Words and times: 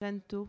Janto. 0.00 0.48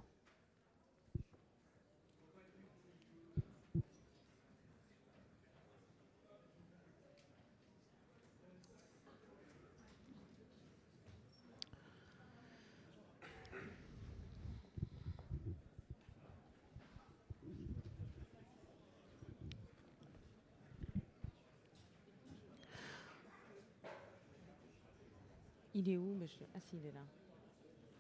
Il 25.74 25.90
est 25.90 25.98
où 25.98 26.18
Ah 26.54 26.60
si, 26.62 26.78
il 26.78 26.86
est 26.86 26.92
là. 26.94 27.02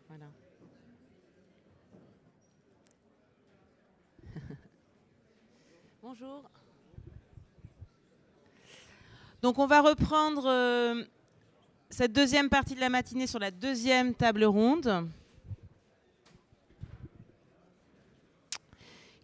Voilà. 0.07 0.27
Bonjour. 6.03 6.41
Donc 9.43 9.59
on 9.59 9.67
va 9.67 9.81
reprendre 9.81 10.45
euh, 10.47 11.03
cette 11.91 12.11
deuxième 12.11 12.49
partie 12.49 12.73
de 12.73 12.79
la 12.79 12.89
matinée 12.89 13.27
sur 13.27 13.37
la 13.37 13.51
deuxième 13.51 14.15
table 14.15 14.43
ronde 14.45 15.07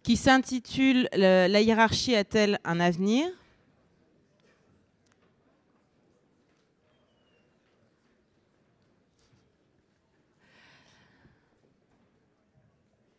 qui 0.04 0.16
s'intitule 0.16 1.08
La 1.14 1.60
hiérarchie 1.60 2.14
a-t-elle 2.14 2.60
un 2.62 2.78
avenir? 2.78 3.26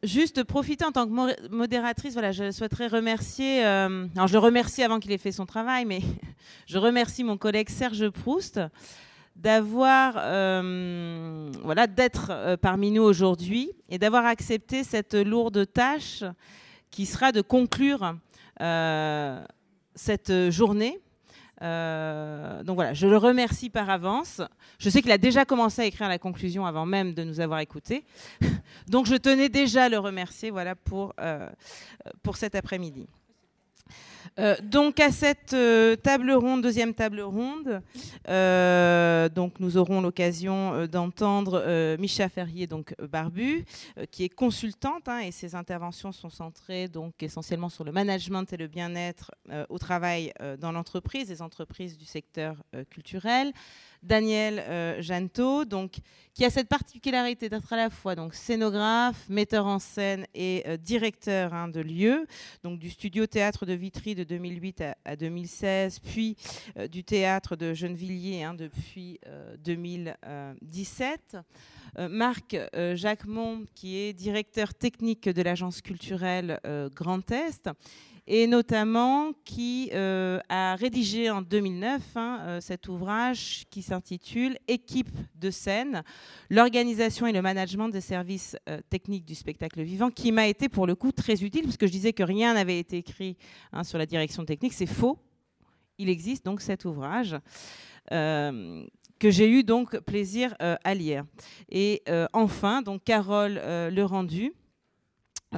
Juste 0.02 0.46
profiter 0.46 0.86
en 0.86 0.94
tant 0.94 1.06
que 1.06 1.50
modératrice, 1.50 2.14
voilà, 2.14 2.32
je 2.32 2.52
souhaiterais 2.52 2.88
remercier, 2.88 3.66
euh, 3.66 4.08
alors 4.16 4.28
je 4.28 4.34
le 4.34 4.40
remercie 4.40 4.82
avant 4.82 4.98
qu'il 4.98 5.12
ait 5.12 5.18
fait 5.18 5.34
son 5.34 5.46
travail, 5.46 5.84
mais 5.84 6.00
je 6.68 6.78
remercie 6.78 7.26
mon 7.26 7.38
collègue 7.38 7.68
Serge 7.68 8.08
Proust 8.10 8.62
d'avoir, 9.36 10.14
euh, 10.18 11.52
voilà, 11.64 11.86
d'être 11.86 12.28
euh, 12.30 12.56
parmi 12.56 12.92
nous 12.92 13.02
aujourd'hui 13.02 13.72
et 13.90 13.98
d'avoir 13.98 14.26
accepté 14.26 14.86
cette 14.86 15.16
lourde 15.16 15.70
tâche 15.70 16.24
qui 16.92 17.06
sera 17.06 17.34
de 17.34 17.42
conclure 17.42 18.16
cette 19.96 20.50
journée 20.50 21.02
euh, 21.62 22.64
donc 22.64 22.76
voilà, 22.76 22.94
je 22.94 23.08
le 23.08 23.18
remercie 23.18 23.70
par 23.70 23.90
avance. 23.90 24.42
Je 24.80 24.90
sais 24.90 25.02
qu'il 25.02 25.12
a 25.12 25.18
déjà 25.18 25.46
commencé 25.46 25.82
à 25.82 25.86
écrire 25.86 26.08
la 26.08 26.20
conclusion 26.20 26.66
avant 26.66 26.86
même 26.86 27.14
de 27.14 27.24
nous 27.24 27.40
avoir 27.40 27.60
écoutés. 27.60 28.06
donc 28.88 29.06
je 29.06 29.16
tenais 29.16 29.50
déjà 29.50 29.86
à 29.86 29.90
le 29.90 30.00
remercier 30.00 30.52
voilà, 30.52 30.76
pour, 30.76 31.14
euh, 31.20 31.50
pour 32.24 32.38
cet 32.38 32.56
après-midi. 32.56 33.08
Euh, 34.40 34.56
donc 34.64 35.00
à 35.00 35.12
cette 35.12 35.54
euh, 35.54 35.96
table 35.98 36.32
ronde, 36.32 36.62
deuxième 36.62 36.94
table 36.94 37.20
ronde, 37.20 37.82
euh, 38.30 39.28
nous 39.60 39.78
aurons 39.78 40.02
l'occasion 40.02 40.88
d'entendre 40.88 41.96
Micha 41.98 42.30
Ferrier, 42.30 42.68
donc 42.68 42.96
Barbu, 43.02 43.66
qui 44.12 44.24
est 44.24 44.30
consultante 44.30 45.08
hein, 45.08 45.20
et 45.20 45.32
ses 45.32 45.56
interventions 45.56 46.12
sont 46.12 46.30
centrées 46.30 46.88
donc 46.88 47.22
essentiellement 47.22 47.70
sur 47.70 47.84
le 47.84 47.92
management 47.92 48.52
et 48.54 48.58
le 48.58 48.68
bien-être 48.68 49.32
au 49.70 49.78
travail 49.78 50.34
dans 50.60 50.72
l'entreprise, 50.72 51.30
les 51.30 51.42
entreprises 51.42 51.98
du 51.98 52.06
secteur 52.06 52.56
culturel. 52.90 53.52
Daniel 54.04 54.64
euh, 54.68 55.66
donc, 55.66 56.00
qui 56.34 56.46
a 56.46 56.50
cette 56.50 56.70
particularité 56.70 57.50
d'être 57.50 57.74
à 57.74 57.76
la 57.76 57.90
fois 57.90 58.16
donc, 58.16 58.34
scénographe, 58.34 59.28
metteur 59.28 59.66
en 59.66 59.78
scène 59.78 60.26
et 60.34 60.64
euh, 60.68 60.78
directeur 60.78 61.54
hein, 61.54 61.68
de 61.68 61.82
lieu, 61.82 62.26
donc 62.64 62.80
du 62.80 62.90
studio 62.90 63.28
théâtre 63.28 63.66
de 63.66 63.74
Vitry 63.74 64.16
de 64.16 64.24
2008 64.24 64.84
à, 65.04 65.16
2016, 65.18 66.00
puis 66.00 66.38
euh, 66.78 66.88
du 66.88 67.04
théâtre 67.04 67.58
de 67.58 67.74
Gennevilliers 67.74 68.44
hein, 68.44 68.54
depuis 68.54 69.20
2017. 69.66 71.38
Euh, 71.98 72.08
Marc 72.08 72.56
Jacquemont, 72.94 73.66
qui 73.76 73.98
est 73.98 74.14
directeur 74.14 74.74
technique 74.74 75.28
de 75.28 75.42
l'agence 75.42 75.82
culturelle 75.82 76.60
Grand 76.96 77.30
Est 77.32 77.70
et 78.32 78.46
notamment 78.46 79.34
qui 79.44 79.90
euh, 79.92 80.40
a 80.50 80.76
rédigé 80.76 81.32
en 81.32 81.42
2009 81.42 82.02
hein, 82.16 82.40
euh, 82.42 82.62
cet 82.62 82.88
ouvrage 82.88 83.66
qui 83.72 83.82
s'intitule 83.82 84.56
Équipe 84.68 85.10
de 85.34 85.50
scène, 85.50 86.04
l'organisation 86.52 87.26
et 87.26 87.32
le 87.32 87.42
management 87.42 87.90
des 87.90 88.02
services 88.02 88.56
euh, 88.70 88.82
techniques 88.92 89.26
du 89.26 89.34
spectacle 89.34 89.82
vivant, 89.82 90.12
qui 90.12 90.32
m'a 90.32 90.46
été 90.46 90.70
pour 90.70 90.86
le 90.86 90.94
coup 90.94 91.12
très 91.12 91.44
utile, 91.44 91.64
parce 91.64 91.78
que 91.78 91.88
je 91.88 91.92
disais 91.92 92.14
que 92.14 92.22
rien 92.22 92.54
n'avait 92.54 92.78
été 92.78 92.98
écrit 92.98 93.36
hein, 93.74 93.84
sur 93.84 93.98
la 93.98 94.06
direction 94.06 94.46
technique, 94.46 94.74
c'est 94.74 94.86
faux. 94.86 95.18
Il 95.98 96.08
existe 96.08 96.46
donc 96.46 96.62
cet 96.62 96.86
ouvrage. 96.86 97.36
que 98.10 99.32
j'ai 99.32 99.50
eu 99.50 99.64
donc 99.64 100.00
plaisir 100.02 100.56
à 100.60 100.96
lire. 100.96 101.26
Et 101.68 102.04
enfin, 102.32 102.82
donc 102.82 103.04
Carole 103.04 103.56
Le 103.56 104.04
Rendu, 104.04 104.54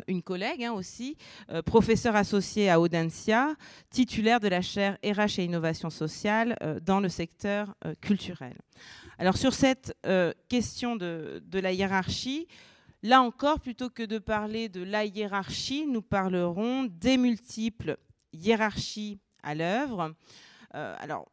une 0.07 0.21
collègue 0.21 0.63
hein, 0.63 0.73
aussi, 0.73 1.17
euh, 1.49 1.61
professeure 1.61 2.15
associée 2.15 2.69
à 2.69 2.79
Audencia, 2.79 3.55
titulaire 3.89 4.39
de 4.39 4.47
la 4.47 4.61
chaire 4.61 4.97
RH 5.03 5.39
et 5.39 5.45
innovation 5.45 5.89
sociale 5.89 6.55
euh, 6.61 6.79
dans 6.79 6.99
le 6.99 7.09
secteur 7.09 7.75
euh, 7.85 7.93
culturel. 8.01 8.57
Alors 9.17 9.37
sur 9.37 9.53
cette 9.53 9.95
question 10.49 10.95
de, 10.95 11.43
de, 11.45 11.59
la 11.59 11.71
hiérarchie, 11.73 12.47
là 13.03 13.21
encore, 13.21 13.59
plutôt 13.59 13.91
que 13.91 14.01
de 14.01 14.17
parler 14.17 14.67
de 14.67 14.81
la 14.81 15.05
hiérarchie, 15.05 15.85
nous 15.85 16.01
parlerons 16.01 16.85
des 16.85 17.17
multiples 17.17 17.97
hiérarchies 18.33 19.19
à 19.43 19.53
l'œuvre. 19.53 20.15
alors, 20.71 21.27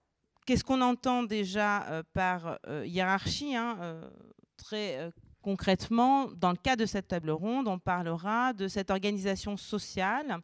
qu'est-ce 0.45 0.65
qu'on 0.65 0.83
entend 0.83 1.23
déjà 1.23 2.03
par 2.13 2.59
hiérarchie 2.85 3.57
hein, 3.57 3.79
Très 4.59 5.11
Concrètement, 5.43 6.27
dans 6.37 6.51
le 6.51 6.57
cas 6.57 6.77
de 6.77 6.87
cette 6.87 7.09
table 7.09 7.31
ronde, 7.31 7.69
on 7.69 7.79
parlera 7.79 8.53
de 8.53 8.69
cette 8.69 8.91
organisation 8.91 9.57
sociale 9.57 10.41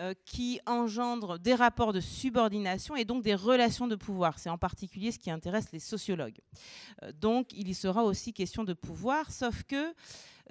euh, 0.00 0.14
qui 0.24 0.60
engendre 0.64 1.40
des 1.40 1.56
rapports 1.56 1.92
de 1.92 1.98
subordination 1.98 2.94
et 2.94 3.04
donc 3.04 3.24
des 3.24 3.34
relations 3.34 3.88
de 3.88 3.96
pouvoir. 3.96 4.38
C'est 4.38 4.48
en 4.48 4.56
particulier 4.56 5.10
ce 5.10 5.18
qui 5.18 5.28
intéresse 5.28 5.72
les 5.72 5.80
sociologues. 5.80 6.38
Euh, 7.02 7.10
donc, 7.20 7.52
il 7.52 7.68
y 7.68 7.74
sera 7.74 8.04
aussi 8.04 8.32
question 8.32 8.62
de 8.62 8.74
pouvoir, 8.74 9.32
sauf 9.32 9.64
que 9.64 9.74
euh, 9.74 9.92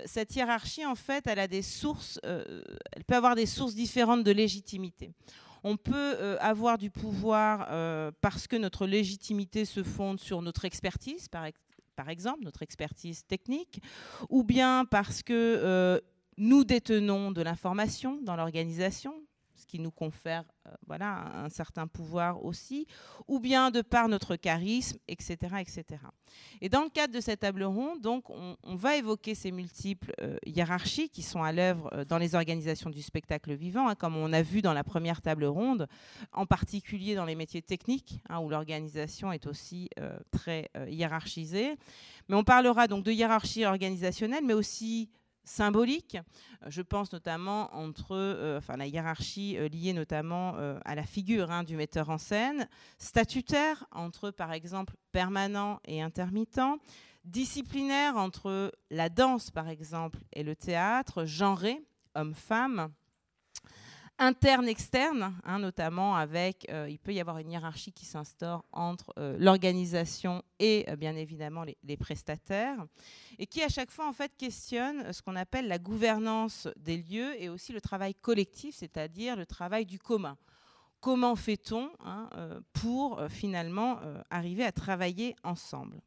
cette 0.05 0.35
hiérarchie, 0.35 0.85
en 0.85 0.95
fait, 0.95 1.27
elle 1.27 1.39
a 1.39 1.47
des 1.47 1.61
sources, 1.61 2.19
elle 2.23 3.05
peut 3.07 3.15
avoir 3.15 3.35
des 3.35 3.45
sources 3.45 3.73
différentes 3.73 4.25
de 4.25 4.31
légitimité. 4.31 5.13
On 5.63 5.77
peut 5.77 6.37
avoir 6.39 6.77
du 6.77 6.91
pouvoir 6.91 7.67
parce 8.21 8.47
que 8.47 8.55
notre 8.55 8.85
légitimité 8.85 9.65
se 9.65 9.81
fonde 9.81 10.19
sur 10.19 10.41
notre 10.41 10.65
expertise, 10.65 11.27
par, 11.29 11.45
par 11.97 12.09
exemple, 12.09 12.44
notre 12.44 12.62
expertise 12.62 13.25
technique, 13.25 13.81
ou 14.30 14.44
bien 14.44 14.85
parce 14.85 15.24
que 15.24 15.34
euh, 15.34 16.00
nous 16.38 16.63
détenons 16.63 17.31
de 17.31 17.41
l'information 17.41 18.22
dans 18.22 18.35
l'organisation, 18.35 19.13
qui 19.67 19.79
nous 19.79 19.91
confère 19.91 20.44
euh, 20.67 20.72
voilà, 20.88 21.31
un 21.35 21.50
certain 21.50 21.88
pouvoir 21.88 22.44
aussi, 22.44 22.88
ou 23.28 23.39
bien 23.39 23.72
de 23.72 23.81
par 23.81 24.07
notre 24.07 24.35
charisme, 24.35 24.97
etc., 25.07 25.38
etc. 25.59 25.85
Et 26.61 26.69
dans 26.69 26.83
le 26.83 26.89
cadre 26.89 27.13
de 27.13 27.19
cette 27.19 27.41
table 27.41 27.63
ronde, 27.63 28.01
donc, 28.01 28.29
on, 28.29 28.75
va 28.75 28.95
évoquer 28.95 29.35
ces 29.35 29.51
multiples 29.51 30.13
euh, 30.22 30.38
hiérarchies 30.45 31.09
qui 31.09 31.23
sont 31.23 31.44
à 31.44 31.51
l'œuvre 31.51 31.89
euh, 31.94 32.05
dans 32.05 32.17
les 32.17 32.35
organisations 32.35 32.89
du 32.89 33.01
spectacle 33.01 33.53
vivant, 33.53 33.88
hein, 33.89 33.95
comme 33.95 34.16
on 34.16 34.31
a 34.33 34.41
vu 34.41 34.61
dans 34.61 34.73
la 34.73 34.83
première 34.83 35.22
table 35.22 35.45
ronde, 35.45 35.88
en 36.31 36.45
particulier 36.45 37.16
dans 37.16 37.25
les 37.25 37.35
métiers 37.35 37.61
techniques, 37.61 38.22
hein, 38.29 38.39
où 38.39 38.49
l'organisation 38.49 39.31
est 39.31 39.47
aussi 39.47 39.89
très 40.31 40.69
hiérarchisée. 40.88 41.75
Mais 42.29 42.35
on 42.35 42.44
parlera 42.44 42.88
donc 42.88 43.03
de 43.03 43.11
hiérarchie 43.11 43.66
organisationnelle, 43.66 44.44
mais 44.45 44.53
aussi 44.53 45.09
symbolique. 45.47 46.18
Euh, 46.63 46.70
je 46.70 46.82
pense 46.82 47.11
notamment 47.14 47.73
entre 47.76 48.16
euh, 48.16 48.58
enfin, 48.58 48.78
la 48.78 48.85
hiérarchie 48.85 49.58
euh, 49.58 49.67
liée 49.67 49.94
notamment 49.94 50.55
à 50.85 50.96
la 50.96 51.03
figure 51.03 51.52
hein, 51.52 51.64
du 51.64 51.76
metteur 51.76 52.09
en 52.09 52.17
scène, 52.17 52.67
statutaire 52.97 53.85
entre 53.91 54.32
par 54.32 54.52
exemple 54.52 54.96
permanent 55.11 55.79
et 55.85 56.02
intermittent, 56.02 56.59
disciplinaire 57.23 58.17
entre 58.17 58.72
la 58.90 59.09
danse 59.09 59.52
par 59.52 59.70
exemple 59.70 60.20
et 60.34 60.44
le 60.44 60.55
théâtre, 60.55 61.26
genré, 61.26 61.82
homme-femme, 62.16 62.91
interne, 64.19 64.67
externe, 64.67 65.35
hein, 65.43 65.59
notamment 65.59 66.16
avec, 66.16 66.66
euh, 66.72 66.87
il 66.90 66.97
peut 66.97 67.14
y 67.14 67.19
avoir 67.19 67.37
une 67.37 67.52
hiérarchie 67.52 67.91
qui 67.91 68.05
s'instaure 68.05 68.64
entre 68.72 69.14
euh, 69.19 69.37
l'organisation 69.40 70.43
et 70.59 70.85
euh, 70.90 70.96
bien 70.96 71.16
évidemment 71.16 71.64
les, 71.64 71.97
prestataires, 71.97 72.85
et 73.37 73.46
qui 73.46 73.61
à 73.64 73.69
chaque 73.69 73.91
fois 73.91 74.08
en 74.08 74.14
fait 74.14 74.31
questionne 74.37 75.11
ce 75.14 75.22
qu'on 75.22 75.35
appelle 75.35 75.67
la 75.67 75.78
gouvernance 75.78 76.67
des 76.78 76.97
lieux 76.97 77.40
et 77.41 77.49
aussi 77.49 77.73
le 77.73 77.81
travail 77.81 78.16
collectif, 78.16 78.75
c'est-à-dire 78.75 79.35
le 79.35 79.46
travail 79.46 79.85
du 79.85 79.99
commun. 79.99 80.37
Comment 80.99 81.35
fait-on 81.35 81.91
hein, 82.03 82.29
pour 82.73 83.22
finalement 83.29 83.99
arriver 84.31 84.64
à 84.64 84.72
travailler 84.72 85.35
ensemble? 85.43 86.02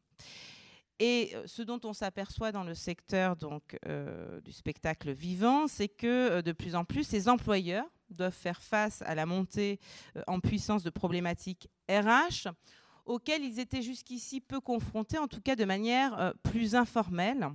Et 0.99 1.33
ce 1.45 1.61
dont 1.61 1.79
on 1.85 1.93
s'aperçoit 1.93 2.51
dans 2.51 2.65
le 2.65 2.73
secteur 2.73 3.37
donc, 3.37 3.77
du 4.43 4.51
spectacle 4.51 5.11
vivant, 5.11 5.67
c'est 5.67 5.87
que 5.87 6.41
de 6.41 6.51
plus 6.51 6.75
en 6.75 6.83
plus, 6.83 7.05
ces 7.05 7.29
employeurs 7.29 7.85
doivent 8.15 8.33
faire 8.33 8.61
face 8.61 9.01
à 9.03 9.15
la 9.15 9.25
montée 9.25 9.79
en 10.27 10.39
puissance 10.39 10.83
de 10.83 10.89
problématiques 10.89 11.69
RH 11.89 12.49
auxquelles 13.05 13.43
ils 13.43 13.59
étaient 13.59 13.81
jusqu'ici 13.81 14.41
peu 14.41 14.59
confrontés, 14.59 15.17
en 15.17 15.27
tout 15.27 15.41
cas 15.41 15.55
de 15.55 15.65
manière 15.65 16.33
plus 16.43 16.75
informelle. 16.75 17.49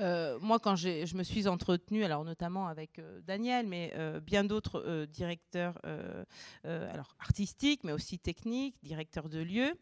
Euh, 0.00 0.38
moi, 0.40 0.58
quand 0.58 0.76
je 0.76 1.16
me 1.16 1.22
suis 1.22 1.48
entretenue, 1.48 2.04
alors 2.04 2.24
notamment 2.24 2.68
avec 2.68 2.98
euh, 2.98 3.20
Daniel, 3.22 3.66
mais 3.66 3.92
euh, 3.96 4.20
bien 4.20 4.44
d'autres 4.44 5.06
directeurs 5.06 5.78
alors 6.64 7.16
artistiques, 7.18 7.84
mais 7.84 7.92
aussi 7.92 8.18
techniques, 8.18 8.76
directeurs 8.82 9.28
de 9.28 9.38
lieux, 9.38 9.74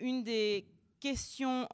une 0.00 0.22
des 0.22 0.66
questions 1.00 1.68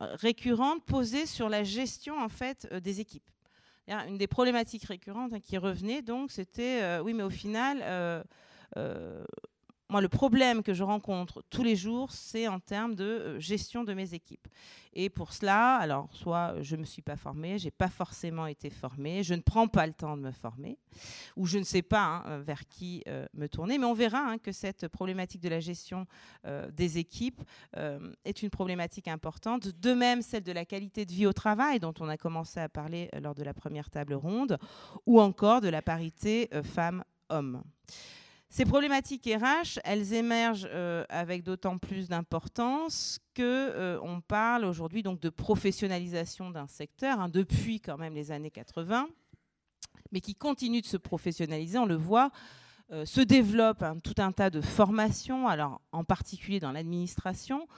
récurrentes 0.00 0.84
posées 0.84 1.26
sur 1.26 1.48
la 1.48 1.64
gestion 1.64 2.18
en 2.20 2.28
fait 2.28 2.72
des 2.74 3.00
équipes. 3.00 3.28
Une 3.88 4.18
des 4.18 4.26
problématiques 4.26 4.84
récurrentes 4.84 5.32
hein, 5.32 5.40
qui 5.40 5.56
revenait 5.56 6.02
donc, 6.02 6.30
c'était 6.30 6.98
oui, 7.00 7.14
mais 7.14 7.22
au 7.22 7.30
final 7.30 8.24
moi, 9.90 10.02
le 10.02 10.08
problème 10.08 10.62
que 10.62 10.74
je 10.74 10.84
rencontre 10.84 11.42
tous 11.48 11.62
les 11.62 11.74
jours, 11.74 12.12
c'est 12.12 12.46
en 12.46 12.60
termes 12.60 12.94
de 12.94 13.04
euh, 13.04 13.40
gestion 13.40 13.84
de 13.84 13.94
mes 13.94 14.12
équipes. 14.12 14.46
Et 14.92 15.08
pour 15.08 15.32
cela, 15.32 15.76
alors, 15.76 16.10
soit 16.12 16.60
je 16.60 16.76
ne 16.76 16.80
me 16.80 16.86
suis 16.86 17.00
pas 17.00 17.16
formée, 17.16 17.58
je 17.58 17.66
n'ai 17.66 17.70
pas 17.70 17.88
forcément 17.88 18.46
été 18.46 18.68
formée, 18.68 19.22
je 19.22 19.32
ne 19.32 19.40
prends 19.40 19.66
pas 19.66 19.86
le 19.86 19.94
temps 19.94 20.18
de 20.18 20.22
me 20.22 20.30
former, 20.30 20.78
ou 21.36 21.46
je 21.46 21.56
ne 21.56 21.64
sais 21.64 21.80
pas 21.80 22.04
hein, 22.04 22.24
euh, 22.26 22.42
vers 22.42 22.68
qui 22.68 23.02
euh, 23.08 23.26
me 23.32 23.48
tourner. 23.48 23.78
Mais 23.78 23.86
on 23.86 23.94
verra 23.94 24.18
hein, 24.18 24.36
que 24.36 24.52
cette 24.52 24.88
problématique 24.88 25.40
de 25.40 25.48
la 25.48 25.60
gestion 25.60 26.06
des 26.72 26.98
équipes 26.98 27.42
est 28.24 28.42
une 28.42 28.50
problématique 28.50 29.08
importante. 29.08 29.68
De 29.68 29.92
même, 29.92 30.22
celle 30.22 30.42
de 30.42 30.52
la 30.52 30.64
qualité 30.64 31.04
de 31.04 31.12
vie 31.12 31.26
au 31.26 31.32
travail, 31.32 31.78
dont 31.78 31.94
on 32.00 32.08
a 32.08 32.16
commencé 32.16 32.60
à 32.60 32.68
parler 32.68 33.08
lors 33.20 33.34
de 33.34 33.42
la 33.42 33.54
première 33.54 33.90
table 33.90 34.14
ronde, 34.14 34.58
ou 35.06 35.20
encore 35.20 35.60
de 35.60 35.68
la 35.68 35.82
parité 35.82 36.48
femmes-hommes. 36.62 37.62
Ces 38.50 38.64
problématiques 38.64 39.26
RH, 39.26 39.78
elles 39.84 40.14
émergent 40.14 40.68
euh, 40.70 41.04
avec 41.10 41.42
d'autant 41.42 41.76
plus 41.76 42.08
d'importance 42.08 43.20
que 43.34 43.42
euh, 43.42 44.00
on 44.02 44.22
parle 44.22 44.64
aujourd'hui 44.64 45.02
donc 45.02 45.20
de 45.20 45.28
professionnalisation 45.28 46.50
d'un 46.50 46.66
secteur 46.66 47.20
hein, 47.20 47.28
depuis 47.28 47.78
quand 47.80 47.98
même 47.98 48.14
les 48.14 48.32
années 48.32 48.50
80, 48.50 49.06
mais 50.12 50.20
qui 50.20 50.34
continue 50.34 50.80
de 50.80 50.86
se 50.86 50.96
professionnaliser. 50.96 51.78
On 51.78 51.84
le 51.84 51.94
voit, 51.94 52.30
euh, 52.90 53.04
se 53.04 53.20
développe 53.20 53.84
tout 54.02 54.14
un 54.16 54.32
tas 54.32 54.48
de 54.48 54.62
formations, 54.62 55.46
alors 55.46 55.82
en 55.92 56.04
particulier 56.04 56.58
dans 56.58 56.72
l'administration, 56.72 57.68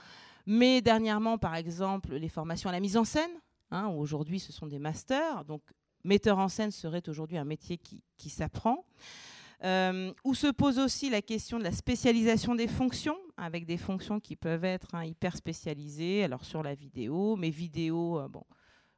mais 0.45 0.81
dernièrement, 0.81 1.37
par 1.37 1.55
exemple, 1.55 2.15
les 2.15 2.29
formations 2.29 2.69
à 2.69 2.71
la 2.71 2.79
mise 2.79 2.95
en 2.95 3.03
scène. 3.03 3.31
Hein, 3.71 3.87
aujourd'hui, 3.87 4.39
ce 4.39 4.53
sont 4.53 4.67
des 4.67 4.79
masters. 4.79 5.43
Donc, 5.43 5.61
metteur 6.05 6.39
en 6.39 6.47
scène 6.47 6.71
serait 6.71 7.07
aujourd'hui 7.09 7.37
un 7.37 7.45
métier 7.45 7.77
qui 7.77 8.29
s'apprend. 8.29 8.85
Euh, 9.63 10.11
où 10.23 10.33
se 10.33 10.47
pose 10.47 10.79
aussi 10.79 11.09
la 11.11 11.21
question 11.21 11.59
de 11.59 11.63
la 11.63 11.71
spécialisation 11.71 12.55
des 12.55 12.67
fonctions, 12.67 13.17
avec 13.37 13.65
des 13.65 13.77
fonctions 13.77 14.19
qui 14.19 14.35
peuvent 14.35 14.65
être 14.65 14.95
hein, 14.95 15.05
hyper 15.05 15.37
spécialisées, 15.37 16.23
alors 16.23 16.45
sur 16.45 16.63
la 16.63 16.73
vidéo, 16.73 17.35
mais 17.35 17.51
vidéo, 17.51 18.19
euh, 18.19 18.27
bon, 18.27 18.43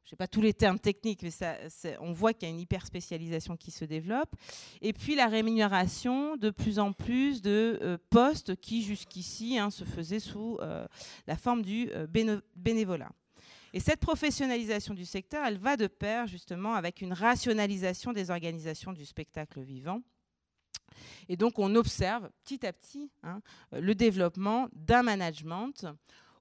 je 0.04 0.10
sais 0.10 0.16
pas 0.16 0.26
tous 0.26 0.40
les 0.40 0.54
termes 0.54 0.78
techniques, 0.78 1.22
mais 1.22 1.30
on 2.00 2.12
voit 2.12 2.32
qu'il 2.32 2.48
y 2.48 2.50
a 2.50 2.54
une 2.54 2.60
hyper 2.60 2.86
spécialisation 2.86 3.58
qui 3.58 3.70
se 3.70 3.84
développe. 3.84 4.34
Et 4.80 4.94
puis 4.94 5.14
la 5.14 5.26
rémunération 5.26 6.36
de 6.36 6.48
plus 6.48 6.78
en 6.78 6.92
plus 6.92 7.42
de 7.42 7.78
euh, 7.82 7.98
postes 8.08 8.56
qui 8.56 8.82
jusqu'ici 8.82 9.58
hein, 9.58 9.70
se 9.70 9.84
faisaient 9.84 10.20
sous 10.20 10.58
la 11.26 11.36
forme 11.36 11.62
du 11.62 11.90
bénévolat. 12.56 13.10
Et 13.74 13.80
cette 13.80 14.00
professionnalisation 14.00 14.94
du 14.94 15.04
secteur, 15.04 15.44
elle 15.44 15.58
va 15.58 15.76
de 15.76 15.88
pair 15.88 16.26
justement 16.26 16.74
avec 16.74 17.02
une 17.02 17.12
rationalisation 17.12 18.12
des 18.12 18.30
organisations 18.30 18.92
du 18.92 19.04
spectacle 19.04 19.60
vivant 19.60 20.00
et 21.28 21.36
donc, 21.36 21.58
on 21.58 21.74
observe 21.74 22.30
petit 22.44 22.66
à 22.66 22.72
petit 22.72 23.10
hein, 23.22 23.40
le 23.72 23.94
développement 23.94 24.68
d'un 24.72 25.02
management 25.02 25.86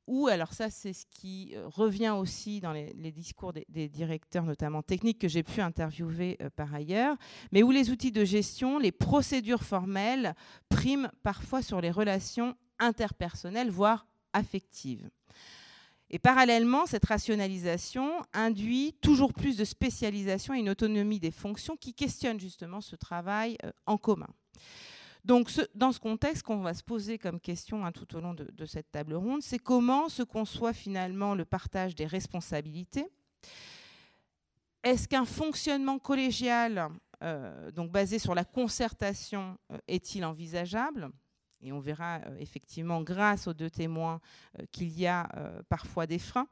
où, 0.07 0.27
alors 0.27 0.53
ça, 0.53 0.69
c'est 0.69 0.93
ce 0.93 1.05
qui 1.05 1.53
euh, 1.55 1.67
revient 1.67 2.09
aussi 2.17 2.59
dans 2.59 2.73
les, 2.73 3.11
discours 3.11 3.53
des, 3.53 3.87
directeurs, 3.87 4.43
notamment 4.43 4.81
techniques, 4.81 5.19
que 5.19 5.27
j'ai 5.27 5.43
pu 5.43 5.61
interviewer 5.61 6.37
euh, 6.41 6.49
par 6.49 6.73
ailleurs, 6.73 7.15
mais 7.51 7.63
où 7.63 7.71
les 7.71 7.89
outils 7.89 8.11
de 8.11 8.25
gestion, 8.25 8.79
les 8.79 8.91
procédures 8.91 9.63
formelles 9.63 10.35
priment 10.69 11.09
parfois 11.23 11.61
sur 11.61 11.79
les 11.79 11.91
relations 11.91 12.55
interpersonnelles, 12.79 13.69
voire 13.69 14.05
affectives. 14.33 15.09
Et 16.09 16.19
parallèlement, 16.19 16.85
cette 16.85 17.05
rationalisation 17.05 18.11
induit 18.33 18.93
toujours 19.01 19.33
plus 19.33 19.57
de 19.57 19.63
spécialisation 19.63 20.53
et 20.53 20.59
une 20.59 20.69
autonomie 20.69 21.19
des 21.19 21.31
fonctions 21.31 21.77
qui 21.77 21.93
questionnent 21.93 22.39
justement 22.39 22.81
ce 22.81 22.95
travail 22.95 23.57
euh, 23.63 23.71
en 23.85 23.97
commun. 23.97 24.29
Donc, 25.25 25.49
dans 25.73 25.93
ce 25.93 25.99
contexte, 25.99 26.43
qu'on 26.43 26.57
va 26.57 26.73
se 26.73 26.83
poser 26.83 27.17
comme 27.17 27.39
question 27.39 27.85
hein, 27.85 27.91
tout 27.93 28.15
au 28.15 28.19
long 28.19 28.33
de, 28.33 28.65
cette 28.65 28.91
table 28.91 29.13
ronde, 29.13 29.41
c'est 29.41 29.59
comment 29.59 30.09
se 30.09 30.23
conçoit 30.23 30.73
finalement 30.73 31.33
le 31.33 31.45
partage 31.45 31.95
des 31.95 32.05
responsabilités? 32.05 33.07
Est-ce 34.83 35.07
qu'un 35.07 35.23
fonctionnement 35.23 35.97
collégial, 35.97 36.89
euh, 37.23 37.71
donc 37.71 37.89
basé 37.89 38.19
sur 38.19 38.35
la 38.35 38.43
concertation, 38.43 39.57
euh, 39.71 39.77
est-il 39.87 40.25
envisageable? 40.25 41.09
Et 41.61 41.71
on 41.71 41.79
verra 41.79 42.17
euh, 42.17 42.35
effectivement, 42.39 43.01
grâce 43.01 43.47
aux 43.47 43.53
deux 43.53 43.69
témoins, 43.69 44.19
qu'il 44.73 44.99
y 44.99 45.07
a 45.07 45.29
parfois 45.69 46.05
des 46.05 46.19
freins 46.19 46.49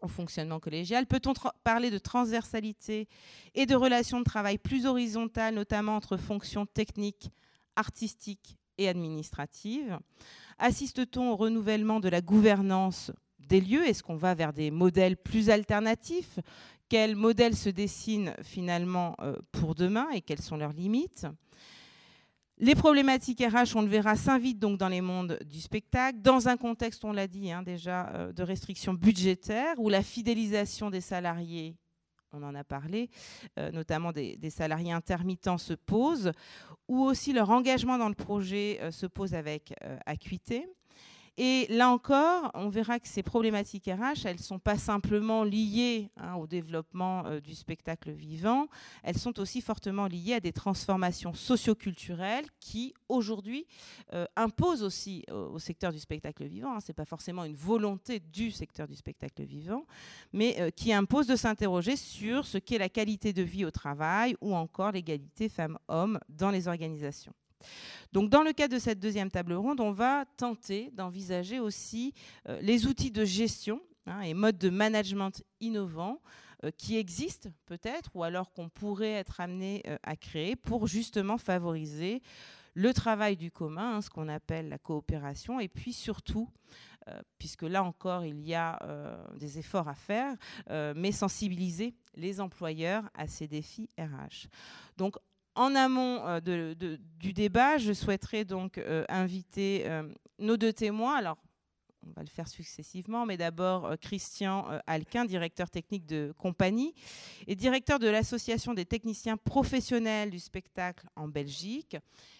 au 0.00 0.08
fonctionnement 0.08 0.60
collégial. 0.60 1.06
Peut-on 1.06 1.32
parler 1.64 1.90
de 1.90 1.98
transversalité 1.98 3.08
et 3.54 3.66
de 3.66 3.74
relations 3.74 4.18
de 4.18 4.24
travail 4.24 4.58
plus 4.58 4.86
horizontales, 4.86 5.54
notamment 5.54 5.96
entre 5.96 6.16
fonctions 6.16 6.66
techniques, 6.66 7.30
artistique 7.76 8.56
et 8.78 8.88
administrative 8.88 9.98
Assiste-t-on 10.58 11.30
au 11.30 11.36
renouvellement 11.36 12.00
de 12.00 12.08
la 12.08 12.20
gouvernance 12.20 13.12
des 13.38 13.60
lieux? 13.60 13.86
Est-ce 13.86 14.02
qu'on 14.02 14.16
va 14.16 14.34
vers 14.34 14.52
des 14.52 14.70
modèles 14.70 15.16
plus 15.16 15.48
alternatifs? 15.48 16.38
Quels 16.90 17.16
modèles 17.16 17.56
se 17.56 17.70
dessinent 17.70 18.34
finalement 18.42 19.14
euh, 19.20 19.36
pour 19.52 19.74
demain 19.74 20.10
et 20.10 20.20
quelles 20.20 20.42
sont 20.42 20.56
leurs 20.56 20.72
limites? 20.72 21.26
Les 22.60 22.74
problématiques 22.74 23.40
RH, 23.40 23.74
on 23.74 23.80
le 23.80 23.88
verra, 23.88 24.16
s'invitent 24.16 24.58
donc 24.58 24.78
dans 24.78 24.88
les 24.88 25.00
mondes 25.00 25.38
du 25.46 25.60
spectacle, 25.60 26.20
dans 26.20 26.46
un 26.46 26.58
contexte, 26.58 27.04
on 27.06 27.12
l'a 27.12 27.26
dit 27.26 27.50
hein, 27.50 27.62
déjà, 27.62 28.10
euh, 28.10 28.32
de 28.32 28.42
restrictions 28.42 28.92
budgétaires, 28.92 29.74
où 29.78 29.88
la 29.88 30.02
fidélisation 30.02 30.90
des 30.90 31.00
salariés 31.00 31.76
on 32.32 32.44
en 32.44 32.54
a 32.54 32.62
parlé, 32.62 33.10
euh, 33.58 33.72
notamment 33.72 34.12
des, 34.12 34.38
salariés 34.50 34.92
intermittents 34.92 35.58
se 35.58 35.72
posent, 35.72 36.30
ou 36.86 37.02
aussi 37.02 37.32
leur 37.32 37.50
engagement 37.50 37.98
dans 37.98 38.08
le 38.08 38.14
projet 38.14 38.78
euh, 38.82 38.92
se 38.92 39.06
pose 39.06 39.34
avec 39.34 39.74
acuité. 40.06 40.68
Et 41.42 41.66
là 41.70 41.88
encore, 41.88 42.50
on 42.52 42.68
verra 42.68 43.00
que 43.00 43.08
ces 43.08 43.22
problématiques 43.22 43.86
RH, 43.86 44.26
elles 44.26 44.36
ne 44.36 44.42
sont 44.42 44.58
pas 44.58 44.76
simplement 44.76 45.42
liées 45.42 46.10
hein, 46.18 46.34
au 46.34 46.46
développement 46.46 47.24
euh, 47.24 47.40
du 47.40 47.54
spectacle 47.54 48.10
vivant, 48.10 48.66
elles 49.02 49.16
sont 49.16 49.40
aussi 49.40 49.62
fortement 49.62 50.06
liées 50.06 50.34
à 50.34 50.40
des 50.40 50.52
transformations 50.52 51.32
socioculturelles 51.32 52.44
qui, 52.60 52.92
aujourd'hui, 53.08 53.66
euh, 54.12 54.26
imposent 54.36 54.82
aussi 54.82 55.24
au, 55.32 55.58
secteur 55.58 55.92
du 55.92 55.98
spectacle 55.98 56.44
vivant, 56.44 56.74
hein, 56.74 56.80
ce 56.80 56.88
n'est 56.92 56.94
pas 56.94 57.06
forcément 57.06 57.46
une 57.46 57.56
volonté 57.56 58.20
du 58.20 58.50
secteur 58.50 58.86
du 58.86 58.94
spectacle 58.94 59.42
vivant, 59.44 59.86
mais 60.34 60.60
euh, 60.60 60.68
qui 60.68 60.92
imposent 60.92 61.26
de 61.26 61.36
s'interroger 61.36 61.96
sur 61.96 62.44
ce 62.44 62.58
qu'est 62.58 62.76
la 62.76 62.90
qualité 62.90 63.32
de 63.32 63.42
vie 63.42 63.64
au 63.64 63.70
travail 63.70 64.36
ou 64.42 64.54
encore 64.54 64.92
l'égalité 64.92 65.48
femmes-hommes 65.48 66.20
dans 66.28 66.50
les 66.50 66.68
organisations. 66.68 67.32
Donc, 68.12 68.28
dans 68.28 68.42
le 68.42 68.52
cadre 68.52 68.74
de 68.74 68.80
cette 68.80 68.98
deuxième 68.98 69.30
table 69.30 69.54
ronde, 69.54 69.80
on 69.80 69.92
va 69.92 70.24
tenter 70.36 70.90
d'envisager 70.92 71.60
aussi 71.60 72.12
euh, 72.48 72.60
les 72.60 72.86
outils 72.86 73.10
de 73.10 73.24
gestion 73.24 73.80
hein, 74.06 74.20
et 74.22 74.34
modes 74.34 74.58
de 74.58 74.70
management 74.70 75.42
innovants 75.60 76.20
euh, 76.64 76.70
qui 76.76 76.96
existent 76.96 77.50
peut-être 77.66 78.10
ou 78.14 78.24
alors 78.24 78.52
qu'on 78.52 78.68
pourrait 78.68 79.12
être 79.12 79.40
amené 79.40 79.82
euh, 79.86 79.96
à 80.02 80.16
créer 80.16 80.56
pour 80.56 80.88
justement 80.88 81.38
favoriser 81.38 82.20
le 82.74 82.92
travail 82.92 83.36
du 83.36 83.50
commun, 83.50 83.96
hein, 83.96 84.02
ce 84.02 84.10
qu'on 84.10 84.28
appelle 84.28 84.68
la 84.68 84.78
coopération, 84.78 85.58
et 85.58 85.68
puis 85.68 85.92
surtout, 85.92 86.48
puisque 87.38 87.64
là 87.64 87.82
encore 87.82 88.24
il 88.24 88.46
y 88.46 88.54
a 88.54 88.78
des 89.34 89.58
efforts 89.58 89.88
à 89.88 89.96
faire, 89.96 90.36
mais 90.94 91.10
sensibiliser 91.10 91.96
les 92.14 92.40
employeurs 92.40 93.10
à 93.14 93.26
ces 93.26 93.48
défis 93.48 93.88
RH. 93.98 94.46
Donc 94.96 95.16
en 95.54 95.74
amont 95.74 96.26
euh, 96.26 96.74
du 97.18 97.32
débat, 97.32 97.78
je 97.78 97.92
souhaiterais 97.92 98.44
donc 98.44 98.78
euh, 98.78 99.04
inviter 99.08 99.84
euh, 99.86 100.08
nos 100.38 100.56
deux 100.56 100.72
témoins. 100.72 101.16
Alors, 101.16 101.38
on 102.06 102.12
va 102.12 102.22
le 102.22 102.28
faire 102.28 102.48
successivement, 102.48 103.26
mais 103.26 103.36
d'abord 103.36 103.92
Christian 104.00 104.66
Alquin, 104.86 105.26
directeur 105.26 105.68
technique 105.68 106.06
de 106.06 106.32
compagnie 106.38 106.94
et 107.46 107.54
directeur 107.54 107.98
de 107.98 108.08
l'Association 108.08 108.72
des 108.72 108.86
techniciens 108.86 109.36
professionnels 109.36 110.30
du 110.30 110.38
spectacle 110.38 111.06
en 111.14 111.28
Belgique. 111.28 111.98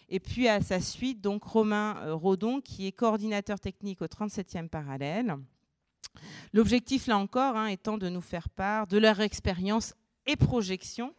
Et 0.09 0.19
puis 0.19 0.49
à 0.49 0.63
sa 0.63 0.81
suite, 0.81 1.21
donc 1.21 1.45
Romain 1.45 2.15
Rodon, 2.15 2.63
qui 2.63 2.87
est 2.87 2.93
coordinateur 2.93 3.61
technique 3.61 4.01
au 4.01 4.07
37e 4.07 4.69
parallèle 4.69 5.37
L'objectif, 6.53 7.07
là 7.07 7.19
encore, 7.19 7.57
hein, 7.57 7.67
étant 7.67 7.99
de 7.99 8.09
nous 8.09 8.21
faire 8.21 8.49
part 8.49 8.87
de 8.87 8.99
leur 8.99 9.21
expérience 9.21 9.95
et 10.27 10.37
projection 10.37 11.15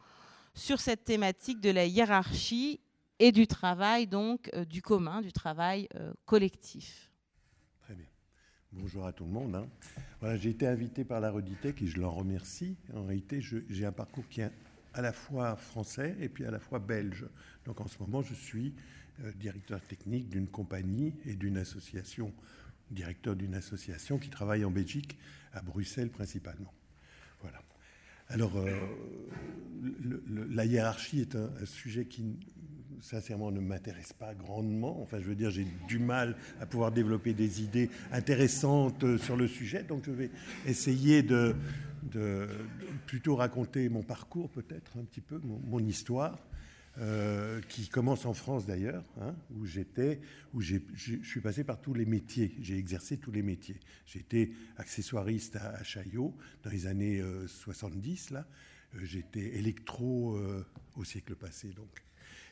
sur 0.54 0.80
cette 0.80 1.04
thématique 1.04 1.62
de 1.62 1.70
la 1.70 1.86
hiérarchie 1.86 2.80
et 3.20 3.32
du 3.32 3.48
travail, 3.48 4.08
donc 4.08 4.50
euh, 4.54 4.66
du 4.66 4.82
commun, 4.82 5.22
du 5.22 5.32
travail 5.32 5.88
euh, 5.96 6.12
collectif. 6.26 7.12
Très 7.82 7.94
bien. 7.94 8.08
Bonjour 8.72 9.06
à 9.06 9.14
tout 9.14 9.26
le 9.26 9.32
monde. 9.32 9.56
Hein. 9.56 9.68
Voilà, 10.20 10.38
j'ai 10.38 10.50
été 10.50 10.68
invité 10.68 11.04
par 11.04 11.20
la 11.20 11.30
Reditech 11.30 11.82
et 11.82 11.88
je 11.88 12.00
l'en 12.00 12.12
remercie. 12.12 12.76
En 12.94 13.06
réalité, 13.06 13.40
j'ai 13.42 13.86
un 13.86 13.92
parcours 13.92 14.28
qui 14.28 14.42
est 14.42 14.52
à 14.94 15.02
la 15.02 15.14
fois 15.14 15.56
français 15.56 16.16
et 16.20 16.30
puis 16.30 16.46
à 16.46 16.52
la 16.52 16.60
fois 16.60 16.80
belge. 16.80 17.26
Donc 17.66 17.80
en 17.80 17.88
ce 17.88 17.98
moment, 18.00 18.22
je 18.22 18.34
suis 18.34 18.74
euh, 19.24 19.32
directeur 19.34 19.82
technique 19.82 20.30
d'une 20.30 20.48
compagnie 20.48 21.14
et 21.26 21.36
d'une 21.36 21.58
association, 21.58 22.34
directeur 22.90 23.36
d'une 23.36 23.54
association 23.54 24.18
qui 24.18 24.30
travaille 24.30 24.66
en 24.66 24.72
Belgique, 24.72 25.18
à 25.54 25.62
Bruxelles 25.62 26.10
principalement. 26.10 26.74
Voilà. 27.42 27.62
Alors, 28.34 28.54
euh, 28.56 28.80
la 30.52 30.64
hiérarchie 30.64 31.20
est 31.20 31.36
un, 31.36 31.50
sujet 31.66 32.06
qui, 32.06 32.40
sincèrement, 33.02 33.52
ne 33.52 33.60
m'intéresse 33.60 34.14
pas 34.14 34.34
grandement. 34.34 35.02
Enfin, 35.02 35.18
je 35.20 35.26
veux 35.26 35.36
dire, 35.36 35.52
j'ai 35.52 35.68
du 35.90 36.00
mal 36.00 36.38
à 36.62 36.66
pouvoir 36.66 36.94
développer 36.94 37.34
des 37.34 37.62
idées 37.62 37.90
intéressantes 38.14 39.04
euh, 39.04 39.18
sur 39.18 39.36
le 39.36 39.50
sujet. 39.50 39.84
Donc, 39.84 40.04
je 40.06 40.12
vais 40.12 40.30
essayer 40.66 41.24
de, 41.24 41.56
plutôt 43.06 43.36
raconter 43.36 43.90
mon 43.90 44.02
parcours, 44.02 44.50
peut-être 44.50 44.98
un 44.98 45.04
petit 45.04 45.22
peu, 45.22 45.42
mon 45.44 45.80
histoire. 45.80 46.40
Euh, 46.98 47.62
qui 47.70 47.88
commence 47.88 48.26
en 48.26 48.34
France 48.34 48.66
d'ailleurs, 48.66 49.06
hein, 49.22 49.34
où 49.56 49.66
j'étais, 49.66 50.20
où 50.54 50.60
je 50.60 50.76
suis 51.24 51.40
passé 51.40 51.64
par 51.64 51.80
tous 51.80 51.94
les 51.94 52.06
métiers, 52.06 52.54
j'ai 52.60 52.78
exercé 52.78 53.16
tous 53.16 53.32
les 53.32 53.44
métiers. 53.44 53.80
J'étais 54.06 54.52
accessoiriste 54.76 55.56
à, 55.56 55.82
Chaillot 55.84 56.36
dans 56.64 56.70
les 56.70 56.88
années 56.88 57.24
70, 57.48 58.32
euh, 58.32 58.34
là. 58.34 58.48
Euh, 58.96 59.00
j'étais 59.04 59.56
électro 59.58 60.38
au 60.98 61.04
siècle 61.06 61.36
passé, 61.36 61.70
donc 61.70 62.04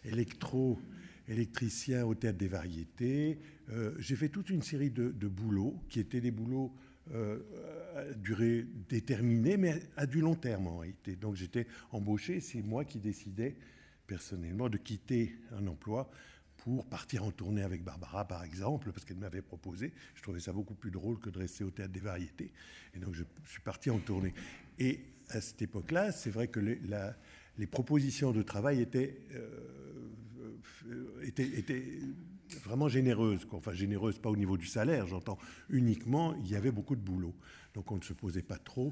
électro, 0.05 0.79
électricien 1.27 2.05
au 2.05 2.15
théâtre 2.15 2.37
des 2.37 2.47
variétés. 2.47 3.39
j'ai 3.97 4.15
fait 4.15 4.29
toute 4.29 4.49
une 4.49 4.61
série 4.61 4.89
de, 4.89 5.09
de, 5.09 5.27
boulots 5.27 5.83
qui 5.89 5.99
étaient 5.99 6.21
des 6.21 6.31
boulots 6.31 6.73
à 7.13 8.05
durée 8.15 8.65
déterminée, 8.87 9.57
mais 9.57 9.81
à 9.97 10.05
du 10.05 10.21
long 10.21 10.35
terme 10.35 10.67
en 10.67 10.77
réalité. 10.77 11.17
Donc 11.17 11.35
j'étais 11.35 11.67
embauché, 11.91 12.39
c'est 12.39 12.61
moi 12.61 12.85
qui 12.85 12.99
décidais 12.99 13.57
personnellement 14.09 14.69
de 14.69 14.77
quitter 14.77 15.35
un 15.51 15.67
emploi 15.67 16.09
pour 16.57 16.85
partir 16.87 17.23
en 17.23 17.31
tournée 17.31 17.61
avec 17.61 17.83
Barbara, 17.83 18.27
par 18.27 18.43
exemple, 18.43 18.91
parce 18.91 19.05
qu'elle 19.05 19.17
m'avait 19.17 19.43
proposé. 19.43 19.93
Je 20.15 20.23
trouvais 20.23 20.39
ça 20.39 20.51
beaucoup 20.51 20.73
plus 20.73 20.89
drôle 20.89 21.19
que 21.19 21.29
de 21.29 21.37
rester 21.37 21.63
au 21.63 21.69
théâtre 21.69 21.93
des 21.93 21.99
variétés. 21.99 22.51
Et 22.95 22.99
donc, 22.99 23.13
je 23.13 23.23
suis 23.45 23.61
parti 23.61 23.91
en 23.91 23.99
tournée. 23.99 24.33
Et 24.79 24.99
à 25.29 25.39
cette 25.41 25.61
époque-là, 25.61 26.11
c'est 26.11 26.31
vrai 26.31 26.47
que 26.47 26.59
les, 26.59 27.67
propositions 27.67 28.31
de 28.31 28.41
travail 28.41 28.81
étaient, 28.81 29.21
euh, 29.35 31.21
étaient, 31.21 31.47
étaient, 31.47 31.99
vraiment 32.63 32.89
généreuses. 32.89 33.47
Enfin, 33.51 33.73
généreuses, 33.73 34.17
pas 34.17 34.29
au 34.29 34.35
niveau 34.35 34.57
du 34.57 34.65
salaire, 34.65 35.05
j'entends. 35.05 35.37
Uniquement, 35.69 36.35
il 36.43 36.49
y 36.49 36.55
avait 36.55 36.71
beaucoup 36.71 36.95
de 36.95 37.01
boulot. 37.01 37.35
Donc, 37.75 37.91
on 37.91 37.97
ne 37.97 38.03
se 38.03 38.13
posait 38.13 38.41
pas 38.41 38.57
trop 38.57 38.91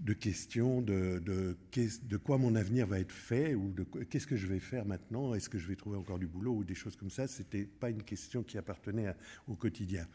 de 0.00 0.12
questions 0.14 0.80
de, 0.80 1.18
de, 1.18 1.56
de, 2.02 2.16
quoi 2.16 2.38
mon 2.38 2.54
avenir 2.54 2.86
va 2.86 2.98
être 3.00 3.12
fait 3.12 3.54
ou 3.54 3.70
de 3.72 3.82
qu'est-ce 3.82 4.26
que 4.26 4.36
je 4.36 4.46
vais 4.46 4.58
faire 4.58 4.86
maintenant, 4.86 5.34
est-ce 5.34 5.50
que 5.50 5.58
je 5.58 5.68
vais 5.68 5.76
trouver 5.76 5.98
encore 5.98 6.18
du 6.18 6.26
boulot 6.26 6.54
ou 6.54 6.64
des 6.64 6.74
choses 6.74 6.96
comme 6.96 7.10
ça? 7.10 7.26
Ce 7.26 7.42
n'était 7.42 7.64
pas 7.64 7.90
une 7.90 8.02
question 8.02 8.42
qui 8.42 8.56
appartenait 8.56 9.14
au 9.46 9.56
quotidien. 9.56 10.06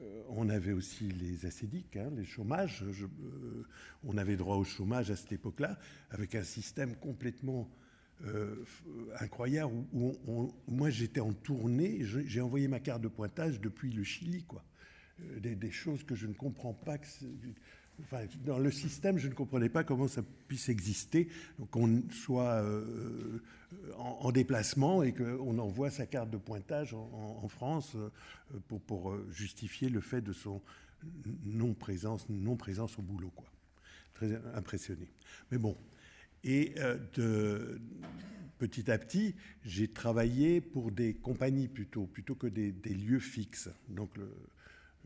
Euh, 0.00 0.22
on 0.28 0.48
avait 0.48 0.72
aussi 0.72 1.08
les 1.08 1.46
acédiques, 1.46 1.96
hein, 1.96 2.10
les 2.16 2.24
chômages. 2.24 2.84
Euh, 2.84 3.66
on 4.04 4.16
avait 4.16 4.36
droit 4.36 4.56
au 4.56 4.64
chômage 4.64 5.10
à 5.10 5.16
cette 5.16 5.32
époque-là, 5.32 5.78
avec 6.10 6.34
un 6.34 6.44
système 6.44 6.96
complètement 6.96 7.68
euh, 8.24 8.64
incroyable 9.20 9.72
où, 9.92 10.52
moi 10.66 10.90
j'étais 10.90 11.20
en 11.20 11.32
tournée, 11.32 12.00
j'ai 12.02 12.40
envoyé 12.40 12.66
ma 12.66 12.80
carte 12.80 13.02
de 13.02 13.08
pointage 13.08 13.60
depuis 13.60 13.92
le 13.92 14.02
Chili, 14.02 14.44
quoi. 14.44 14.64
Des, 15.40 15.70
choses 15.72 16.04
que 16.04 16.14
je 16.14 16.28
ne 16.28 16.32
comprends 16.32 16.74
pas. 16.74 16.96
Dans 18.44 18.58
le 18.58 18.70
système, 18.70 19.18
je 19.18 19.28
ne 19.28 19.34
comprenais 19.34 19.68
pas 19.68 19.84
comment 19.84 20.08
ça 20.08 20.22
puisse 20.46 20.68
exister, 20.68 21.28
qu'on 21.70 22.02
soit 22.10 22.62
euh, 22.62 23.40
en, 23.96 24.30
déplacement 24.32 25.02
et 25.02 25.12
qu'on 25.12 25.58
envoie 25.58 25.90
sa 25.90 26.06
carte 26.06 26.30
de 26.30 26.36
pointage 26.36 26.94
en, 26.94 27.48
France 27.48 27.96
euh, 27.96 28.78
pour, 28.86 29.10
euh, 29.10 29.26
justifier 29.32 29.88
le 29.88 30.00
fait 30.00 30.20
de 30.20 30.32
son 30.32 30.62
non-présence 31.44 32.28
non 32.28 32.56
-présence 32.56 32.98
au 32.98 33.02
boulot. 33.02 33.32
Très 34.14 34.34
impressionné. 34.54 35.08
Mais 35.50 35.58
bon. 35.58 35.76
Et 36.44 36.74
petit 38.58 38.90
à 38.90 38.98
petit, 38.98 39.34
j'ai 39.64 39.88
travaillé 39.88 40.60
pour 40.60 40.92
des 40.92 41.14
compagnies 41.14 41.68
plutôt, 41.68 42.06
plutôt 42.06 42.36
que 42.36 42.46
des, 42.46 42.72
des 42.72 42.94
lieux 42.94 43.20
fixes. 43.20 43.70
Donc, 43.88 44.16
le, 44.16 44.28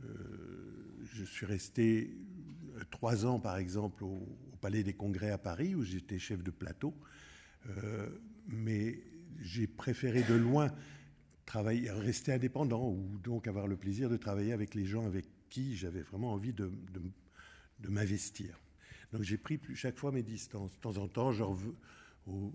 je 0.00 1.24
suis 1.24 1.46
resté 1.46 2.10
trois 2.90 3.26
ans, 3.26 3.38
par 3.38 3.56
exemple, 3.56 4.04
au, 4.04 4.26
Palais 4.60 4.84
des 4.84 4.92
Congrès 4.92 5.30
à 5.30 5.38
Paris, 5.38 5.74
où 5.74 5.82
j'étais 5.82 6.20
chef 6.20 6.42
de 6.42 6.52
plateau. 6.52 6.94
Euh, 7.68 8.08
mais 8.46 9.02
j'ai 9.40 9.66
préféré 9.66 10.22
de 10.22 10.34
loin 10.34 10.70
travailler, 11.46 11.90
rester 11.90 12.32
indépendant, 12.32 12.88
ou 12.88 13.18
donc 13.18 13.48
avoir 13.48 13.66
le 13.66 13.76
plaisir 13.76 14.08
de 14.08 14.16
travailler 14.16 14.52
avec 14.52 14.74
les 14.76 14.86
gens 14.86 15.04
avec 15.04 15.26
qui 15.48 15.76
j'avais 15.76 16.02
vraiment 16.02 16.32
envie 16.32 16.52
de, 16.52 16.70
m'investir. 17.88 18.56
Donc 19.12 19.22
j'ai 19.22 19.36
pris 19.36 19.60
chaque 19.74 19.98
fois 19.98 20.12
mes 20.12 20.22
distances. 20.22 20.76
De 20.76 20.80
temps 20.80 20.96
en 20.96 21.08
temps, 21.08 21.32
genre, 21.32 21.58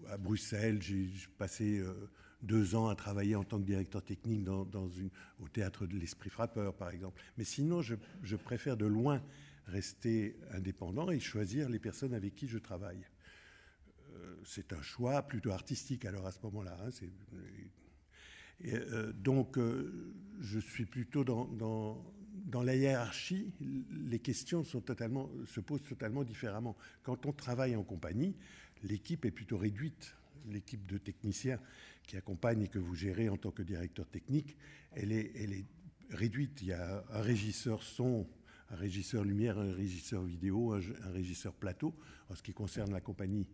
à 0.09 0.17
Bruxelles, 0.17 0.81
j'ai 0.81 1.09
passé 1.37 1.79
euh, 1.79 1.93
deux 2.41 2.75
ans 2.75 2.87
à 2.87 2.95
travailler 2.95 3.35
en 3.35 3.43
tant 3.43 3.59
que 3.59 3.65
directeur 3.65 4.03
technique 4.03 4.47
au 4.47 5.47
théâtre 5.47 5.87
de 5.87 5.97
l'Esprit 5.97 6.29
Frappeur, 6.29 6.75
par 6.75 6.89
exemple. 6.91 7.21
Mais 7.37 7.43
sinon, 7.43 7.81
je, 7.81 8.35
préfère 8.35 8.77
de 8.77 8.85
loin 8.85 9.21
rester 9.65 10.37
indépendant 10.51 11.09
et 11.09 11.19
choisir 11.19 11.69
les 11.69 11.79
personnes 11.79 12.13
avec 12.13 12.35
qui 12.35 12.47
je 12.47 12.57
travaille. 12.57 13.05
Euh, 14.15 14.35
c'est 14.45 14.71
un 14.73 14.81
choix 14.81 15.21
plutôt 15.23 15.51
artistique 15.51 16.05
alors 16.05 16.25
à 16.25 16.31
ce 16.31 16.39
moment-là. 16.43 16.77
Hein, 16.81 16.89
euh, 18.65 19.11
donc 19.13 19.57
euh, 19.57 20.13
je 20.39 20.59
suis 20.59 20.85
plutôt 20.85 21.23
dans, 21.23 22.63
la 22.63 22.75
hiérarchie, 22.75 23.51
les 23.59 24.19
questions 24.19 24.63
se 24.63 25.59
posent 25.59 25.83
totalement 25.83 26.23
différemment. 26.23 26.77
Quand 27.03 27.25
on 27.25 27.33
travaille 27.33 27.75
en 27.75 27.83
compagnie, 27.83 28.35
l'équipe 28.83 29.25
est 29.25 29.31
plutôt 29.31 29.57
réduite. 29.57 30.15
L'équipe 30.49 30.85
de 30.85 30.97
techniciens 30.97 31.59
qui 32.07 32.17
accompagne 32.17 32.63
et 32.63 32.67
que 32.67 32.79
vous 32.79 32.95
gérez 32.95 33.29
en 33.29 33.37
tant 33.37 33.51
que 33.51 33.61
directeur 33.61 34.07
technique, 34.07 34.57
elle 34.93 35.11
est, 35.11 35.65
réduite. 36.09 36.61
Il 36.61 36.69
y 36.69 36.73
a 36.73 37.03
un 37.11 37.21
régisseur 37.21 37.83
son 37.83 38.27
un 38.69 38.75
régisseur 38.75 39.23
lumière, 39.23 39.57
un 39.57 39.73
régisseur 39.73 40.23
vidéo, 40.23 40.73
un, 40.73 41.11
régisseur 41.11 41.53
plateau, 41.53 41.95
en 42.29 42.35
ce 42.35 42.43
qui 42.43 42.53
concerne 42.53 42.91
la 42.91 42.99
compagnie 42.99 43.47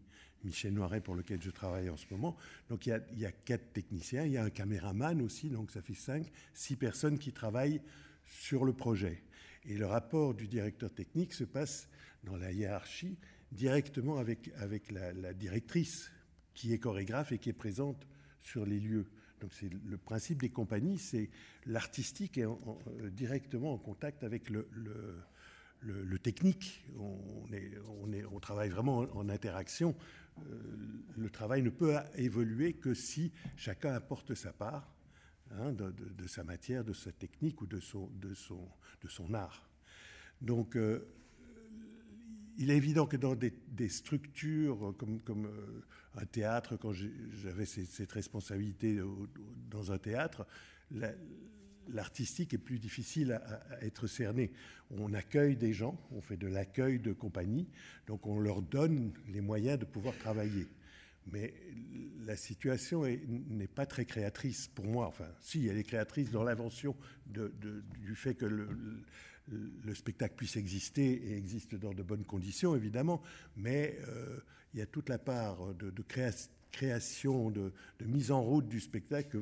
Michel 0.44 0.74
Noiret 0.74 1.02
pour 1.02 1.16
lequel 1.16 1.42
je 1.42 1.52
travaille 1.52 1.90
en 1.90 1.98
ce 1.98 2.06
moment. 2.10 2.36
Donc 2.70 2.88
il 2.88 3.00
y, 3.16 3.26
a, 3.26 3.32
quatre 3.32 3.74
techniciens, 3.74 4.26
il 4.26 4.32
y 4.32 4.38
a 4.38 4.44
un 4.44 4.50
caméraman 4.50 5.22
aussi, 5.22 5.50
donc 5.50 5.72
ça 5.72 5.82
fait 5.82 5.94
cinq, 5.94 6.32
six 6.54 6.76
personnes 6.76 7.20
qui 7.20 7.32
travaillent 7.32 7.82
sur 8.26 8.66
le 8.66 8.74
projet. 8.74 9.24
Et 9.66 9.78
le 9.78 9.86
rapport 9.86 10.34
du 10.34 10.48
directeur 10.48 10.92
technique 10.92 11.34
se 11.34 11.44
passe 11.44 11.88
dans 12.24 12.36
la 12.36 12.52
hiérarchie 12.52 13.18
directement 13.52 14.18
avec, 14.18 14.52
la 14.90 15.34
directrice 15.34 16.12
qui 16.56 16.74
est 16.74 16.80
chorégraphe 16.80 17.32
et 17.32 17.38
qui 17.38 17.50
est 17.50 17.54
présente 17.54 18.08
sur 18.44 18.66
les 18.66 18.80
lieux. 18.80 19.08
Donc 19.42 19.54
c'est 19.54 19.70
le 19.70 19.98
principe 19.98 20.42
des 20.42 20.50
compagnies, 20.50 20.98
c'est 20.98 21.30
l'artistique 21.66 22.38
est 22.38 22.46
euh, 22.46 23.10
directement 23.10 23.74
en 23.74 23.78
contact 23.78 24.24
avec 24.24 24.50
le, 24.50 24.70
technique. 26.20 26.86
On, 26.98 27.52
est, 27.52 27.72
on, 28.02 28.14
est, 28.14 28.24
on, 28.24 28.40
travaille 28.40 28.70
vraiment 28.70 29.00
en, 29.00 29.28
interaction. 29.28 29.96
Euh, 30.40 30.44
le 31.18 31.30
travail 31.30 31.62
ne 31.62 31.70
peut 31.70 31.94
évoluer 32.16 32.74
que 32.74 32.94
si 32.94 33.34
chacun 33.58 33.94
apporte 33.94 34.34
sa 34.34 34.54
part 34.54 34.96
hein, 35.52 35.74
de, 35.74 36.28
sa 36.28 36.46
matière, 36.46 36.86
de 36.86 36.94
sa 36.94 37.12
technique 37.12 37.62
ou 37.62 37.68
de 37.68 37.82
son, 37.82 38.10
de 38.22 38.34
son, 38.34 38.70
de 39.02 39.10
son 39.10 39.34
art. 39.34 39.70
Donc 40.40 40.78
euh, 40.78 41.06
il 42.58 42.72
est 42.72 42.78
évident 42.78 43.06
que 43.06 43.18
dans 43.18 43.36
des, 43.36 43.90
structures 43.90 44.94
comme, 44.98 45.20
comme 45.22 45.46
euh, 45.46 45.82
un 46.16 46.26
théâtre, 46.26 46.78
quand 46.78 46.94
j'avais 46.94 47.66
cette 47.66 48.12
responsabilité 48.12 49.00
dans 49.70 49.92
un 49.92 49.98
théâtre, 49.98 50.46
l'artistique 51.90 52.54
est 52.54 52.60
plus 52.60 52.80
difficile 52.80 53.34
à, 53.34 53.84
être 53.84 54.08
cerné. 54.08 54.52
On 54.92 55.14
accueille 55.14 55.56
des 55.56 55.74
gens, 55.74 56.00
on 56.12 56.22
fait 56.22 56.38
de 56.38 56.48
l'accueil 56.48 57.00
de 57.00 57.14
compagnie, 57.14 57.68
donc 58.08 58.28
on 58.28 58.40
leur 58.40 58.62
donne 58.62 59.14
les 59.28 59.42
moyens 59.42 59.80
de 59.80 59.86
pouvoir 59.86 60.18
travailler. 60.18 60.68
Mais 61.32 61.54
la 62.26 62.36
situation 62.36 63.06
n'est 63.06 63.68
pas 63.68 63.86
très 63.86 64.06
créatrice 64.06 64.68
pour 64.68 64.86
moi. 64.86 65.08
Enfin, 65.08 65.28
si, 65.40 65.68
elle 65.68 65.78
est 65.78 65.84
créatrice 65.84 66.32
dans 66.32 66.44
l'invention 66.44 66.96
du 67.26 68.16
fait 68.16 68.36
que 68.36 68.46
le 68.46 68.68
spectacle 69.94 70.36
puisse 70.36 70.56
exister 70.56 71.04
et 71.04 71.38
existe 71.38 71.76
dans 71.76 71.94
de 71.94 72.04
bonnes 72.04 72.26
conditions, 72.26 72.76
évidemment, 72.76 73.22
mais 73.58 73.98
euh, 74.08 74.40
il 74.74 74.80
y 74.80 74.84
a 74.84 74.86
toute 74.86 75.10
la 75.10 75.20
part 75.20 75.74
de, 75.76 75.92
création, 76.72 77.52
de, 77.52 77.72
mise 78.06 78.32
en 78.32 78.42
route 78.42 78.68
du 78.68 78.80
spectacle 78.80 79.42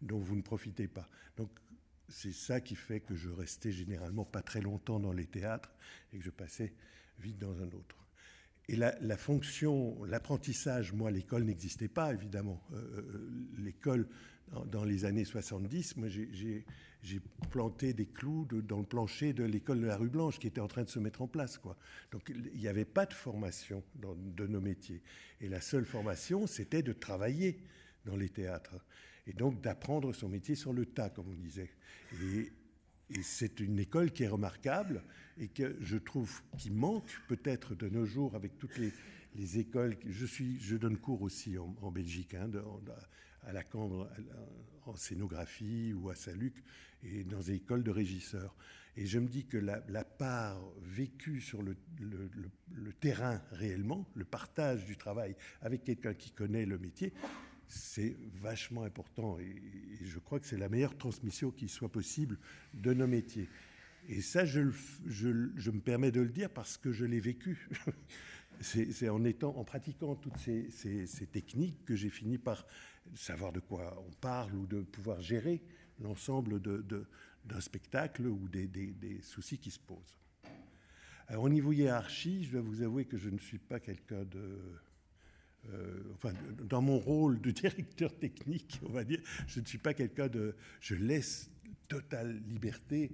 dont 0.00 0.18
vous 0.18 0.36
ne 0.36 0.42
profitez 0.42 0.88
pas. 0.88 1.08
Donc, 1.36 1.50
c'est 2.08 2.32
ça 2.32 2.60
qui 2.60 2.74
fait 2.74 3.00
que 3.00 3.14
je 3.14 3.28
restais 3.28 3.72
généralement 3.72 4.24
pas 4.24 4.42
très 4.42 4.60
longtemps 4.60 4.98
dans 4.98 5.12
les 5.12 5.26
théâtres 5.26 5.70
et 6.12 6.18
que 6.18 6.24
je 6.24 6.30
passais 6.30 6.72
vite 7.18 7.38
dans 7.38 7.60
un 7.60 7.66
autre. 7.66 7.96
Et 8.70 8.76
la, 8.76 9.16
fonction, 9.16 10.04
l'apprentissage, 10.04 10.92
moi, 10.92 11.10
l'école 11.10 11.44
n'existait 11.44 11.88
pas, 11.88 12.12
évidemment. 12.12 12.62
Euh, 12.74 12.76
euh, 12.76 13.30
l'école, 13.56 14.06
dans, 14.66 14.84
les 14.84 15.04
années 15.04 15.24
70, 15.24 15.96
moi, 15.96 16.08
j'ai 16.08 17.20
planté 17.50 17.92
des 17.92 18.06
clous 18.06 18.46
dans 18.46 18.78
le 18.78 18.86
plancher 18.86 19.32
de 19.32 19.44
l'école 19.44 19.80
de 19.80 19.86
la 19.86 19.96
rue 19.96 20.08
Blanche 20.08 20.38
qui 20.38 20.46
était 20.46 20.60
en 20.60 20.68
train 20.68 20.84
de 20.84 20.88
se 20.88 20.98
mettre 20.98 21.22
en 21.22 21.28
place. 21.28 21.58
Quoi. 21.58 21.76
Donc, 22.10 22.30
il 22.30 22.58
n'y 22.58 22.68
avait 22.68 22.84
pas 22.84 23.06
de 23.06 23.14
formation 23.14 23.82
dans, 23.94 24.14
de 24.14 24.46
nos 24.46 24.60
métiers. 24.60 25.02
Et 25.40 25.48
la 25.48 25.60
seule 25.60 25.84
formation, 25.84 26.46
c'était 26.46 26.82
de 26.82 26.92
travailler 26.92 27.60
dans 28.04 28.16
les 28.16 28.28
théâtres. 28.28 28.76
Et 29.26 29.32
donc, 29.32 29.60
d'apprendre 29.60 30.12
son 30.14 30.28
métier 30.28 30.54
sur 30.54 30.72
le 30.72 30.86
tas, 30.86 31.10
comme 31.10 31.28
on 31.28 31.34
disait. 31.34 31.70
Et, 32.22 32.52
c'est 33.22 33.60
une 33.60 33.78
école 33.78 34.10
qui 34.10 34.24
est 34.24 34.28
remarquable 34.28 35.02
et 35.38 35.48
que 35.48 35.76
je 35.80 35.96
trouve 35.96 36.42
qui 36.58 36.70
manque 36.70 37.10
peut-être 37.26 37.74
de 37.74 37.88
nos 37.88 38.04
jours 38.04 38.34
avec 38.34 38.58
toutes 38.58 38.76
les, 38.76 39.58
écoles. 39.58 39.96
Je, 40.04 40.26
suis, 40.26 40.60
je 40.60 40.76
donne 40.76 40.98
cours 40.98 41.22
aussi 41.22 41.56
en, 41.56 41.90
Belgique, 41.90 42.34
hein, 42.34 42.50
à 43.48 43.52
la 43.52 43.64
Cambre, 43.64 44.08
en 44.86 44.94
scénographie 44.94 45.92
ou 45.94 46.10
à 46.10 46.14
Saint-Luc, 46.14 46.62
et 47.02 47.24
dans 47.24 47.40
des 47.40 47.54
écoles 47.54 47.82
de 47.82 47.90
régisseurs. 47.90 48.54
Et 48.96 49.06
je 49.06 49.18
me 49.18 49.28
dis 49.28 49.46
que 49.46 49.56
la, 49.56 50.04
part 50.04 50.60
vécue 50.82 51.40
sur 51.40 51.62
le, 51.62 51.76
terrain 53.00 53.40
réellement, 53.52 54.06
le 54.14 54.24
partage 54.24 54.84
du 54.86 54.96
travail 54.96 55.36
avec 55.62 55.84
quelqu'un 55.84 56.14
qui 56.14 56.30
connaît 56.32 56.66
le 56.66 56.78
métier, 56.78 57.12
c'est 57.68 58.16
vachement 58.40 58.82
important 58.82 59.38
et, 59.38 59.54
je 60.02 60.18
crois 60.18 60.40
que 60.40 60.46
c'est 60.46 60.56
la 60.56 60.68
meilleure 60.68 60.96
transmission 60.96 61.50
qui 61.50 61.68
soit 61.68 61.92
possible 61.92 62.38
de 62.74 62.92
nos 62.92 63.06
métiers. 63.06 63.48
Et 64.08 64.20
ça, 64.20 64.44
je, 64.44 64.60
me 64.60 65.80
permets 65.80 66.10
de 66.10 66.20
le 66.20 66.30
dire 66.30 66.50
parce 66.50 66.76
que 66.76 66.92
je 66.92 67.04
l'ai 67.04 67.20
vécu. 67.20 67.68
c'est 68.60 69.08
en, 69.08 69.24
en 69.24 69.64
pratiquant 69.64 70.16
toutes 70.16 70.38
ces, 70.38 71.26
techniques 71.30 71.84
que 71.84 71.94
j'ai 71.94 72.10
fini 72.10 72.38
par 72.38 72.66
savoir 73.14 73.52
de 73.52 73.60
quoi 73.60 74.02
on 74.06 74.12
parle 74.20 74.54
ou 74.54 74.66
de 74.66 74.82
pouvoir 74.82 75.20
gérer 75.20 75.62
l'ensemble 76.00 76.60
d'un 76.60 77.60
spectacle 77.60 78.26
ou 78.26 78.48
des, 78.48 79.20
soucis 79.22 79.58
qui 79.58 79.70
se 79.70 79.78
posent. 79.78 80.18
Alors, 81.26 81.44
au 81.44 81.48
niveau 81.48 81.72
hiérarchie, 81.72 82.44
je 82.44 82.52
dois 82.52 82.62
vous 82.62 82.82
avouer 82.82 83.04
que 83.04 83.18
je 83.18 83.28
ne 83.28 83.38
suis 83.38 83.58
pas 83.58 83.80
quelqu'un 83.80 84.24
de 84.24 84.58
euh, 85.70 86.00
enfin, 86.14 86.32
dans 86.62 86.80
mon 86.80 86.98
rôle 86.98 87.40
de 87.40 87.50
directeur 87.50 88.16
technique, 88.16 88.80
on 88.84 88.92
va 88.92 89.04
dire, 89.04 89.20
je 89.46 89.60
ne 89.60 89.66
suis 89.66 89.78
pas 89.78 89.92
quelqu'un 89.92 90.28
de. 90.28 90.54
Je 90.80 90.94
laisse 90.94 91.50
totale 91.88 92.40
liberté 92.48 93.12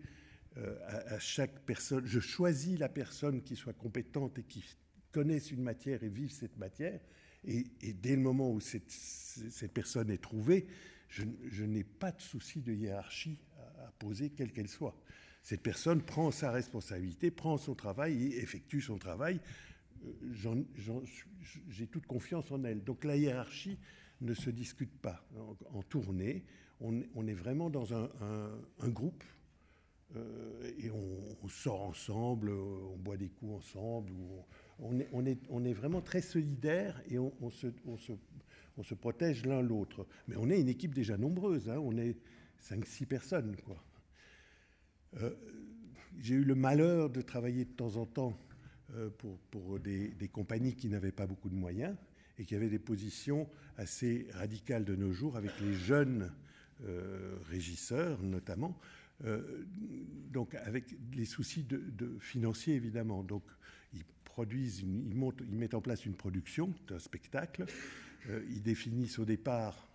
euh, 0.58 0.76
à, 0.86 1.18
chaque 1.18 1.60
personne. 1.60 2.06
Je 2.06 2.20
choisis 2.20 2.78
la 2.78 2.88
personne 2.88 3.42
qui 3.42 3.56
soit 3.56 3.72
compétente 3.72 4.38
et 4.38 4.44
qui 4.44 4.64
connaisse 5.10 5.50
une 5.50 5.62
matière 5.62 6.02
et 6.02 6.08
vive 6.08 6.30
cette 6.30 6.56
matière. 6.56 7.00
Et, 7.46 7.92
dès 7.92 8.16
le 8.16 8.22
moment 8.22 8.50
où 8.50 8.60
cette, 8.60 9.72
personne 9.72 10.10
est 10.10 10.22
trouvée, 10.22 10.66
je, 11.08 11.64
n'ai 11.64 11.84
pas 11.84 12.12
de 12.12 12.20
souci 12.20 12.60
de 12.60 12.72
hiérarchie 12.72 13.38
à, 13.78 13.92
poser, 13.98 14.30
quelle 14.30 14.52
qu'elle 14.52 14.68
soit. 14.68 14.96
Cette 15.42 15.62
personne 15.62 16.02
prend 16.02 16.30
sa 16.30 16.50
responsabilité, 16.50 17.30
prend 17.30 17.58
son 17.58 17.74
travail 17.74 18.32
et 18.32 18.42
effectue 18.42 18.80
son 18.80 18.98
travail 18.98 19.40
j'ai 21.68 21.86
toute 21.86 22.06
confiance 22.06 22.50
en 22.50 22.64
elle. 22.64 22.82
Donc 22.82 23.04
la 23.04 23.16
hiérarchie 23.16 23.78
ne 24.20 24.34
se 24.34 24.50
discute 24.50 24.96
pas. 25.00 25.26
En, 25.72 25.82
tournée, 25.82 26.44
on, 26.80 27.26
est 27.26 27.34
vraiment 27.34 27.70
dans 27.70 27.94
un, 27.94 28.08
groupe 28.88 29.24
euh, 30.16 30.72
et 30.78 30.90
on, 30.90 31.48
sort 31.48 31.82
ensemble, 31.82 32.50
on 32.50 32.96
boit 32.96 33.16
des 33.16 33.28
coups 33.28 33.54
ensemble. 33.54 34.12
On, 34.80 35.24
est, 35.24 35.72
vraiment 35.72 36.00
très 36.00 36.20
solidaire 36.20 37.00
et 37.08 37.18
on, 37.18 37.50
se, 37.50 38.94
protège 38.94 39.46
l'un 39.46 39.62
l'autre. 39.62 40.06
Mais 40.28 40.36
on 40.36 40.50
est 40.50 40.60
une 40.60 40.68
équipe 40.68 40.94
déjà 40.94 41.16
nombreuse, 41.16 41.68
hein. 41.68 41.78
on 41.78 41.96
est 41.96 42.16
5-6 42.62 43.06
personnes. 43.06 43.56
Euh, 45.20 45.30
j'ai 46.20 46.34
eu 46.34 46.44
le 46.44 46.54
malheur 46.54 47.10
de 47.10 47.20
travailler 47.20 47.64
de 47.64 47.72
temps 47.72 47.96
en 47.96 48.06
temps 48.06 48.36
euh, 48.94 49.10
pour, 49.50 49.78
des, 49.78 50.12
compagnies 50.32 50.74
qui 50.74 50.88
n'avaient 50.88 51.12
pas 51.12 51.26
beaucoup 51.26 51.48
de 51.48 51.54
moyens 51.54 51.96
et 52.38 52.44
qui 52.44 52.54
avaient 52.54 52.68
des 52.68 52.78
positions 52.78 53.48
assez 53.76 54.26
radicales 54.32 54.84
de 54.84 54.96
nos 54.96 55.12
jours 55.12 55.36
avec 55.36 55.52
les 55.60 55.74
jeunes 55.74 56.32
euh, 56.84 57.36
régisseurs 57.48 58.22
notamment, 58.22 58.78
donc 60.32 60.56
avec 60.56 60.96
les 61.14 61.24
soucis 61.24 61.62
de, 61.62 62.18
financiers 62.18 62.74
évidemment. 62.74 63.22
Donc 63.22 63.44
ils 64.38 65.56
mettent 65.56 65.74
en 65.74 65.80
place 65.80 66.06
une 66.06 66.14
production 66.14 66.72
d'un 66.88 66.98
spectacle, 66.98 67.64
ils 68.28 68.62
définissent 68.62 69.18
au 69.18 69.24
départ 69.24 69.88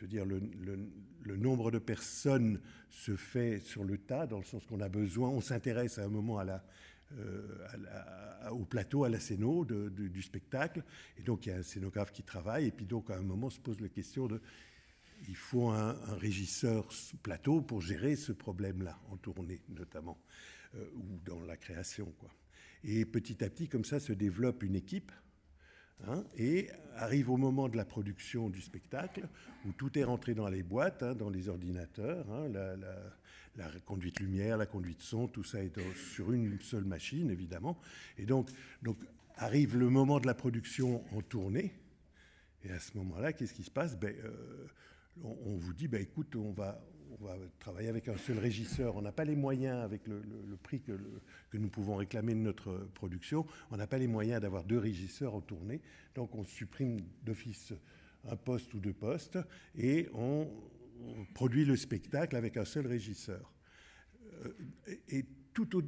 je 0.00 0.06
veux 0.06 0.08
dire, 0.08 0.24
le, 0.24 1.36
nombre 1.36 1.70
de 1.70 1.78
personnes 1.78 2.58
se 2.90 3.16
fait 3.16 3.60
sur 3.60 3.84
le 3.84 3.98
tas, 3.98 4.26
dans 4.26 4.38
le 4.38 4.44
sens 4.44 4.64
qu'on 4.64 4.80
a 4.80 4.88
besoin, 4.88 5.28
on 5.28 5.42
s'intéresse 5.42 5.98
à 5.98 6.04
un 6.04 6.08
moment 6.08 6.40
euh, 6.40 8.48
au 8.50 8.64
plateau, 8.64 9.04
à 9.04 9.10
la 9.10 9.20
scéno 9.20 9.66
du 9.66 10.22
spectacle. 10.22 10.82
Et 11.18 11.22
donc, 11.22 11.44
il 11.44 11.50
y 11.50 11.52
a 11.52 11.56
un 11.56 11.62
scénographe 11.62 12.12
qui 12.12 12.22
travaille. 12.22 12.68
Et 12.68 12.70
puis, 12.70 12.86
donc, 12.86 13.10
à 13.10 13.16
un 13.16 13.22
moment, 13.22 13.50
se 13.50 13.60
pose 13.60 13.78
la 13.80 13.88
question 13.88 14.26
de 14.26 14.40
il 15.28 15.36
faut 15.36 15.68
un, 15.68 15.92
régisseur 16.16 16.88
plateau 17.22 17.60
pour 17.60 17.82
gérer 17.82 18.16
ce 18.16 18.32
problème-là, 18.32 18.98
en 19.10 19.18
tournée 19.18 19.60
notamment, 19.68 20.16
euh, 20.16 20.59
ou 20.74 21.18
dans 21.24 21.40
la 21.42 21.56
création. 21.56 22.12
Quoi. 22.18 22.30
Et 22.84 23.04
petit 23.04 23.44
à 23.44 23.50
petit, 23.50 23.68
comme 23.68 23.84
ça, 23.84 24.00
se 24.00 24.12
développe 24.12 24.62
une 24.62 24.76
équipe. 24.76 25.12
Hein, 26.08 26.24
et 26.38 26.68
arrive 26.96 27.30
au 27.30 27.36
moment 27.36 27.68
de 27.68 27.76
la 27.76 27.84
production 27.84 28.48
du 28.48 28.62
spectacle, 28.62 29.28
où 29.66 29.72
tout 29.72 29.98
est 29.98 30.04
rentré 30.04 30.34
dans 30.34 30.48
les 30.48 30.62
boîtes, 30.62 31.02
hein, 31.02 31.14
dans 31.14 31.28
les 31.28 31.50
ordinateurs, 31.50 32.26
hein, 32.30 32.48
la, 32.48 33.70
conduite 33.84 34.18
lumière, 34.20 34.56
la 34.56 34.64
conduite 34.64 35.02
son, 35.02 35.28
tout 35.28 35.44
ça 35.44 35.62
est 35.62 35.78
sur 35.94 36.32
une 36.32 36.58
seule 36.60 36.84
machine, 36.84 37.30
évidemment. 37.30 37.78
Et 38.16 38.24
donc, 38.24 38.48
donc 38.82 38.96
arrive 39.36 39.76
le 39.76 39.90
moment 39.90 40.20
de 40.20 40.26
la 40.26 40.34
production 40.34 41.04
en 41.14 41.20
tournée. 41.20 41.74
Et 42.64 42.70
à 42.70 42.78
ce 42.78 42.96
moment-là, 42.96 43.32
qu'est-ce 43.32 43.54
qui 43.54 43.64
se 43.64 43.70
passe? 43.70 43.98
Ben, 43.98 44.14
euh, 44.24 44.66
on, 45.22 45.56
vous 45.56 45.72
dit, 45.74 45.88
ben, 45.88 46.00
écoute, 46.00 46.34
on 46.36 46.52
va, 46.52 46.80
on 47.18 47.24
va 47.24 47.34
travailler 47.58 47.88
avec 47.88 48.08
un 48.08 48.16
seul 48.16 48.38
régisseur. 48.38 48.96
On 48.96 49.02
n'a 49.02 49.12
pas 49.12 49.24
les 49.24 49.36
moyens, 49.36 49.82
avec 49.82 50.06
le, 50.06 50.22
prix 50.62 50.80
que, 50.80 50.92
nous 51.54 51.68
pouvons 51.68 51.96
réclamer 51.96 52.34
de 52.34 52.40
notre 52.40 52.72
production, 52.94 53.46
on 53.70 53.76
n'a 53.76 53.86
pas 53.86 53.98
les 53.98 54.06
moyens 54.06 54.40
d'avoir 54.40 54.64
deux 54.64 54.78
régisseurs 54.78 55.34
en 55.34 55.40
tournée. 55.40 55.80
Donc 56.14 56.34
on 56.34 56.44
supprime 56.44 57.00
d'office 57.24 57.72
un 58.28 58.36
poste 58.36 58.74
ou 58.74 58.80
deux 58.80 58.92
postes 58.92 59.38
et 59.76 60.08
on, 60.14 60.48
produit 61.32 61.64
le 61.64 61.76
spectacle 61.76 62.36
avec 62.36 62.58
un 62.58 62.66
seul 62.66 62.86
régisseur. 62.86 63.54
Euh, 64.44 64.52
et 65.08 65.24
tout 65.66 65.86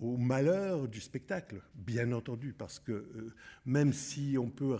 au, 0.00 0.16
malheur 0.16 0.88
du 0.88 1.00
spectacle, 1.00 1.60
bien 1.74 2.12
entendu, 2.12 2.52
parce 2.52 2.78
que 2.78 2.92
euh, 2.92 3.34
même 3.66 3.92
si 3.92 4.36
on 4.38 4.50
peut 4.50 4.76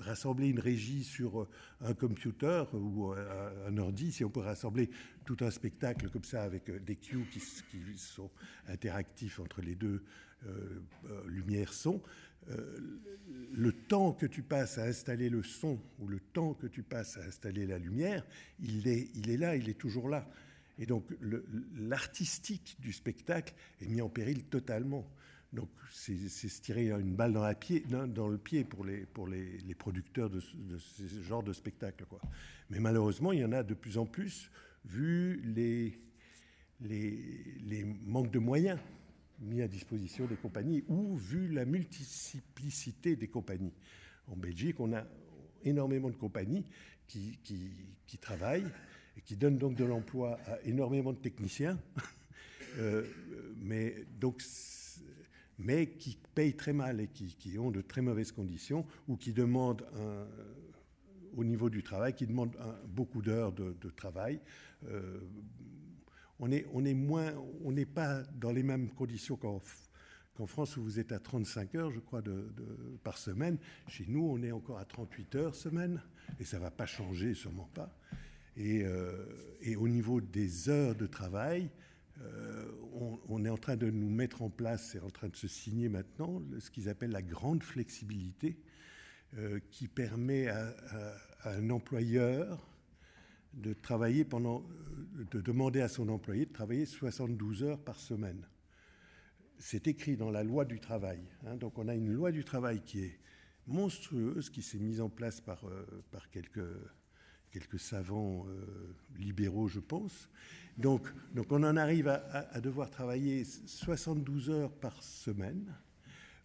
rassembler 0.00 0.48
une 0.48 0.60
régie 0.60 1.04
sur 1.04 1.42
euh, 1.42 1.48
un 1.80 1.94
computer 1.94 2.64
ou 2.72 3.12
un 3.12 3.78
ordi, 3.78 4.12
si 4.12 4.24
on 4.24 4.30
peut 4.30 4.40
rassembler 4.40 4.90
tout 5.24 5.36
un 5.40 5.50
spectacle 5.50 6.08
comme 6.10 6.24
ça 6.24 6.42
avec 6.42 6.70
des 6.84 6.96
cues 6.96 7.26
qui, 7.30 7.40
qui 7.40 7.98
sont 7.98 8.30
interactifs 8.68 9.40
entre 9.40 9.62
les 9.62 9.74
deux 9.74 10.04
lumières-son, 11.26 12.02
le 13.52 13.72
temps 13.72 14.12
que 14.12 14.26
tu 14.26 14.42
passes 14.42 14.78
à 14.78 14.84
installer 14.84 15.28
le 15.28 15.42
son 15.42 15.80
ou 15.98 16.08
le 16.08 16.20
temps 16.20 16.54
que 16.54 16.66
tu 16.66 16.82
passes 16.82 17.16
à 17.16 17.24
installer 17.24 17.66
la 17.66 17.78
lumière, 17.78 18.24
il 18.60 18.88
est, 18.88 19.08
il 19.14 19.30
est 19.30 19.36
là, 19.36 19.56
il 19.56 19.68
est 19.68 19.78
toujours 19.78 20.08
là. 20.08 20.28
Et 20.78 20.86
donc 20.86 21.04
l'artistique 21.76 22.76
du 22.80 22.92
spectacle 22.92 23.54
est 23.80 23.86
mis 23.86 24.00
en 24.00 24.08
péril 24.08 24.44
totalement. 24.44 25.08
Donc 25.52 25.70
c'est 25.92 26.16
se 26.28 26.60
tirer 26.60 26.90
une 26.90 27.14
balle 27.14 27.32
dans, 27.32 28.26
le 28.26 28.38
pied 28.38 28.64
pour 28.64 28.84
les, 28.84 29.06
pour 29.06 29.28
les, 29.28 29.74
producteurs 29.78 30.28
de, 30.28 30.40
ce 30.40 31.22
genre 31.22 31.44
de 31.44 31.52
spectacle. 31.52 32.04
Mais 32.70 32.80
malheureusement, 32.80 33.30
il 33.32 33.40
y 33.40 33.44
en 33.44 33.52
a 33.52 33.62
de 33.62 33.74
plus 33.74 33.96
en 33.96 34.06
plus, 34.06 34.50
vu 34.84 35.40
les, 35.44 35.96
les, 36.80 37.56
les 37.64 37.84
manques 37.84 38.32
de 38.32 38.40
moyens 38.40 38.80
mis 39.40 39.62
à 39.62 39.68
disposition 39.68 40.26
des 40.26 40.36
compagnies 40.36 40.84
ou 40.88 41.16
vu 41.16 41.48
la 41.48 41.64
multiplicité 41.64 43.16
des 43.16 43.28
compagnies. 43.28 43.74
En 44.28 44.36
Belgique, 44.36 44.80
on 44.80 44.92
a 44.92 45.04
énormément 45.64 46.10
de 46.10 46.16
compagnies 46.16 46.64
qui, 47.06 47.38
qui, 47.42 48.18
travaillent 48.18 48.70
et 49.16 49.20
qui 49.20 49.36
donnent 49.36 49.58
donc 49.58 49.76
de 49.76 49.84
l'emploi 49.84 50.38
à 50.46 50.60
énormément 50.62 51.12
de 51.12 51.18
techniciens 51.18 51.78
mais 53.56 53.94
donc 54.18 54.42
mais 55.58 55.90
qui 55.90 56.18
payent 56.34 56.56
très 56.56 56.72
mal 56.72 57.00
et 57.00 57.06
qui, 57.06 57.58
ont 57.58 57.70
de 57.70 57.80
très 57.80 58.02
mauvaises 58.02 58.32
conditions 58.32 58.84
ou 59.06 59.16
qui 59.16 59.32
demandent 59.32 59.86
au 61.36 61.44
niveau 61.44 61.70
du 61.70 61.82
travail, 61.82 62.14
qui 62.14 62.26
demandent 62.26 62.56
beaucoup 62.86 63.22
d'heures 63.22 63.52
de, 63.52 63.90
travail. 63.90 64.40
Euh, 64.88 65.20
on 66.38 66.48
n'est 66.48 66.66
on 66.72 66.84
est 66.84 66.94
moins, 66.94 67.32
on 67.64 67.72
n'est 67.72 67.86
pas 67.86 68.22
dans 68.34 68.52
les 68.52 68.62
mêmes 68.62 68.90
conditions 68.90 69.36
qu'en 69.36 70.46
France 70.46 70.76
où 70.76 70.82
vous 70.82 70.98
êtes 70.98 71.12
à 71.12 71.18
35 71.18 71.74
heures, 71.76 71.90
je 71.90 72.00
crois, 72.00 72.22
de, 72.22 72.52
par 73.02 73.18
semaine. 73.18 73.58
Chez 73.88 74.04
nous, 74.08 74.28
on 74.28 74.42
est 74.42 74.52
encore 74.52 74.78
à 74.78 74.84
38 74.84 75.34
heures 75.36 75.54
semaine 75.54 76.02
et 76.40 76.44
ça 76.44 76.58
ne 76.58 76.62
va 76.62 76.70
pas 76.70 76.86
changer, 76.86 77.34
sûrement 77.34 77.68
pas. 77.74 77.96
Et, 78.56 78.84
euh, 78.84 79.26
et, 79.62 79.76
au 79.76 79.88
niveau 79.88 80.20
des 80.20 80.68
heures 80.68 80.94
de 80.94 81.06
travail, 81.06 81.70
euh, 82.22 82.70
on, 83.28 83.44
est 83.44 83.48
en 83.48 83.56
train 83.56 83.76
de 83.76 83.90
nous 83.90 84.08
mettre 84.08 84.42
en 84.42 84.50
place, 84.50 84.90
c'est 84.92 85.00
en 85.00 85.10
train 85.10 85.28
de 85.28 85.34
se 85.34 85.48
signer 85.48 85.88
maintenant, 85.88 86.40
ce 86.60 86.70
qu'ils 86.70 86.88
appellent 86.88 87.10
la 87.10 87.22
grande 87.22 87.64
flexibilité, 87.64 88.56
euh, 89.36 89.58
qui 89.72 89.88
permet 89.88 90.46
à, 90.48 90.72
un 91.44 91.68
employeur 91.70 92.70
de 93.52 93.74
demander 95.40 95.80
à 95.80 95.88
son 95.88 96.08
employé 96.08 96.46
de 96.46 96.52
travailler 96.52 96.86
72 96.86 97.64
heures 97.64 97.82
par 97.82 97.98
semaine. 97.98 98.46
C'est 99.58 99.86
écrit 99.88 100.16
dans 100.16 100.30
la 100.30 100.42
loi 100.42 100.64
du 100.64 100.80
travail. 100.80 101.20
Hein. 101.46 101.56
donc 101.56 101.78
on 101.78 101.88
a 101.88 101.94
une 101.94 102.12
loi 102.12 102.32
du 102.32 102.44
travail 102.44 102.82
qui 102.82 103.00
est 103.00 103.18
monstrueuse, 103.66 104.48
qui 104.48 104.62
s'est 104.62 104.78
mise 104.78 105.00
en 105.00 105.10
place 105.10 105.40
par 105.40 105.60
quelques 106.30 106.62
quelques 107.54 107.78
savants 107.78 108.44
euh, 108.48 108.94
libéraux, 109.16 109.68
je 109.68 109.78
pense. 109.78 110.28
Donc, 110.76 111.08
on 111.50 111.62
en 111.62 111.76
arrive 111.76 112.08
à, 112.08 112.60
devoir 112.60 112.90
travailler 112.90 113.44
72 113.44 114.50
heures 114.50 114.72
par 114.72 115.00
semaine. 115.04 115.72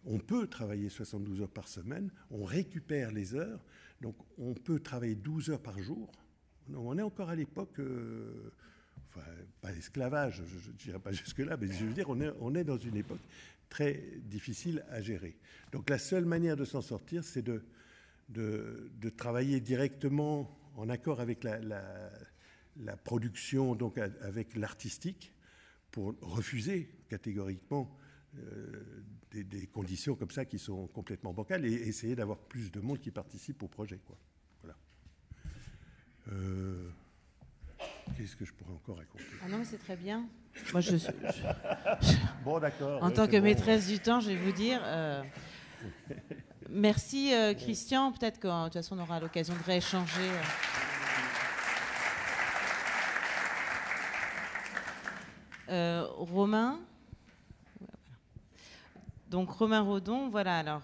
On 0.06 0.18
peut 0.18 0.46
travailler 0.46 0.88
72 0.88 1.42
heures 1.42 1.50
par 1.50 1.66
semaine, 1.66 2.10
on 2.30 2.44
récupère 2.44 3.10
les 3.10 3.34
heures, 3.34 3.60
donc 4.00 4.16
on 4.38 4.54
peut 4.54 4.78
travailler 4.78 5.16
12 5.16 5.50
heures 5.50 5.60
par 5.60 5.78
jour. 5.80 6.10
on 6.72 6.96
est 6.96 7.02
encore 7.02 7.28
à 7.28 7.34
l'époque, 7.34 7.80
euh, 7.80 8.50
enfin, 9.08 9.26
pas 9.60 9.72
esclavage, 9.72 10.42
je 10.46 10.70
ne 10.70 10.76
dirais 10.76 11.00
pas 11.00 11.12
jusque-là, 11.12 11.58
mais 11.60 11.66
je 11.66 11.84
veux 11.84 11.92
dire, 11.92 12.08
on 12.08 12.54
est, 12.54 12.64
dans 12.64 12.78
une 12.78 12.96
époque 12.96 13.20
très 13.68 14.02
difficile 14.22 14.84
à 14.90 15.02
gérer. 15.02 15.36
Donc 15.72 15.90
la 15.90 15.98
seule 15.98 16.24
manière 16.24 16.56
de 16.56 16.64
s'en 16.64 16.80
sortir, 16.80 17.24
c'est 17.24 17.42
de, 17.42 17.60
travailler 19.18 19.60
directement 19.60 20.59
en 20.76 20.88
accord 20.88 21.20
avec 21.20 21.44
la, 21.44 22.96
production, 23.04 23.74
donc 23.74 23.98
avec 23.98 24.56
l'artistique, 24.56 25.32
pour 25.90 26.14
refuser 26.20 26.88
catégoriquement 27.08 27.96
euh, 28.36 29.02
des, 29.32 29.66
conditions 29.66 30.14
comme 30.14 30.30
ça 30.30 30.44
qui 30.44 30.58
sont 30.58 30.86
complètement 30.88 31.32
bancales 31.32 31.64
et 31.66 31.72
essayer 31.72 32.14
d'avoir 32.14 32.38
plus 32.38 32.70
de 32.70 32.80
monde 32.80 33.00
qui 33.00 33.10
participe 33.10 33.62
au 33.62 33.68
projet. 33.68 33.98
Quoi. 34.06 34.16
Voilà. 34.62 34.76
Euh, 36.32 36.90
qu'est-ce 38.16 38.36
que 38.36 38.44
je 38.44 38.52
pourrais 38.52 38.72
encore 38.72 38.98
raconter? 38.98 39.24
Ah 39.42 39.48
non, 39.48 39.58
mais 39.58 39.64
c'est 39.64 39.78
très 39.78 39.96
bien. 39.96 40.28
Moi, 40.72 40.80
je, 40.80 40.96
bon, 42.44 42.58
d'accord. 42.58 43.02
En 43.02 43.10
tant 43.10 43.26
que 43.28 43.36
maîtresse 43.36 43.86
du 43.86 43.98
temps, 43.98 44.20
je 44.20 44.30
vais 44.30 44.36
vous 44.36 44.52
dire. 44.52 44.80
Euh, 44.84 45.22
Merci 46.72 47.34
euh, 47.34 47.52
Christian. 47.52 48.12
Peut-être 48.12 48.38
que 48.38 48.46
de 48.46 48.64
toute 48.64 48.74
façon 48.74 48.96
on 48.96 49.02
aura 49.02 49.18
l'occasion 49.18 49.54
de 49.54 49.62
rééchanger. 49.64 50.30
Euh. 50.30 50.42
Euh, 55.70 56.06
Romain. 56.16 56.78
Donc 59.28 59.50
Romain 59.50 59.80
Rodon, 59.80 60.28
voilà. 60.28 60.58
Alors 60.58 60.82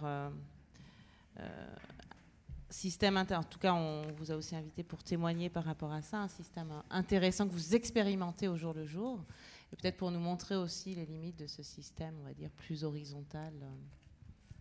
système 2.69 3.17
inter. 3.17 3.37
En 3.37 3.45
tout 3.45 3.59
cas, 3.59 3.73
on 3.73 4.13
vous 4.17 4.33
a 4.33 4.37
aussi 4.37 4.57
invité 4.57 4.83
pour 4.83 5.03
témoigner 5.05 5.49
par 5.49 5.65
rapport 5.65 5.93
à 5.93 6.03
ça, 6.03 6.19
un 6.19 6.29
système 6.29 6.73
intéressant 6.91 7.47
que 7.47 7.53
vous 7.53 7.75
expérimentez 7.75 8.49
au 8.49 8.57
jour 8.57 8.75
le 8.75 8.85
jour, 8.85 9.25
et 9.73 9.77
peut-être 9.77 9.97
pour 9.97 10.11
nous 10.11 10.21
montrer 10.21 10.57
aussi 10.57 10.95
les 10.95 11.07
limites 11.07 11.39
de 11.39 11.47
ce 11.47 11.63
système, 11.63 12.15
on 12.21 12.25
va 12.25 12.35
dire 12.35 12.51
plus 12.51 12.85
horizontal. 12.85 13.53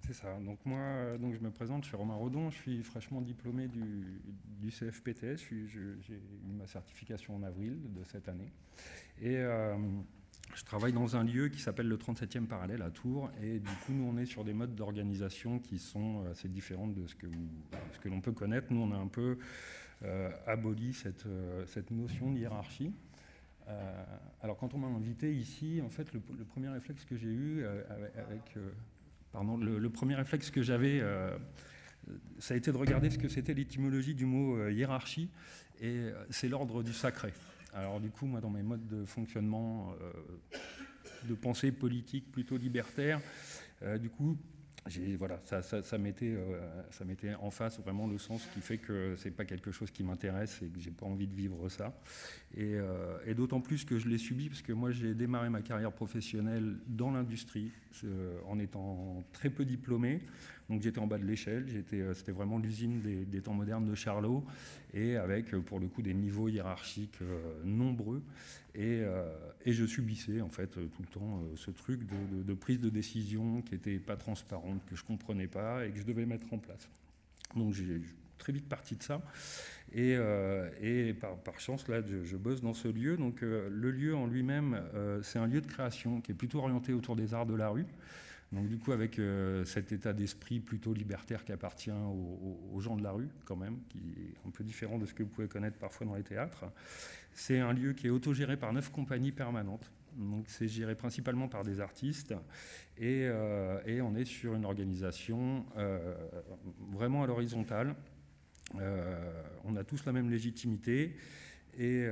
C'est 0.06 0.14
ça. 0.14 0.38
Donc 0.40 0.60
moi, 0.66 1.18
donc 1.20 1.34
je 1.34 1.40
me 1.40 1.50
présente, 1.50 1.84
je 1.84 1.88
suis 1.88 1.98
Romain 1.98 2.14
Rodon, 2.14 2.52
je 2.52 2.58
suis 2.58 2.84
fraîchement 2.84 3.22
diplômé 3.22 3.68
du, 3.68 4.22
CFPTS, 4.70 5.38
j'ai 5.50 6.14
eu 6.14 6.54
ma 6.58 6.68
certification 6.68 7.36
en 7.36 7.44
avril 7.44 7.80
de 7.92 8.04
cette 8.04 8.30
année. 8.30 8.52
Et 9.20 9.38
euh, 9.38 9.76
je 10.54 10.64
travaille 10.64 10.94
dans 10.94 11.16
un 11.16 11.24
lieu 11.24 11.50
qui 11.50 11.60
s'appelle 11.60 11.88
le 11.88 11.98
37e 11.98 12.46
parallèle 12.46 12.84
à 12.84 12.92
Tours. 12.92 13.32
Et 13.42 13.60
du 13.60 13.72
coup, 13.86 13.94
nous, 13.94 14.04
on 14.04 14.18
est 14.18 14.28
sur 14.28 14.44
des 14.44 14.54
modes 14.54 14.76
d'organisation 14.76 15.58
qui 15.58 15.80
sont 15.80 16.24
assez 16.30 16.50
différents 16.50 16.88
de 16.88 17.08
ce 17.08 17.16
que, 17.16 17.28
que 18.02 18.10
l'on 18.10 18.22
peut 18.22 18.32
connaître. 18.32 18.68
Nous, 18.72 18.82
on 18.82 18.92
a 18.92 18.98
un 18.98 19.08
peu 19.08 19.40
euh, 20.04 20.30
aboli 20.46 20.94
cette, 20.94 21.26
euh, 21.26 21.66
cette 21.66 21.90
notion 21.90 22.32
de 22.32 22.38
hiérarchie. 22.38 22.94
alors, 24.44 24.58
quand 24.58 24.76
on 24.76 24.78
m'a 24.78 24.88
invité 24.88 25.34
ici, 25.36 25.82
en 25.84 25.90
fait, 25.90 26.14
le, 26.14 26.20
premier 26.20 26.70
réflexe 26.70 27.06
que 27.06 27.18
j'ai 27.18 27.32
eu 27.32 27.66
avec 27.66 28.56
le, 29.44 29.90
premier 29.90 30.16
réflexe 30.16 30.50
que 30.52 30.62
j'avais, 30.62 31.00
euh, 31.02 31.38
ça 32.40 32.54
a 32.54 32.58
été 32.58 32.72
de 32.72 32.78
regarder 32.78 33.10
ce 33.10 33.18
que 33.18 33.28
c'était 33.28 33.54
l'étymologie 33.54 34.16
du 34.16 34.26
mot 34.26 34.58
euh, 34.58 34.72
hiérarchie, 34.72 35.30
et 35.82 35.88
euh, 35.88 36.26
c'est 36.30 36.48
l'ordre 36.48 36.84
du 36.84 36.94
sacré. 36.94 37.34
Alors 37.74 38.00
du 38.00 38.10
coup, 38.10 38.26
moi, 38.26 38.42
dans 38.42 38.50
mes 38.50 38.64
modes 38.64 38.88
de 38.88 39.06
fonctionnement, 39.06 39.94
de 41.28 41.34
pensée 41.34 41.74
politique 41.74 42.32
plutôt 42.32 42.56
libertaire, 42.56 43.20
du 44.00 44.10
coup, 44.10 44.38
voilà, 45.18 45.40
ça, 45.44 45.62
ça, 45.62 45.82
ça 45.82 45.98
mettait 45.98 46.36
en 47.40 47.50
face 47.50 47.80
vraiment 47.80 48.08
le 48.08 48.18
sens 48.18 48.48
qui 48.54 48.62
fait 48.62 48.78
que 48.78 49.16
c'est 49.18 49.32
pas 49.32 49.46
quelque 49.46 49.72
chose 49.72 49.92
qui 49.92 50.04
m'intéresse 50.04 50.62
et 50.62 50.68
que 50.68 50.80
j'ai 50.80 50.92
pas 50.92 51.06
envie 51.06 51.28
de 51.28 51.36
vivre 51.36 51.70
ça. 51.70 52.00
Et, 52.56 52.76
et 53.26 53.34
d'autant 53.34 53.62
plus 53.62 53.84
que 53.84 53.98
je 53.98 54.08
l'ai 54.08 54.18
subi 54.18 54.48
parce 54.48 54.62
que 54.62 54.74
moi 54.74 54.92
j'ai 54.92 55.16
démarré 55.16 55.50
ma 55.50 55.62
carrière 55.62 55.92
professionnelle 55.92 56.78
dans 56.88 57.12
l'industrie 57.12 57.72
en 58.48 58.60
étant 58.60 59.24
très 59.34 59.50
peu 59.50 59.66
diplômé. 59.66 60.22
Donc 60.70 60.82
j'étais 60.82 61.00
en 61.00 61.08
bas 61.08 61.18
de 61.18 61.26
l'échelle, 61.26 61.66
euh, 61.94 62.14
c'était 62.14 62.32
vraiment 62.32 62.58
l'usine 62.58 63.02
des, 63.02 63.42
temps 63.42 63.54
modernes 63.54 63.86
de 63.86 63.94
Charlot, 63.94 64.44
et 64.94 65.16
avec 65.16 65.54
euh, 65.54 65.60
pour 65.60 65.80
le 65.80 65.88
coup 65.88 66.02
des 66.02 66.14
niveaux 66.14 66.48
hiérarchiques 66.48 67.20
euh, 67.22 67.62
nombreux. 67.64 68.24
Et, 68.76 69.04
je 69.66 69.86
subissais 69.86 70.42
en 70.42 70.50
fait 70.50 70.68
tout 70.68 71.02
le 71.02 71.08
temps 71.08 71.42
ce 71.56 71.72
truc 71.72 72.02
de, 72.06 72.54
prise 72.54 72.80
de 72.80 72.90
décision 72.90 73.62
qui 73.62 73.74
n'était 73.74 73.98
pas 74.00 74.16
transparente, 74.16 74.82
que 74.90 74.96
je 74.96 75.02
ne 75.04 75.08
comprenais 75.08 75.48
pas 75.48 75.86
et 75.86 75.92
que 75.92 76.00
je 76.00 76.04
devais 76.04 76.26
mettre 76.26 76.52
en 76.54 76.58
place. 76.58 76.88
Donc 77.56 77.74
j'ai 77.74 78.02
très 78.38 78.54
vite 78.54 78.68
parti 78.68 78.96
de 78.96 79.04
ça. 79.04 79.22
Et, 79.94 80.18
par, 81.44 81.60
chance, 81.60 81.88
là, 81.88 82.02
je, 82.02 82.38
bosse 82.38 82.62
dans 82.62 82.74
ce 82.74 82.88
lieu. 82.88 83.18
Donc, 83.18 83.42
le 83.42 83.92
lieu 83.92 84.16
en 84.16 84.28
lui-même, 84.28 84.82
c'est 85.24 85.40
un 85.40 85.48
lieu 85.48 85.62
de 85.62 85.68
création 85.68 86.22
qui 86.22 86.32
est 86.34 86.36
plutôt 86.36 86.60
orienté 86.60 86.94
autour 86.94 87.16
des 87.16 87.34
arts 87.34 87.46
de 87.46 87.56
la 87.56 87.70
rue. 87.70 87.86
Donc 88.52 88.68
du 88.68 88.78
coup, 88.78 88.92
avec 88.92 89.20
euh, 89.20 89.66
cet 89.66 89.92
état 89.92 90.14
d'esprit 90.14 90.60
plutôt 90.60 90.94
libertaire 90.94 91.44
qui 91.44 91.52
appartient 91.52 91.92
aux, 91.92 92.80
gens 92.80 92.96
de 92.96 93.04
la 93.04 93.12
rue, 93.12 93.28
quand 93.44 93.56
même, 93.56 93.80
qui 93.90 93.98
est 93.98 94.48
un 94.48 94.52
peu 94.52 94.64
différent 94.64 94.98
de 94.98 95.06
ce 95.06 95.14
que 95.14 95.24
vous 95.24 95.30
pouvez 95.30 95.48
connaître 95.48 95.78
parfois 95.78 96.06
dans 96.06 96.16
les 96.16 96.24
théâtres, 96.24 96.66
c'est 97.36 97.60
un 97.60 97.72
lieu 97.72 97.94
qui 97.94 98.08
est 98.08 98.10
autogéré 98.10 98.58
par 98.58 98.74
neuf 98.74 98.90
compagnies 98.90 99.32
permanentes. 99.32 99.92
Donc 100.18 100.46
c'est 100.48 100.68
géré 100.68 100.96
principalement 100.96 101.48
par 101.48 101.64
des 101.64 101.82
artistes 101.82 102.34
et, 102.98 103.26
euh, 103.26 104.02
on 104.02 104.16
est 104.16 104.26
sur 104.26 104.56
une 104.56 104.66
organisation 104.66 105.66
euh, 105.78 106.16
vraiment 106.92 107.24
à 107.24 107.28
l'horizontale. 107.28 107.96
on 108.74 109.76
a 109.76 109.84
tous 109.84 110.06
la 110.06 110.14
même 110.14 110.30
légitimité 110.30 111.16
et 111.78 112.08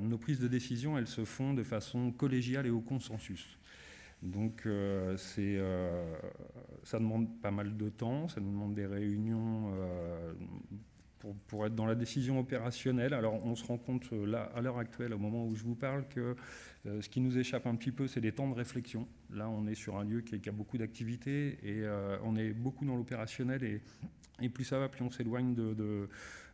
nos 0.00 0.16
prises 0.16 0.40
de 0.40 0.48
décision, 0.48 0.96
elles 0.96 1.06
se 1.06 1.26
font 1.26 1.52
de 1.52 1.62
façon 1.62 2.10
collégiale 2.10 2.66
et 2.66 2.70
au 2.70 2.80
consensus. 2.80 3.58
Donc 4.24 4.62
euh, 4.64 5.16
euh, 5.38 6.16
ça 6.82 6.98
demande 6.98 7.40
pas 7.42 7.50
mal 7.50 7.76
de 7.76 7.90
temps, 7.90 8.26
ça 8.28 8.40
demande 8.40 8.74
des 8.74 8.86
réunions 8.86 9.70
euh, 9.74 10.32
pour, 11.48 11.66
être 11.66 11.74
dans 11.74 11.86
la 11.86 11.94
décision 11.94 12.38
opérationnelle. 12.38 13.14
Alors 13.14 13.44
on 13.44 13.54
se 13.54 13.64
rend 13.64 13.78
compte 13.78 14.10
là, 14.12 14.50
à 14.54 14.60
l'heure 14.60 14.78
actuelle, 14.78 15.14
au 15.14 15.18
moment 15.18 15.46
où 15.46 15.54
je 15.54 15.64
vous 15.64 15.74
parle, 15.74 16.06
que 16.08 16.36
ce 16.84 17.08
qui 17.08 17.20
nous 17.20 17.38
échappe 17.38 17.66
un 17.66 17.74
petit 17.76 17.92
peu, 17.92 18.06
c'est 18.06 18.20
des 18.20 18.32
temps 18.32 18.48
de 18.48 18.54
réflexion. 18.54 19.08
Là, 19.30 19.48
on 19.48 19.66
est 19.66 19.74
sur 19.74 19.96
un 19.96 20.04
lieu 20.04 20.20
qui, 20.20 20.48
a 20.48 20.52
beaucoup 20.52 20.76
d'activités 20.76 21.58
et 21.62 21.82
on 22.22 22.36
est 22.36 22.52
beaucoup 22.52 22.84
dans 22.84 22.96
l'opérationnel 22.96 23.62
et, 24.40 24.48
plus 24.48 24.64
ça 24.64 24.78
va, 24.78 24.88
plus 24.88 25.02
on 25.02 25.10
s'éloigne 25.10 25.54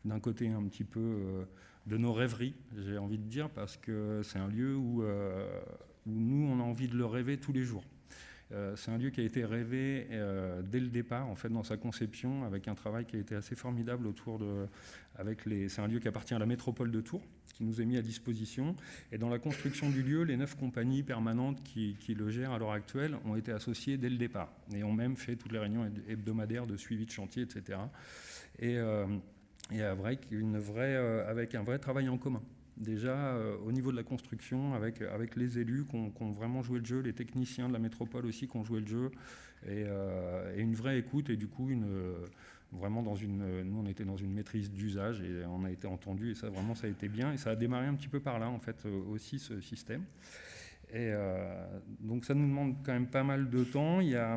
d'un 0.05 0.21
côté 0.21 0.49
un 0.49 0.63
petit 0.65 0.85
peu 0.85 1.47
de 1.87 1.97
nos 1.97 2.13
rêveries, 2.13 2.55
j'ai 2.77 2.99
envie 2.99 3.19
de 3.19 3.25
dire, 3.25 3.51
parce 3.51 3.77
que 3.77 4.21
c'est 4.23 4.39
un 4.39 4.49
lieu 4.49 4.77
où 4.77 5.03
nous, 6.07 6.47
on 6.47 6.61
a 6.61 6.63
envie 6.63 6.89
de 6.89 6.97
le 6.97 7.07
rêver 7.07 7.39
tous 7.39 7.53
les 7.53 7.63
jours. 7.63 7.85
C'est 8.75 8.91
un 8.91 8.99
lieu 8.99 9.11
qui 9.11 9.21
a 9.21 9.25
été 9.25 9.45
rêvé 9.45 10.09
dès 10.65 10.81
le 10.81 10.89
départ, 10.89 11.29
en 11.29 11.35
fait, 11.35 11.49
dans 11.49 11.63
sa 11.63 11.77
conception, 11.77 12.45
avec 12.45 12.69
un 12.69 12.75
travail 12.75 13.05
qui 13.05 13.17
a 13.17 13.19
été 13.21 13.35
assez 13.35 13.55
formidable 13.55 14.07
autour 14.07 14.39
de. 14.39 14.67
Avec 15.17 15.45
les, 15.45 15.69
c'est 15.69 15.83
un 15.83 15.89
lieu 15.89 15.99
qui 15.99 16.09
appartient 16.09 16.35
à 16.35 16.39
la 16.39 16.47
métropole 16.47 16.91
de 16.91 17.01
Tours, 17.01 17.23
qui 17.55 17.65
nous 17.65 17.81
est 17.81 17.85
mis 17.85 17.99
à 17.99 18.03
disposition. 18.03 18.75
Et 19.13 19.19
dans 19.19 19.29
la 19.29 19.39
construction 19.39 19.91
du 19.91 20.03
lieu, 20.03 20.23
les 20.23 20.37
neuf 20.37 20.57
compagnies 20.57 21.03
permanentes 21.03 21.63
qui, 21.63 21.97
le 22.15 22.31
gèrent 22.31 22.53
à 22.53 22.59
l'heure 22.59 22.73
actuelle 22.73 23.17
ont 23.25 23.37
été 23.37 23.53
associées 23.53 23.99
dès 23.99 24.09
le 24.09 24.17
départ 24.17 24.51
et 24.75 24.83
ont 24.83 24.93
même 24.93 25.17
fait 25.17 25.37
toutes 25.37 25.53
les 25.53 25.59
réunions 25.59 25.91
hebdomadaires 26.09 26.67
de 26.67 26.77
suivi 26.77 27.07
de 27.07 27.11
chantier, 27.11 27.43
etc. 27.43 27.79
Et, 28.61 28.79
avec, 29.81 30.27
une 30.31 30.59
vraie, 30.59 30.97
avec 30.97 31.55
un 31.55 31.63
vrai 31.63 31.79
travail 31.79 32.09
en 32.09 32.19
commun 32.19 32.43
déjà 32.81 33.15
euh, 33.15 33.57
au 33.65 33.73
niveau 33.73 33.93
de 33.93 33.97
la 33.97 34.03
construction 34.03 34.75
avec, 34.75 35.03
avec 35.03 35.37
les 35.37 35.59
élus 35.59 35.85
qui 35.85 35.97
ont, 35.97 36.33
vraiment 36.33 36.63
joué 36.63 36.81
le 36.81 36.85
jeu, 36.85 37.01
les 37.01 37.13
techniciens 37.13 37.69
de 37.69 37.73
la 37.73 37.79
métropole 37.79 38.27
aussi 38.27 38.49
qui 38.49 38.57
ont 38.57 38.65
joué 38.65 38.81
le 38.81 38.87
jeu, 38.87 39.11
et, 39.67 39.85
euh, 39.87 40.57
une 40.57 40.75
vraie 40.75 40.99
écoute 40.99 41.31
et 41.31 41.37
du 41.37 41.47
coup 41.47 41.71
une, 41.71 41.87
vraiment 42.73 43.03
dans 43.03 43.15
une, 43.15 43.63
nous 43.63 43.81
on 43.81 43.87
était 43.87 44.05
dans 44.05 44.17
une 44.17 44.33
maîtrise 44.33 44.71
d'usage 44.71 45.21
et 45.21 45.45
on 45.47 45.65
a 45.65 45.71
été 45.71 45.87
entendu 45.87 46.31
et 46.31 46.35
ça 46.35 46.49
vraiment 46.49 46.75
ça 46.75 46.87
a 46.87 46.91
été 46.91 47.09
bien 47.09 47.33
et 47.33 47.37
ça 47.37 47.51
a 47.51 47.57
démarré 47.57 47.87
un 47.87 47.95
petit 47.95 48.09
peu 48.09 48.21
par 48.21 48.39
là 48.39 48.49
en 48.49 48.59
fait 48.59 48.87
euh, 48.87 49.03
aussi 49.11 49.39
ce 49.39 49.61
système. 49.61 50.05
Et 50.93 51.13
donc 52.01 52.25
ça 52.25 52.35
nous 52.35 52.49
demande 52.49 52.75
quand 52.85 52.93
même 52.93 53.07
pas 53.07 53.23
mal 53.23 53.49
de 53.49 53.63
temps. 53.63 54.01
Il 54.01 54.09
y 54.09 54.17
a, 54.17 54.37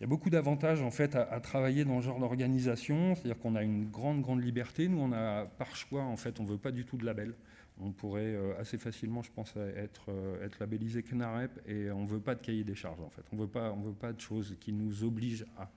il 0.00 0.04
y 0.04 0.06
a 0.06 0.08
beaucoup 0.08 0.30
d'avantages 0.30 0.80
en 0.80 0.90
fait 0.90 1.14
à, 1.14 1.40
travailler 1.40 1.84
dans 1.84 2.00
ce 2.00 2.06
genre 2.06 2.18
d'organisation, 2.18 3.14
c'est-à-dire 3.14 3.38
qu'on 3.38 3.54
a 3.54 3.62
une 3.62 3.90
grande 3.90 4.22
grande 4.22 4.42
liberté. 4.42 4.88
Nous, 4.88 4.98
on 4.98 5.12
a 5.12 5.44
par 5.44 5.76
choix 5.76 6.04
en 6.04 6.16
fait, 6.16 6.40
on 6.40 6.44
veut 6.44 6.56
pas 6.56 6.72
du 6.72 6.86
tout 6.86 6.96
de 6.96 7.04
label. 7.04 7.34
On 7.78 7.92
pourrait 7.92 8.34
euh, 8.34 8.58
assez 8.58 8.78
facilement, 8.78 9.22
je 9.22 9.30
pense, 9.30 9.54
être, 9.76 10.06
euh, 10.08 10.44
être 10.44 10.58
labellisé 10.58 11.04
et 11.66 11.90
on 11.90 12.04
veut 12.06 12.20
pas 12.20 12.34
de 12.34 12.40
cahier 12.40 12.64
des 12.64 12.74
charges 12.74 13.00
en 13.00 13.10
fait. 13.10 13.22
On 13.30 13.36
veut 13.36 13.46
pas, 13.46 13.72
on 13.72 13.82
veut 13.82 13.92
pas 13.92 14.14
de 14.14 14.20
choses 14.20 14.56
qui 14.58 14.72
nous 14.72 15.04
obligent 15.04 15.44
à. 15.58 15.70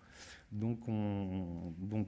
Donc, 0.53 0.87
on, 0.87 1.73
donc 1.79 2.07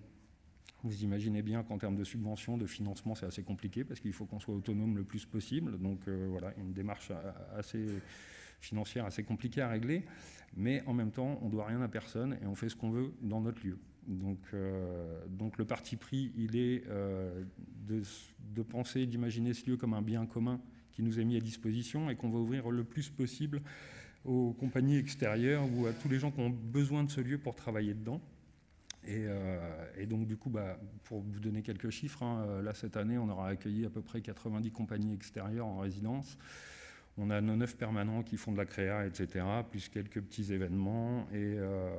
vous 0.84 1.04
imaginez 1.04 1.42
bien 1.42 1.64
qu'en 1.64 1.78
termes 1.78 1.98
de 1.98 2.04
subvention, 2.06 2.58
de 2.58 2.66
financement, 2.66 3.16
c'est 3.16 3.26
assez 3.26 3.44
compliqué 3.44 3.84
parce 3.84 4.00
qu'il 4.00 4.14
faut 4.14 4.26
qu'on 4.26 4.40
soit 4.40 4.56
autonome 4.56 4.96
le 4.96 5.04
plus 5.04 5.26
possible. 5.26 5.80
Donc 5.80 6.08
euh, 6.08 6.28
voilà, 6.30 6.54
une 6.58 6.72
démarche 6.72 7.12
assez 7.58 7.88
financière 8.66 9.06
assez 9.06 9.24
compliquée 9.24 9.62
à 9.62 9.70
régler 9.70 10.06
mais 10.56 10.84
en 10.86 10.94
même 10.94 11.12
temps, 11.12 11.38
on 11.42 11.48
ne 11.48 11.52
doit 11.52 11.66
rien 11.66 11.82
à 11.82 11.88
personne 11.88 12.38
et 12.42 12.46
on 12.46 12.56
fait 12.56 12.70
ce 12.70 12.76
qu'on 12.76 12.90
veut 12.90 13.14
dans 13.22 13.42
notre 13.42 13.66
lieu. 13.66 13.78
Donc, 14.08 14.40
euh, 14.54 15.26
donc 15.28 15.58
le 15.58 15.66
parti 15.66 15.98
pris, 15.98 16.32
il 16.38 16.56
est 16.56 16.84
euh, 16.88 17.44
de, 17.88 18.62
penser, 18.62 19.06
d'imaginer 19.06 19.54
ce 19.54 19.70
lieu 19.70 19.78
comme 19.78 19.94
un 19.94 20.02
bien 20.02 20.26
commun 20.26 20.62
qui 20.92 21.04
nous 21.04 21.20
est 21.20 21.26
mis 21.26 21.36
à 21.36 21.42
disposition 21.42 22.10
et 22.10 22.16
qu'on 22.16 22.30
va 22.30 22.40
ouvrir 22.40 22.70
le 22.70 22.84
plus 22.84 23.10
possible 23.10 23.62
aux 24.24 24.54
compagnies 24.54 24.98
extérieures 24.98 25.64
ou 25.76 25.88
à 25.88 25.94
tous 25.94 26.08
les 26.08 26.20
gens 26.20 26.32
qui 26.32 26.40
ont 26.40 26.50
besoin 26.50 27.04
de 27.04 27.12
ce 27.12 27.20
lieu 27.20 27.38
pour 27.38 27.56
travailler 27.56 27.94
dedans. 27.94 28.22
Et, 29.04 29.26
euh, 29.28 30.06
donc 30.08 30.26
du 30.26 30.38
coup, 30.38 30.50
bah, 30.50 30.80
pour 31.04 31.20
vous 31.20 31.40
donner 31.40 31.64
quelques 31.64 31.90
chiffres, 31.90 32.24
hein, 32.24 32.62
là 32.64 32.74
cette 32.74 32.96
année, 32.96 33.18
on 33.18 33.28
aura 33.28 33.50
accueilli 33.50 33.86
à 33.86 33.90
peu 33.90 34.02
près 34.02 34.22
90 34.22 34.72
compagnies 34.72 35.14
extérieures 35.14 35.68
en 35.68 35.80
résidence. 35.80 36.38
On 37.18 37.30
a 37.30 37.40
nos 37.40 37.56
neuf 37.56 37.78
permanents 37.78 38.24
qui 38.24 38.36
font 38.36 38.52
de 38.52 38.58
la 38.58 38.66
créa, 38.66 39.06
etc., 39.06 39.46
plus 39.70 39.88
quelques 39.88 40.22
petits 40.22 40.52
événements. 40.52 41.28
Et, 41.32 41.56
euh, 41.58 41.90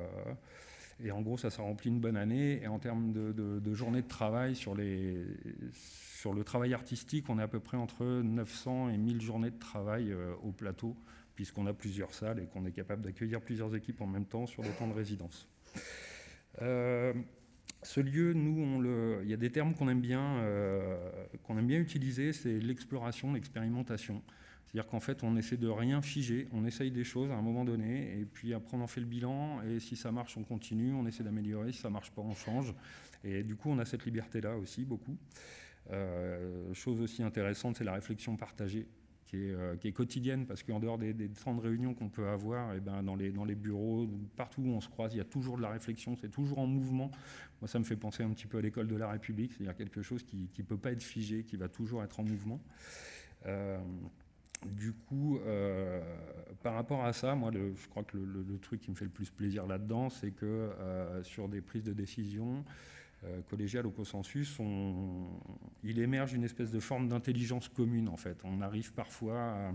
et 1.03 1.11
en 1.11 1.21
gros, 1.21 1.37
ça, 1.37 1.49
ça 1.49 1.63
remplit 1.63 1.89
une 1.89 1.99
bonne 1.99 2.17
année. 2.17 2.61
Et 2.61 2.67
en 2.67 2.77
termes 2.77 3.11
de, 3.13 3.31
de, 3.31 3.59
de 3.59 4.01
travail, 4.01 4.55
sur, 4.55 4.75
le 4.75 6.43
travail 6.43 6.73
artistique, 6.75 7.29
on 7.29 7.39
est 7.39 7.43
à 7.43 7.47
peu 7.47 7.59
près 7.59 7.77
entre 7.77 8.05
900 8.05 8.89
et 8.89 8.97
1000 8.97 9.21
journées 9.21 9.49
de 9.49 9.57
travail 9.57 10.11
euh, 10.11 10.33
au 10.43 10.51
plateau, 10.51 10.95
puisqu'on 11.33 11.65
a 11.65 11.73
plusieurs 11.73 12.13
salles 12.13 12.39
et 12.39 12.45
qu'on 12.45 12.65
est 12.65 12.71
capable 12.71 13.01
d'accueillir 13.01 13.41
plusieurs 13.41 13.75
équipes 13.75 14.01
en 14.01 14.07
même 14.07 14.25
temps 14.25 14.45
sur 14.45 14.61
le 14.61 14.69
temps 14.69 14.87
de 14.87 14.93
résidence. 14.93 15.49
Euh, 16.61 17.13
ce 17.81 18.01
lieu, 18.01 18.33
nous, 18.33 18.83
il 19.23 19.29
y 19.29 19.33
a 19.33 19.37
des 19.37 19.51
termes 19.51 19.73
qu'on 19.73 19.89
aime 19.89 20.01
bien 20.01 20.39
utiliser, 21.79 22.33
c'est 22.33 22.59
l'exploration, 22.59 23.33
l'expérimentation. 23.33 24.21
C'est-à-dire 24.67 24.89
qu'en 24.89 24.99
fait, 24.99 25.23
on 25.23 25.37
essaie 25.37 25.57
de 25.57 25.69
rien 25.69 26.01
figer, 26.01 26.47
on 26.51 26.65
essaye 26.65 26.91
des 26.91 27.05
choses 27.05 27.31
à 27.31 27.35
un 27.35 27.41
moment 27.41 27.63
donné, 27.63 28.19
et 28.19 28.25
puis 28.25 28.53
après, 28.53 28.75
on 28.75 28.81
en 28.81 28.87
fait 28.87 28.99
le 28.99 29.05
bilan, 29.05 29.61
et 29.63 29.79
si 29.79 29.95
ça 29.95 30.11
marche, 30.11 30.35
on 30.35 30.43
continue, 30.43 30.93
on 30.93 31.05
essaie 31.07 31.23
d'améliorer, 31.23 31.71
si 31.71 31.79
ça 31.79 31.89
marche 31.89 32.11
pas, 32.11 32.21
on 32.21 32.35
change. 32.35 32.73
Et 33.23 33.43
du 33.43 33.55
coup, 33.55 33.69
on 33.69 33.79
a 33.79 33.85
cette 33.85 34.05
liberté-là 34.05 34.57
aussi, 34.57 34.83
beaucoup. 34.83 35.17
Euh, 35.91 36.73
chose 36.73 36.99
aussi 36.99 37.23
intéressante, 37.23 37.77
c'est 37.77 37.85
la 37.85 37.93
réflexion 37.93 38.35
partagée. 38.35 38.87
Qui 39.25 39.35
est, 39.35 39.51
euh, 39.51 39.75
quotidienne, 39.93 40.45
parce 40.45 40.63
qu'en 40.63 40.79
dehors 40.79 40.97
des, 40.97 41.13
des, 41.13 41.27
temps 41.27 41.53
de 41.53 41.59
réunion 41.59 41.93
qu'on 41.93 42.07
peut 42.07 42.29
avoir, 42.29 42.73
et 42.73 42.77
eh 42.77 42.79
ben 42.79 43.03
dans, 43.03 43.17
les, 43.17 43.29
dans 43.29 43.43
les 43.43 43.55
bureaux, 43.55 44.07
partout 44.37 44.61
où 44.61 44.69
on 44.69 44.79
se 44.79 44.87
croise, 44.87 45.13
il 45.13 45.17
y 45.17 45.19
a 45.19 45.25
toujours 45.25 45.57
de 45.57 45.61
la 45.61 45.69
réflexion, 45.69 46.15
c'est 46.15 46.31
toujours 46.31 46.59
en 46.59 46.65
mouvement. 46.65 47.11
Moi, 47.59 47.67
ça 47.67 47.77
me 47.77 47.83
fait 47.83 47.97
penser 47.97 48.23
un 48.23 48.29
petit 48.29 48.47
peu 48.47 48.59
à 48.59 48.61
l'école 48.61 48.87
de 48.87 48.95
la 48.95 49.09
République, 49.09 49.51
c'est-à-dire 49.51 49.75
quelque 49.75 50.01
chose 50.01 50.23
qui 50.23 50.49
ne 50.57 50.63
peut 50.63 50.77
pas 50.77 50.93
être 50.93 51.03
figé, 51.03 51.43
qui 51.43 51.57
va 51.57 51.67
toujours 51.67 52.03
être 52.03 52.21
en 52.21 52.23
mouvement. 52.23 52.61
Euh, 53.47 53.77
du 54.65 54.93
coup, 54.93 55.39
euh, 55.45 56.01
par 56.63 56.73
rapport 56.73 57.05
à 57.05 57.13
ça, 57.13 57.35
moi, 57.35 57.51
je 57.53 57.87
crois 57.89 58.03
que 58.03 58.17
le, 58.17 58.57
truc 58.59 58.81
qui 58.81 58.91
me 58.91 58.95
fait 58.95 59.05
le 59.05 59.11
plus 59.11 59.29
plaisir 59.29 59.67
là-dedans, 59.67 60.09
c'est 60.09 60.31
que 60.31 60.45
euh, 60.45 61.23
sur 61.23 61.47
des 61.47 61.61
prises 61.61 61.83
de 61.83 61.93
décision 61.93 62.65
euh, 63.23 63.41
collégiales 63.49 63.85
au 63.85 63.91
consensus, 63.91 64.57
il 65.83 65.99
émerge 65.99 66.33
une 66.33 66.43
espèce 66.43 66.71
de 66.71 66.79
forme 66.79 67.07
d'intelligence 67.07 67.69
commune, 67.69 68.09
en 68.09 68.17
fait. 68.17 68.41
On 68.43 68.61
arrive 68.61 68.93
parfois, 68.93 69.73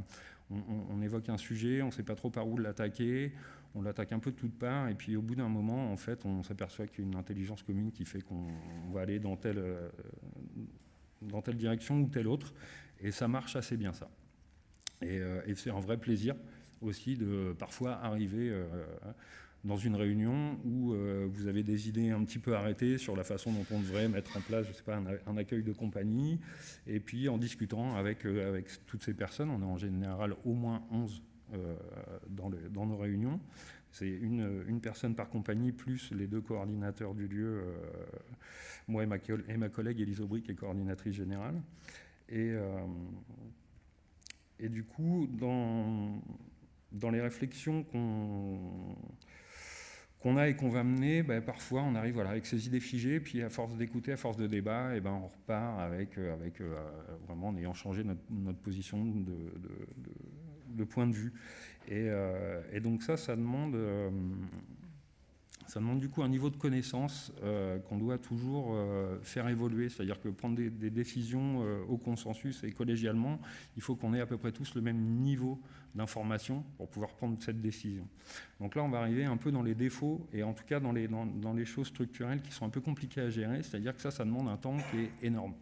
on, 0.50 1.00
évoque 1.00 1.28
un 1.28 1.38
sujet, 1.38 1.82
on 1.82 1.86
ne 1.86 1.92
sait 1.92 2.02
pas 2.02 2.16
trop 2.16 2.30
par 2.30 2.48
où 2.48 2.58
l'attaquer, 2.58 3.32
on 3.74 3.82
l'attaque 3.82 4.12
un 4.12 4.18
peu 4.18 4.32
de 4.32 4.36
toutes 4.36 4.58
parts, 4.58 4.88
et 4.88 4.94
puis 4.94 5.16
au 5.16 5.22
bout 5.22 5.36
d'un 5.36 5.48
moment, 5.48 5.92
en 5.92 5.96
fait, 5.96 6.26
on 6.26 6.42
s'aperçoit 6.42 6.86
qu'il 6.86 7.04
y 7.04 7.06
a 7.06 7.10
une 7.10 7.16
intelligence 7.16 7.62
commune 7.62 7.92
qui 7.92 8.04
fait 8.04 8.20
qu'on 8.20 8.48
va 8.92 9.00
aller 9.00 9.18
dans 9.18 9.36
telle, 9.36 9.62
dans 11.22 11.40
telle 11.40 11.56
direction 11.56 12.00
ou 12.00 12.08
telle 12.08 12.26
autre, 12.26 12.52
et 13.00 13.12
ça 13.12 13.28
marche 13.28 13.56
assez 13.56 13.76
bien, 13.76 13.92
ça. 13.92 14.10
Euh, 15.04 15.42
et, 15.46 15.54
c'est 15.54 15.70
un 15.70 15.80
vrai 15.80 15.96
plaisir 15.98 16.34
aussi 16.80 17.16
de 17.16 17.54
parfois 17.58 17.92
arriver 18.02 18.50
euh, 18.50 18.64
dans 19.64 19.76
une 19.76 19.94
réunion 19.94 20.58
où 20.64 20.92
euh, 20.92 21.28
vous 21.30 21.46
avez 21.46 21.62
des 21.62 21.88
idées 21.88 22.10
un 22.10 22.24
petit 22.24 22.40
peu 22.40 22.56
arrêtées 22.56 22.98
sur 22.98 23.14
la 23.14 23.22
façon 23.22 23.52
dont 23.52 23.66
on 23.70 23.80
devrait 23.80 24.08
mettre 24.08 24.36
en 24.36 24.40
place, 24.40 24.66
je 24.66 24.72
sais 24.72 24.82
pas, 24.82 25.00
un, 25.26 25.36
accueil 25.36 25.62
de 25.62 25.72
compagnie. 25.72 26.40
Et 26.86 26.98
puis 27.00 27.28
en 27.28 27.38
discutant 27.38 27.94
avec, 27.94 28.24
avec 28.24 28.66
toutes 28.86 29.04
ces 29.04 29.14
personnes, 29.14 29.50
on 29.50 29.60
est 29.62 29.70
en 29.70 29.76
général 29.76 30.34
au 30.44 30.54
moins 30.54 30.82
11 30.90 31.22
dans, 32.30 32.50
dans, 32.70 32.86
nos 32.86 32.96
réunions. 32.96 33.38
C'est 33.90 34.08
une, 34.08 34.64
une, 34.66 34.80
personne 34.80 35.14
par 35.14 35.28
compagnie, 35.28 35.70
plus 35.70 36.10
les 36.12 36.26
deux 36.26 36.40
coordinateurs 36.40 37.14
du 37.14 37.28
lieu, 37.28 37.62
moi 38.88 39.02
et 39.02 39.06
ma, 39.06 39.16
et 39.48 39.56
ma, 39.58 39.68
collègue 39.68 40.00
Elise 40.00 40.22
Aubry, 40.22 40.40
qui 40.40 40.52
est 40.52 40.54
coordinatrice 40.54 41.14
générale. 41.14 41.60
Et, 42.30 42.54
et 44.62 44.68
du 44.68 44.85
coup, 44.85 45.27
dans, 45.27 46.22
dans 46.92 47.11
les 47.11 47.20
réflexions 47.20 47.83
qu'on 47.83 48.59
qu'on 50.20 50.37
a 50.37 50.48
et 50.48 50.55
qu'on 50.55 50.68
va 50.68 50.85
mener, 50.85 51.25
ben, 51.25 51.42
parfois 51.42 51.83
on 51.83 51.96
arrive 51.96 52.14
voilà, 52.14 52.31
avec 52.31 52.46
ces 52.46 52.68
idées 52.68 52.79
figées, 52.79 53.18
puis 53.18 53.42
à 53.42 53.51
force 53.51 53.77
d'écouter, 53.77 54.12
à 54.12 54.16
force 54.16 54.37
de 54.37 54.46
débat, 54.46 54.94
et 54.94 55.01
ben, 55.01 55.11
on 55.11 55.27
repart 55.27 55.81
avec, 55.81 56.16
euh, 56.16 56.33
avec 56.33 56.61
euh, 56.61 56.77
vraiment 57.27 57.48
en 57.48 57.57
ayant 57.57 57.75
changé 57.75 58.05
notre, 58.05 58.61
position 58.61 59.05
de, 59.05 59.20
de, 59.25 59.70
de, 60.68 60.85
point 60.85 61.09
de 61.09 61.12
vue. 61.12 61.33
Et, 61.88 62.07
euh, 62.09 62.62
et, 62.72 62.79
donc 62.79 63.03
ça, 63.03 63.16
ça 63.16 63.35
demande 63.35 63.77
ça 65.66 65.81
demande 65.81 66.01
du 66.01 66.09
coup 66.09 66.22
un 66.22 66.29
niveau 66.29 66.51
de 66.51 66.57
connaissance 66.57 67.33
euh, 67.42 67.79
qu'on 67.79 67.96
doit 67.96 68.18
toujours 68.18 68.72
euh, 68.72 69.18
faire 69.22 69.48
évoluer. 69.48 69.88
C'est-à-dire 69.88 70.20
que 70.20 70.29
prendre 70.29 70.57
des, 70.57 70.90
décisions 70.90 71.62
euh, 71.62 71.83
au 71.88 71.96
consensus 71.96 72.62
et 72.64 72.72
collégialement, 72.72 73.40
il 73.77 73.83
faut 73.83 73.94
qu'on 73.94 74.14
ait 74.14 74.20
à 74.20 74.27
peu 74.27 74.37
près 74.37 74.53
tous 74.53 74.75
le 74.75 74.81
même 74.81 74.98
niveau 74.98 75.61
d'information 75.94 76.64
pour 76.77 76.88
pouvoir 76.88 77.11
prendre 77.14 77.37
cette 77.40 77.61
décision. 77.61 78.07
Donc 78.61 78.75
là, 78.75 78.83
on 78.83 78.88
va 78.88 78.98
arriver 78.98 79.25
un 79.25 79.37
peu 79.37 79.53
dans 79.53 79.62
les 79.62 79.75
défauts 79.75 80.27
et 80.33 80.42
en 80.42 80.53
tout 80.53 80.64
cas 80.64 80.81
dans 80.81 80.92
les, 80.92 81.09
dans, 81.09 81.27
dans 81.27 81.53
les 81.53 81.64
choses 81.64 81.88
structurelles 81.88 82.42
qui 82.42 82.53
sont 82.53 82.64
un 82.64 82.70
peu 82.70 82.81
compliquées 82.81 83.20
à 83.20 83.31
gérer. 83.31 83.62
C'est-à-dire 83.62 83.94
que 83.94 84.03
ça, 84.03 84.11
ça 84.11 84.25
demande 84.25 84.48
un 84.48 84.57
temps 84.57 84.77
qui 84.90 84.98
est 84.98 85.11
énorme 85.27 85.55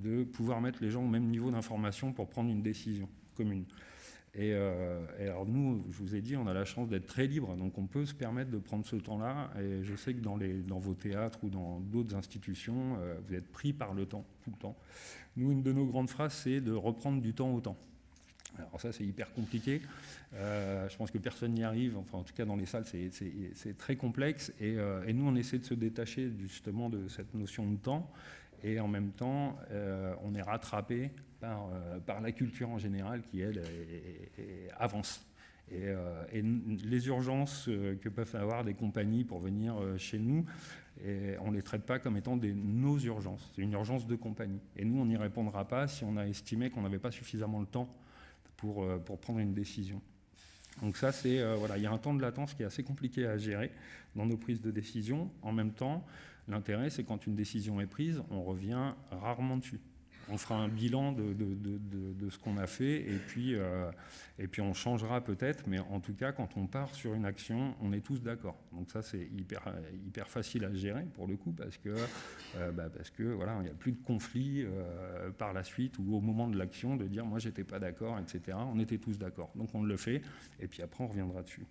de 0.00 0.24
pouvoir 0.24 0.60
mettre 0.60 0.82
les 0.82 0.90
gens 0.90 1.04
au 1.04 1.08
même 1.08 1.26
niveau 1.26 1.50
d'information 1.50 2.12
pour 2.12 2.28
prendre 2.28 2.50
une 2.50 2.62
décision 2.62 3.08
commune. 3.36 3.64
Euh, 4.36 5.06
et, 5.18 5.28
alors 5.28 5.46
nous, 5.46 5.84
je 5.90 5.98
vous 5.98 6.14
ai 6.14 6.20
dit, 6.20 6.36
on 6.36 6.46
a 6.46 6.54
la 6.54 6.64
chance 6.64 6.88
d'être 6.88 7.06
très 7.06 7.26
libre, 7.26 7.56
donc 7.56 7.78
on 7.78 7.86
peut 7.86 8.04
se 8.04 8.14
permettre 8.14 8.50
de 8.50 8.58
prendre 8.58 8.84
ce 8.84 8.96
temps-là. 8.96 9.50
Et 9.60 9.82
je 9.82 9.94
sais 9.94 10.14
que 10.14 10.20
dans, 10.20 10.78
vos 10.78 10.94
théâtres 10.94 11.38
ou 11.42 11.50
dans 11.50 11.80
d'autres 11.80 12.14
institutions, 12.16 12.96
euh, 12.98 13.14
vous 13.26 13.34
êtes 13.34 13.50
pris 13.50 13.72
par 13.72 13.94
le 13.94 14.06
temps, 14.06 14.24
tout 14.42 14.50
le 14.50 14.56
temps. 14.56 14.76
Nous, 15.36 15.52
une 15.52 15.62
de 15.62 15.72
nos 15.72 15.86
grandes 15.86 16.10
phrases, 16.10 16.34
c'est 16.34 16.60
de 16.60 16.72
reprendre 16.72 17.20
du 17.20 17.32
temps 17.32 17.52
au 17.54 17.60
temps. 17.60 17.76
Alors 18.56 18.80
ça, 18.80 18.92
c'est 18.92 19.04
hyper 19.04 19.32
compliqué. 19.32 19.82
Euh, 20.34 20.88
je 20.88 20.96
pense 20.96 21.10
que 21.10 21.18
personne 21.18 21.52
n'y 21.52 21.64
arrive. 21.64 21.96
Enfin, 21.96 22.18
en 22.18 22.22
tout 22.22 22.34
cas, 22.34 22.44
dans 22.44 22.54
les 22.54 22.66
salles, 22.66 22.84
c'est 22.86 23.78
très 23.78 23.96
complexe. 23.96 24.52
Et, 24.60 24.76
nous, 25.12 25.26
on 25.26 25.34
essaie 25.34 25.58
de 25.58 25.64
se 25.64 25.74
détacher 25.74 26.30
justement 26.38 26.88
de 26.88 27.08
cette 27.08 27.34
notion 27.34 27.68
de 27.68 27.76
temps. 27.76 28.08
Et 28.64 28.80
en 28.80 28.88
même 28.88 29.10
temps, 29.12 29.58
on 30.24 30.34
est 30.34 30.42
rattrapé 30.42 31.10
par, 31.38 31.68
euh, 31.70 32.00
par, 32.00 32.22
la 32.22 32.32
culture 32.32 32.70
en 32.70 32.78
général 32.78 33.22
qui, 33.22 33.40
elle, 33.40 33.62
avance. 34.78 35.24
Et, 35.70 35.92
les 36.42 37.06
urgences 37.06 37.66
que 38.00 38.08
peuvent 38.08 38.34
avoir 38.36 38.64
des 38.64 38.74
compagnies 38.74 39.24
pour 39.24 39.38
venir 39.40 39.76
chez 39.98 40.18
nous, 40.18 40.46
on 41.40 41.50
ne 41.50 41.56
les 41.56 41.62
traite 41.62 41.82
pas 41.82 41.98
comme 41.98 42.16
étant 42.16 42.38
des, 42.38 42.54
nos 42.54 42.98
urgences. 42.98 43.52
C'est 43.54 43.62
une 43.62 43.72
urgence 43.72 44.06
de 44.06 44.16
compagnie. 44.16 44.60
Et 44.76 44.84
nous, 44.84 44.98
on 45.00 45.06
n'y 45.06 45.16
répondra 45.16 45.68
pas 45.68 45.86
si 45.86 46.04
on 46.04 46.16
a 46.16 46.26
estimé 46.26 46.70
qu'on 46.70 46.82
n'avait 46.82 46.98
pas 46.98 47.10
suffisamment 47.10 47.60
le 47.60 47.66
temps 47.66 47.94
pour, 48.56 48.86
pour 49.04 49.18
prendre 49.20 49.40
une 49.40 49.54
décision. 49.54 50.00
Donc 50.82 50.96
ça, 50.96 51.12
c'est 51.12 51.42
voilà, 51.56 51.76
il 51.76 51.82
y 51.82 51.86
a 51.86 51.92
un 51.92 51.98
temps 51.98 52.14
de 52.14 52.22
latence 52.22 52.54
qui 52.54 52.62
est 52.62 52.66
assez 52.66 52.82
compliqué 52.82 53.26
à 53.26 53.36
gérer 53.36 53.70
dans 54.16 54.26
nos 54.26 54.36
prises 54.36 54.60
de 54.60 54.70
décision. 54.70 55.30
En 55.42 55.52
même 55.52 55.72
temps, 55.72 56.04
l'intérêt, 56.48 56.90
c'est 56.90 57.04
quand 57.04 57.26
une 57.26 57.34
décision 57.34 57.80
est 57.80 57.86
prise, 57.86 58.22
on 58.30 58.42
revient 58.42 58.92
rarement 59.10 59.56
dessus 59.56 59.80
on 60.28 60.38
fera 60.38 60.56
un 60.56 60.68
bilan 60.68 61.12
de, 61.12 62.30
ce 62.30 62.38
qu'on 62.38 62.56
a 62.56 62.66
fait 62.66 63.02
et 63.02 63.18
puis, 63.26 63.54
euh, 63.54 63.90
et 64.38 64.48
puis 64.48 64.62
on 64.62 64.74
changera 64.74 65.22
peut-être, 65.22 65.64
mais 65.66 65.78
en 65.78 66.00
tout 66.00 66.14
cas, 66.14 66.32
quand 66.32 66.56
on 66.56 66.66
part 66.66 66.94
sur 66.94 67.14
une 67.14 67.24
action, 67.24 67.74
on 67.80 67.92
est 67.92 68.00
tous 68.00 68.22
d'accord. 68.22 68.56
Donc 68.72 68.90
ça, 68.90 69.02
c'est 69.02 69.28
hyper, 69.36 69.62
facile 70.26 70.64
à 70.64 70.72
gérer 70.72 71.04
pour 71.14 71.26
le 71.26 71.36
coup 71.36 71.52
parce 71.52 71.76
que, 71.76 71.94
euh, 72.56 72.72
bah, 72.72 72.88
que 73.16 73.22
voilà, 73.22 73.56
il 73.60 73.64
n'y 73.64 73.70
a 73.70 73.74
plus 73.74 73.92
de 73.92 74.02
conflit 74.02 74.62
euh, 74.62 75.30
par 75.30 75.52
la 75.52 75.64
suite 75.64 75.98
ou 75.98 76.14
au 76.14 76.20
moment 76.20 76.48
de 76.48 76.56
l'action 76.56 76.96
de 76.96 77.04
dire 77.06 77.24
moi 77.24 77.38
j'étais 77.38 77.64
pas 77.64 77.78
d'accord, 77.78 78.18
etc. 78.18 78.56
On 78.72 78.78
était 78.78 78.98
tous 78.98 79.18
d'accord. 79.18 79.50
Donc 79.54 79.74
on 79.74 79.82
le 79.82 79.96
fait 79.96 80.22
et 80.60 80.66
puis 80.66 80.82
après 80.82 81.04
on 81.04 81.08
reviendra 81.08 81.42
dessus. 81.42 81.66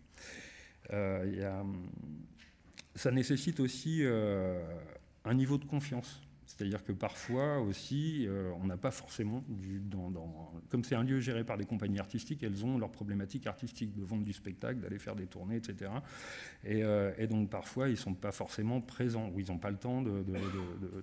Ça 2.95 3.11
nécessite 3.11 3.59
aussi 3.59 4.03
un 4.05 5.33
niveau 5.33 5.57
de 5.57 5.65
confiance 5.65 6.21
c'est-à-dire 6.55 6.83
que 6.83 6.91
parfois 6.91 7.59
aussi, 7.59 8.27
euh, 8.27 8.51
on 8.61 8.67
n'a 8.67 8.77
pas 8.77 8.91
forcément, 8.91 9.43
comme 10.69 10.83
c'est 10.83 10.93
un 10.93 11.03
lieu 11.03 11.19
géré 11.19 11.43
par 11.43 11.57
des 11.57 11.65
compagnies 11.65 11.99
artistiques, 11.99 12.43
elles 12.43 12.63
ont 12.63 12.77
leurs 12.77 12.91
problématiques 12.91 13.47
artistiques 13.47 13.93
de 13.93 14.03
vendre 14.03 14.23
du 14.23 14.33
spectacle, 14.33 14.79
d'aller 14.79 14.99
faire 14.99 15.15
des 15.15 15.25
tournées, 15.25 15.55
etc. 15.55 15.89
Euh, 16.65 17.11
et, 17.17 17.25
donc 17.25 17.49
parfois, 17.49 17.87
ils 17.87 17.93
ne 17.93 17.97
sont 17.97 18.13
pas 18.13 18.31
forcément 18.31 18.81
présents, 18.81 19.29
ou 19.33 19.39
ils 19.39 19.47
n'ont 19.47 19.57
pas 19.57 19.71
le 19.71 19.77
temps 19.77 20.03
de, 20.03 20.23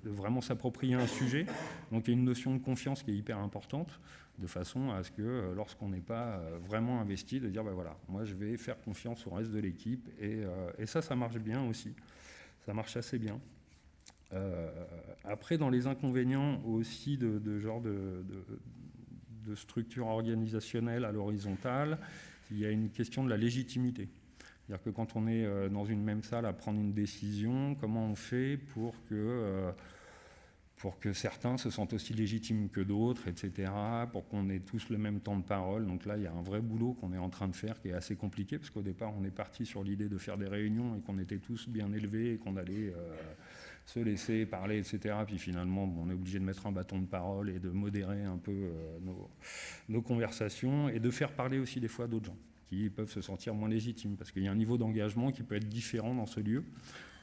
vraiment 0.04 0.40
s'approprier 0.40 0.94
un 0.94 1.08
sujet. 1.08 1.46
Donc 1.90 2.06
il 2.06 2.12
y 2.12 2.14
a 2.14 2.18
une 2.18 2.24
notion 2.24 2.54
de 2.54 2.60
confiance 2.60 3.02
qui 3.02 3.10
est 3.10 3.16
hyper 3.16 3.38
importante, 3.38 3.98
de 4.40 4.46
façon 4.46 4.90
à 4.90 5.02
ce 5.02 5.10
que 5.10 5.22
euh, 5.22 5.54
lorsqu'on 5.54 5.90
n'est 5.90 6.00
pas 6.00 6.40
vraiment 6.66 7.00
investi, 7.00 7.40
de 7.40 7.48
dire, 7.48 7.62
ben 7.62 7.72
voilà, 7.72 7.96
moi 8.08 8.24
je 8.24 8.34
vais 8.34 8.56
faire 8.56 8.80
confiance 8.80 9.26
au 9.26 9.30
reste 9.30 9.52
de 9.52 9.58
l'équipe. 9.60 10.08
et 10.18 10.86
ça, 10.86 11.02
ça 11.02 11.14
marche 11.14 11.38
bien 11.38 11.62
aussi. 11.68 11.94
Ça 12.66 12.74
marche 12.74 12.96
assez 12.96 13.18
bien. 13.18 13.40
Euh, 14.32 14.68
après, 15.24 15.58
dans 15.58 15.70
les 15.70 15.86
inconvénients 15.86 16.62
aussi 16.64 17.16
de, 17.16 17.58
genre 17.58 17.80
de, 17.80 18.24
structure 19.56 20.06
organisationnelle 20.06 21.04
à 21.04 21.10
l'horizontale, 21.10 21.98
il 22.52 22.58
y 22.58 22.64
a 22.64 22.70
une 22.70 22.90
question 22.90 23.24
de 23.24 23.30
la 23.30 23.36
légitimité. 23.36 24.08
C'est-à-dire 24.38 24.84
que 24.84 24.90
quand 24.90 25.16
on 25.16 25.26
est 25.26 25.44
euh, 25.44 25.68
dans 25.68 25.84
une 25.84 26.04
même 26.04 26.22
salle 26.22 26.46
à 26.46 26.52
prendre 26.52 26.80
une 26.80 26.92
décision, 26.92 27.74
comment 27.74 28.06
on 28.06 28.14
fait 28.14 28.56
pour 28.56 28.94
que, 29.06 29.14
euh, 29.14 29.72
pour 30.80 30.98
que 30.98 31.12
certains 31.12 31.56
se 31.58 31.70
sentent 31.70 31.92
aussi 31.92 32.14
légitimes 32.14 32.68
que 32.70 32.80
d'autres, 32.80 33.28
etc., 33.28 33.70
pour 34.12 34.26
qu'on 34.28 34.48
ait 34.48 34.60
tous 34.60 34.88
le 34.88 34.98
même 34.98 35.20
temps 35.20 35.36
de 35.36 35.44
parole. 35.44 35.86
Donc 35.86 36.06
là, 36.06 36.16
il 36.16 36.22
y 36.22 36.26
a 36.26 36.32
un 36.32 36.42
vrai 36.42 36.60
boulot 36.60 36.94
qu'on 36.94 37.12
est 37.12 37.18
en 37.18 37.28
train 37.28 37.48
de 37.48 37.54
faire 37.54 37.80
qui 37.80 37.88
est 37.88 37.92
assez 37.92 38.16
compliqué, 38.16 38.58
parce 38.58 38.70
qu'au 38.70 38.82
départ, 38.82 39.12
on 39.18 39.24
est 39.24 39.30
parti 39.30 39.66
sur 39.66 39.84
l'idée 39.84 40.08
de 40.08 40.18
faire 40.18 40.38
des 40.38 40.48
réunions 40.48 40.96
et 40.96 41.00
qu'on 41.00 41.18
était 41.18 41.38
tous 41.38 41.68
bien 41.68 41.92
élevés 41.92 42.34
et 42.34 42.38
qu'on 42.38 42.56
allait 42.56 42.94
se 43.90 43.98
laisser 43.98 44.46
parler, 44.46 44.78
etc. 44.78 45.16
Puis 45.26 45.38
finalement, 45.38 45.84
on 45.98 46.08
est 46.10 46.14
obligé 46.14 46.38
de 46.38 46.44
mettre 46.44 46.66
un 46.66 46.72
bâton 46.72 47.00
de 47.00 47.06
parole 47.06 47.50
et 47.50 47.58
de 47.58 47.70
modérer 47.70 48.22
un 48.22 48.38
peu 48.38 48.52
euh, 48.52 48.98
nos, 49.88 50.02
conversations 50.02 50.88
et 50.88 51.00
de 51.00 51.10
faire 51.10 51.32
parler 51.32 51.58
aussi 51.58 51.80
des 51.80 51.88
fois 51.88 52.06
d'autres 52.06 52.26
gens 52.26 52.36
qui 52.66 52.88
peuvent 52.88 53.10
se 53.10 53.20
sentir 53.20 53.52
moins 53.52 53.68
légitimes 53.68 54.16
parce 54.16 54.30
qu'il 54.30 54.44
y 54.44 54.48
a 54.48 54.52
un 54.52 54.56
niveau 54.56 54.78
d'engagement 54.78 55.32
qui 55.32 55.42
peut 55.42 55.56
être 55.56 55.68
différent 55.68 56.14
dans 56.14 56.26
ce 56.26 56.38
lieu. 56.38 56.64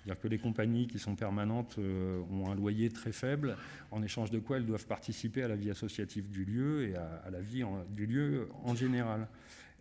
C'est-à-dire 0.08 0.22
que 0.22 0.28
les 0.30 0.38
compagnies 0.38 0.88
qui 0.88 1.00
sont 1.00 1.16
permanentes 1.16 1.76
euh, 1.80 2.22
ont 2.32 2.50
un 2.50 2.56
loyer 2.56 2.90
très 2.90 3.12
faible, 3.12 3.58
en 3.92 4.02
échange 4.02 4.32
de 4.32 4.40
quoi 4.40 4.56
elles 4.56 4.66
doivent 4.66 4.88
participer 4.88 5.44
à 5.44 5.50
la 5.50 5.58
vie 5.58 5.70
associative 5.70 6.30
du 6.30 6.46
lieu 6.46 6.88
et 6.88 6.96
à, 6.96 7.30
la 7.30 7.42
vie 7.42 7.66
du 7.90 8.06
lieu 8.06 8.48
en 8.64 8.74
général. 8.74 9.28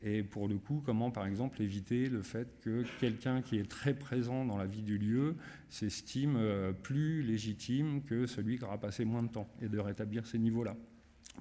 Et 0.02 0.24
pour 0.24 0.48
le 0.48 0.58
coup, 0.58 0.82
comment 0.84 1.12
par 1.12 1.26
exemple 1.26 1.62
éviter 1.62 2.08
le 2.08 2.22
fait 2.22 2.48
que 2.60 2.84
quelqu'un 2.98 3.40
qui 3.40 3.56
est 3.56 3.70
très 3.70 3.94
présent 3.94 4.44
dans 4.44 4.56
la 4.56 4.66
vie 4.66 4.82
du 4.82 4.98
lieu 4.98 5.36
s'estime 5.68 6.34
euh, 6.36 6.72
plus 6.72 7.22
légitime 7.22 8.02
que 8.02 8.26
celui 8.26 8.58
qui 8.58 8.64
aura 8.64 8.78
passé 8.78 9.04
moins 9.04 9.22
de 9.22 9.28
temps 9.28 9.48
et 9.62 9.68
de 9.68 9.78
rétablir 9.78 10.26
ces 10.26 10.40
niveaux-là 10.40 10.74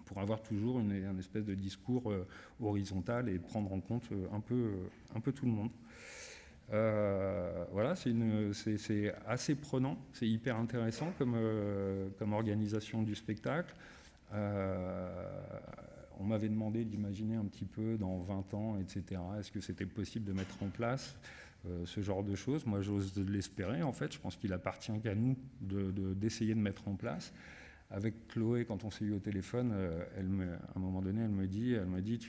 pour 0.06 0.20
avoir 0.20 0.44
toujours 0.44 0.80
une, 0.80 1.18
espèce 1.18 1.46
de 1.46 1.56
discours 1.56 2.12
euh, 2.12 2.28
horizontal 2.60 3.30
et 3.30 3.40
prendre 3.40 3.74
en 3.74 3.80
compte 3.80 4.10
un 4.32 4.42
peu 4.42 5.32
tout 5.32 5.46
le 5.46 5.52
monde. 5.52 5.72
Voilà, 6.70 7.96
c'est 7.96 9.14
assez 9.28 9.56
prenant, 9.56 9.98
c'est 10.14 10.28
hyper 10.28 10.58
intéressant 10.58 11.12
comme, 11.18 11.38
comme 12.18 12.34
organisation 12.34 13.04
du 13.04 13.16
spectacle 13.16 13.74
on 16.20 16.24
m'avait 16.24 16.50
demandé 16.50 16.86
d'imaginer 16.86 17.36
un 17.36 17.46
petit 17.46 17.66
peu 17.66 17.98
dans 17.98 18.20
20 18.20 18.54
ans, 18.54 18.78
etc. 18.78 19.22
Est-ce 19.40 19.52
que 19.52 19.60
c'était 19.60 19.86
possible 19.86 20.26
de 20.26 20.34
mettre 20.34 20.62
en 20.64 20.68
place 20.68 21.16
euh, 21.66 21.86
ce 21.86 22.02
genre 22.02 22.24
de 22.24 22.36
choses? 22.36 22.66
Moi, 22.66 22.82
j'ose 22.82 23.18
l'espérer, 23.18 23.84
en 23.84 23.92
fait. 23.92 24.14
Je 24.14 24.20
pense 24.20 24.36
qu'il 24.36 24.54
appartient 24.54 24.98
qu'à 25.02 25.16
nous 25.16 25.36
d'essayer 25.62 26.54
de, 26.54 26.60
mettre 26.60 26.88
en 26.88 26.96
place. 26.96 27.34
Avec 27.92 28.28
Chloé, 28.30 28.66
quand 28.66 28.84
on 28.84 28.90
s'est 28.90 29.06
eu 29.06 29.14
au 29.14 29.20
téléphone, 29.20 29.72
euh, 29.74 30.04
à 30.18 30.78
un 30.78 30.80
moment 30.80 31.02
donné, 31.02 31.22
elle 31.22 31.30
me 31.30 31.46
dit, 31.46 31.74
elle 31.74 31.86
me 31.86 32.02
dit 32.02 32.20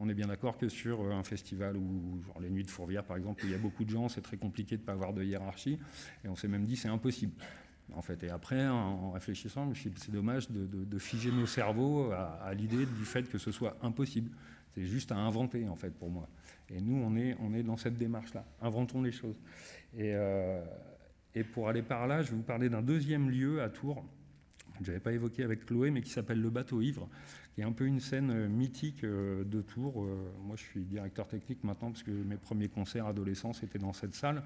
on 0.00 0.08
est 0.08 0.14
bien 0.14 0.26
d'accord 0.26 0.58
que 0.58 0.68
sur 0.68 1.02
euh, 1.02 1.12
un 1.12 1.22
festival 1.22 1.76
ou 1.76 2.20
genre 2.26 2.40
les 2.40 2.50
Nuits 2.50 2.64
de 2.64 2.70
Fourvière, 2.70 3.04
par 3.04 3.16
exemple, 3.16 3.44
où 3.44 3.46
il 3.46 3.52
y 3.52 3.54
a 3.54 3.58
beaucoup 3.58 3.84
de 3.84 3.90
gens, 3.90 4.08
c'est 4.08 4.22
très 4.22 4.36
compliqué 4.36 4.76
de 4.76 4.82
ne 4.82 4.86
pas 4.86 4.92
avoir 4.92 5.12
de 5.12 5.22
hiérarchie. 5.22 5.78
Et 6.24 6.28
on 6.28 6.34
s'est 6.34 6.48
même 6.48 6.64
dit, 6.64 6.76
c'est 6.76 6.88
impossible 6.88 7.32
en 7.92 8.02
fait. 8.02 8.22
Et 8.22 8.30
après, 8.30 8.66
en 8.66 9.10
réfléchissant, 9.12 9.64
je 9.64 9.70
me 9.70 9.74
suis 9.74 9.90
dit, 9.90 10.00
c'est 10.00 10.12
dommage 10.12 10.50
de, 10.50 10.98
figer 10.98 11.30
nos 11.30 11.46
cerveaux 11.46 12.10
à, 12.12 12.52
l'idée 12.54 12.86
du 12.86 13.04
fait 13.04 13.28
que 13.28 13.38
ce 13.38 13.52
soit 13.52 13.76
impossible. 13.82 14.30
C'est 14.74 14.86
juste 14.86 15.12
à 15.12 15.16
inventer, 15.16 15.68
en 15.68 15.76
fait, 15.76 15.90
pour 15.90 16.10
moi. 16.10 16.28
Et 16.70 16.80
nous, 16.80 16.96
on 16.96 17.14
est, 17.54 17.62
dans 17.62 17.76
cette 17.76 17.96
démarche-là. 17.96 18.44
Inventons 18.60 19.02
les 19.02 19.12
choses. 19.12 19.36
Euh, 19.98 20.64
et 21.34 21.44
pour 21.44 21.68
aller 21.68 21.82
par 21.82 22.06
là, 22.06 22.22
je 22.22 22.30
vais 22.30 22.36
vous 22.36 22.42
parler 22.42 22.68
d'un 22.68 22.82
deuxième 22.82 23.30
lieu 23.30 23.62
à 23.62 23.68
Tours, 23.68 24.04
que 24.78 24.84
je 24.84 24.90
n'avais 24.90 25.00
pas 25.00 25.12
évoqué 25.12 25.42
avec 25.42 25.66
Chloé, 25.66 25.90
mais 25.90 26.02
qui 26.02 26.10
s'appelle 26.10 26.40
le 26.40 26.50
Bateau 26.50 26.80
Ivre, 26.80 27.08
qui 27.54 27.60
est 27.60 27.64
un 27.64 27.72
peu 27.72 27.86
une 27.86 28.00
scène 28.00 28.30
euh, 28.30 28.48
mythique 28.48 29.04
euh, 29.04 29.44
de 29.44 29.60
Tours. 29.62 30.06
Moi, 30.44 30.56
je 30.56 30.62
suis 30.62 30.80
directeur 30.84 31.28
technique 31.28 31.64
maintenant, 31.64 31.90
parce 31.90 32.02
que 32.02 32.10
mes 32.10 32.36
premiers 32.36 32.68
concerts 32.68 33.06
adolescents, 33.06 33.52
c'était 33.52 33.78
dans 33.78 33.92
cette 33.92 34.14
salle. 34.14 34.42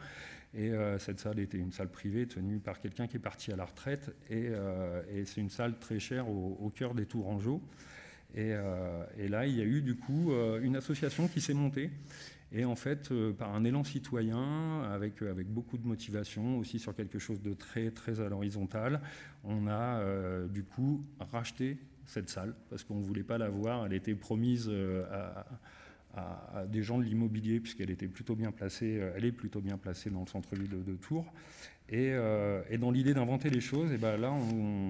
Et 0.54 0.70
euh, 0.70 0.98
cette 0.98 1.20
salle 1.20 1.38
était 1.40 1.58
une 1.58 1.72
salle 1.72 1.90
privée 1.90 2.26
tenue 2.26 2.58
par 2.58 2.80
quelqu'un 2.80 3.06
qui 3.06 3.16
est 3.16 3.20
parti 3.20 3.52
à 3.52 3.56
la 3.56 3.64
retraite. 3.64 4.14
Et, 4.30 4.48
euh, 4.48 5.02
c'est 5.24 5.40
une 5.40 5.50
salle 5.50 5.78
très 5.78 5.98
chère 5.98 6.28
au, 6.28 6.72
cœur 6.74 6.94
des 6.94 7.06
Tourangeaux. 7.06 7.62
Et, 8.34 8.52
euh, 8.52 9.04
et, 9.18 9.28
là, 9.28 9.46
il 9.46 9.56
y 9.56 9.60
a 9.60 9.64
eu 9.64 9.82
du 9.82 9.96
coup 9.96 10.32
une 10.62 10.76
association 10.76 11.28
qui 11.28 11.40
s'est 11.40 11.54
montée. 11.54 11.90
Et 12.52 12.64
en 12.64 12.76
fait, 12.76 13.12
par 13.34 13.54
un 13.54 13.64
élan 13.64 13.84
citoyen, 13.84 14.82
avec, 14.84 15.20
avec 15.22 15.48
beaucoup 15.48 15.76
de 15.76 15.86
motivation, 15.86 16.58
aussi 16.58 16.78
sur 16.78 16.94
quelque 16.94 17.18
chose 17.18 17.42
de 17.42 17.52
très, 17.52 17.90
très 17.90 18.20
à 18.20 18.28
l'horizontale, 18.28 19.02
on 19.44 19.66
a 19.66 20.02
du 20.48 20.64
coup 20.64 21.04
racheté 21.30 21.76
cette 22.06 22.30
salle 22.30 22.54
parce 22.70 22.84
qu'on 22.84 22.96
ne 22.96 23.04
voulait 23.04 23.22
pas 23.22 23.36
la 23.36 23.50
voir. 23.50 23.84
Elle 23.84 23.92
était 23.92 24.14
promise 24.14 24.70
à 24.70 25.44
des 26.66 26.82
gens 26.82 26.98
de 26.98 27.04
l'immobilier, 27.04 27.60
puisqu'elle 27.60 27.90
était 27.90 28.08
plutôt 28.08 28.34
bien 28.34 28.52
placée, 28.52 28.98
euh, 29.00 29.12
elle 29.16 29.24
est 29.24 29.32
plutôt 29.32 29.60
bien 29.60 29.78
placée 29.78 30.10
dans 30.10 30.20
le 30.20 30.26
centre-ville 30.26 30.84
de, 30.84 30.94
Tours. 30.96 31.32
Euh, 31.92 32.62
et, 32.68 32.78
dans 32.78 32.90
l'idée 32.90 33.14
d'inventer 33.14 33.50
les 33.50 33.60
choses, 33.60 33.92
et 33.92 33.98
ben 33.98 34.18
là, 34.18 34.32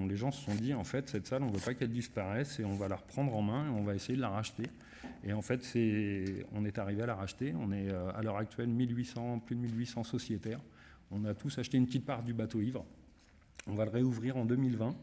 les 0.07 0.17
gens 0.17 0.31
se 0.31 0.43
sont 0.43 0.55
dit, 0.55 0.73
en 0.73 0.83
fait, 0.83 1.09
cette 1.09 1.27
salle, 1.27 1.43
on 1.43 1.47
ne 1.47 1.53
veut 1.53 1.63
pas 1.63 1.73
qu'elle 1.73 1.91
disparaisse 1.91 2.59
et 2.59 2.65
on 2.65 2.75
va 2.75 2.87
la 2.87 2.97
reprendre 2.97 3.35
en 3.35 3.41
main 3.41 3.67
et 3.67 3.69
on 3.69 3.83
va 3.83 3.95
essayer 3.95 4.15
de 4.15 4.21
la 4.21 4.29
racheter. 4.29 4.63
Et 5.23 5.33
en 5.33 5.41
fait, 5.41 5.61
on 6.53 6.65
est 6.65 6.77
arrivé 6.77 7.03
à 7.03 7.05
la 7.05 7.15
racheter. 7.15 7.53
On 7.59 7.71
est 7.71 7.89
euh, 7.89 8.11
à 8.13 8.21
l'heure 8.21 8.37
actuelle 8.37 8.69
1800, 8.69 9.39
plus 9.39 9.55
de 9.55 9.61
1800 9.61 10.03
sociétaires. 10.03 10.61
On 11.11 11.25
a 11.25 11.33
tous 11.33 11.57
acheté 11.57 11.77
une 11.77 11.85
petite 11.85 12.05
part 12.05 12.23
du 12.23 12.33
bateau 12.33 12.61
ivre. 12.61 12.85
On 13.67 13.75
va 13.75 13.85
le 13.85 13.91
réouvrir 13.91 14.37
en 14.37 14.45
2020. 14.45 14.95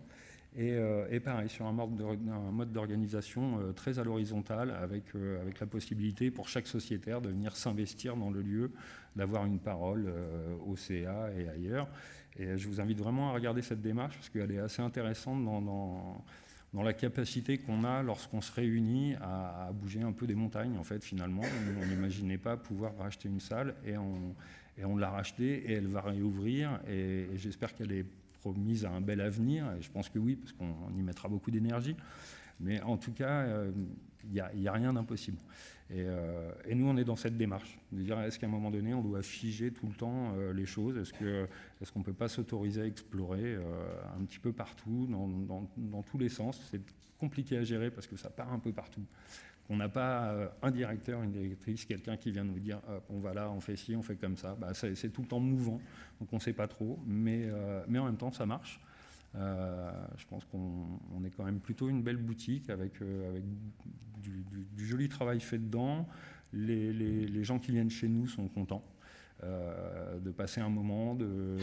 Euh, 0.59 1.07
et, 1.11 1.21
pareil, 1.21 1.51
sur 1.51 1.67
un 1.67 1.73
mode 1.73 2.73
d'organisation 2.73 3.61
euh, 3.61 3.73
très 3.73 3.99
à 3.99 4.05
l'horizontale, 4.05 4.71
avec, 4.71 5.05
avec 5.15 5.61
la 5.61 5.67
possibilité 5.67 6.31
pour 6.31 6.49
chaque 6.49 6.67
sociétaire 6.67 7.21
de 7.21 7.29
venir 7.29 7.55
s'investir 7.55 8.17
dans 8.17 8.31
le 8.31 8.41
lieu, 8.41 8.73
d'avoir 9.17 9.45
une 9.45 9.59
parole 9.59 10.11
au 10.67 10.77
CA 10.77 11.31
et 11.37 11.49
ailleurs. 11.49 11.89
Et 12.39 12.57
je 12.57 12.69
vous 12.69 12.81
invite 12.81 12.99
vraiment 12.99 13.31
à 13.31 13.33
regarder 13.33 13.63
cette 13.63 13.81
démarche, 13.81 14.17
parce 14.17 14.29
qu'elle 14.31 14.51
est 14.51 14.59
assez 14.59 14.83
intéressante 14.83 15.45
dans, 15.45 16.25
la 16.83 16.93
capacité 16.93 17.59
qu'on 17.59 17.85
a 17.85 18.03
lorsqu'on 18.03 18.41
se 18.41 18.53
réunit 18.53 19.15
à, 19.21 19.71
bouger 19.73 20.03
un 20.03 20.13
peu 20.13 20.27
des 20.27 20.35
montagnes, 20.35 20.77
en 20.79 20.85
fait, 20.85 21.05
finalement. 21.05 21.43
On 21.81 21.87
n'imaginait 21.87 22.39
pas 22.39 22.57
pouvoir 22.57 22.97
racheter 22.99 23.29
une 23.29 23.41
salle, 23.41 23.75
et 23.85 23.97
on, 23.97 24.97
l'a 24.97 25.11
rachetée, 25.11 25.71
et 25.71 25.73
elle 25.75 25.87
va 25.87 26.01
réouvrir, 26.01 26.81
et 26.89 27.29
j'espère 27.37 27.75
qu'elle 27.75 27.93
est 27.93 28.07
mise 28.57 28.85
à 28.85 28.91
un 28.93 29.01
bel 29.01 29.21
avenir, 29.21 29.67
et 29.77 29.83
je 29.83 29.91
pense 29.91 30.09
que 30.09 30.19
oui, 30.19 30.37
parce 30.37 30.53
qu'on 30.53 30.97
y 30.97 31.03
mettra 31.03 31.29
beaucoup 31.29 31.51
d'énergie. 31.51 31.97
Mais 32.61 32.81
en 32.83 32.97
tout 32.97 33.13
cas, 33.13 33.47
il 34.27 34.61
n'y 34.61 34.69
a, 34.69 34.73
rien 34.73 34.93
d'impossible. 34.93 35.39
Et, 35.91 36.05
nous, 36.75 36.89
on 36.89 36.97
est 36.97 37.05
dans 37.05 37.17
cette 37.17 37.37
démarche, 37.37 37.79
de 37.93 38.03
dire 38.03 38.21
est-ce 38.21 38.39
qu'à 38.39 38.47
un 38.47 38.51
moment 38.51 38.71
donné, 38.71 38.93
on 38.93 39.03
doit 39.03 39.23
figer 39.23 39.71
tout 39.71 39.87
le 39.87 39.95
temps 39.95 40.35
les 40.55 40.67
choses? 40.67 40.97
Est-ce 40.99 41.93
qu'on 41.93 42.01
ne 42.01 42.05
peut 42.05 42.13
pas 42.13 42.29
s'autoriser 42.29 42.83
à 42.83 42.87
explorer 42.87 43.57
un 44.19 44.25
petit 44.25 44.41
peu 44.41 44.53
partout, 44.53 45.09
dans 45.09 46.03
tous 46.03 46.19
les 46.19 46.29
sens? 46.29 46.61
C'est 46.71 46.81
compliqué 47.19 47.57
à 47.57 47.63
gérer 47.63 47.91
parce 47.91 48.07
que 48.07 48.17
ça 48.17 48.31
part 48.31 48.53
un 48.53 48.59
peu 48.59 48.73
partout. 48.73 49.05
On 49.69 49.77
n'a 49.77 49.89
pas 49.89 50.31
euh, 50.31 50.49
un 50.63 50.71
directeur, 50.71 51.23
une 51.23 51.33
directrice, 51.33 51.85
quelqu'un 51.85 52.17
qui 52.17 52.31
vient 52.31 52.45
nous 52.45 52.59
dire 52.59 52.81
on 53.11 53.19
va 53.19 53.35
là, 53.35 53.51
on 53.51 53.61
fait 53.61 53.77
ci, 53.77 53.97
on 53.97 54.03
fait 54.03 54.17
comme 54.17 54.37
ça. 54.37 54.55
Bah, 54.55 54.73
c'est 54.75 55.13
tout 55.13 55.23
le 55.23 55.29
temps 55.29 55.41
mouvant, 55.41 55.81
donc 56.21 56.33
on 56.33 56.37
ne 56.37 56.41
sait 56.41 56.53
pas 56.53 56.69
trop, 56.69 57.01
euh, 57.09 57.85
mais 57.89 57.99
en 57.99 58.05
même 58.05 58.17
temps 58.17 58.31
ça 58.31 58.47
marche. 58.47 58.81
Euh, 59.37 59.91
je 60.17 60.27
pense 60.27 60.45
qu'on 60.45 61.25
est 61.25 61.31
quand 61.31 61.45
même 61.45 61.61
plutôt 61.61 61.89
une 61.89 62.03
belle 62.03 62.17
boutique 62.17 62.71
avec, 62.71 63.01
avec 63.03 63.45
du, 64.23 64.87
joli 64.87 65.09
travail 65.09 65.41
fait 65.41 65.59
dedans. 65.59 66.09
Les, 66.53 67.45
gens 67.45 67.59
qui 67.59 67.73
viennent 67.73 67.91
chez 67.91 68.09
nous 68.09 68.27
sont 68.27 68.49
contents. 68.49 68.85
de 69.43 70.31
passer 70.31 70.61
un 70.61 70.71
moment, 70.71 71.15
de, 71.15 71.59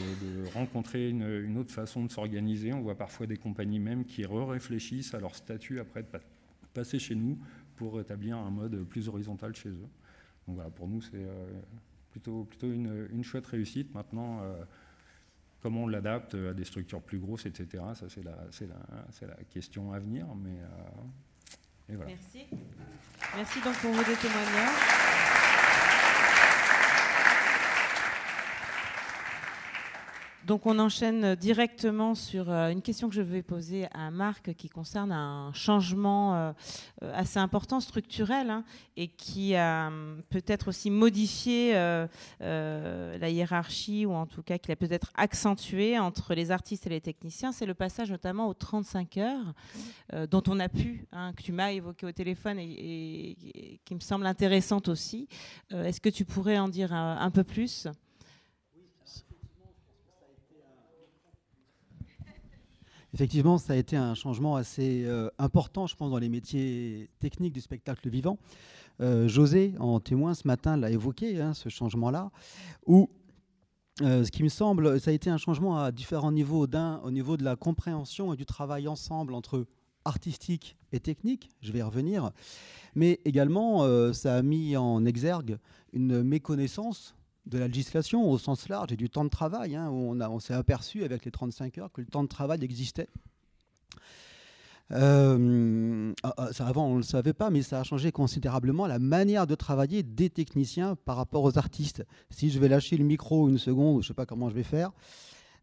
rencontrer 0.53 1.09
une, 1.09 1.27
une, 1.45 1.57
autre 1.57 1.71
façon 1.71 2.05
de 2.05 2.11
s'organiser. 2.11 2.73
On 2.73 2.81
voit 2.81 2.97
parfois 2.97 3.25
des 3.25 3.37
compagnies 3.37 3.79
même 3.79 4.05
qui 4.05 4.25
re-réfléchissent 4.25 5.13
à 5.13 5.19
leur 5.19 5.35
statut 5.35 5.79
après 5.79 6.03
de 6.03 6.07
passer 6.73 6.99
chez 6.99 7.15
nous 7.15 7.39
pour 7.75 7.99
établir 7.99 8.37
un 8.37 8.51
mode 8.51 8.83
plus 8.83 9.09
horizontal 9.09 9.55
chez 9.55 9.69
eux. 9.69 9.89
Donc 10.47 10.55
voilà, 10.55 10.69
pour 10.69 10.87
nous, 10.87 11.01
c'est 11.01 11.15
euh, 11.15 11.61
plutôt, 12.11 12.43
plutôt 12.43 12.71
une, 12.71 13.23
chouette 13.23 13.47
réussite. 13.47 13.93
Maintenant, 13.93 14.41
euh, 14.41 14.63
comment 15.63 15.83
on 15.83 15.87
l'adapte 15.87 16.35
à 16.35 16.53
des 16.53 16.65
structures 16.65 17.01
plus 17.01 17.17
grosses, 17.17 17.45
etc., 17.45 17.83
ça, 17.95 18.05
c'est 18.09 18.21
la, 18.23 19.35
question 19.49 19.93
à 19.93 19.99
venir. 19.99 20.27
Mais, 20.35 20.59
euh. 21.89 21.97
Merci. 22.05 22.45
Merci 23.35 23.61
donc 23.61 23.75
pour 23.77 23.91
vos 23.91 24.03
témoignages. 24.03 25.62
Donc 30.45 30.65
on 30.65 30.77
enchaîne 30.77 31.35
directement 31.35 32.15
sur 32.15 32.51
euh, 32.51 32.69
une 32.69 32.81
question 32.81 33.07
que 33.07 33.15
je 33.15 33.21
vais 33.21 33.41
poser 33.41 33.87
à 33.93 34.11
Marc 34.11 34.53
qui 34.55 34.67
concerne 34.67 35.13
un 35.13 35.53
changement 35.53 36.35
euh, 36.35 36.51
assez 37.13 37.39
important 37.39 37.79
structurel 37.79 38.49
hein, 38.49 38.65
et 38.97 39.07
qui 39.07 39.55
a 39.55 39.87
hum, 39.87 40.21
peut-être 40.29 40.67
aussi 40.67 40.91
modifié 40.91 41.71
euh, 41.75 42.07
la 42.41 43.29
hiérarchie 43.29 44.05
ou 44.05 44.11
en 44.11 44.25
tout 44.25 44.43
cas 44.43 44.57
qui 44.57 44.67
l'a 44.67 44.75
peut-être 44.75 45.11
accentué 45.15 45.97
entre 45.97 46.33
les 46.33 46.51
artistes 46.51 46.87
et 46.87 46.89
les 46.89 47.01
techniciens. 47.01 47.53
C'est 47.53 47.65
le 47.65 47.73
passage 47.73 48.11
notamment 48.11 48.49
aux 48.49 48.53
35 48.53 49.17
heures 49.17 49.53
dont 50.29 50.43
on 50.47 50.59
a 50.59 50.67
pu, 50.67 51.07
hein, 51.13 51.31
que 51.37 51.41
tu 51.41 51.53
m'as 51.53 51.71
évoqué 51.71 52.05
au 52.05 52.11
téléphone 52.11 52.59
et, 52.59 53.79
qui 53.85 53.95
me 53.95 54.01
semble 54.01 54.25
intéressante 54.25 54.89
aussi. 54.89 55.27
Est-ce 55.71 56.01
que 56.01 56.09
tu 56.09 56.25
pourrais 56.25 56.59
en 56.59 56.67
dire 56.67 56.93
un 56.93 57.31
peu 57.31 57.43
plus? 57.43 57.87
Effectivement, 63.13 63.59
ça 63.59 63.73
a 63.73 63.75
été 63.75 63.95
un 63.95 64.15
changement 64.15 64.55
assez 64.55 65.03
euh, 65.05 65.29
important, 65.37 65.85
je 65.85 65.95
pense, 65.95 66.09
dans 66.09 66.17
les 66.17 66.29
métiers 66.29 67.11
techniques 67.19 67.53
du 67.53 67.61
spectacle 67.61 68.09
vivant. 68.09 68.39
Euh, 69.01 69.27
José, 69.27 69.75
en 69.79 69.99
témoin 69.99 70.33
ce 70.33 70.47
matin, 70.47 70.77
l'a 70.77 70.89
évoqué, 70.89 71.39
hein, 71.39 71.53
ce 71.53 71.69
changement-là, 71.69 72.31
où 72.87 73.11
euh, 74.01 74.23
ce 74.23 74.31
qui 74.31 74.41
me 74.41 74.49
semble, 74.49 74.99
ça 74.99 75.11
a 75.11 75.13
été 75.13 75.29
un 75.29 75.37
changement 75.37 75.77
à 75.77 75.91
différents 75.91 76.31
niveaux. 76.31 76.65
D'un, 76.65 77.01
au 77.03 77.11
niveau 77.11 77.37
de 77.37 77.43
la 77.43 77.55
compréhension 77.55 78.33
et 78.33 78.37
du 78.37 78.47
travail 78.47 78.87
ensemble 78.87 79.35
entre 79.35 79.67
artistique 80.05 80.75
et 80.91 80.99
technique, 80.99 81.51
je 81.61 81.71
vais 81.71 81.79
y 81.79 81.83
revenir, 81.83 82.31
mais 82.95 83.21
également, 83.25 84.11
ça 84.11 84.35
a 84.35 84.41
mis 84.41 84.75
en 84.75 85.05
exergue 85.05 85.57
une 85.93 86.23
méconnaissance 86.23 87.15
de 87.45 87.57
la 87.57 87.67
législation 87.67 88.29
au 88.29 88.37
sens 88.37 88.69
large 88.69 88.91
et 88.91 88.97
du 88.97 89.09
temps 89.09 89.23
de 89.23 89.29
travail, 89.29 89.75
hein, 89.75 89.89
on, 89.89 90.39
s'est 90.39 90.53
aperçu 90.53 91.03
avec 91.03 91.25
les 91.25 91.31
35 91.31 91.77
heures 91.77 91.91
que 91.91 92.01
le 92.01 92.07
temps 92.07 92.23
de 92.23 92.29
travail 92.29 92.63
existait. 92.63 93.09
Euh, 94.91 96.13
ah, 96.23 96.33
ah, 96.37 96.49
avant, 96.59 96.87
on 96.87 96.93
ne 96.93 96.97
le 96.97 97.03
savait 97.03 97.33
pas, 97.33 97.49
mais 97.49 97.61
ça 97.61 97.79
a 97.79 97.83
changé 97.83 98.11
considérablement 98.11 98.85
la 98.85 98.99
manière 98.99 99.47
de 99.47 99.55
travailler 99.55 100.03
des 100.03 100.29
techniciens 100.29 100.95
par 100.95 101.15
rapport 101.15 101.43
aux 101.43 101.57
artistes. 101.57 102.05
Si 102.29 102.49
je 102.49 102.59
vais 102.59 102.67
lâcher 102.67 102.97
le 102.97 103.05
micro 103.05 103.49
une 103.49 103.57
seconde, 103.57 104.01
je 104.01 104.05
ne 104.05 104.07
sais 104.09 104.13
pas 104.13 104.25
comment 104.25 104.49
je 104.49 104.55
vais 104.55 104.63
faire. 104.63 104.91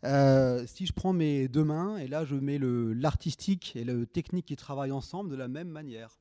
Euh, 0.05 0.65
si 0.67 0.87
je 0.87 0.93
prends 0.93 1.13
mes 1.13 1.47
deux 1.49 1.65
mains 1.65 1.99
et 1.99 2.09
là 2.09 2.25
je 2.25 2.35
mets 2.35 2.59
l'artistique 2.59 3.77
et 3.77 3.85
le 3.85 4.07
technique 4.07 4.47
qui 4.47 4.57
travaillent 4.57 4.93
ensemble 4.93 5.31
de 5.31 5.37
la 5.37 5.47
même 5.47 5.69
manière. 5.69 6.19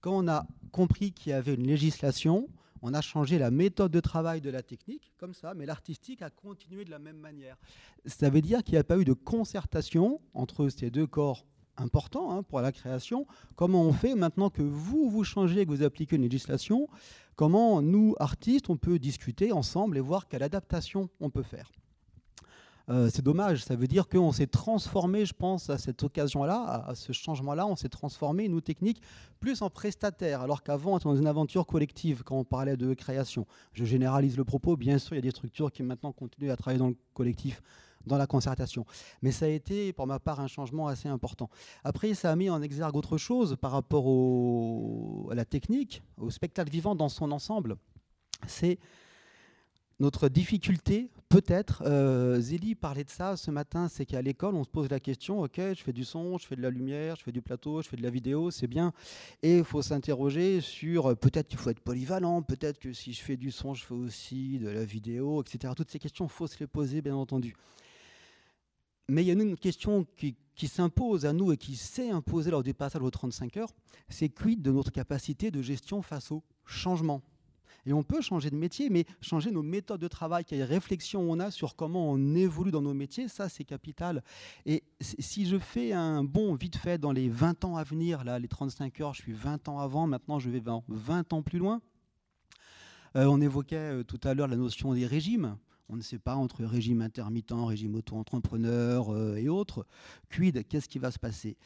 Quand 0.00 0.18
on 0.18 0.26
a 0.28 0.46
compris 0.72 1.12
qu'il 1.12 1.30
y 1.30 1.32
avait 1.32 1.54
une 1.54 1.66
législation, 1.66 2.48
on 2.82 2.94
a 2.94 3.00
changé 3.00 3.38
la 3.38 3.50
méthode 3.50 3.92
de 3.92 4.00
travail 4.00 4.40
de 4.40 4.50
la 4.50 4.62
technique, 4.62 5.12
comme 5.18 5.34
ça, 5.34 5.54
mais 5.54 5.66
l'artistique 5.66 6.22
a 6.22 6.30
continué 6.30 6.84
de 6.84 6.90
la 6.90 6.98
même 6.98 7.18
manière. 7.18 7.56
Ça 8.06 8.30
veut 8.30 8.40
dire 8.40 8.62
qu'il 8.62 8.74
n'y 8.74 8.78
a 8.78 8.84
pas 8.84 8.98
eu 8.98 9.04
de 9.04 9.12
concertation 9.12 10.20
entre 10.34 10.68
ces 10.68 10.90
deux 10.90 11.06
corps 11.06 11.44
importants 11.76 12.32
hein, 12.32 12.42
pour 12.42 12.60
la 12.60 12.72
création. 12.72 13.26
Comment 13.56 13.82
on 13.82 13.92
fait 13.92 14.14
maintenant 14.14 14.50
que 14.50 14.62
vous, 14.62 15.08
vous 15.10 15.24
changez, 15.24 15.64
que 15.64 15.70
vous 15.70 15.82
appliquez 15.82 16.16
une 16.16 16.22
législation? 16.22 16.88
Comment 17.36 17.80
nous, 17.82 18.14
artistes, 18.18 18.70
on 18.70 18.76
peut 18.76 18.98
discuter 18.98 19.52
ensemble 19.52 19.96
et 19.96 20.00
voir 20.00 20.28
quelle 20.28 20.42
adaptation 20.42 21.08
on 21.20 21.30
peut 21.30 21.42
faire? 21.42 21.70
Euh, 22.90 23.08
c'est 23.12 23.22
dommage. 23.22 23.64
Ça 23.64 23.76
veut 23.76 23.86
dire 23.86 24.08
qu'on 24.08 24.32
s'est 24.32 24.48
transformé, 24.48 25.24
je 25.24 25.32
pense, 25.32 25.70
à 25.70 25.78
cette 25.78 26.02
occasion-là, 26.02 26.84
à, 26.88 26.94
ce 26.94 27.12
changement-là, 27.12 27.66
on 27.66 27.76
s'est 27.76 27.88
transformé, 27.88 28.48
nous, 28.48 28.60
techniques, 28.60 29.00
plus 29.38 29.62
en 29.62 29.70
prestataires, 29.70 30.40
alors 30.40 30.62
qu'avant, 30.62 30.94
on 30.94 30.96
était 30.98 31.08
dans 31.08 31.16
une 31.16 31.26
aventure 31.26 31.66
collective 31.66 32.22
quand 32.24 32.36
on 32.36 32.44
parlait 32.44 32.76
de 32.76 32.92
création. 32.94 33.46
Je 33.72 33.84
généralise 33.84 34.36
le 34.36 34.44
propos. 34.44 34.76
Bien 34.76 34.98
sûr, 34.98 35.14
il 35.14 35.16
y 35.16 35.18
a 35.18 35.22
des 35.22 35.30
structures 35.30 35.70
qui 35.70 35.82
maintenant 35.82 36.12
continuent 36.12 36.50
à 36.50 36.56
travailler 36.56 36.80
dans 36.80 36.88
le 36.88 36.96
collectif 37.14 37.62
dans 38.06 38.16
la 38.16 38.26
concertation. 38.26 38.86
Mais 39.22 39.30
ça 39.30 39.44
a 39.44 39.48
été, 39.48 39.92
pour 39.92 40.06
ma 40.06 40.18
part, 40.18 40.40
un 40.40 40.46
changement 40.46 40.88
assez 40.88 41.08
important. 41.08 41.50
Après, 41.84 42.14
ça 42.14 42.32
a 42.32 42.36
mis 42.36 42.50
en 42.50 42.62
exergue 42.62 42.96
autre 42.96 43.18
chose 43.18 43.56
par 43.60 43.72
rapport 43.72 45.30
à 45.30 45.34
la 45.34 45.44
technique, 45.44 46.02
au 46.16 46.30
spectacle 46.30 46.70
vivant 46.70 46.94
dans 46.94 47.08
son 47.08 47.30
ensemble. 47.30 47.76
C'est 48.46 48.78
notre 50.00 50.30
difficulté, 50.30 51.10
peut-être, 51.28 51.82
euh, 51.84 52.40
Zélie 52.40 52.74
parlait 52.74 53.04
de 53.04 53.10
ça 53.10 53.36
ce 53.36 53.50
matin, 53.50 53.86
c'est 53.88 54.06
qu'à 54.06 54.22
l'école, 54.22 54.54
on 54.54 54.64
se 54.64 54.70
pose 54.70 54.88
la 54.88 54.98
question, 54.98 55.42
ok, 55.42 55.56
je 55.56 55.82
fais 55.82 55.92
du 55.92 56.04
son, 56.04 56.38
je 56.38 56.46
fais 56.46 56.56
de 56.56 56.62
la 56.62 56.70
lumière, 56.70 57.16
je 57.16 57.22
fais 57.22 57.32
du 57.32 57.42
plateau, 57.42 57.82
je 57.82 57.88
fais 57.88 57.98
de 57.98 58.02
la 58.02 58.08
vidéo, 58.08 58.50
c'est 58.50 58.66
bien. 58.66 58.94
Et 59.42 59.58
il 59.58 59.64
faut 59.64 59.82
s'interroger 59.82 60.62
sur, 60.62 61.10
euh, 61.10 61.14
peut-être 61.14 61.48
qu'il 61.48 61.58
faut 61.58 61.68
être 61.68 61.80
polyvalent, 61.80 62.40
peut-être 62.40 62.78
que 62.78 62.94
si 62.94 63.12
je 63.12 63.20
fais 63.20 63.36
du 63.36 63.50
son, 63.50 63.74
je 63.74 63.84
fais 63.84 63.94
aussi 63.94 64.58
de 64.58 64.70
la 64.70 64.84
vidéo, 64.86 65.42
etc. 65.42 65.74
Toutes 65.76 65.90
ces 65.90 65.98
questions, 65.98 66.24
il 66.24 66.30
faut 66.30 66.46
se 66.46 66.58
les 66.58 66.66
poser, 66.66 67.02
bien 67.02 67.14
entendu. 67.14 67.54
Mais 69.08 69.22
il 69.22 69.26
y 69.26 69.30
a 69.30 69.34
une 69.34 69.58
question 69.58 70.06
qui, 70.16 70.34
qui 70.54 70.66
s'impose 70.66 71.26
à 71.26 71.34
nous 71.34 71.52
et 71.52 71.58
qui 71.58 71.76
s'est 71.76 72.10
imposée 72.10 72.50
lors 72.50 72.62
du 72.62 72.72
passage 72.72 73.02
aux 73.02 73.10
35 73.10 73.58
heures, 73.58 73.74
c'est 74.08 74.30
quid 74.30 74.62
de 74.62 74.70
notre 74.70 74.92
capacité 74.92 75.50
de 75.50 75.60
gestion 75.60 76.00
face 76.00 76.32
au 76.32 76.42
changement? 76.64 77.20
Et 77.86 77.92
on 77.92 78.02
peut 78.02 78.20
changer 78.20 78.50
de 78.50 78.56
métier, 78.56 78.90
mais 78.90 79.04
changer 79.20 79.50
nos 79.50 79.62
méthodes 79.62 80.00
de 80.00 80.08
travail, 80.08 80.44
quelle 80.44 80.62
réflexion 80.62 81.20
on 81.20 81.38
a 81.40 81.50
sur 81.50 81.76
comment 81.76 82.10
on 82.10 82.34
évolue 82.34 82.70
dans 82.70 82.82
nos 82.82 82.94
métiers, 82.94 83.28
ça 83.28 83.48
c'est 83.48 83.64
capital. 83.64 84.22
Et 84.66 84.82
si 85.00 85.46
je 85.46 85.58
fais 85.58 85.92
un 85.92 86.24
bond 86.24 86.54
vite 86.54 86.76
fait 86.76 86.98
dans 86.98 87.12
les 87.12 87.28
20 87.28 87.64
ans 87.64 87.76
à 87.76 87.84
venir, 87.84 88.24
là 88.24 88.38
les 88.38 88.48
35 88.48 89.00
heures, 89.00 89.14
je 89.14 89.22
suis 89.22 89.32
20 89.32 89.68
ans 89.68 89.78
avant, 89.78 90.06
maintenant 90.06 90.38
je 90.38 90.50
vais 90.50 90.62
20 90.88 91.32
ans 91.32 91.42
plus 91.42 91.58
loin. 91.58 91.80
Euh, 93.16 93.24
on 93.24 93.40
évoquait 93.40 93.76
euh, 93.76 94.04
tout 94.04 94.20
à 94.22 94.34
l'heure 94.34 94.48
la 94.48 94.56
notion 94.56 94.94
des 94.94 95.06
régimes. 95.06 95.56
On 95.88 95.96
ne 95.96 96.02
sait 96.02 96.20
pas 96.20 96.36
entre 96.36 96.64
régime 96.64 97.02
intermittent, 97.02 97.52
régime 97.52 97.96
auto-entrepreneur 97.96 99.12
euh, 99.12 99.34
et 99.34 99.48
autres. 99.48 99.84
Quid, 100.30 100.64
qu'est-ce 100.68 100.88
qui 100.88 101.00
va 101.00 101.10
se 101.10 101.18
passer? 101.18 101.56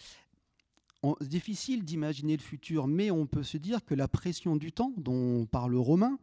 C'est 1.21 1.29
difficile 1.29 1.85
d'imaginer 1.85 2.37
le 2.37 2.43
futur, 2.43 2.87
mais 2.87 3.11
on 3.11 3.27
peut 3.27 3.43
se 3.43 3.57
dire 3.57 3.85
que 3.85 3.95
la 3.95 4.09
pression 4.09 4.57
du 4.57 4.73
temps, 4.73 4.93
dont 4.97 5.47
parle 5.47 5.77
Romain, 5.77 6.19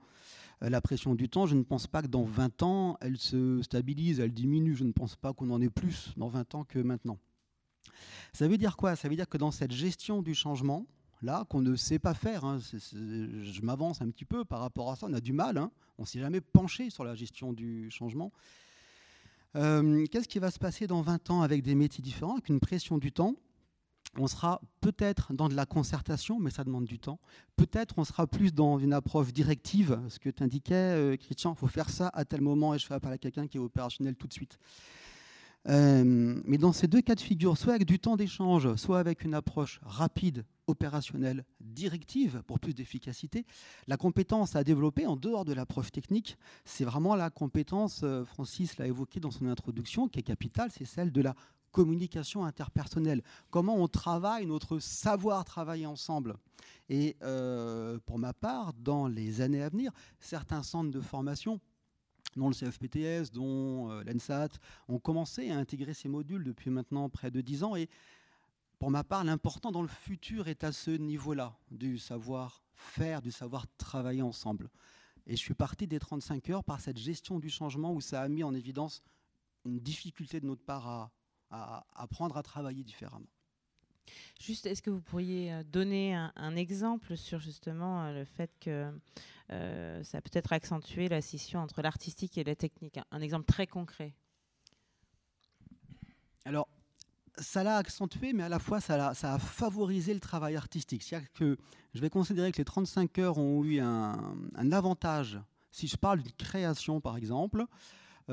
euh, 0.63 0.69
la 0.69 0.81
pression 0.81 1.15
du 1.15 1.29
temps, 1.29 1.45
je 1.45 1.55
ne 1.55 1.63
pense 1.63 1.87
pas 1.87 2.01
que 2.01 2.07
dans 2.07 2.23
20 2.23 2.63
ans, 2.63 2.97
elle 3.01 3.17
se 3.17 3.61
stabilise, 3.61 4.19
elle 4.19 4.33
diminue. 4.33 4.75
Je 4.75 4.83
ne 4.83 4.91
pense 4.91 5.15
pas 5.15 5.33
qu'on 5.33 5.49
en 5.49 5.61
ait 5.61 5.69
plus 5.69 6.13
dans 6.17 6.27
20 6.27 6.55
ans 6.55 6.63
que 6.63 6.79
maintenant. 6.79 7.17
Ça 8.33 8.47
veut 8.47 8.57
dire 8.57 8.77
quoi? 8.77 8.95
Ça 8.95 9.09
veut 9.09 9.15
dire 9.15 9.27
que 9.27 9.37
dans 9.37 9.51
cette 9.51 9.71
gestion 9.71 10.21
du 10.21 10.33
changement, 10.33 10.85
là, 11.21 11.45
qu'on 11.49 11.61
ne 11.61 11.75
sait 11.75 11.99
pas 11.99 12.13
faire, 12.13 12.45
hein, 12.45 12.59
je 12.59 13.61
m'avance 13.61 14.01
un 14.01 14.09
petit 14.09 14.25
peu 14.25 14.45
par 14.45 14.59
rapport 14.59 14.91
à 14.91 14.95
ça, 14.95 15.07
on 15.09 15.13
a 15.13 15.21
du 15.21 15.33
mal, 15.33 15.57
hein, 15.57 15.71
on 15.97 16.03
ne 16.03 16.07
s'est 16.07 16.19
jamais 16.19 16.41
penché 16.41 16.89
sur 16.89 17.03
la 17.03 17.15
gestion 17.15 17.53
du 17.53 17.89
changement. 17.91 18.31
Euh, 19.55 20.05
qu'est-ce 20.07 20.29
qui 20.29 20.39
va 20.39 20.49
se 20.49 20.59
passer 20.59 20.87
dans 20.87 21.01
20 21.01 21.29
ans 21.29 21.41
avec 21.41 21.61
des 21.61 21.75
métiers 21.75 22.01
différents, 22.01 22.33
avec 22.33 22.49
une 22.49 22.61
pression 22.61 22.97
du 22.97 23.11
temps 23.11 23.35
on 24.17 24.27
sera 24.27 24.61
peut-être 24.81 25.33
dans 25.33 25.47
de 25.47 25.55
la 25.55 25.65
concertation, 25.65 26.39
mais 26.39 26.49
ça 26.51 26.63
demande 26.63 26.85
du 26.85 26.99
temps. 26.99 27.19
Peut-être 27.55 27.95
on 27.97 28.03
sera 28.03 28.27
plus 28.27 28.53
dans 28.53 28.77
une 28.77 28.93
approche 28.93 29.31
directive, 29.31 29.99
ce 30.09 30.19
que 30.19 30.29
tu 30.29 30.43
indiquais, 30.43 30.75
euh, 30.75 31.17
Christian, 31.17 31.53
il 31.53 31.59
faut 31.59 31.67
faire 31.67 31.89
ça 31.89 32.09
à 32.13 32.25
tel 32.25 32.41
moment 32.41 32.73
et 32.73 32.79
je 32.79 32.85
fais 32.85 32.93
appel 32.93 33.11
à 33.11 33.17
quelqu'un 33.17 33.47
qui 33.47 33.57
est 33.57 33.61
opérationnel 33.61 34.15
tout 34.15 34.27
de 34.27 34.33
suite. 34.33 34.57
Euh, 35.69 36.41
mais 36.45 36.57
dans 36.57 36.73
ces 36.73 36.87
deux 36.87 37.01
cas 37.01 37.15
de 37.15 37.21
figure, 37.21 37.57
soit 37.57 37.75
avec 37.75 37.85
du 37.85 37.99
temps 37.99 38.15
d'échange, 38.15 38.75
soit 38.75 38.99
avec 38.99 39.23
une 39.23 39.35
approche 39.35 39.79
rapide 39.83 40.43
opérationnelle 40.67 41.45
directive 41.59 42.41
pour 42.47 42.59
plus 42.59 42.73
d'efficacité. 42.73 43.45
La 43.87 43.97
compétence 43.97 44.55
à 44.55 44.63
développer 44.63 45.05
en 45.05 45.15
dehors 45.15 45.45
de 45.45 45.53
la 45.53 45.65
preuve 45.65 45.91
technique, 45.91 46.37
c'est 46.65 46.85
vraiment 46.85 47.15
la 47.15 47.29
compétence, 47.29 48.01
euh, 48.03 48.25
Francis 48.25 48.77
l'a 48.77 48.87
évoqué 48.87 49.19
dans 49.19 49.31
son 49.31 49.47
introduction, 49.47 50.07
qui 50.07 50.19
est 50.19 50.23
capitale, 50.23 50.71
c'est 50.71 50.85
celle 50.85 51.11
de 51.11 51.21
la 51.21 51.35
communication 51.71 52.45
interpersonnelle. 52.45 53.21
Comment 53.49 53.75
on 53.75 53.87
travaille 53.87 54.45
notre 54.45 54.79
savoir 54.79 55.45
travailler 55.45 55.85
ensemble. 55.85 56.35
Et 56.89 57.15
euh, 57.21 57.99
pour 58.05 58.19
ma 58.19 58.33
part, 58.33 58.73
dans 58.73 59.07
les 59.07 59.41
années 59.41 59.63
à 59.63 59.69
venir, 59.69 59.91
certains 60.19 60.63
centres 60.63 60.91
de 60.91 61.01
formation 61.01 61.59
dont 62.35 62.49
le 62.49 62.53
CFPTS, 62.53 63.31
dont 63.31 63.91
euh, 63.91 64.03
l'ENSAT, 64.03 64.49
ont 64.87 64.99
commencé 64.99 65.49
à 65.49 65.57
intégrer 65.57 65.93
ces 65.93 66.07
modules 66.07 66.43
depuis 66.43 66.69
maintenant 66.69 67.09
près 67.09 67.31
de 67.31 67.41
10 67.41 67.63
ans. 67.63 67.75
Et 67.75 67.89
pour 68.79 68.89
ma 68.89 69.03
part, 69.03 69.23
l'important 69.23 69.71
dans 69.71 69.81
le 69.81 69.87
futur 69.87 70.47
est 70.47 70.63
à 70.63 70.71
ce 70.71 70.91
niveau-là, 70.91 71.57
du 71.71 71.97
savoir-faire, 71.97 73.21
du 73.21 73.31
savoir 73.31 73.65
travailler 73.77 74.21
ensemble. 74.21 74.69
Et 75.27 75.35
je 75.35 75.41
suis 75.41 75.53
parti 75.53 75.87
des 75.87 75.99
35 75.99 76.49
heures 76.49 76.63
par 76.63 76.79
cette 76.79 76.97
gestion 76.97 77.39
du 77.39 77.49
changement 77.49 77.93
où 77.93 78.01
ça 78.01 78.21
a 78.21 78.27
mis 78.27 78.43
en 78.43 78.53
évidence 78.53 79.03
une 79.65 79.79
difficulté 79.79 80.39
de 80.39 80.47
notre 80.47 80.63
part 80.63 80.87
à, 80.87 81.11
apprendre 81.51 82.37
à 82.37 82.43
travailler 82.43 82.83
différemment. 82.83 83.27
Juste, 84.39 84.65
est-ce 84.65 84.81
que 84.81 84.89
vous 84.89 85.01
pourriez 85.01 85.53
euh, 85.53 85.63
donner 85.63 86.15
un, 86.15 86.55
exemple 86.55 87.15
sur 87.15 87.39
justement 87.39 88.03
euh, 88.03 88.13
le 88.13 88.25
fait 88.25 88.51
que 88.59 88.91
euh, 89.51 90.03
ça 90.03 90.17
a 90.17 90.21
peut-être 90.21 90.51
accentué 90.51 91.07
la 91.07 91.21
scission 91.21 91.59
entre 91.59 91.81
l'artistique 91.81 92.37
et 92.37 92.43
la 92.43 92.55
technique 92.55 92.99
un, 93.11 93.21
exemple 93.21 93.45
très 93.45 93.67
concret? 93.67 94.13
Alors, 96.45 96.67
ça 97.37 97.63
l'a 97.63 97.77
accentué, 97.77 98.33
mais 98.33 98.43
à 98.43 98.49
la 98.49 98.59
fois, 98.59 98.81
ça 98.81 99.09
a, 99.09 99.13
ça 99.13 99.35
a 99.35 99.39
favorisé 99.39 100.13
le 100.13 100.19
travail 100.19 100.55
artistique. 100.55 101.03
C'est-à-dire 101.03 101.31
que 101.33 101.57
je 101.93 102.01
vais 102.01 102.09
considérer 102.09 102.51
que 102.51 102.57
les 102.57 102.65
35 102.65 103.19
heures 103.19 103.37
ont 103.37 103.63
eu 103.63 103.79
un, 103.79 104.71
avantage. 104.71 105.39
Si 105.71 105.87
je 105.87 105.97
parle 105.97 106.21
d'une 106.21 106.31
création, 106.33 106.99
par 106.99 107.15
exemple, 107.15 107.65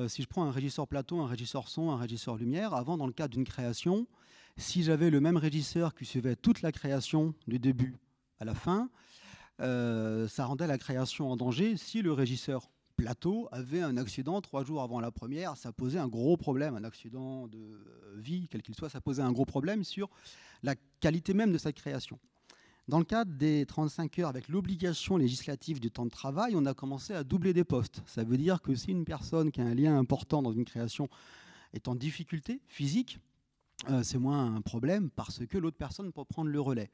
si 0.06 0.22
je 0.22 0.28
prends 0.28 0.44
un 0.44 0.50
régisseur 0.50 0.86
plateau, 0.86 1.20
un 1.20 1.26
régisseur 1.26 1.68
son, 1.68 1.90
un 1.90 1.96
régisseur 1.96 2.36
lumière, 2.36 2.74
avant, 2.74 2.96
dans 2.96 3.06
le 3.06 3.12
cadre 3.12 3.34
d'une 3.34 3.44
création, 3.44 4.06
si 4.58 4.82
j'avais 4.82 5.10
le 5.10 5.20
même 5.20 5.36
régisseur 5.36 5.94
qui 5.94 6.04
suivait 6.04 6.36
toute 6.36 6.62
la 6.62 6.72
création 6.72 7.34
du 7.46 7.58
début 7.58 7.96
à 8.40 8.44
la 8.44 8.54
fin, 8.54 8.90
euh, 9.60 10.28
ça 10.28 10.44
rendait 10.44 10.66
la 10.66 10.78
création 10.78 11.30
en 11.30 11.36
danger. 11.36 11.76
Si 11.76 12.02
le 12.02 12.12
régisseur 12.12 12.68
plateau 12.96 13.48
avait 13.52 13.80
un 13.80 13.96
accident 13.96 14.40
trois 14.40 14.64
jours 14.64 14.82
avant 14.82 15.00
la 15.00 15.10
première, 15.10 15.56
ça 15.56 15.72
posait 15.72 15.98
un 15.98 16.08
gros 16.08 16.36
problème, 16.36 16.74
un 16.74 16.84
accident 16.84 17.46
de 17.46 17.80
vie, 18.16 18.48
quel 18.50 18.62
qu'il 18.62 18.74
soit, 18.74 18.88
ça 18.88 19.00
posait 19.00 19.22
un 19.22 19.32
gros 19.32 19.46
problème 19.46 19.84
sur 19.84 20.10
la 20.62 20.74
qualité 21.00 21.34
même 21.34 21.52
de 21.52 21.58
sa 21.58 21.72
création. 21.72 22.18
Dans 22.88 22.98
le 22.98 23.04
cadre 23.04 23.30
des 23.32 23.66
35 23.66 24.18
heures, 24.18 24.28
avec 24.30 24.48
l'obligation 24.48 25.18
législative 25.18 25.78
du 25.78 25.90
temps 25.90 26.06
de 26.06 26.10
travail, 26.10 26.54
on 26.56 26.64
a 26.64 26.72
commencé 26.72 27.12
à 27.12 27.22
doubler 27.22 27.52
des 27.52 27.64
postes. 27.64 28.02
Ça 28.06 28.24
veut 28.24 28.38
dire 28.38 28.62
que 28.62 28.74
si 28.74 28.92
une 28.92 29.04
personne 29.04 29.50
qui 29.50 29.60
a 29.60 29.64
un 29.64 29.74
lien 29.74 29.98
important 29.98 30.40
dans 30.40 30.52
une 30.52 30.64
création 30.64 31.10
est 31.74 31.86
en 31.86 31.94
difficulté 31.94 32.62
physique, 32.66 33.18
euh, 33.90 34.02
c'est 34.02 34.16
moins 34.16 34.54
un 34.56 34.62
problème 34.62 35.10
parce 35.10 35.46
que 35.46 35.58
l'autre 35.58 35.76
personne 35.76 36.10
peut 36.12 36.24
prendre 36.24 36.50
le 36.50 36.60
relais. 36.62 36.90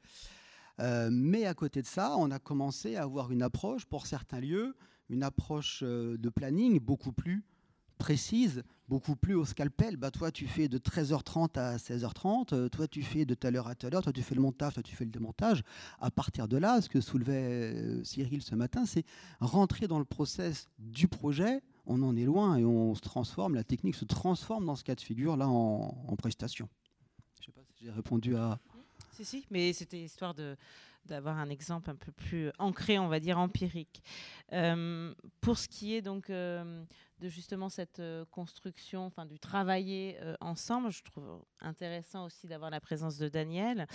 Euh, 0.81 1.07
mais 1.09 1.45
à 1.45 1.53
côté 1.53 1.81
de 1.81 1.87
ça, 1.87 2.17
on 2.17 2.29
a 2.29 2.39
commencé 2.39 2.97
à 2.97 3.03
avoir 3.03 3.31
une 3.31 3.41
approche 3.41 3.85
pour 3.85 4.05
certains 4.05 4.41
lieux, 4.41 4.75
une 5.09 5.23
approche 5.23 5.79
euh, 5.81 6.17
de 6.17 6.27
planning 6.27 6.77
beaucoup 6.77 7.13
plus 7.13 7.45
précise, 7.97 8.63
beaucoup 8.87 9.15
plus 9.15 9.35
au 9.35 9.45
scalpel. 9.45 9.97
Bah, 9.97 10.11
toi, 10.11 10.31
tu 10.31 10.47
fais 10.47 10.67
de 10.67 10.77
13h30 10.77 11.57
à 11.59 11.77
16h30, 11.77 12.69
toi, 12.69 12.87
tu 12.87 13.03
fais 13.03 13.25
de 13.25 13.33
telle 13.33 13.55
heure 13.55 13.67
à 13.67 13.75
telle 13.75 13.95
heure, 13.95 14.03
toi, 14.03 14.13
tu 14.13 14.21
fais 14.21 14.35
le 14.35 14.41
montage, 14.41 14.75
toi, 14.75 14.83
tu 14.83 14.95
fais 14.95 15.05
le 15.05 15.11
démontage. 15.11 15.63
À 15.99 16.11
partir 16.11 16.47
de 16.47 16.57
là, 16.57 16.81
ce 16.81 16.89
que 16.89 17.01
soulevait 17.01 18.03
Cyril 18.03 18.41
ce 18.41 18.55
matin, 18.55 18.85
c'est 18.85 19.05
rentrer 19.39 19.87
dans 19.87 19.99
le 19.99 20.05
process 20.05 20.67
du 20.79 21.07
projet. 21.07 21.61
On 21.85 22.01
en 22.03 22.15
est 22.15 22.25
loin 22.25 22.57
et 22.57 22.65
on 22.65 22.95
se 22.95 23.01
transforme, 23.01 23.55
la 23.55 23.63
technique 23.63 23.95
se 23.95 24.05
transforme 24.05 24.65
dans 24.65 24.75
ce 24.75 24.83
cas 24.83 24.95
de 24.95 25.01
figure-là 25.01 25.47
en, 25.47 26.05
en 26.07 26.15
prestation. 26.15 26.67
Je 27.39 27.45
sais 27.45 27.51
pas 27.51 27.61
si 27.63 27.85
j'ai 27.85 27.91
répondu 27.91 28.35
à, 28.35 28.59
si, 29.15 29.23
si, 29.23 29.45
mais 29.49 29.71
c'était 29.71 30.01
histoire 30.01 30.35
d'avoir 31.05 31.37
un 31.37 31.49
exemple 31.49 31.89
un 31.89 31.95
peu 31.95 32.11
plus 32.11 32.51
ancré, 32.59 32.99
on 32.99 33.07
va 33.07 33.21
dire 33.21 33.39
empirique. 33.39 34.03
Euh, 34.51 35.13
pour 35.39 35.57
ce 35.57 35.69
qui 35.69 35.95
est 35.95 36.01
donc 36.01 36.29
euh, 36.29 36.83
de 37.19 37.29
justement 37.29 37.69
cette 37.69 37.99
euh, 37.99 38.25
construction, 38.31 39.05
enfin 39.05 39.25
du 39.25 39.39
travailler 39.39 40.17
ensemble, 40.41 40.91
je 40.91 41.03
trouve 41.03 41.43
intéressant 41.59 42.25
aussi 42.25 42.47
d'avoir 42.47 42.69
la 42.69 42.79
présence 42.79 43.17
de 43.17 43.29
Daniel. 43.29 43.87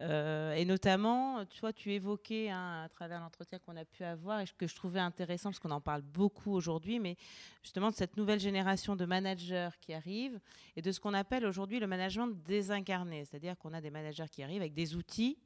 et 0.00 0.64
notamment, 0.64 1.44
tu 1.46 1.60
tu 1.74 1.92
évoquais 1.92 2.50
hein, 2.50 2.82
à 2.84 2.88
travers 2.88 3.20
l'entretien 3.20 3.58
qu'on 3.58 3.76
a 3.76 3.84
pu 3.84 4.04
avoir 4.04 4.40
et 4.40 4.44
que 4.56 4.66
je 4.66 4.74
trouvais 4.74 5.00
intéressant 5.00 5.50
parce 5.50 5.58
qu'on 5.58 5.70
en 5.70 5.80
parle 5.80 6.02
beaucoup 6.02 6.52
aujourd'hui, 6.52 6.98
mais 6.98 7.16
justement 7.62 7.90
de 7.90 7.96
cette 7.96 8.16
nouvelle 8.16 8.40
génération 8.40 8.96
de 8.96 9.04
managers 9.04 9.70
qui 9.80 9.92
arrivent 9.92 10.40
et 10.76 10.82
de 10.82 10.92
ce 10.92 11.00
qu'on 11.00 11.14
appelle 11.14 11.46
aujourd'hui 11.46 11.80
le 11.80 11.86
management 11.86 12.28
désincarné, 12.44 13.24
c'est-à-dire 13.24 13.56
qu'on 13.58 13.72
a 13.72 13.80
des 13.80 13.90
managers 13.90 14.28
qui 14.30 14.42
arrivent 14.42 14.62
avec 14.62 14.74
des 14.74 14.94
outils 14.94 15.38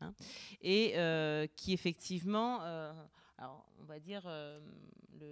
Hein, 0.00 0.12
et 0.60 0.92
euh, 0.96 1.46
qui 1.56 1.72
effectivement, 1.72 2.60
euh, 2.62 2.92
on 3.38 3.84
va 3.84 3.98
dire, 3.98 4.22
euh, 4.26 4.60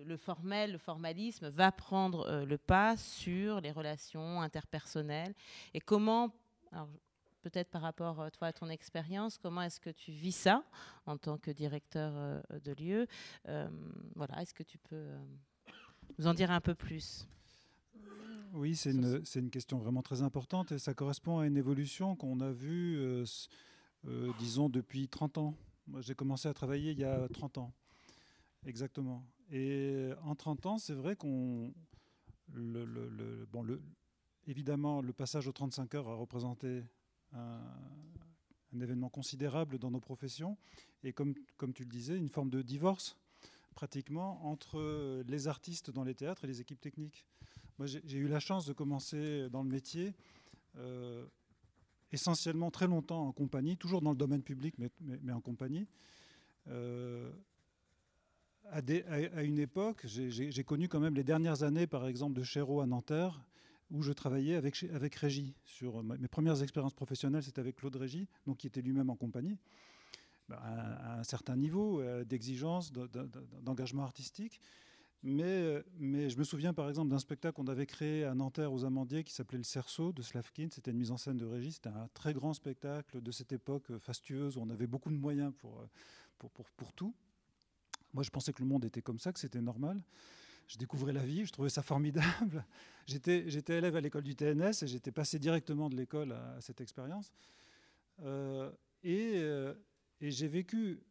le, 0.04 0.16
formel, 0.16 0.72
le 0.72 0.78
formalisme 0.78 1.48
va 1.48 1.72
prendre 1.72 2.44
le 2.44 2.58
pas 2.58 2.96
sur 2.96 3.60
les 3.60 3.72
relations 3.72 4.40
interpersonnelles. 4.40 5.34
Et 5.72 5.80
comment, 5.80 6.34
peut-être 7.42 7.70
par 7.70 7.82
rapport 7.82 8.30
toi, 8.32 8.48
à 8.48 8.52
ton 8.52 8.68
expérience, 8.68 9.38
comment 9.38 9.62
est-ce 9.62 9.80
que 9.80 9.90
tu 9.90 10.12
vis 10.12 10.32
ça 10.32 10.64
en 11.06 11.16
tant 11.16 11.38
que 11.38 11.50
directeur 11.50 12.42
de 12.50 12.72
lieu? 12.72 13.06
Voilà, 14.14 14.40
est-ce 14.42 14.54
que 14.54 14.62
tu 14.62 14.78
peux 14.78 15.06
nous 16.18 16.26
en 16.26 16.34
dire 16.34 16.50
un 16.50 16.60
peu 16.60 16.74
plus? 16.74 17.26
Oui, 18.52 18.76
c'est 18.76 18.92
une, 18.92 19.22
une, 19.34 19.50
question 19.50 19.78
vraiment 19.78 20.02
très 20.02 20.22
importante 20.22 20.70
et 20.70 20.78
ça 20.78 20.94
correspond 20.94 21.40
à 21.40 21.46
une 21.46 21.56
évolution 21.56 22.14
qu'on 22.14 22.40
a 22.40 22.52
vue 22.52 23.24
euh, 24.06 24.32
disons 24.38 24.68
depuis 24.68 25.08
30 25.08 25.38
ans. 25.38 25.54
Moi, 25.86 26.00
j'ai 26.00 26.14
commencé 26.14 26.48
à 26.48 26.54
travailler 26.54 26.92
il 26.92 26.98
y 26.98 27.04
a 27.04 27.26
30 27.28 27.58
ans, 27.58 27.72
exactement. 28.66 29.26
Et 29.50 30.10
en 30.22 30.34
30 30.34 30.66
ans, 30.66 30.78
c'est 30.78 30.94
vrai 30.94 31.16
qu'on. 31.16 31.72
Le, 32.52 33.46
bon, 33.50 33.62
le, 33.62 33.80
évidemment, 34.46 35.00
le 35.00 35.12
passage 35.12 35.48
aux 35.48 35.52
35 35.52 35.94
heures 35.94 36.08
a 36.08 36.14
représenté 36.14 36.84
un, 37.32 37.60
événement 38.80 39.08
considérable 39.08 39.78
dans 39.78 39.90
nos 39.90 40.00
professions. 40.00 40.56
Et 41.02 41.12
comme, 41.12 41.34
tu 41.74 41.84
le 41.84 41.88
disais, 41.88 42.16
une 42.16 42.28
forme 42.28 42.50
de 42.50 42.62
divorce, 42.62 43.16
pratiquement, 43.74 44.44
entre 44.46 45.22
les 45.26 45.48
artistes 45.48 45.90
dans 45.90 46.04
les 46.04 46.14
théâtres 46.14 46.44
et 46.44 46.48
les 46.48 46.60
équipes 46.60 46.80
techniques. 46.80 47.24
Moi, 47.78 47.86
j'ai 47.86 48.18
eu 48.18 48.28
la 48.28 48.40
chance 48.40 48.66
de 48.66 48.72
commencer 48.72 49.48
dans 49.50 49.62
le 49.62 49.68
métier. 49.68 50.14
Euh, 50.76 51.26
essentiellement 52.14 52.70
très 52.70 52.86
longtemps 52.86 53.26
en 53.26 53.32
compagnie, 53.32 53.76
toujours 53.76 54.00
dans 54.00 54.10
le 54.10 54.16
domaine 54.16 54.42
public, 54.42 54.76
mais, 54.78 55.32
en 55.32 55.40
compagnie. 55.40 55.86
Euh, 56.68 57.30
à, 58.70 59.42
une 59.42 59.58
époque, 59.58 60.06
j'ai 60.06 60.64
connu 60.64 60.88
quand 60.88 61.00
même 61.00 61.14
les 61.14 61.24
dernières 61.24 61.62
années, 61.62 61.86
par 61.86 62.06
exemple, 62.06 62.34
de 62.34 62.42
Chéreau 62.42 62.80
à 62.80 62.86
Nanterre, 62.86 63.40
où 63.90 64.02
je 64.02 64.12
travaillais 64.12 64.56
avec, 64.56 64.82
avec 64.92 65.14
Régie. 65.14 65.54
Sur 65.64 66.02
mes 66.02 66.28
premières 66.28 66.62
expériences 66.62 66.94
professionnelles, 66.94 67.42
c'était 67.42 67.60
avec 67.60 67.76
Claude 67.76 67.96
Régie, 67.96 68.28
donc 68.46 68.58
qui 68.58 68.66
était 68.66 68.82
lui-même 68.82 69.10
en 69.10 69.16
compagnie, 69.16 69.58
bah, 70.48 70.60
à, 70.62 71.20
un 71.20 71.24
certain 71.24 71.56
niveau 71.56 72.00
euh, 72.00 72.24
d'exigence, 72.24 72.92
d'engagement 72.92 74.02
artistique. 74.02 74.60
Mais, 75.22 75.82
mais, 75.96 76.28
je 76.28 76.38
me 76.38 76.44
souviens 76.44 76.74
par 76.74 76.86
exemple 76.90 77.08
d'un 77.08 77.18
spectacle 77.18 77.54
qu'on 77.54 77.66
avait 77.68 77.86
créé 77.86 78.24
à 78.24 78.34
Nanterre 78.34 78.70
aux 78.74 78.84
Amandiers 78.84 79.24
qui 79.24 79.32
s'appelait 79.32 79.56
Le 79.56 79.64
Cerceau 79.64 80.12
de 80.12 80.20
Slavkin. 80.20 80.68
C'était 80.70 80.90
une 80.90 80.98
mise 80.98 81.12
en 81.12 81.16
scène 81.16 81.38
de 81.38 81.46
Régis. 81.46 81.76
C'était 81.76 81.88
un 81.88 82.08
très 82.12 82.34
grand 82.34 82.52
spectacle 82.52 83.22
de 83.22 83.32
cette 83.32 83.50
époque 83.52 83.96
fastueuse 83.96 84.58
où 84.58 84.60
on 84.60 84.68
avait 84.68 84.86
beaucoup 84.86 85.10
de 85.10 85.16
moyens 85.16 85.54
pour, 85.56 85.82
pour, 86.38 86.50
pour, 86.50 86.70
pour 86.72 86.92
tout. 86.92 87.14
Moi, 88.14 88.22
je 88.22 88.30
pensais 88.30 88.52
que 88.52 88.62
le 88.62 88.68
monde 88.68 88.84
était 88.84 89.02
comme 89.02 89.18
ça, 89.18 89.32
que 89.32 89.40
c'était 89.40 89.60
normal. 89.60 90.00
Je 90.66 90.78
découvrais 90.78 91.12
la 91.12 91.24
vie, 91.24 91.44
je 91.44 91.52
trouvais 91.52 91.68
ça 91.68 91.82
formidable. 91.82 92.64
J'étais, 93.06 93.46
élève 93.68 93.96
à 93.96 94.00
l'école 94.00 94.22
du 94.22 94.34
TNS 94.34 94.82
et 94.82 94.86
j'étais 94.86 95.12
passé 95.12 95.38
directement 95.38 95.90
de 95.90 95.96
l'école 95.96 96.32
à, 96.32 96.58
cette 96.60 96.80
expérience. 96.80 97.30
Euh, 98.22 98.70
et, 99.02 99.32
euh, 99.34 99.74
et 100.22 100.30
j'ai 100.30 100.48
vécu 100.48 101.02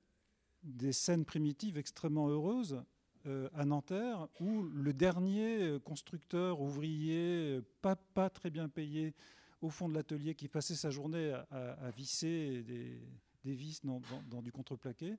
des 0.63 0.91
scènes 0.91 1.23
primitives 1.23 1.77
extrêmement 1.77 2.29
heureuses 2.29 2.81
euh, 3.27 3.47
à 3.53 3.63
Nanterre, 3.63 4.27
où 4.39 4.63
le 4.63 4.91
dernier 4.91 5.77
constructeur 5.83 6.61
ouvrier, 6.61 7.61
pas 7.81 8.29
très 8.29 8.49
bien 8.49 8.69
payé, 8.69 9.13
au 9.61 9.69
fond 9.69 9.87
de 9.87 9.93
l'atelier, 9.93 10.35
qui 10.35 10.47
passait 10.47 10.75
sa 10.75 10.89
journée 10.89 11.31
à, 11.51 11.89
visser 11.91 12.63
des, 12.63 13.53
vis 13.53 13.81
dans, 13.83 14.41
du 14.41 14.51
contreplaqué, 14.51 15.15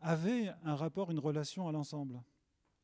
avait 0.00 0.52
un 0.64 0.74
rapport, 0.74 1.10
une 1.10 1.18
relation 1.18 1.68
à 1.68 1.72
l'ensemble 1.72 2.22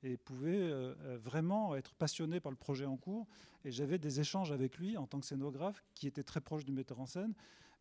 et 0.02 0.16
pouvait 0.16 0.72
vraiment 1.18 1.76
être 1.76 1.94
passionné 1.94 2.40
par 2.40 2.50
le 2.50 2.56
projet 2.56 2.86
en 2.86 2.96
cours. 2.96 3.26
Et 3.64 3.70
j'avais 3.70 3.98
des 3.98 4.20
échanges 4.20 4.52
avec 4.52 4.78
lui 4.78 4.96
en 4.96 5.06
tant 5.06 5.20
que 5.20 5.26
scénographe 5.26 5.82
qui 5.94 6.06
était 6.06 6.22
très 6.22 6.40
proche 6.40 6.64
du 6.64 6.72
metteur 6.72 7.00
en 7.00 7.06
scène, 7.06 7.34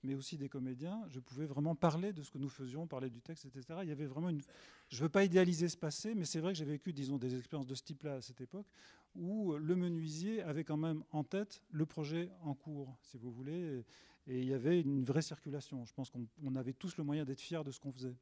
mais 0.04 0.16
aussi 0.16 0.38
des 0.38 0.48
comédiens, 0.48 1.04
je 1.10 1.20
pouvais 1.20 1.46
vraiment 1.46 1.76
parler 1.76 2.14
de 2.14 2.24
ce 2.24 2.32
que 2.32 2.38
nous 2.38 2.50
faisions, 2.50 2.88
parler 2.88 3.10
du 3.10 3.22
texte, 3.22 3.46
etc. 3.46 3.80
Il 3.84 3.90
y 3.90 3.92
avait 3.92 4.06
vraiment 4.06 4.30
une... 4.30 4.42
Je 4.88 4.98
ne 4.98 5.02
veux 5.04 5.10
pas 5.10 5.26
idéaliser 5.26 5.68
ce 5.68 5.76
passé, 5.76 6.16
mais 6.16 6.24
c'est 6.24 6.40
vrai 6.40 6.54
que 6.54 6.58
j'ai 6.58 6.66
vécu, 6.66 6.94
disons, 6.94 7.18
des 7.18 7.36
expériences 7.36 7.68
de 7.68 7.76
ce 7.76 7.84
type-là 7.84 8.16
à 8.16 8.22
cette 8.22 8.40
époque, 8.40 8.68
où 9.16 9.56
le 9.58 9.76
menuisier 9.76 10.42
avait 10.42 10.64
quand 10.64 10.78
même 10.78 11.04
en 11.12 11.24
tête 11.24 11.62
le 11.72 11.86
projet 11.86 12.32
en 12.44 12.54
cours, 12.54 12.98
si 13.02 13.18
vous 13.18 13.32
voulez, 13.32 13.84
et 14.28 14.40
il 14.40 14.46
y 14.46 14.54
avait 14.54 14.80
une 14.80 15.04
vraie 15.04 15.22
circulation. 15.22 15.86
Je 15.86 15.94
pense 15.94 16.10
qu'on 16.10 16.56
avait 16.56 16.74
tous 16.74 16.96
le 16.96 17.04
moyen 17.04 17.26
d'être 17.26 17.42
fiers 17.42 17.64
de 17.66 17.72
ce 17.72 17.80
qu'on 17.80 17.92
faisait. 17.92 18.16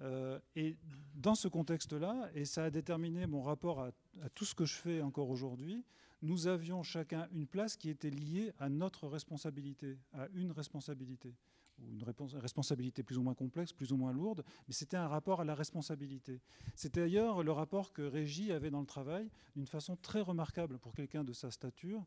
Euh, 0.00 0.38
et 0.56 0.76
dans 1.14 1.34
ce 1.34 1.48
contexte-là, 1.48 2.30
et 2.34 2.44
ça 2.44 2.64
a 2.64 2.70
déterminé 2.70 3.26
mon 3.26 3.42
rapport 3.42 3.80
à, 3.80 3.90
tout 4.34 4.44
ce 4.44 4.54
que 4.54 4.64
je 4.64 4.74
fais 4.74 5.02
encore 5.02 5.30
aujourd'hui, 5.30 5.84
nous 6.22 6.46
avions 6.46 6.82
chacun 6.82 7.28
une 7.32 7.46
place 7.46 7.76
qui 7.76 7.90
était 7.90 8.10
liée 8.10 8.52
à 8.58 8.68
notre 8.68 9.06
responsabilité, 9.06 9.98
à 10.12 10.28
une 10.34 10.52
responsabilité, 10.52 11.34
ou 11.78 11.90
une 11.90 12.04
responsabilité 12.04 13.02
plus 13.02 13.18
ou 13.18 13.22
moins 13.22 13.34
complexe, 13.34 13.72
plus 13.72 13.92
ou 13.92 13.96
moins 13.96 14.12
lourde, 14.12 14.44
mais 14.66 14.74
c'était 14.74 14.96
un 14.96 15.08
rapport 15.08 15.40
à 15.40 15.44
la 15.44 15.54
responsabilité. 15.54 16.40
C'était 16.76 17.00
d'ailleurs 17.00 17.42
le 17.42 17.52
rapport 17.52 17.92
que 17.92 18.02
Régis 18.02 18.50
avait 18.52 18.70
dans 18.70 18.80
le 18.80 18.86
travail, 18.86 19.28
d'une 19.54 19.66
façon 19.66 19.96
très 19.96 20.20
remarquable 20.20 20.78
pour 20.78 20.94
quelqu'un 20.94 21.24
de 21.24 21.32
sa 21.32 21.50
stature 21.50 22.04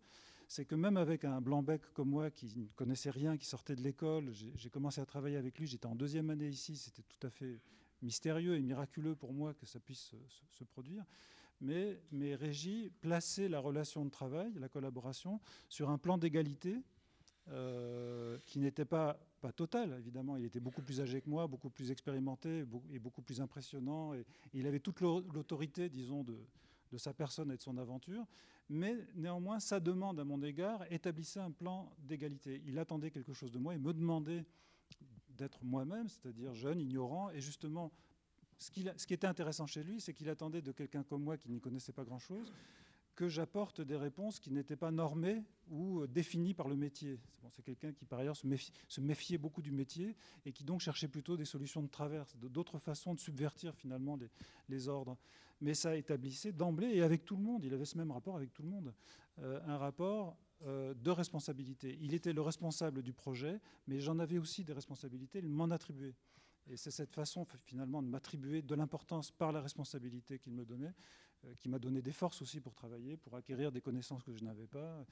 c'est 0.48 0.66
que 0.66 0.76
même 0.76 0.98
avec 0.98 1.26
un 1.26 1.42
blanc-bec 1.42 1.82
comme 1.94 2.10
moi 2.10 2.32
qui 2.32 2.54
ne 2.56 2.68
connaissait 2.76 3.10
rien, 3.10 3.38
qui 3.38 3.46
sortait 3.46 3.76
de 3.76 3.82
l'école, 3.82 4.32
j'ai 4.32 4.70
commencé 4.70 5.02
à 5.02 5.06
travailler 5.06 5.36
avec 5.36 5.60
lui, 5.60 5.68
j'étais 5.68 5.88
en 5.88 5.96
deuxième 5.96 6.30
année 6.30 6.48
ici, 6.48 6.78
c'était 6.78 7.04
tout 7.04 7.28
à 7.28 7.30
fait 7.30 7.60
mystérieux 8.02 8.56
et 8.56 8.62
miraculeux 8.62 9.16
pour 9.16 9.34
moi 9.34 9.54
que 9.54 9.66
ça 9.66 9.80
puisse 9.80 10.14
se, 10.50 10.64
produire. 10.64 11.04
Mais, 11.60 12.00
mais 12.12 12.36
Régis 12.36 12.92
plaçait 13.02 13.50
la 13.50 13.60
relation 13.60 14.06
de 14.06 14.10
travail, 14.10 14.54
la 14.56 14.70
collaboration, 14.70 15.42
sur 15.68 15.90
un 15.90 15.98
plan 15.98 16.18
d'égalité 16.18 16.82
euh, 17.50 18.38
qui 18.46 18.60
n'était 18.60 18.86
pas, 18.86 19.20
total, 19.56 19.96
évidemment. 20.00 20.36
Il 20.36 20.44
était 20.46 20.60
beaucoup 20.60 20.82
plus 20.82 21.00
âgé 21.00 21.22
que 21.22 21.30
moi, 21.30 21.48
beaucoup 21.48 21.70
plus 21.70 21.90
expérimenté 21.90 22.66
et 22.92 23.00
beaucoup 23.00 23.22
plus 23.22 23.40
impressionnant. 23.40 24.14
Et, 24.14 24.26
il 24.54 24.68
avait 24.68 24.80
toute 24.80 25.02
l'autorité, 25.02 25.90
disons, 25.90 26.24
de 26.24 26.98
sa 26.98 27.14
personne 27.14 27.52
et 27.52 27.58
de 27.58 27.62
son 27.62 27.78
aventure 27.78 28.26
mais 28.70 28.98
néanmoins, 29.16 29.60
sa 29.60 29.80
demande 29.80 30.20
à 30.20 30.24
mon 30.24 30.42
égard 30.44 30.84
établissait 30.92 31.40
un 31.40 31.52
plan 31.52 31.92
d'égalité. 32.00 32.62
Il 32.66 32.78
attendait 32.80 33.12
quelque 33.12 33.34
chose 33.34 33.52
de 33.52 33.60
moi 33.60 33.74
et 33.74 33.78
me 33.78 33.94
demandait 33.94 34.46
d'être 35.30 35.64
moi-même, 35.64 36.10
c'est-à-dire 36.10 36.54
jeune, 36.54 36.82
ignorant, 36.82 37.30
et 37.30 37.40
justement, 37.40 37.92
ce 38.58 38.72
qui, 38.72 39.14
était 39.14 39.28
intéressant 39.28 39.68
chez 39.68 39.84
lui, 39.84 40.02
c'est 40.02 40.14
qu'il 40.14 40.30
attendait 40.30 40.62
de 40.62 40.72
quelqu'un 40.72 41.04
comme 41.04 41.24
moi 41.24 41.38
qui 41.38 41.50
n'y 41.50 41.62
connaissait 41.62 41.94
pas 41.94 42.04
grand-chose, 42.04 42.52
que 43.16 43.28
j'apporte 43.28 43.82
des 43.82 43.96
réponses 43.96 44.40
qui 44.40 44.52
n'étaient 44.52 44.76
pas 44.76 44.92
normées 44.92 45.44
ou 45.70 46.06
définies 46.08 46.54
par 46.54 46.68
le 46.68 46.76
métier. 46.76 47.20
c'est 47.50 47.64
quelqu'un 47.64 47.92
qui, 47.92 48.06
par 48.06 48.20
ailleurs, 48.20 48.36
se, 48.36 49.02
méfiait 49.02 49.38
beaucoup 49.38 49.62
du 49.62 49.72
métier 49.72 50.16
et 50.46 50.52
qui 50.52 50.64
donc 50.64 50.82
cherchait 50.82 51.08
plutôt 51.08 51.38
des 51.38 51.46
solutions 51.46 51.82
de 51.82 51.88
traverse, 51.88 52.36
d'autres 52.38 52.80
façons 52.80 53.14
de 53.14 53.20
subvertir 53.20 53.76
finalement 53.76 54.20
les 54.70 54.88
ordres 54.88 55.18
mais 55.62 55.74
ça 55.74 55.96
établissait 55.96 56.52
d'emblée, 56.52 56.90
et 56.96 57.02
avec 57.02 57.26
tout 57.26 57.36
le 57.36 57.44
monde, 57.44 57.64
il 57.64 57.74
avait 57.74 57.86
ce 57.86 57.98
même 57.98 58.12
rapport 58.12 58.36
avec 58.36 58.54
tout 58.54 58.64
le 58.64 58.70
monde, 58.70 58.94
euh, 59.40 59.60
un 59.66 59.78
rapport 59.78 60.38
euh, 60.64 60.94
de 60.94 61.12
responsabilité. 61.12 61.98
Il 62.02 62.14
était 62.14 62.34
le 62.34 62.42
responsable 62.42 63.02
du 63.02 63.14
projet, 63.14 63.60
mais 63.88 64.00
j'en 64.00 64.20
avais 64.20 64.38
aussi 64.38 64.64
des 64.64 64.74
responsabilités, 64.74 65.40
il 65.40 65.50
m'en 65.50 65.70
attribuait. 65.70 66.16
Et 66.70 66.76
c'est 66.76 66.92
cette 66.92 67.14
façon 67.14 67.46
finalement 67.64 68.02
de 68.02 68.08
m'attribuer 68.08 68.62
de 68.62 68.76
l'importance 68.76 69.32
par 69.32 69.52
la 69.52 69.62
responsabilité 69.62 70.38
qu'il 70.40 70.54
me 70.54 70.66
donnait, 70.66 70.94
qui 71.60 71.70
m'a 71.70 71.80
donné 71.80 72.02
des 72.02 72.12
forces 72.12 72.42
aussi 72.42 72.60
pour 72.60 72.74
travailler, 72.74 73.18
pour 73.18 73.36
acquérir 73.36 73.72
des 73.72 73.82
connaissances 73.82 74.24
que 74.24 74.34
je 74.34 74.44
n'avais 74.44 74.68
pas. 74.68 75.06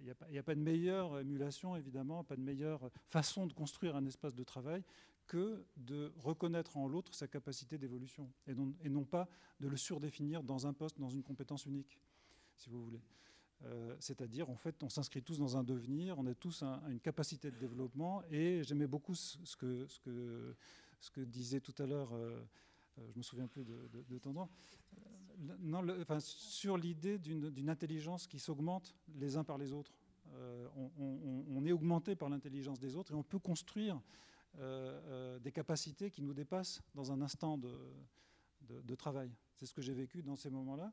Il 0.00 0.14
n'y 0.30 0.38
a, 0.38 0.42
pas 0.42 0.54
de 0.54 0.60
meilleure 0.60 1.20
émulation, 1.20 1.76
évidemment, 1.76 2.24
pas 2.24 2.36
de 2.36 2.40
meilleure 2.42 2.90
façon 3.06 3.46
de 3.46 3.52
construire 3.52 3.94
un 3.94 4.04
espace 4.06 4.34
de 4.34 4.42
travail 4.42 4.82
que 5.26 5.64
de 5.76 6.12
reconnaître 6.16 6.76
en 6.76 6.88
l'autre 6.88 7.14
sa 7.14 7.26
capacité 7.26 7.78
d'évolution 7.78 8.30
et 8.46 8.54
non, 8.88 9.04
pas 9.04 9.28
de 9.60 9.68
le 9.68 9.76
surdéfinir 9.76 10.42
dans 10.42 10.66
un 10.66 10.72
poste, 10.72 10.98
dans 10.98 11.10
une 11.10 11.22
compétence 11.22 11.66
unique, 11.66 11.98
si 12.56 12.70
vous 12.70 12.82
voulez. 12.82 13.02
Euh, 13.64 13.96
c'est-à-dire, 13.98 14.50
en 14.50 14.56
fait, 14.56 14.82
on 14.82 14.88
s'inscrit 14.88 15.22
tous 15.22 15.38
dans 15.38 15.56
un 15.56 15.64
devenir, 15.64 16.18
on 16.18 16.26
a 16.26 16.34
tous 16.34 16.62
une 16.62 17.00
capacité 17.00 17.50
de 17.50 17.56
développement 17.56 18.22
et 18.30 18.62
j'aimais 18.64 18.86
beaucoup 18.86 19.14
ce, 19.14 19.56
que, 19.56 21.20
disait 21.20 21.60
tout 21.60 21.74
à 21.78 21.86
l'heure, 21.86 22.12
euh, 22.12 22.38
euh, 22.38 22.44
je 22.98 23.18
me 23.18 23.22
souviens 23.22 23.46
plus 23.46 23.64
de, 23.64 23.88
de, 24.08 24.18
ton 24.18 24.32
nom, 24.32 24.48
non, 25.60 25.84
enfin, 26.00 26.18
sur 26.20 26.76
l'idée 26.76 27.18
d'une 27.18 27.68
intelligence 27.68 28.26
qui 28.26 28.38
s'augmente 28.38 28.94
les 29.16 29.36
uns 29.36 29.44
par 29.44 29.58
les 29.58 29.72
autres. 29.72 29.92
On, 30.76 30.90
on, 31.48 31.64
est 31.64 31.72
augmenté 31.72 32.16
par 32.16 32.28
l'intelligence 32.28 32.78
des 32.78 32.96
autres 32.96 33.12
et 33.12 33.14
on 33.14 33.22
peut 33.22 33.38
construire 33.38 34.00
euh, 34.58 35.00
euh, 35.08 35.38
des 35.38 35.52
capacités 35.52 36.10
qui 36.10 36.22
nous 36.22 36.32
dépassent 36.32 36.80
dans 36.94 37.12
un 37.12 37.20
instant 37.20 37.58
de, 37.58 37.74
de, 38.62 38.94
travail. 38.94 39.30
C'est 39.58 39.66
ce 39.66 39.74
que 39.74 39.82
j'ai 39.82 39.92
vécu 39.92 40.22
dans 40.22 40.34
ces 40.34 40.48
moments-là. 40.48 40.92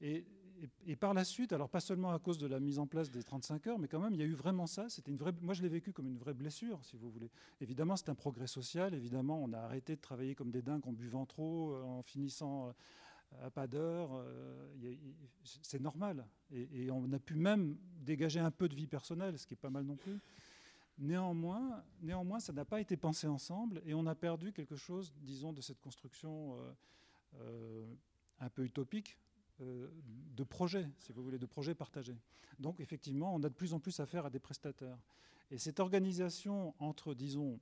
Et, 0.00 0.26
et, 0.86 0.96
par 0.96 1.14
la 1.14 1.24
suite, 1.24 1.52
alors 1.52 1.68
pas 1.68 1.80
seulement 1.80 2.12
à 2.12 2.18
cause 2.18 2.38
de 2.38 2.46
la 2.46 2.60
mise 2.60 2.78
en 2.78 2.86
place 2.86 3.10
des 3.10 3.22
35 3.22 3.66
heures, 3.66 3.78
mais 3.78 3.88
quand 3.88 4.00
même, 4.00 4.14
il 4.14 4.20
y 4.20 4.22
a 4.22 4.26
eu 4.26 4.34
vraiment 4.34 4.66
ça. 4.66 4.88
C'était 4.88 5.10
une 5.10 5.16
vraie, 5.16 5.32
moi, 5.40 5.54
je 5.54 5.62
l'ai 5.62 5.68
vécu 5.68 5.92
comme 5.92 6.06
une 6.06 6.18
vraie 6.18 6.34
blessure, 6.34 6.78
si 6.84 6.96
vous 6.96 7.10
voulez. 7.10 7.30
Évidemment, 7.60 7.96
c'est 7.96 8.08
un 8.08 8.14
progrès 8.14 8.46
social. 8.46 8.94
Évidemment, 8.94 9.42
on 9.42 9.52
a 9.52 9.58
arrêté 9.58 9.96
de 9.96 10.00
travailler 10.00 10.34
comme 10.34 10.50
des 10.50 10.62
dingues 10.62 10.86
en 10.86 10.92
buvant 10.92 11.26
trop, 11.26 11.72
euh, 11.72 11.82
en 11.82 12.02
finissant 12.02 12.74
à 13.42 13.50
pas 13.50 13.66
d'heure. 13.66 14.24
C'est 15.44 15.80
normal. 15.80 16.26
Et, 16.52 16.90
on 16.90 17.12
a 17.12 17.18
pu 17.18 17.34
même 17.34 17.76
dégager 18.00 18.40
un 18.40 18.50
peu 18.50 18.68
de 18.68 18.74
vie 18.74 18.86
personnelle, 18.86 19.38
ce 19.38 19.46
qui 19.46 19.54
est 19.54 19.56
pas 19.56 19.70
mal 19.70 19.84
non 19.84 19.96
plus. 19.96 20.18
Néanmoins, 20.98 21.82
néanmoins, 22.02 22.40
ça 22.40 22.52
n'a 22.52 22.66
pas 22.66 22.80
été 22.80 22.96
pensé 22.96 23.26
ensemble 23.26 23.80
et 23.86 23.94
on 23.94 24.06
a 24.06 24.14
perdu 24.14 24.52
quelque 24.52 24.76
chose, 24.76 25.14
disons, 25.22 25.52
de 25.54 25.62
cette 25.62 25.80
construction 25.80 26.56
euh, 26.56 26.72
euh, 27.40 27.94
un 28.38 28.50
peu 28.50 28.64
utopique 28.64 29.16
euh, 29.16 29.29
de 29.60 30.44
projet, 30.44 30.88
si 30.96 31.12
vous 31.12 31.22
voulez, 31.22 31.38
de 31.38 31.46
projet 31.46 31.74
partagé. 31.74 32.16
Donc, 32.58 32.80
effectivement, 32.80 33.34
on 33.34 33.42
a 33.42 33.48
de 33.48 33.54
plus 33.54 33.74
en 33.74 33.80
plus 33.80 34.00
affaire 34.00 34.26
à 34.26 34.30
des 34.30 34.40
prestataires. 34.40 34.98
Et 35.50 35.58
cette 35.58 35.80
organisation 35.80 36.74
entre, 36.78 37.14
disons, 37.14 37.60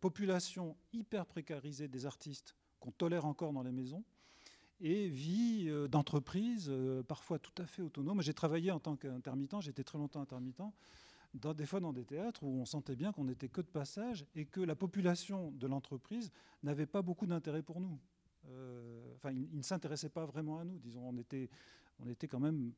population 0.00 0.76
hyper 0.92 1.26
précarisée 1.26 1.88
des 1.88 2.06
artistes 2.06 2.56
qu'on 2.78 2.90
tolère 2.90 3.24
encore 3.26 3.52
dans 3.52 3.62
les 3.62 3.72
maisons, 3.72 4.04
et 4.80 5.08
vie 5.08 5.70
d'entreprise, 5.90 6.72
parfois 7.06 7.38
tout 7.38 7.52
à 7.62 7.66
fait 7.66 7.82
autonome. 7.82 8.22
J'ai 8.22 8.32
travaillé 8.32 8.70
en 8.70 8.80
tant 8.80 8.96
qu'intermittent, 8.96 9.60
j'étais 9.60 9.84
très 9.84 9.98
longtemps 9.98 10.22
intermittent 10.22 10.62
dans, 11.34 11.54
des 11.54 11.66
fois 11.66 11.80
dans 11.80 11.92
des 11.92 12.04
théâtres 12.04 12.42
où 12.42 12.60
on 12.60 12.64
sentait 12.64 12.96
bien 12.96 13.12
qu'on 13.12 13.24
n'était 13.24 13.48
que 13.48 13.60
de 13.60 13.66
passage 13.66 14.26
et 14.34 14.46
que 14.46 14.60
la 14.60 14.74
population 14.74 15.50
de 15.52 15.66
l'entreprise 15.66 16.32
n'avait 16.62 16.86
pas 16.86 17.02
beaucoup 17.02 17.26
d'intérêt 17.26 17.62
pour 17.62 17.80
nous. 17.80 17.98
Euh, 18.48 19.14
enfin, 19.16 19.30
ils, 19.32 19.56
ne 19.56 19.62
s'intéressaient 19.62 20.08
pas 20.08 20.24
vraiment 20.24 20.58
à 20.58 20.64
nous, 20.64 20.78
disons. 20.78 21.08
On 21.08 21.16
était, 21.18 21.48
on 21.98 22.08
était 22.08 22.28
quand 22.28 22.40
même 22.40 22.72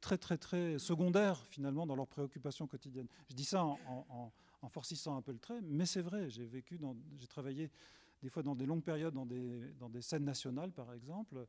très, 0.00 0.18
très, 0.18 0.36
très 0.36 0.78
secondaires, 0.78 1.44
finalement, 1.46 1.86
dans 1.86 1.96
leurs 1.96 2.08
préoccupations 2.08 2.66
quotidiennes. 2.66 3.08
Je 3.28 3.34
dis 3.34 3.44
ça 3.44 3.64
en, 3.64 4.30
en, 4.60 4.68
forcissant 4.68 5.16
un 5.16 5.22
peu 5.22 5.32
le 5.32 5.38
trait, 5.38 5.60
mais 5.62 5.86
c'est 5.86 6.02
vrai. 6.02 6.30
J'ai 6.30 6.46
vécu, 6.46 6.78
j'ai 7.18 7.26
travaillé 7.26 7.70
des 8.22 8.30
fois 8.30 8.42
dans 8.42 8.54
des 8.54 8.64
longues 8.64 8.82
périodes 8.82 9.12
dans 9.12 9.26
des, 9.26 9.74
dans 9.78 9.90
des 9.90 10.00
scènes 10.00 10.24
nationales, 10.24 10.72
par 10.72 10.92
exemple, 10.94 11.46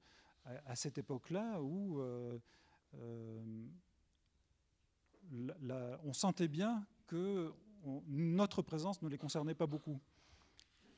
à, 0.65 0.75
cette 0.75 0.97
époque-là 0.97 1.61
où 1.61 1.99
euh, 2.01 2.37
euh, 2.95 3.41
on 6.03 6.13
sentait 6.13 6.49
bien 6.49 6.85
que 7.07 7.53
notre 8.07 8.61
présence 8.61 9.01
ne 9.01 9.09
les 9.09 9.17
concernait 9.17 9.55
pas 9.55 9.67
beaucoup. 9.67 9.99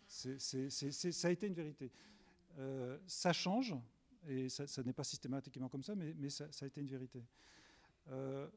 Ça 0.08 1.28
a 1.28 1.32
été 1.32 1.47
une 1.47 1.53
vérité. 1.53 1.91
Euh, 2.60 2.97
ça 3.05 3.34
change, 3.34 3.76
et 4.28 4.49
ça, 4.49 4.84
n'est 4.84 4.93
pas 4.93 5.03
systématiquement 5.03 5.70
comme 5.70 5.84
ça, 5.84 5.95
mais, 5.95 6.30
ça, 6.30 6.45
a 6.62 6.66
été 6.66 6.82
une 6.82 6.88
vérité. 6.88 7.24
Euh, 8.10 8.47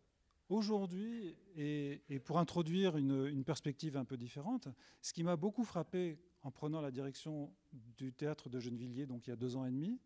aujourd'hui, 0.48 1.36
et, 1.56 2.20
pour 2.24 2.38
introduire 2.38 2.96
une, 2.96 3.44
perspective 3.44 3.96
un 3.96 4.04
peu 4.04 4.16
différente, 4.16 4.68
ce 5.02 5.12
qui 5.12 5.22
m'a 5.22 5.36
beaucoup 5.36 5.64
frappé 5.64 6.18
en 6.42 6.50
prenant 6.50 6.80
la 6.80 6.90
direction 6.90 7.52
du 7.72 8.12
théâtre 8.12 8.48
de 8.48 8.58
Gennevilliers, 8.58 9.06
donc 9.06 9.26
il 9.26 9.30
y 9.30 9.32
a 9.32 9.36
deux 9.36 9.56
ans 9.56 9.66
et 9.66 9.70
demi, 9.70 9.98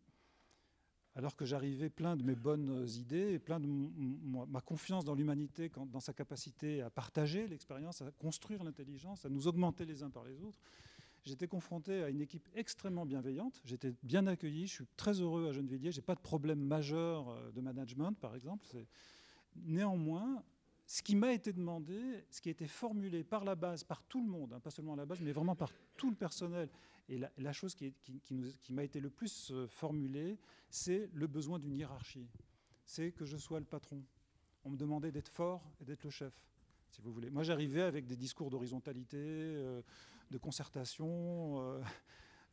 alors 1.15 1.37
que 1.37 1.45
j'arrivais 1.45 1.89
plein 1.89 2.17
de 2.17 2.23
mes 2.23 2.35
bonnes 2.35 2.85
idées, 2.89 3.33
et 3.33 3.39
plein 3.39 3.61
de 3.61 3.67
ma 3.67 4.59
confiance 4.59 5.05
dans 5.05 5.15
l'humanité, 5.15 5.71
dans 5.87 6.01
sa 6.01 6.13
capacité 6.13 6.81
à 6.81 6.89
partager 6.89 7.47
l'expérience, 7.47 8.01
à 8.01 8.11
construire 8.11 8.63
l'intelligence, 8.65 9.25
à 9.25 9.29
nous 9.29 9.47
augmenter 9.47 9.85
les 9.85 10.03
uns 10.03 10.09
par 10.09 10.25
les 10.25 10.41
autres. 10.41 10.59
J'étais 11.25 11.47
confronté 11.47 12.03
à 12.03 12.09
une 12.09 12.21
équipe 12.21 12.47
extrêmement 12.53 13.05
bienveillante. 13.05 13.59
J'étais 13.65 13.93
bien 14.03 14.27
accueilli. 14.27 14.67
Je 14.67 14.73
suis 14.73 14.85
très 14.95 15.19
heureux 15.21 15.49
à 15.49 15.51
Gennevilliers. 15.51 15.91
J'ai 15.91 16.03
pas 16.03 16.13
de 16.13 16.19
problème 16.19 16.59
majeur 16.59 17.29
euh, 17.29 17.51
de 17.51 17.61
management, 17.61 18.13
par 18.13 18.35
exemple. 18.35 18.67
Néanmoins, 19.55 20.43
ce 20.85 21.01
qui 21.01 21.15
m'a 21.15 21.33
été 21.33 21.51
demandé, 21.51 22.23
ce 22.29 22.41
qui 22.41 22.49
a 22.49 22.51
été 22.51 22.67
formulé 22.67 23.23
par 23.23 23.43
la 23.43 23.55
base, 23.55 23.83
par 23.83 24.03
tout 24.03 24.23
le 24.23 24.29
monde, 24.29 24.53
hein, 24.53 24.59
pas 24.59 24.69
seulement 24.69 24.95
la 24.95 25.07
base, 25.07 25.19
mais 25.21 25.31
vraiment 25.31 25.55
par 25.55 25.71
tout 25.97 26.11
le 26.11 26.15
personnel, 26.15 26.69
et 27.09 27.19
la, 27.37 27.53
chose 27.53 27.73
qui, 27.73 27.93
m'a 28.69 28.83
été 28.83 28.99
le 28.99 29.09
plus 29.09 29.51
euh, 29.51 29.67
formulée, 29.67 30.37
c'est 30.69 31.09
le 31.13 31.25
besoin 31.25 31.57
d'une 31.57 31.73
hiérarchie. 31.73 32.27
C'est 32.85 33.11
que 33.11 33.25
je 33.25 33.37
sois 33.37 33.59
le 33.59 33.65
patron. 33.65 34.03
On 34.63 34.69
me 34.69 34.77
demandait 34.77 35.11
d'être 35.11 35.29
fort 35.29 35.71
et 35.81 35.85
d'être 35.85 36.03
le 36.03 36.09
chef. 36.11 36.33
si 36.89 37.01
vous 37.01 37.11
voulez. 37.11 37.31
Moi, 37.31 37.43
j'arrivais 37.43 37.81
avec 37.81 38.05
des 38.05 38.15
discours 38.15 38.49
d'horizontalité, 38.49 39.17
euh, 39.19 39.81
de 40.31 40.37
concertation. 40.37 41.59
Euh, 41.61 41.81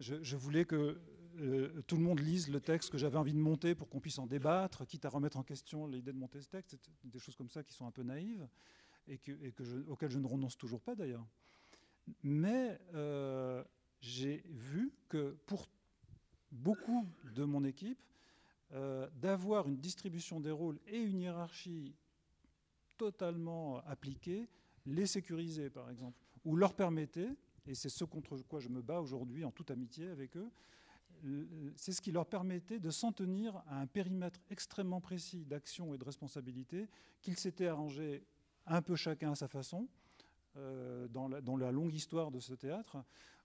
je, 0.00 0.36
voulais 0.36 0.64
que 0.64 1.00
euh, 1.38 1.82
tout 1.86 1.96
le 1.96 2.02
monde 2.02 2.20
lise 2.20 2.48
le 2.48 2.60
texte 2.60 2.90
que 2.90 2.98
j'avais 2.98 3.16
envie 3.16 3.32
de 3.32 3.38
monter 3.38 3.74
pour 3.74 3.88
qu'on 3.88 4.00
puisse 4.00 4.18
en 4.18 4.26
débattre, 4.26 4.86
quitte 4.86 5.04
à 5.04 5.08
remettre 5.08 5.36
en 5.36 5.42
question 5.42 5.86
l'idée 5.86 6.12
de 6.12 6.18
monter 6.18 6.40
ce 6.40 6.48
texte. 6.48 6.76
Des 7.04 7.18
choses 7.18 7.36
comme 7.36 7.48
ça 7.48 7.62
qui 7.62 7.72
sont 7.72 7.86
un 7.86 7.90
peu 7.90 8.02
naïves 8.02 8.46
et, 9.08 9.18
que, 9.18 9.88
auxquelles 9.88 10.10
je 10.10 10.18
ne 10.18 10.26
renonce 10.26 10.56
toujours 10.56 10.80
pas 10.80 10.94
d'ailleurs. 10.94 11.26
Mais 12.22 12.80
j'ai 14.00 14.44
vu 14.48 14.92
que 15.08 15.36
pour 15.46 15.68
beaucoup 16.50 17.06
de 17.32 17.44
mon 17.44 17.64
équipe, 17.64 18.02
d'avoir 19.20 19.68
une 19.68 19.76
distribution 19.76 20.40
des 20.40 20.50
rôles 20.50 20.80
et 20.86 20.98
une 20.98 21.20
hiérarchie 21.20 21.94
totalement 22.96 23.78
appliqués, 23.86 24.48
les 24.86 25.06
sécuriser 25.06 25.70
par 25.70 25.90
exemple, 25.90 26.18
ou 26.44 26.56
leur 26.56 26.74
permettait, 26.74 27.30
et 27.66 27.74
c'est 27.74 27.88
ce 27.88 28.04
contre 28.04 28.36
quoi 28.38 28.60
je 28.60 28.68
me 28.68 28.82
bats 28.82 29.00
aujourd'hui 29.00 29.44
en 29.44 29.50
toute 29.50 29.70
amitié 29.70 30.08
avec 30.08 30.36
eux, 30.36 30.50
c'est 31.76 31.92
ce 31.92 32.00
qui 32.00 32.10
leur 32.10 32.26
permettait 32.26 32.80
de 32.80 32.90
s'en 32.90 33.12
tenir 33.12 33.56
à 33.68 33.80
un 33.80 33.86
périmètre 33.86 34.40
extrêmement 34.50 35.00
précis 35.00 35.44
d'action 35.44 35.94
et 35.94 35.98
de 35.98 36.04
responsabilité 36.04 36.88
qu'ils 37.20 37.36
s'étaient 37.36 37.68
arrangés 37.68 38.24
un 38.66 38.82
peu 38.82 38.96
chacun 38.96 39.32
à 39.32 39.34
sa 39.34 39.48
façon 39.48 39.88
euh, 40.56 41.08
dans, 41.08 41.28
la, 41.28 41.72
longue 41.72 41.94
histoire 41.94 42.30
de 42.30 42.40
ce 42.40 42.54
théâtre, 42.54 42.98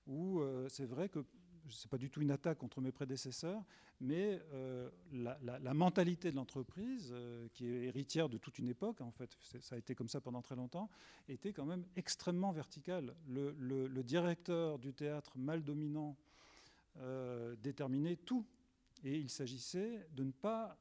où 0.07 0.39
euh, 0.39 0.67
c'est 0.69 0.85
vrai 0.85 1.07
que 1.07 1.23
n'est 1.67 1.89
pas 1.89 1.97
du 1.97 2.09
tout 2.09 2.21
une 2.21 2.31
attaque 2.31 2.57
contre 2.57 2.81
mes 2.81 2.91
prédécesseurs, 2.91 3.63
mais 3.99 4.41
euh, 4.53 4.89
la, 5.11 5.73
mentalité 5.73 6.31
de 6.31 6.35
l'entreprise, 6.35 7.09
euh, 7.11 7.47
qui 7.53 7.67
est 7.67 7.83
héritière 7.85 8.29
de 8.29 8.37
toute 8.37 8.59
une 8.59 8.69
époque, 8.69 9.01
en 9.01 9.11
fait, 9.11 9.35
ça 9.59 9.75
a 9.75 9.77
été 9.77 9.95
comme 9.95 10.07
ça 10.07 10.21
pendant 10.21 10.41
très 10.41 10.55
longtemps, 10.55 10.89
était 11.27 11.53
quand 11.53 11.65
même 11.65 11.85
extrêmement 11.95 12.51
verticale. 12.51 13.15
Le, 13.27 14.03
directeur 14.03 14.79
du 14.79 14.93
théâtre 14.93 15.37
mal 15.37 15.63
dominant 15.63 16.15
euh, 16.97 17.55
déterminait 17.57 18.15
tout. 18.15 18.45
Et 19.03 19.17
il 19.17 19.29
s'agissait 19.29 20.07
de 20.15 20.23
ne 20.23 20.31
pas, 20.31 20.75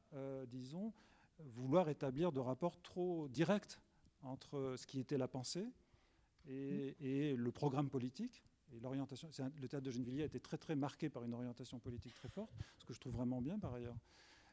disons, 0.49 0.95
vouloir 1.39 1.91
établir 1.91 2.33
de 2.33 2.41
rapport 2.41 2.81
trop 2.81 3.29
direct 3.29 3.79
entre 4.23 4.75
ce 4.79 4.87
qui 4.87 4.99
était 5.01 5.19
la 5.19 5.29
pensée 5.29 5.67
et 6.49 7.35
le 7.37 7.53
programme 7.53 7.91
politique 7.91 8.46
l'orientation, 8.83 9.29
le 9.61 9.69
théâtre 9.69 9.85
de 9.85 9.91
Gennevilliers 9.91 10.23
a 10.23 10.27
été 10.27 10.41
très 10.41 10.59
très 10.59 10.77
marqué 10.77 11.09
par 11.09 11.25
une 11.25 11.35
orientation 11.35 11.79
politique 11.79 12.15
très 12.15 12.29
forte, 12.29 12.53
ce 12.79 12.85
que 12.85 12.93
je 12.93 13.01
trouve 13.01 13.15
vraiment 13.15 13.41
bien 13.41 13.59
par 13.59 13.75
ailleurs, 13.75 13.97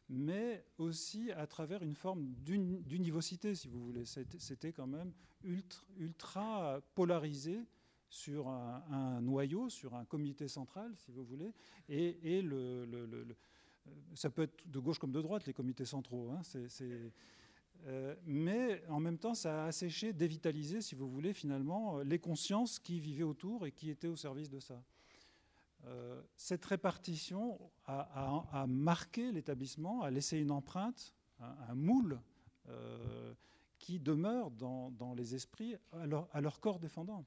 mais 0.09 0.65
aussi 0.77 1.31
à 1.31 1.47
travers 1.47 1.81
une 1.83 1.95
forme 1.95 2.33
d'univocité, 2.43 3.55
si 3.55 3.67
vous 3.67 3.83
voulez. 3.83 4.05
C'était 4.05 4.71
quand 4.71 4.87
même 4.87 5.13
ultra, 5.97 6.81
polarisé 6.95 7.65
sur 8.09 8.47
un, 8.47 9.21
noyau, 9.21 9.69
sur 9.69 9.95
un 9.95 10.05
comité 10.05 10.47
central, 10.47 10.93
si 10.95 11.11
vous 11.11 11.23
voulez, 11.23 11.51
et, 11.89 12.43
ça 14.13 14.29
peut 14.29 14.43
être 14.43 14.69
de 14.69 14.79
gauche 14.79 14.99
comme 14.99 15.11
de 15.11 15.21
droite, 15.21 15.45
les 15.45 15.53
comités 15.53 15.85
centraux. 15.85 16.29
Hein, 16.31 16.41
euh, 17.85 18.15
mais 18.25 18.83
en 18.87 18.99
même 18.99 19.17
temps, 19.17 19.33
ça 19.33 19.63
a 19.63 19.67
asséché, 19.67 20.13
dévitalisé, 20.13 20.81
si 20.81 20.95
vous 20.95 21.09
voulez, 21.09 21.33
finalement, 21.33 21.97
euh, 21.99 22.03
les 22.03 22.19
consciences 22.19 22.79
qui 22.79 22.99
vivaient 22.99 23.23
autour 23.23 23.65
et 23.65 23.71
qui 23.71 23.89
étaient 23.89 24.07
au 24.07 24.15
service 24.15 24.49
de 24.49 24.59
ça. 24.59 24.81
Euh, 25.85 26.21
cette 26.37 26.63
répartition 26.63 27.59
a, 27.85 28.65
marqué 28.67 29.33
l'établissement, 29.33 30.01
a 30.03 30.11
laissé 30.11 30.37
une 30.37 30.51
empreinte, 30.51 31.13
un, 31.39 31.75
moule 31.75 32.21
qui 33.79 33.99
demeure 33.99 34.49
dans, 34.49 35.13
les 35.17 35.35
esprits 35.35 35.75
à 35.91 36.05
leur, 36.39 36.59
corps 36.61 36.79
défendant. 36.79 37.25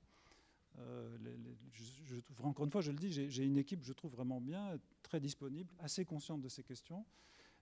encore 2.42 2.64
une 2.64 2.70
fois, 2.70 2.80
je 2.80 2.92
le 2.92 2.96
dis, 2.96 3.12
j'ai 3.12 3.44
une 3.44 3.58
équipe, 3.58 3.84
je 3.84 3.92
trouve 3.92 4.12
vraiment 4.12 4.40
bien, 4.40 4.78
très 5.02 5.20
disponible, 5.20 5.70
assez 5.78 6.06
consciente 6.06 6.40
de 6.40 6.48
ces 6.48 6.62
questions 6.62 7.04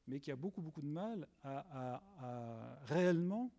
mais 0.06 0.20
qui 0.20 0.30
a 0.30 0.36
beaucoup, 0.36 0.60
beaucoup 0.60 0.82
de 0.82 0.88
mal 0.88 1.26
à, 1.42 2.02
réellement, 2.86 3.50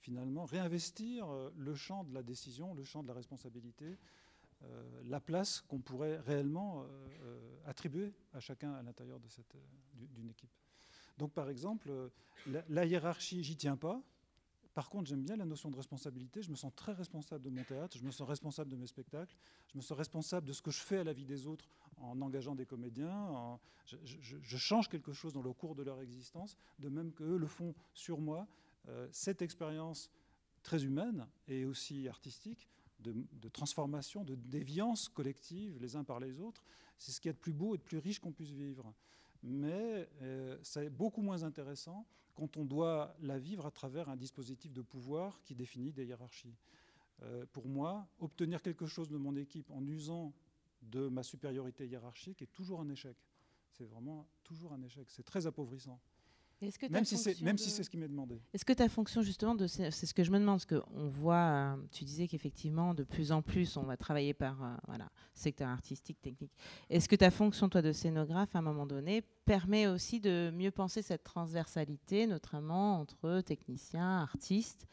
finalement, 0.00 0.44
réinvestir 0.44 1.28
euh, 1.28 1.52
le 1.56 1.74
champ 1.74 2.04
de 2.04 2.12
la 2.12 2.22
décision, 2.22 2.74
le 2.74 2.84
champ 2.84 3.02
de 3.02 3.08
la 3.08 3.14
responsabilité, 3.14 3.98
euh, 4.62 5.02
la 5.06 5.20
place 5.20 5.62
qu'on 5.62 5.80
pourrait 5.80 6.18
réellement 6.20 6.84
euh, 6.84 7.56
attribuer 7.66 8.12
à 8.32 8.40
chacun 8.40 8.74
à 8.74 8.82
l'intérieur 8.82 9.18
d'une 9.94 10.28
équipe. 10.28 10.50
Donc, 11.16 11.32
par 11.32 11.48
exemple, 11.48 12.10
la, 12.46 12.62
la 12.68 12.84
hiérarchie, 12.84 13.42
j'y 13.42 13.56
tiens 13.56 13.76
pas. 13.76 14.02
Par 14.74 14.90
contre, 14.90 15.08
j'aime 15.08 15.22
bien 15.22 15.36
la 15.36 15.44
notion 15.44 15.70
de 15.70 15.76
responsabilité. 15.76 16.42
Je 16.42 16.50
me 16.50 16.56
sens 16.56 16.72
très 16.74 16.92
responsable 16.92 17.44
de 17.44 17.50
mon 17.50 17.62
théâtre, 17.62 17.96
je 17.96 18.04
me 18.04 18.10
sens 18.10 18.28
responsable 18.28 18.70
de 18.70 18.76
mes 18.76 18.88
spectacles, 18.88 19.34
je 19.72 19.78
me 19.78 19.82
sens 19.82 19.96
responsable 19.96 20.46
de 20.48 20.52
ce 20.52 20.62
que 20.62 20.72
je 20.72 20.80
fais 20.80 20.98
à 20.98 21.04
la 21.04 21.12
vie 21.12 21.24
des 21.24 21.46
autres 21.46 21.68
en 21.98 22.20
engageant 22.20 22.56
des 22.56 22.66
comédiens. 22.66 23.58
je, 23.86 24.56
change 24.56 24.88
quelque 24.88 25.12
chose 25.12 25.32
dans 25.32 25.42
le 25.42 25.52
cours 25.52 25.76
de 25.76 25.84
leur 25.84 26.00
existence, 26.00 26.56
de 26.80 26.88
même 26.88 27.12
qu'eux 27.12 27.36
le 27.36 27.46
font 27.46 27.74
sur 27.94 28.18
moi. 28.18 28.48
Euh, 28.88 29.08
cette 29.12 29.42
expérience 29.42 30.10
très 30.62 30.84
humaine 30.84 31.26
et 31.46 31.64
aussi 31.64 32.08
artistique 32.08 32.68
de, 33.00 33.48
transformation, 33.50 34.24
de 34.24 34.34
déviance 34.34 35.08
collective 35.08 35.78
les 35.80 35.94
uns 35.94 36.04
par 36.04 36.20
les 36.20 36.40
autres, 36.40 36.64
c'est 36.98 37.12
ce 37.12 37.20
qui 37.20 37.28
est 37.28 37.32
de 37.32 37.38
plus 37.38 37.52
beau 37.52 37.74
et 37.74 37.78
de 37.78 37.82
plus 37.82 37.98
riche 37.98 38.18
qu'on 38.18 38.32
puisse 38.32 38.52
vivre. 38.52 38.92
Mais 39.42 40.08
euh, 40.22 40.58
c'est 40.62 40.88
beaucoup 40.88 41.20
moins 41.22 41.42
intéressant 41.42 42.06
quand 42.34 42.56
on 42.56 42.64
doit 42.64 43.14
la 43.20 43.38
vivre 43.38 43.66
à 43.66 43.70
travers 43.70 44.08
un 44.08 44.16
dispositif 44.16 44.72
de 44.72 44.82
pouvoir 44.82 45.40
qui 45.42 45.54
définit 45.54 45.92
des 45.92 46.06
hiérarchies. 46.06 46.56
Euh, 47.22 47.46
pour 47.52 47.68
moi, 47.68 48.06
obtenir 48.18 48.60
quelque 48.60 48.86
chose 48.86 49.08
de 49.08 49.16
mon 49.16 49.36
équipe 49.36 49.70
en 49.70 49.86
usant 49.86 50.32
de 50.82 51.08
ma 51.08 51.22
supériorité 51.22 51.86
hiérarchique 51.86 52.42
est 52.42 52.52
toujours 52.52 52.80
un 52.80 52.88
échec. 52.88 53.16
C'est 53.70 53.84
vraiment 53.84 54.28
toujours 54.42 54.72
un 54.72 54.82
échec. 54.82 55.10
C'est 55.10 55.22
très 55.22 55.46
appauvrissant. 55.46 56.00
Même 56.90 57.04
si 57.04 57.16
c'est 57.16 57.40
même 57.42 57.58
si 57.58 57.70
c'est 57.70 57.82
ce 57.82 57.90
qui 57.90 57.96
m'est 57.96 58.08
demandé. 58.08 58.40
Est-ce 58.52 58.64
que 58.64 58.72
ta 58.72 58.88
fonction 58.88 59.22
justement 59.22 59.54
de 59.54 59.66
c'est 59.66 59.90
ce 59.90 60.14
que 60.14 60.24
je 60.24 60.30
me 60.30 60.38
demande 60.38 60.60
parce 60.60 60.80
qu'on 60.80 61.08
voit 61.08 61.36
euh, 61.36 61.76
tu 61.92 62.04
disais 62.04 62.28
qu'effectivement 62.28 62.94
de 62.94 63.02
plus 63.02 63.32
en 63.32 63.42
plus 63.42 63.76
on 63.76 63.82
va 63.82 63.96
travailler 63.96 64.34
par 64.34 64.62
euh, 64.62 64.74
voilà 64.86 65.10
secteur 65.34 65.68
artistique 65.68 66.20
technique. 66.20 66.52
Est-ce 66.90 67.08
que 67.08 67.16
ta 67.16 67.30
fonction 67.30 67.68
toi 67.68 67.82
de 67.82 67.92
scénographe 67.92 68.54
à 68.54 68.58
un 68.58 68.62
moment 68.62 68.86
donné 68.86 69.22
permet 69.44 69.86
aussi 69.86 70.20
de 70.20 70.50
mieux 70.54 70.70
penser 70.70 71.02
cette 71.02 71.24
transversalité 71.24 72.26
notamment 72.26 72.98
entre 73.00 73.40
techniciens, 73.40 74.20
artistes 74.20 74.86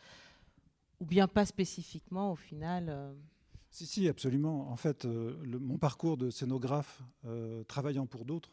ou 0.99 1.05
bien 1.05 1.28
pas 1.28 1.45
spécifiquement 1.45 2.32
au 2.32 2.36
final 2.36 2.88
euh, 2.89 3.14
si, 3.74 3.86
si, 3.86 4.09
absolument. 4.09 4.70
En 4.70 4.76
fait, 4.76 5.05
euh, 5.05 5.41
mon 5.45 5.78
parcours 5.78 6.18
de 6.18 6.30
scénographe 6.30 7.01
travaillant 7.70 8.05
pour 8.05 8.26
d'autres, 8.26 8.51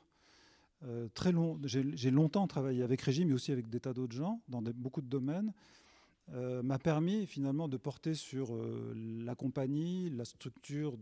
euh, 0.85 1.09
très 1.15 1.33
long, 1.33 1.59
j'ai 1.65 2.11
longtemps 2.11 2.47
travaillé 2.47 2.83
avec 2.83 3.01
Régime, 3.03 3.29
mais 3.29 3.35
aussi 3.35 3.53
avec 3.53 3.69
des 3.69 3.81
tas 3.81 3.93
d'autres 3.93 4.17
gens 4.17 4.41
dans 4.49 4.63
beaucoup 4.63 5.01
de 5.03 5.09
domaines, 5.09 5.53
m'a 6.63 6.79
permis 6.79 7.25
finalement 7.25 7.69
de 7.69 7.79
porter 7.79 8.13
sur 8.13 8.55
la 8.95 9.35
compagnie, 9.35 10.11
la 10.11 10.27
structure 10.27 10.99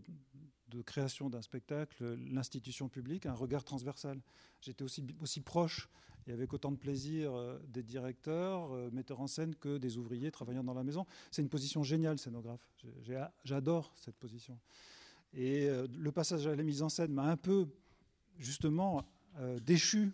de 0.69 0.83
création 0.83 1.31
d'un 1.31 1.43
spectacle, 1.43 2.17
l'institution 2.31 2.89
publique, 2.89 3.27
un 3.27 3.35
regard 3.35 3.65
transversal. 3.65 4.21
J'étais 4.61 4.85
aussi, 4.85 5.41
proche 5.41 5.89
et 6.27 6.33
avec 6.33 6.53
autant 6.53 6.73
de 6.73 6.77
plaisir 6.77 7.33
euh, 7.35 7.59
des 7.69 7.83
directeurs, 7.83 8.73
euh, 8.73 8.91
metteurs 8.93 9.21
en 9.21 9.29
scène 9.29 9.55
que 9.55 9.79
des 9.79 9.97
ouvriers 9.97 10.31
travaillant 10.31 10.65
dans 10.65 10.75
la 10.75 10.83
maison. 10.83 11.07
C'est 11.31 11.43
une 11.43 11.49
position 11.49 11.85
géniale, 11.85 12.19
scénographe. 12.19 12.69
J'adore 13.45 13.93
cette 13.95 14.17
position. 14.17 14.59
Et 15.33 15.69
euh, 15.69 15.87
le 15.97 16.11
passage 16.11 16.47
à 16.47 16.57
la 16.57 16.63
mise 16.65 16.83
en 16.83 16.89
scène 16.89 17.13
m'a 17.13 17.31
un 17.31 17.37
peu, 17.37 17.69
justement, 18.39 19.05
déchu 19.65 20.13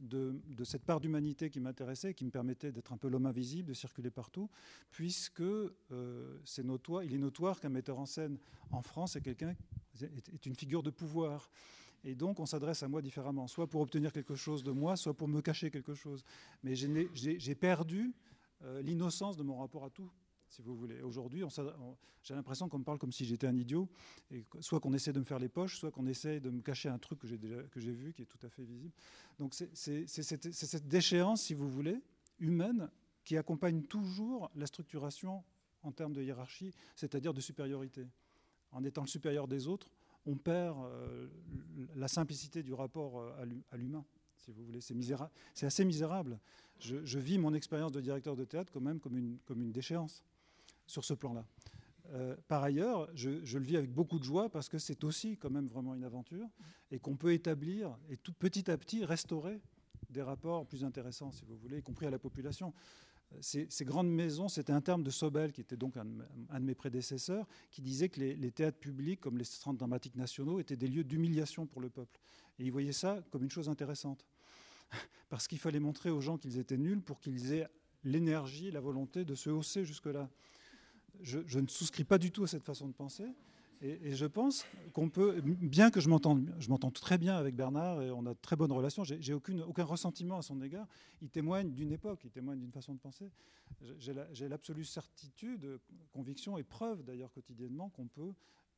de, 0.00 0.40
cette 0.64 0.84
part 0.84 1.00
d'humanité 1.00 1.50
qui 1.50 1.60
m'intéressait, 1.60 2.14
qui 2.14 2.24
me 2.24 2.30
permettait 2.30 2.72
d'être 2.72 2.92
un 2.92 2.96
peu 2.96 3.08
l'homme 3.08 3.26
invisible, 3.26 3.68
de 3.68 3.74
circuler 3.74 4.10
partout, 4.10 4.50
puisque 4.90 5.42
c'est 6.44 6.64
notoire, 6.64 7.04
il 7.04 7.14
est 7.14 7.18
notoire 7.18 7.60
qu'un 7.60 7.68
metteur 7.68 7.98
en 7.98 8.06
scène 8.06 8.38
en 8.70 8.82
France 8.82 9.16
est 9.16 9.20
quelqu'un 9.22 9.54
est 10.02 10.46
une 10.46 10.54
figure 10.54 10.82
de 10.82 10.90
pouvoir. 10.90 11.48
Et 12.04 12.14
donc, 12.14 12.38
on 12.38 12.46
s'adresse 12.46 12.82
à 12.82 12.88
moi 12.88 13.00
différemment, 13.00 13.46
soit 13.46 13.66
pour 13.66 13.80
obtenir 13.80 14.12
quelque 14.12 14.34
chose 14.34 14.62
de 14.62 14.70
moi, 14.70 14.96
soit 14.96 15.14
pour 15.14 15.26
me 15.26 15.40
cacher 15.40 15.70
quelque 15.70 15.94
chose. 15.94 16.22
Mais 16.62 16.74
j'ai 16.74 17.54
perdu 17.54 18.12
euh, 18.62 18.82
l'innocence 18.82 19.36
de 19.36 19.42
mon 19.42 19.56
rapport 19.56 19.84
à 19.84 19.90
tout, 19.90 20.10
Aujourd'hui, 21.02 21.42
j'ai 22.22 22.34
l'impression 22.34 22.68
qu'on 22.68 22.78
me 22.78 22.84
parle 22.84 22.98
comme 22.98 23.12
si 23.12 23.24
j'étais 23.24 23.46
un 23.46 23.56
idiot, 23.56 23.88
soit 24.60 24.80
qu'on 24.80 24.92
essaie 24.92 25.12
de 25.12 25.20
me 25.20 25.24
faire 25.24 25.38
les 25.38 25.48
poches, 25.48 25.78
soit 25.78 25.90
qu'on 25.90 26.06
essaie 26.06 26.40
de 26.40 26.50
me 26.50 26.60
cacher 26.60 26.88
un 26.88 26.98
truc 26.98 27.18
que 27.20 27.26
j'ai 27.26 27.92
vu, 27.92 28.12
qui 28.12 28.22
est 28.22 28.26
tout 28.26 28.38
à 28.42 28.48
fait 28.48 28.64
visible. 28.64 28.92
Donc, 29.38 29.54
c'est 29.54 30.06
cette, 30.06 30.88
déchéance, 30.88 31.42
si 31.42 31.54
vous 31.54 31.68
voulez, 31.68 32.00
humaine, 32.38 32.90
qui 33.24 33.36
accompagne 33.36 33.82
toujours 33.82 34.50
la 34.54 34.66
structuration 34.66 35.42
en 35.82 35.92
termes 35.92 36.12
de 36.12 36.22
hiérarchie, 36.22 36.72
c'est-à-dire 36.94 37.34
de 37.34 37.40
supériorité. 37.40 38.06
En 38.70 38.84
étant 38.84 39.02
le 39.02 39.08
supérieur 39.08 39.48
des 39.48 39.66
autres, 39.66 39.90
on 40.26 40.36
perd 40.36 40.76
euh, 40.84 41.28
la 41.96 42.08
simplicité 42.08 42.62
du 42.62 42.72
rapport 42.72 43.20
euh, 43.20 43.60
à 43.70 43.76
l'humain, 43.76 44.04
si 44.36 44.50
vous 44.50 44.64
voulez. 44.64 44.80
C'est 44.80 45.66
assez 45.66 45.84
misérable. 45.84 46.38
Je, 46.78 47.18
vis 47.18 47.38
mon 47.38 47.54
expérience 47.54 47.92
de 47.92 48.00
directeur 48.00 48.36
de 48.36 48.44
théâtre 48.44 48.72
quand 48.72 48.80
même 48.80 49.00
comme 49.00 49.62
une 49.62 49.72
déchéance. 49.72 50.22
Sur 50.86 51.04
ce 51.04 51.14
plan-là. 51.14 51.44
Euh, 52.12 52.36
par 52.48 52.62
ailleurs, 52.62 53.08
je, 53.14 53.30
le 53.30 53.64
vis 53.64 53.76
avec 53.76 53.92
beaucoup 53.92 54.18
de 54.18 54.24
joie 54.24 54.50
parce 54.50 54.68
que 54.68 54.78
c'est 54.78 55.04
aussi 55.04 55.36
quand 55.36 55.50
même 55.50 55.66
vraiment 55.66 55.94
une 55.94 56.04
aventure 56.04 56.48
et 56.90 56.98
qu'on 56.98 57.16
peut 57.16 57.32
établir 57.32 57.96
et 58.10 58.16
petit 58.16 58.70
à 58.70 58.76
petit 58.76 59.04
restaurer 59.04 59.60
des 60.10 60.22
rapports 60.22 60.66
plus 60.66 60.84
intéressants, 60.84 61.32
si 61.32 61.44
vous 61.44 61.56
voulez, 61.56 61.78
y 61.78 61.82
compris 61.82 62.06
à 62.06 62.10
la 62.10 62.18
population. 62.18 62.74
Ces, 63.40 63.66
ces 63.68 63.84
grandes 63.84 64.10
maisons, 64.10 64.48
c'était 64.48 64.72
un 64.72 64.80
terme 64.80 65.02
de 65.02 65.10
Sobel, 65.10 65.52
qui 65.52 65.60
était 65.60 65.76
donc 65.76 65.96
un, 65.96 66.04
de 66.04 66.64
mes 66.64 66.74
prédécesseurs, 66.74 67.48
qui 67.70 67.82
disait 67.82 68.08
que 68.08 68.20
les, 68.20 68.50
théâtres 68.52 68.78
publics, 68.78 69.20
comme 69.20 69.38
les 69.38 69.44
centres 69.44 69.78
dramatiques 69.78 70.14
nationaux, 70.14 70.60
étaient 70.60 70.76
des 70.76 70.86
lieux 70.86 71.04
d'humiliation 71.04 71.66
pour 71.66 71.80
le 71.80 71.90
peuple. 71.90 72.20
Et 72.58 72.64
il 72.64 72.70
voyait 72.70 72.92
ça 72.92 73.24
comme 73.30 73.42
une 73.42 73.50
chose 73.50 73.68
intéressante. 73.68 74.24
Parce 75.30 75.48
qu'il 75.48 75.58
fallait 75.58 75.80
montrer 75.80 76.10
aux 76.10 76.20
gens 76.20 76.38
qu'ils 76.38 76.58
étaient 76.58 76.76
nuls 76.76 77.02
pour 77.02 77.18
qu'ils 77.18 77.52
aient 77.52 77.66
l'énergie, 78.04 78.70
la 78.70 78.80
volonté 78.80 79.24
de 79.24 79.34
se 79.34 79.50
hausser 79.50 79.84
jusque-là. 79.84 80.28
Je, 81.22 81.58
ne 81.58 81.66
souscris 81.68 82.04
pas 82.04 82.18
du 82.18 82.30
tout 82.30 82.44
à 82.44 82.46
cette 82.46 82.64
façon 82.64 82.88
de 82.88 82.92
penser. 82.92 83.24
Et, 83.80 84.14
je 84.14 84.26
pense 84.26 84.64
qu'on 84.92 85.10
peut, 85.10 85.40
bien 85.42 85.90
que 85.90 86.00
je 86.00 86.08
m'entende, 86.08 86.54
je 86.58 86.68
m'entends 86.70 86.90
très 86.90 87.18
bien 87.18 87.36
avec 87.36 87.54
Bernard 87.54 88.00
et 88.02 88.10
on 88.10 88.24
a 88.26 88.32
de 88.34 88.38
très 88.40 88.56
bonnes 88.56 88.72
relations, 88.72 89.04
j'ai 89.04 89.34
aucun 89.34 89.84
ressentiment 89.84 90.38
à 90.38 90.42
son 90.42 90.62
égard. 90.62 90.86
Il 91.20 91.28
témoigne 91.28 91.72
d'une 91.72 91.92
époque, 91.92 92.20
il 92.24 92.30
témoigne 92.30 92.60
d'une 92.60 92.72
façon 92.72 92.94
de 92.94 93.00
penser. 93.00 93.30
J'ai 93.98 94.48
l'absolue 94.48 94.84
certitude, 94.84 95.80
conviction 96.12 96.56
et 96.56 96.62
preuve 96.62 97.02
d'ailleurs 97.02 97.32
quotidiennement 97.32 97.90
qu'on 97.90 98.06
peut, 98.06 98.32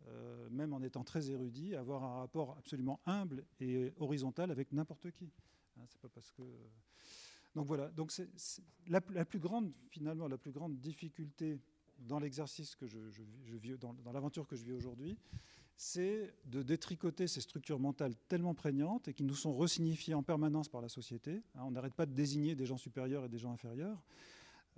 euh, 0.09 0.49
même 0.51 0.73
en 0.73 0.83
étant 0.83 1.05
très 1.05 1.31
érudit, 1.31 1.77
avoir 1.77 2.03
un 2.03 2.21
rapport 2.21 2.57
absolument 2.59 3.01
humble 3.07 3.45
et 3.61 3.93
horizontal 3.99 4.51
avec 4.51 4.73
n'importe 4.73 5.11
qui. 5.13 5.31
Hein, 5.79 5.85
C'est 5.89 6.01
pas 6.01 6.09
parce 6.09 6.33
que 6.33 6.43
donc 7.57 7.67
voilà. 7.67 7.89
Donc 7.89 8.13
c'est 8.13 8.29
la, 8.87 9.01
plus 9.01 9.39
grande 9.39 9.73
finalement 9.89 10.29
la 10.29 10.37
plus 10.37 10.53
grande 10.53 10.79
difficulté 10.79 11.59
dans 11.99 12.19
l'exercice 12.19 12.75
que 12.75 12.87
je, 12.87 12.99
vis, 13.57 13.77
dans, 13.79 13.95
l'aventure 14.13 14.47
que 14.47 14.57
je 14.57 14.65
vis 14.65 14.73
aujourd'hui, 14.73 15.17
c'est 15.77 16.33
de 16.47 16.63
détricoter 16.63 17.27
ces 17.27 17.41
structures 17.41 17.79
mentales 17.79 18.15
tellement 18.29 18.55
prégnantes 18.55 19.09
et 19.09 19.15
qui 19.15 19.25
nous 19.25 19.35
sont 19.35 19.53
resignifiées 19.53 20.15
en 20.15 20.23
permanence 20.23 20.69
par 20.69 20.81
la 20.81 20.89
société. 20.89 21.43
Hein, 21.55 21.63
on 21.65 21.71
n'arrête 21.71 21.95
pas 21.95 22.07
de 22.07 22.15
désigner 22.15 22.55
des 22.55 22.65
gens 22.65 22.79
supérieurs 22.79 23.25
et 23.25 23.29
des 23.29 23.39
gens 23.39 23.53
inférieurs. 23.53 24.03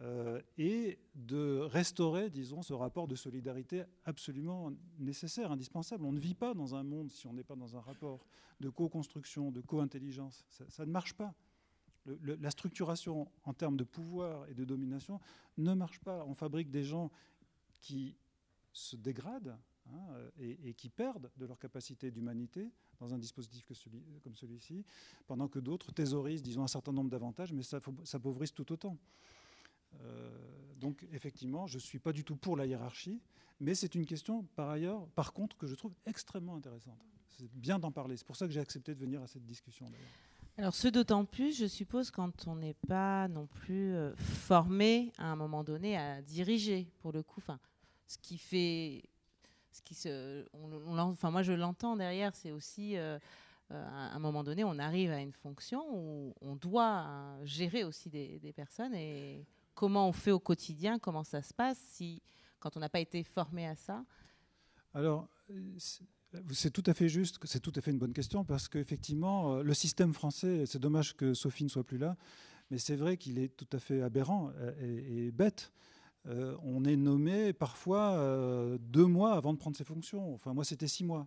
Euh, 0.01 0.41
et 0.57 0.99
de 1.17 1.59
restaurer, 1.59 2.31
disons, 2.31 2.63
ce 2.63 2.73
rapport 2.73 3.09
de 3.09 3.17
solidarité 3.17 3.83
absolument 4.05 4.73
nécessaire, 5.01 5.51
indispensable. 5.51 6.05
On 6.05 6.13
ne 6.13 6.21
vit 6.21 6.35
pas 6.35 6.55
dans 6.55 6.77
un 6.77 6.85
monde 6.85 7.11
si 7.11 7.27
on 7.27 7.33
n'est 7.33 7.43
pas 7.43 7.57
dans 7.57 7.77
un 7.77 7.81
rapport 7.81 8.25
de 8.61 8.69
co-construction, 8.69 9.51
de 9.51 9.61
co-intelligence. 9.61 10.47
Ça, 10.69 10.87
ne 10.87 10.91
marche 10.93 11.15
pas. 11.15 11.35
La 12.23 12.51
structuration 12.51 13.29
en 13.45 13.53
termes 13.53 13.77
de 13.77 13.85
pouvoir 13.85 14.49
et 14.49 14.55
de 14.55 14.65
domination 14.65 15.21
ne 15.57 15.75
marche 15.75 16.01
pas. 16.01 16.25
On 16.27 16.35
fabrique 16.35 16.71
des 16.71 16.85
gens 16.85 17.11
qui 17.81 18.17
se 18.73 18.97
dégradent 18.97 19.57
hein, 19.87 20.01
et, 20.39 20.69
et, 20.69 20.75
qui 20.75 20.89
perdent 20.89 21.31
de 21.37 21.47
leur 21.47 21.59
capacité 21.59 22.11
d'humanité 22.11 22.71
dans 22.99 23.15
un 23.15 23.19
dispositif 23.19 23.65
celui, 23.73 24.03
comme 24.23 24.35
celui-ci, 24.35 24.85
pendant 25.27 25.49
que 25.49 25.59
d'autres 25.59 25.93
thésaurisent, 25.93 26.43
disons, 26.43 26.63
un 26.63 26.69
certain 26.69 26.93
nombre 26.93 27.11
d'avantages, 27.11 27.53
mais 27.53 27.63
s'appauvrissent 27.63 28.55
tout 28.55 28.71
autant. 28.73 28.97
Euh, 30.01 30.31
donc 30.77 31.07
effectivement, 31.13 31.67
je 31.67 31.77
ne 31.77 31.81
suis 31.81 31.99
pas 31.99 32.13
du 32.13 32.25
tout 32.25 32.37
pour 32.37 32.57
la 32.57 32.67
hiérarchie, 32.67 33.21
mais 33.61 33.75
c'est 33.75 33.95
une 33.95 34.07
question 34.07 34.45
par 34.55 34.71
ailleurs, 34.71 35.07
par 35.09 35.33
contre, 35.33 35.57
que 35.57 35.67
je 35.67 35.75
trouve 35.75 35.95
extrêmement 36.07 36.57
intéressante. 36.57 36.99
C'est 37.29 37.51
bien 37.53 37.79
d'en 37.79 37.93
parler. 37.93 38.17
C'est 38.17 38.27
pour 38.27 38.37
ça 38.37 38.47
que 38.47 38.53
j'ai 38.53 38.61
accepté 38.61 38.95
de 38.95 39.01
venir 39.01 39.23
à 39.23 39.27
cette 39.27 39.47
discussion. 39.47 39.87
Alors 40.59 40.75
ce 40.75 40.89
d'autant 40.89 41.25
plus, 41.25 41.57
je 41.57 41.67
suppose, 41.67 42.11
quand 42.11 42.49
on 42.49 42.57
n'est 42.57 42.75
pas 42.89 43.29
non 43.29 43.47
plus 43.47 43.95
euh, 43.95 44.13
formé 44.17 45.13
à 45.17 45.31
un 45.31 45.37
moment 45.37 45.63
donné 45.63 45.97
à 45.97 46.21
diriger, 46.21 46.89
pour 46.99 47.13
le 47.13 47.23
coup. 47.23 47.39
Enfin, 47.39 47.61
ce 48.09 48.19
qui 48.19 48.39
fait, 48.39 49.05
ce 49.71 49.81
qui 49.83 49.95
se, 49.95 50.45
enfin 50.53 51.31
moi 51.31 51.45
je 51.45 51.53
l'entends 51.53 51.97
derrière, 51.97 52.35
c'est 52.35 52.51
aussi 52.51 52.97
euh, 52.97 53.21
euh, 53.71 53.87
à 53.87 54.17
un 54.17 54.19
moment 54.19 54.43
donné, 54.43 54.65
on 54.65 54.81
arrive 54.81 55.13
à 55.13 55.21
une 55.21 55.33
fonction 55.33 55.85
où 55.93 56.35
on 56.41 56.57
doit 56.57 57.07
gérer 57.45 57.85
aussi 57.85 58.11
des, 58.11 58.41
des 58.41 58.53
personnes 58.53 58.97
et 58.97 59.47
comment 59.77 60.09
on 60.09 60.13
fait 60.13 60.33
au 60.33 60.41
quotidien, 60.41 60.99
comment 60.99 61.23
ça 61.23 61.41
se 61.41 61.55
passe 61.55 61.79
si, 61.79 62.21
quand 62.59 62.77
on 62.77 62.81
n'a 62.81 62.89
pas 62.89 62.99
été 62.99 63.23
formé 63.23 63.69
à 63.69 63.77
ça? 63.77 64.05
Alors, 64.93 65.29
c'est 66.53 66.71
tout 66.71 66.83
à 66.87 66.95
fait 66.95 67.09
juste, 67.09 67.39
c'est 67.45 67.61
tout 67.61 67.73
à 67.77 67.81
fait 67.81 67.91
une 67.91 67.99
bonne 67.99 68.13
question 68.13 68.45
parce 68.45 68.69
qu'effectivement, 68.69 69.57
euh, 69.57 69.63
le 69.63 69.75
système 69.75 70.13
français, 70.13 70.67
c'est 70.67 70.79
dommage 70.79 71.17
que 71.17 71.35
Sophie 71.35 71.65
ne 71.65 71.69
soit 71.69 71.85
plus 71.85 71.99
là, 71.99 72.17
mais 72.71 72.79
c'est 72.79 72.97
vrai 72.97 73.17
qu'il 73.17 73.39
est 73.39 73.57
tout 73.57 73.69
à 73.73 73.79
fait 73.79 74.03
aberrant 74.03 74.53
et, 74.81 75.27
et 75.27 75.31
bête. 75.31 75.73
Euh, 76.27 76.57
on 76.63 76.85
est 76.85 76.97
nommé 76.97 77.53
parfois 77.53 78.13
euh, 78.13 78.77
deux 78.81 79.07
mois 79.07 79.35
avant 79.35 79.53
de 79.53 79.59
prendre 79.59 79.77
ses 79.77 79.85
fonctions. 79.85 80.35
Enfin, 80.35 80.53
moi, 80.53 80.65
c'était 80.65 80.89
six 80.89 81.05
mois. 81.05 81.27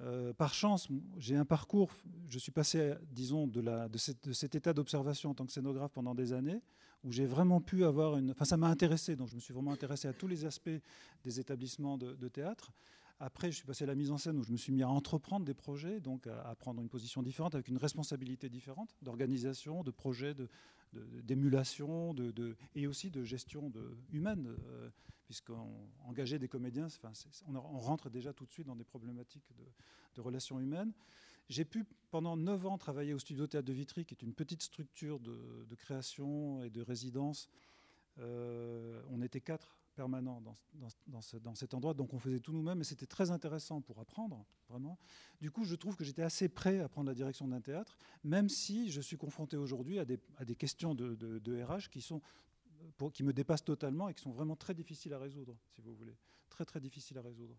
Euh, 0.00 0.32
par 0.32 0.54
chance, 0.54 0.88
j'ai 1.18 1.36
un 1.36 1.44
parcours, 1.44 1.90
je 2.28 2.38
suis 2.38 2.52
passé, 2.52 2.94
disons, 3.12 3.46
de, 3.46 3.62
cet 4.32 4.54
état 4.54 4.72
d'observation 4.72 5.30
en 5.30 5.34
tant 5.34 5.46
que 5.46 5.52
scénographe 5.52 5.92
pendant 5.92 6.14
des 6.14 6.32
années, 6.32 6.60
où 7.04 7.12
j'ai 7.12 7.26
vraiment 7.26 7.60
pu 7.60 7.84
avoir 7.84 8.16
une... 8.16 8.30
Enfin, 8.30 8.46
ça 8.46 8.56
m'a 8.56 8.68
intéressé, 8.68 9.14
donc 9.14 9.28
je 9.28 9.34
me 9.34 9.40
suis 9.40 9.52
vraiment 9.52 9.72
intéressé 9.72 10.08
à 10.08 10.12
tous 10.12 10.26
les 10.26 10.44
aspects 10.44 10.70
des 11.22 11.40
établissements 11.40 11.98
de, 11.98 12.28
théâtre. 12.28 12.72
Après, 13.22 13.50
je 13.50 13.56
suis 13.56 13.66
passé 13.66 13.84
à 13.84 13.86
la 13.86 13.94
mise 13.94 14.10
en 14.10 14.16
scène, 14.16 14.38
où 14.38 14.42
je 14.42 14.50
me 14.50 14.56
suis 14.56 14.72
mis 14.72 14.82
à 14.82 14.88
entreprendre 14.88 15.44
des 15.44 15.52
projets, 15.52 16.00
donc 16.00 16.26
à, 16.26 16.54
prendre 16.56 16.80
une 16.80 16.88
position 16.88 17.22
différente, 17.22 17.54
avec 17.54 17.68
une 17.68 17.76
responsabilité 17.76 18.48
différente 18.48 18.96
d'organisation, 19.02 19.82
de 19.84 19.90
projet, 19.90 20.34
d'émulation, 20.94 22.14
et 22.74 22.86
aussi 22.86 23.10
de 23.10 23.22
gestion 23.22 23.70
humaine. 24.10 24.48
Euh, 24.48 24.88
puisqu'engager 25.26 26.40
des 26.40 26.48
comédiens, 26.48 26.86
enfin, 26.86 27.12
on, 27.46 27.78
rentre 27.78 28.10
déjà 28.10 28.32
tout 28.32 28.46
de 28.46 28.50
suite 28.50 28.66
dans 28.66 28.74
des 28.74 28.82
problématiques 28.82 29.48
de, 30.16 30.20
relations 30.20 30.58
humaines. 30.58 30.92
J'ai 31.48 31.64
pu 31.64 31.84
pendant 32.10 32.36
neuf 32.36 32.66
ans 32.66 32.78
travailler 32.78 33.14
au 33.14 33.18
Studio 33.20 33.46
Théâtre 33.46 33.68
de 33.68 33.72
Vitry, 33.72 34.04
qui 34.04 34.14
est 34.14 34.22
une 34.22 34.34
petite 34.34 34.62
structure 34.62 35.20
de, 35.20 35.64
de 35.68 35.74
création 35.76 36.64
et 36.64 36.70
de 36.70 36.80
résidence. 36.82 37.48
Euh, 38.18 39.00
on 39.10 39.22
était 39.22 39.40
quatre 39.40 39.79
permanents 40.00 40.40
dans, 40.40 40.56
dans, 40.74 40.88
dans, 41.08 41.20
ce, 41.20 41.36
dans, 41.36 41.54
cet 41.54 41.74
endroit, 41.74 41.92
donc 41.92 42.14
on 42.14 42.18
faisait 42.18 42.40
tout 42.40 42.54
nous-mêmes, 42.54 42.80
et 42.80 42.84
c'était 42.84 43.04
très 43.04 43.30
intéressant 43.30 43.82
pour 43.82 43.98
apprendre, 44.00 44.46
vraiment. 44.70 44.98
Du 45.42 45.50
coup, 45.50 45.64
je 45.64 45.74
trouve 45.74 45.94
que 45.94 46.04
j'étais 46.04 46.22
assez 46.22 46.48
prêt 46.48 46.80
à 46.80 46.88
prendre 46.88 47.08
la 47.08 47.14
direction 47.14 47.46
d'un 47.46 47.60
théâtre, 47.60 47.98
même 48.24 48.48
si 48.48 48.90
je 48.90 49.02
suis 49.02 49.18
confronté 49.18 49.58
aujourd'hui 49.58 49.98
à 49.98 50.06
des, 50.06 50.56
questions 50.56 50.94
de, 50.94 51.14
de, 51.16 51.62
RH 51.62 51.90
qui 51.90 52.00
sont 52.00 52.22
pour, 52.96 53.12
qui 53.12 53.22
me 53.22 53.34
dépassent 53.34 53.64
totalement 53.64 54.08
et 54.08 54.14
qui 54.14 54.22
sont 54.22 54.30
vraiment 54.30 54.56
très 54.56 54.72
difficiles 54.72 55.12
à 55.12 55.18
résoudre, 55.18 55.54
si 55.74 55.82
vous 55.82 55.94
voulez. 55.94 56.16
Très, 56.48 56.64
très 56.64 56.80
difficiles 56.80 57.18
à 57.18 57.22
résoudre. 57.22 57.54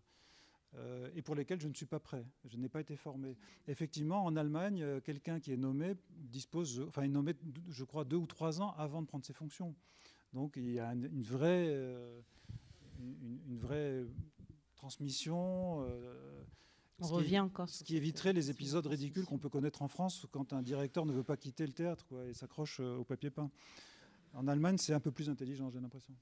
Euh, 0.74 1.10
et 1.14 1.22
pour 1.22 1.36
lesquels 1.36 1.60
je 1.60 1.68
ne 1.68 1.74
suis 1.74 1.86
pas 1.86 2.00
prêt. 2.00 2.26
Je 2.46 2.56
n'ai 2.56 2.68
pas 2.68 2.80
été 2.80 2.96
formé. 2.96 3.36
Effectivement, 3.68 4.24
en 4.24 4.34
Allemagne, 4.34 4.82
euh, 4.82 5.00
quelqu'un 5.00 5.38
qui 5.38 5.52
est 5.52 5.56
nommé 5.56 5.94
dispose, 6.10 6.80
enfin, 6.88 7.02
est 7.02 7.08
nommé, 7.08 7.34
je 7.68 7.84
crois, 7.84 8.04
deux 8.04 8.16
ou 8.16 8.26
trois 8.26 8.60
ans 8.60 8.74
avant 8.76 9.00
de 9.00 9.06
prendre 9.06 9.24
ses 9.24 9.34
fonctions. 9.34 9.76
Donc, 10.32 10.54
il 10.56 10.70
y 10.70 10.80
a 10.80 10.92
une, 10.92 11.22
vraie, 11.22 11.66
euh, 11.68 12.20
une, 12.98 13.40
une, 13.48 13.58
vraie 13.58 14.04
transmission. 14.76 15.82
Euh, 15.82 16.42
on 17.00 17.06
revient 17.06 17.28
qui, 17.30 17.38
encore. 17.40 17.68
Ce 17.68 17.84
qui 17.84 17.96
éviterait 17.96 18.32
les 18.32 18.50
épisodes 18.50 18.86
ridicules 18.86 19.24
qu'on 19.24 19.38
peut 19.38 19.48
connaître 19.48 19.82
en 19.82 19.88
France 19.88 20.26
quand 20.30 20.52
un 20.52 20.62
directeur 20.62 21.04
ne 21.04 21.12
veut 21.12 21.24
pas 21.24 21.36
quitter 21.36 21.66
le 21.66 21.72
théâtre 21.72 22.06
quoi, 22.06 22.26
et 22.26 22.34
s'accroche 22.34 22.80
au 22.80 23.04
papier 23.04 23.30
peint. 23.30 23.50
En 24.34 24.48
Allemagne, 24.48 24.78
c'est 24.78 24.94
un 24.94 25.00
peu 25.00 25.10
plus 25.10 25.28
intelligent, 25.28 25.68
j'ai 25.70 25.80
l'impression. 25.80 26.14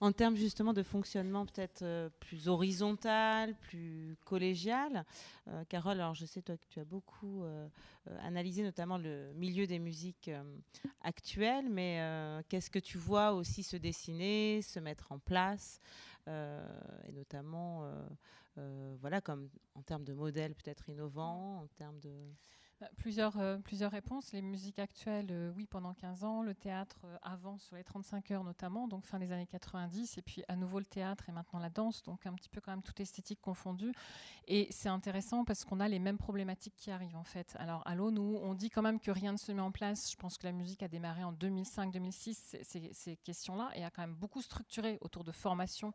En 0.00 0.12
termes 0.12 0.36
justement 0.36 0.72
de 0.72 0.84
fonctionnement 0.84 1.44
peut-être 1.44 1.82
euh, 1.82 2.08
plus 2.20 2.48
horizontal, 2.48 3.56
plus 3.56 4.16
collégial, 4.24 5.04
euh, 5.48 5.64
Carole, 5.64 6.00
alors 6.00 6.14
je 6.14 6.24
sais 6.24 6.40
toi 6.40 6.56
que 6.56 6.66
tu 6.68 6.78
as 6.78 6.84
beaucoup 6.84 7.42
euh, 7.42 7.68
analysé 8.20 8.62
notamment 8.62 8.96
le 8.96 9.32
milieu 9.34 9.66
des 9.66 9.80
musiques 9.80 10.30
actuelles, 11.02 11.68
mais 11.68 12.00
qu'est-ce 12.48 12.70
que 12.70 12.78
tu 12.78 12.96
vois 12.96 13.32
aussi 13.32 13.62
se 13.62 13.76
dessiner, 13.76 14.62
se 14.62 14.78
mettre 14.78 15.12
en 15.12 15.18
place, 15.18 15.80
et 16.26 17.12
notamment 17.12 17.90
voilà 19.00 19.20
comme 19.20 19.50
en 19.74 19.82
termes 19.82 20.04
de 20.04 20.14
modèles 20.14 20.54
peut-être 20.54 20.88
innovants, 20.88 21.60
en 21.60 21.66
termes 21.76 21.98
de 22.00 22.12
Plusieurs, 22.96 23.36
euh, 23.38 23.58
plusieurs 23.58 23.90
réponses. 23.90 24.32
Les 24.32 24.40
musiques 24.40 24.78
actuelles, 24.78 25.28
euh, 25.30 25.52
oui, 25.56 25.66
pendant 25.66 25.94
15 25.94 26.22
ans. 26.22 26.42
Le 26.42 26.54
théâtre 26.54 27.00
euh, 27.06 27.16
avant, 27.22 27.58
sur 27.58 27.74
les 27.74 27.82
35 27.82 28.30
heures 28.30 28.44
notamment, 28.44 28.86
donc 28.86 29.04
fin 29.04 29.18
des 29.18 29.32
années 29.32 29.48
90. 29.48 30.16
Et 30.16 30.22
puis 30.22 30.44
à 30.46 30.54
nouveau 30.54 30.78
le 30.78 30.84
théâtre 30.84 31.28
et 31.28 31.32
maintenant 31.32 31.58
la 31.58 31.70
danse, 31.70 32.04
donc 32.04 32.24
un 32.24 32.32
petit 32.34 32.48
peu 32.48 32.60
quand 32.60 32.70
même 32.70 32.82
toute 32.82 33.00
esthétique 33.00 33.40
confondue. 33.40 33.90
Et 34.46 34.68
c'est 34.70 34.88
intéressant 34.88 35.44
parce 35.44 35.64
qu'on 35.64 35.80
a 35.80 35.88
les 35.88 35.98
mêmes 35.98 36.18
problématiques 36.18 36.76
qui 36.76 36.92
arrivent 36.92 37.16
en 37.16 37.24
fait. 37.24 37.56
Alors 37.58 37.82
à 37.84 37.96
l'eau, 37.96 38.12
nous, 38.12 38.38
on 38.42 38.54
dit 38.54 38.70
quand 38.70 38.82
même 38.82 39.00
que 39.00 39.10
rien 39.10 39.32
ne 39.32 39.38
se 39.38 39.50
met 39.50 39.62
en 39.62 39.72
place. 39.72 40.12
Je 40.12 40.16
pense 40.16 40.38
que 40.38 40.46
la 40.46 40.52
musique 40.52 40.84
a 40.84 40.88
démarré 40.88 41.24
en 41.24 41.32
2005-2006, 41.32 42.62
ces, 42.62 42.90
ces 42.92 43.16
questions-là, 43.16 43.70
et 43.74 43.84
a 43.84 43.90
quand 43.90 44.02
même 44.02 44.14
beaucoup 44.14 44.40
structuré 44.40 44.98
autour 45.00 45.24
de 45.24 45.32
formation 45.32 45.92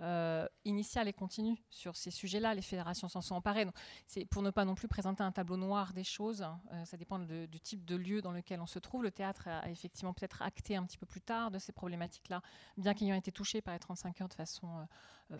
euh, 0.00 0.46
et 0.64 1.12
continue 1.12 1.56
sur 1.70 1.96
ces 1.96 2.10
sujets-là. 2.10 2.54
Les 2.54 2.62
fédérations 2.62 3.08
s'en 3.08 3.20
sont 3.20 3.34
emparées. 3.34 3.66
C'est 4.06 4.24
pour 4.24 4.42
ne 4.42 4.50
pas 4.50 4.64
non 4.64 4.74
plus 4.74 4.88
présenter 4.88 5.22
un 5.22 5.32
tableau 5.32 5.56
noir 5.56 5.92
des 5.92 6.04
choses. 6.04 6.42
Hein. 6.42 6.60
Euh, 6.72 6.84
ça 6.84 6.96
dépend 6.96 7.18
du 7.18 7.60
type 7.60 7.84
de 7.84 7.96
lieu 7.96 8.22
dans 8.22 8.32
lequel 8.32 8.60
on 8.60 8.66
se 8.66 8.78
trouve. 8.78 9.02
Le 9.02 9.10
théâtre 9.10 9.48
a, 9.48 9.68
effectivement 9.70 10.12
peut-être 10.12 10.42
acté 10.42 10.76
un 10.76 10.84
petit 10.84 10.98
peu 10.98 11.06
plus 11.06 11.20
tard 11.20 11.50
de 11.50 11.58
ces 11.58 11.72
problématiques-là, 11.72 12.42
bien 12.76 12.94
qu'ayant 12.94 13.14
été 13.14 13.32
touché 13.32 13.62
par 13.62 13.74
les 13.74 13.80
35 13.80 14.20
heures 14.20 14.28
de 14.28 14.34
façon 14.34 14.86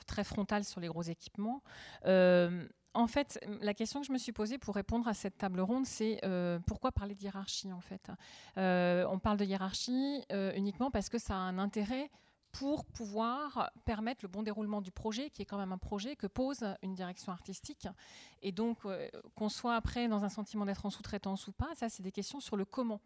très 0.06 0.24
frontale 0.24 0.64
sur 0.64 0.80
les 0.80 0.88
gros 0.88 1.02
équipements 1.02 1.62
en 2.96 3.06
fait, 3.06 3.38
la 3.60 3.74
question 3.74 4.00
que 4.00 4.06
je 4.06 4.12
me 4.12 4.18
suis 4.18 4.32
posée 4.32 4.58
pour 4.58 4.74
répondre 4.74 5.06
à 5.06 5.14
cette 5.14 5.36
table 5.36 5.60
ronde, 5.60 5.84
c'est 5.84 6.18
euh, 6.24 6.58
pourquoi 6.66 6.92
parler 6.92 7.14
de 7.14 7.22
hiérarchie 7.22 7.72
en 7.72 7.80
fait? 7.80 8.10
Euh, 8.56 9.06
On 9.10 9.18
parle 9.18 9.36
de 9.36 9.44
hiérarchie 9.44 10.24
euh, 10.32 10.52
uniquement 10.56 10.90
parce 10.90 11.08
que 11.08 11.18
ça 11.18 11.34
a 11.34 11.38
un 11.38 11.58
intérêt 11.58 12.10
pour 12.58 12.86
pouvoir 12.86 13.70
permettre 13.84 14.20
le 14.24 14.28
bon 14.28 14.42
déroulement 14.42 14.80
du 14.80 14.90
projet, 14.90 15.28
qui 15.28 15.42
est 15.42 15.44
quand 15.44 15.58
même 15.58 15.72
un 15.72 15.78
projet 15.78 16.16
que 16.16 16.26
pose 16.26 16.64
une 16.82 16.94
direction 16.94 17.30
artistique. 17.30 17.86
Et 18.40 18.50
donc, 18.50 18.78
qu'on 19.34 19.48
soit 19.50 19.74
après 19.74 20.08
dans 20.08 20.24
un 20.24 20.30
sentiment 20.30 20.64
d'être 20.64 20.86
en 20.86 20.90
sous-traitance 20.90 21.48
ou 21.48 21.52
pas, 21.52 21.74
ça, 21.74 21.90
c'est 21.90 22.02
des 22.02 22.12
questions 22.12 22.40
sur 22.40 22.56
le 22.56 22.64
comment. 22.64 23.00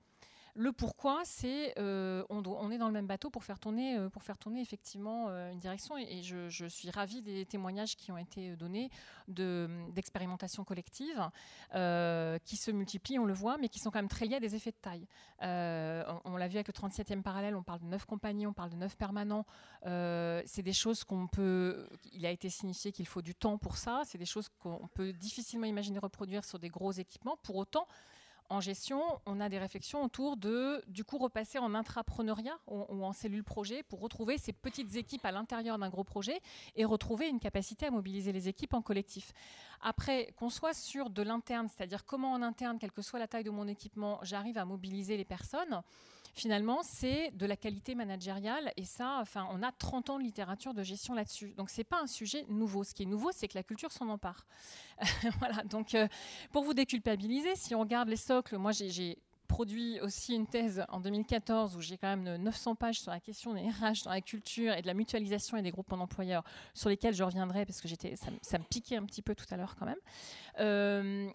Le 0.54 0.72
pourquoi, 0.72 1.20
c'est 1.24 1.74
euh, 1.78 2.24
on, 2.28 2.70
est 2.70 2.78
dans 2.78 2.86
le 2.86 2.92
même 2.92 3.06
bateau 3.06 3.30
pour 3.30 3.44
faire 3.44 3.58
tourner, 3.58 3.96
euh, 3.96 4.08
pour 4.08 4.22
faire 4.22 4.36
tourner 4.36 4.60
effectivement 4.60 5.26
euh, 5.28 5.52
une 5.52 5.58
direction. 5.58 5.96
Et, 5.96 6.22
je, 6.22 6.66
suis 6.68 6.90
ravie 6.90 7.22
des 7.22 7.46
témoignages 7.46 7.96
qui 7.96 8.12
ont 8.12 8.18
été 8.18 8.56
donnés 8.56 8.90
d'expérimentation 9.28 10.64
collective, 10.64 11.20
qui 12.44 12.56
se 12.56 12.70
multiplient, 12.70 13.18
on 13.18 13.24
le 13.24 13.32
voit, 13.32 13.58
mais 13.58 13.68
qui 13.68 13.78
sont 13.78 13.90
quand 13.90 13.98
même 13.98 14.08
très 14.08 14.26
liés 14.26 14.36
à 14.36 14.40
des 14.40 14.54
effets 14.54 14.70
de 14.70 14.76
taille. 14.76 15.06
on, 15.40 16.36
l'a 16.36 16.48
vu 16.48 16.56
avec 16.56 16.68
le 16.68 16.72
37e 16.72 17.22
parallèle, 17.22 17.56
on 17.56 17.62
parle 17.62 17.80
de 17.80 17.86
neuf 17.86 18.04
compagnies, 18.04 18.46
on 18.46 18.52
parle 18.52 18.70
de 18.70 18.76
neuf 18.76 18.96
permanents. 18.96 19.46
c'est 19.82 20.62
des 20.62 20.72
choses 20.72 21.04
qu'on 21.04 21.26
peut. 21.26 21.88
Il 22.12 22.24
a 22.26 22.30
été 22.30 22.48
signifié 22.50 22.92
qu'il 22.92 23.06
faut 23.06 23.22
du 23.22 23.34
temps 23.34 23.58
pour 23.58 23.76
ça. 23.76 24.02
C'est 24.04 24.18
des 24.18 24.26
choses 24.26 24.48
qu'on 24.60 24.88
peut 24.94 25.12
difficilement 25.12 25.66
imaginer 25.66 25.98
reproduire 25.98 26.44
sur 26.44 26.58
des 26.58 26.68
gros 26.68 26.92
équipements. 26.92 27.36
Pour 27.42 27.56
autant, 27.56 27.86
en 28.50 28.60
gestion, 28.60 29.00
on 29.26 29.40
a 29.40 29.48
des 29.48 29.58
réflexions 29.58 30.02
autour 30.02 30.36
de, 30.36 30.82
du 30.88 31.04
coup, 31.04 31.18
repasser 31.18 31.58
en 31.58 31.72
intrapreneuriat 31.72 32.58
ou, 32.66 33.04
en 33.04 33.12
cellule 33.12 33.44
projet 33.44 33.84
pour 33.84 34.00
retrouver 34.00 34.38
ces 34.38 34.52
petites 34.52 34.96
équipes 34.96 35.24
à 35.24 35.30
l'intérieur 35.30 35.78
d'un 35.78 35.88
gros 35.88 36.02
projet 36.02 36.40
et 36.74 36.84
retrouver 36.84 37.28
une 37.28 37.38
capacité 37.38 37.86
à 37.86 37.92
mobiliser 37.92 38.32
les 38.32 38.48
équipes 38.48 38.74
en 38.74 38.82
collectif. 38.82 39.32
Après, 39.80 40.34
qu'on 40.36 40.50
soit 40.50 40.74
sur 40.74 41.10
de 41.10 41.22
l'interne, 41.22 41.68
c'est-à-dire 41.68 42.04
comment 42.04 42.32
en 42.32 42.42
interne, 42.42 42.78
quelle 42.80 42.92
que 42.92 43.02
soit 43.02 43.20
la 43.20 43.28
taille 43.28 43.44
de 43.44 43.50
mon 43.50 43.68
équipement, 43.68 44.18
j'arrive 44.22 44.58
à 44.58 44.64
mobiliser 44.64 45.16
les 45.16 45.24
personnes, 45.24 45.82
finalement, 46.34 46.82
c'est 46.82 47.30
de 47.32 47.46
la 47.46 47.56
qualité 47.56 47.94
managériale. 47.94 48.72
Et 48.76 48.84
ça, 48.84 49.18
enfin, 49.20 49.48
on 49.50 49.62
a 49.62 49.72
30 49.72 50.10
ans 50.10 50.18
de 50.18 50.24
littérature 50.24 50.74
de 50.74 50.82
gestion 50.82 51.14
là-dessus. 51.14 51.54
Donc, 51.56 51.70
ce 51.70 51.80
n'est 51.80 51.84
pas 51.84 52.00
un 52.00 52.06
sujet 52.06 52.44
nouveau. 52.48 52.84
Ce 52.84 52.94
qui 52.94 53.02
est 53.02 53.06
nouveau, 53.06 53.30
c'est 53.32 53.48
que 53.48 53.56
la 53.56 53.62
culture 53.62 53.92
s'en 53.92 54.08
empare. 54.08 54.46
voilà. 55.38 55.62
Donc, 55.64 55.94
euh, 55.94 56.08
pour 56.52 56.64
vous 56.64 56.74
déculpabiliser, 56.74 57.56
si 57.56 57.74
on 57.74 57.80
regarde 57.80 58.08
les 58.08 58.16
socles, 58.16 58.56
moi, 58.56 58.72
j'ai 58.72 59.18
produit 59.50 60.00
aussi 60.00 60.36
une 60.36 60.46
thèse 60.46 60.84
en 60.90 61.00
2014 61.00 61.76
où 61.76 61.80
j'ai 61.80 61.98
quand 61.98 62.16
même 62.16 62.36
900 62.36 62.76
pages 62.76 63.00
sur 63.00 63.10
la 63.10 63.18
question 63.18 63.52
des 63.52 63.62
RH 63.62 64.04
dans 64.04 64.12
la 64.12 64.20
culture 64.20 64.72
et 64.74 64.80
de 64.80 64.86
la 64.86 64.94
mutualisation 64.94 65.56
et 65.56 65.62
des 65.62 65.72
groupements 65.72 65.96
d'employeurs 65.96 66.44
sur 66.72 66.88
lesquels 66.88 67.14
je 67.14 67.24
reviendrai 67.24 67.66
parce 67.66 67.80
que 67.80 67.88
ça, 67.88 68.58
me 68.58 68.64
piquait 68.64 68.94
un 68.94 69.04
petit 69.04 69.22
peu 69.22 69.34
tout 69.34 69.46
à 69.50 69.56
l'heure 69.56 69.74
quand 69.76 69.86
même. 69.86 69.98
Euh, 70.60 71.28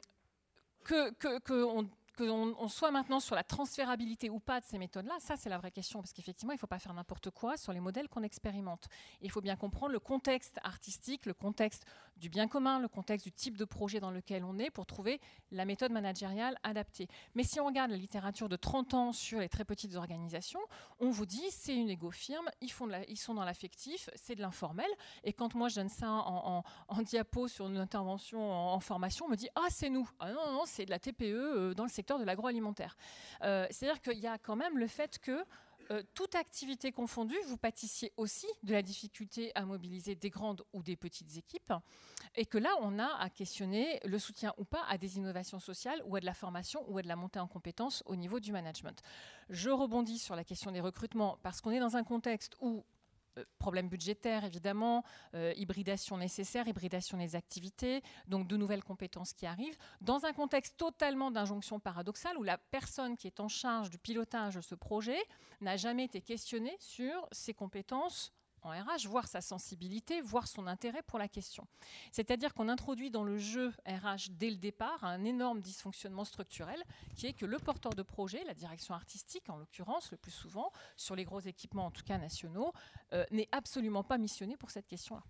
que, 0.86 1.12
que, 1.16 1.40
que 1.40 1.64
on, 1.66 1.90
qu'on 2.16 2.68
soit 2.68 2.92
maintenant 2.92 3.20
sur 3.20 3.36
la 3.36 3.44
transférabilité 3.44 4.30
ou 4.30 4.40
pas 4.40 4.60
de 4.60 4.66
ces 4.66 4.78
méthodes-là, 4.78 5.16
ça 5.20 5.36
c'est 5.38 5.50
la 5.50 5.58
vraie 5.58 5.72
question, 5.72 6.00
parce 6.00 6.14
qu'effectivement, 6.14 6.54
il 6.54 6.56
ne 6.56 6.60
faut 6.60 6.68
pas 6.68 6.80
faire 6.80 6.94
n'importe 6.94 7.30
quoi 7.30 7.58
sur 7.58 7.74
les 7.74 7.80
modèles 7.80 8.10
qu'on 8.10 8.24
expérimente. 8.24 8.88
Il 9.22 9.32
faut 9.32 9.42
bien 9.42 9.56
comprendre 9.56 9.92
le 9.92 10.00
contexte 10.00 10.60
artistique, 10.64 11.26
le 11.26 11.34
contexte 11.34 11.86
du 12.18 12.30
bien 12.30 12.48
commun, 12.48 12.80
le 12.80 12.88
contexte 12.88 13.26
du 13.26 13.32
type 13.32 13.58
de 13.58 13.66
projet 13.66 14.00
dans 14.00 14.12
lequel 14.12 14.44
on 14.44 14.58
est 14.58 14.70
pour 14.70 14.86
trouver 14.86 15.20
la 15.52 15.66
méthode 15.66 15.92
managériale 15.92 16.58
adaptée. 16.64 17.08
Mais 17.34 17.44
si 17.44 17.60
on 17.60 17.66
regarde 17.66 17.92
la 17.92 17.98
littérature 17.98 18.50
de 18.50 18.56
30 18.56 18.94
ans 18.94 19.12
sur 19.12 19.40
les 19.40 19.50
très 19.50 19.66
petites 19.66 19.96
organisations, 19.96 20.62
on 21.00 21.10
vous 21.10 21.26
dit 21.26 21.44
c'est 21.50 21.76
une 21.76 21.90
égo-firme, 21.90 22.50
ils, 22.62 22.70
sont 23.18 23.34
dans 23.34 23.44
l'affectif, 23.44 24.10
c'est 24.16 24.36
de 24.36 24.42
l'informel. 24.42 24.88
Et 25.24 25.34
quand 25.34 25.56
moi 25.56 25.68
je 25.68 25.76
donne 25.76 25.90
ça 25.90 26.10
en, 26.10 26.64
diapo 27.02 27.48
sur 27.48 27.68
une 27.68 27.78
intervention 27.78 28.52
en, 28.52 28.80
formation, 28.80 29.26
on 29.26 29.30
me 29.30 29.36
dit 29.36 29.50
ah 29.56 29.68
c'est 29.70 29.90
nous. 29.90 30.10
Ah 30.20 30.32
non, 30.32 30.52
non, 30.54 30.64
c'est 30.66 30.86
de 30.86 30.92
la 30.92 31.00
TPE 31.00 31.24
euh, 31.24 31.74
dans 31.74 31.84
le 31.84 31.90
secteur 31.90 32.05
de 32.14 32.24
l'agroalimentaire. 32.24 32.96
Euh, 33.44 33.68
c'est-à-dire 33.70 34.02
qu'il 34.02 34.20
y 34.20 34.28
a 34.28 34.38
quand 34.38 34.56
même 34.56 34.78
le 34.78 34.88
fait 34.88 35.20
que 35.20 35.46
euh, 35.92 36.02
toute 36.16 36.36
activité 36.36 36.92
confondue, 36.92 37.38
vous 37.48 37.58
pâtissiez 37.58 38.12
aussi 38.18 38.48
de 38.64 38.74
la 38.74 38.82
difficulté 38.82 39.52
à 39.56 39.66
mobiliser 39.66 40.16
des 40.16 40.30
grandes 40.30 40.64
ou 40.74 40.82
des 40.82 40.96
petites 40.96 41.38
équipes, 41.38 41.74
et 42.36 42.46
que 42.46 42.58
là, 42.58 42.72
on 42.82 42.98
a 42.98 43.18
à 43.20 43.30
questionner 43.30 44.00
le 44.04 44.18
soutien 44.18 44.54
ou 44.58 44.66
pas 44.66 44.84
à 44.90 44.98
des 44.98 45.18
innovations 45.18 45.60
sociales, 45.60 46.02
ou 46.06 46.16
à 46.16 46.20
de 46.20 46.26
la 46.26 46.34
formation, 46.34 46.84
ou 46.90 46.98
à 46.98 47.02
de 47.02 47.08
la 47.08 47.16
montée 47.16 47.40
en 47.40 47.48
compétences 47.48 48.02
au 48.08 48.16
niveau 48.16 48.40
du 48.40 48.52
management. 48.52 49.00
Je 49.50 49.70
rebondis 49.70 50.18
sur 50.18 50.36
la 50.36 50.44
question 50.44 50.72
des 50.72 50.82
recrutements, 50.82 51.38
parce 51.44 51.62
qu'on 51.62 51.72
est 51.72 51.80
dans 51.80 51.96
un 51.98 52.04
contexte 52.04 52.56
où 52.62 52.84
euh, 53.38 53.44
problème 53.58 53.90
budgétaire 53.90 54.44
évidemment, 54.44 55.04
euh, 55.34 55.54
hybridation 55.56 56.18
nécessaire, 56.18 56.68
hybridation 56.68 57.18
des 57.18 57.36
activités, 57.36 58.02
donc 58.28 58.48
de 58.48 58.58
nouvelles 58.58 58.84
compétences 58.84 59.34
qui 59.34 59.46
arrivent, 59.46 59.78
dans 60.02 60.26
un 60.26 60.34
contexte 60.34 60.78
totalement 60.78 61.32
d'injonction 61.32 61.80
paradoxale 61.80 62.38
où 62.38 62.44
la 62.44 62.58
personne 62.58 63.18
qui 63.18 63.28
est 63.28 63.40
en 63.40 63.48
charge 63.48 63.90
du 63.90 63.98
pilotage 63.98 64.56
de 64.56 64.62
ce 64.62 64.76
projet 64.76 65.20
n'a 65.62 65.78
jamais 65.78 66.06
été 66.06 66.22
questionnée 66.22 66.76
sur 66.80 67.28
ses 67.32 67.54
compétences 67.54 68.35
en 68.66 68.72
RH, 68.72 69.08
voir 69.08 69.28
sa 69.28 69.42
sensibilité, 69.42 70.22
voir 70.22 70.48
son 70.48 70.68
intérêt 70.68 71.04
pour 71.04 71.20
la 71.20 71.28
question. 71.28 71.68
C'est-à-dire 72.12 72.54
qu'on 72.54 72.68
introduit 72.68 73.12
dans 73.12 73.24
le 73.24 73.38
jeu 73.38 73.74
RH 73.86 74.32
dès 74.32 74.50
le 74.50 74.58
départ 74.58 75.04
un 75.04 75.24
énorme 75.24 75.62
dysfonctionnement 75.62 76.26
structurel 76.26 76.84
qui 77.16 77.28
est 77.28 77.34
que 77.34 77.46
le 77.46 77.60
porteur 77.60 77.94
de 77.94 78.02
projet, 78.02 78.44
la 78.44 78.54
direction 78.54 78.94
artistique 78.96 79.50
en 79.50 79.58
l'occurrence, 79.58 80.12
le 80.12 80.18
plus 80.18 80.32
souvent, 80.32 80.72
sur 80.98 81.16
les 81.16 81.26
gros 81.26 81.40
équipements 81.40 81.86
en 81.86 81.92
tout 81.92 82.04
cas 82.04 82.18
nationaux, 82.18 82.74
euh, 83.14 83.26
n'est 83.32 83.50
absolument 83.52 84.04
pas 84.04 84.18
missionné 84.18 84.58
pour 84.58 84.72
cette 84.72 84.88
question-là. 84.88 85.24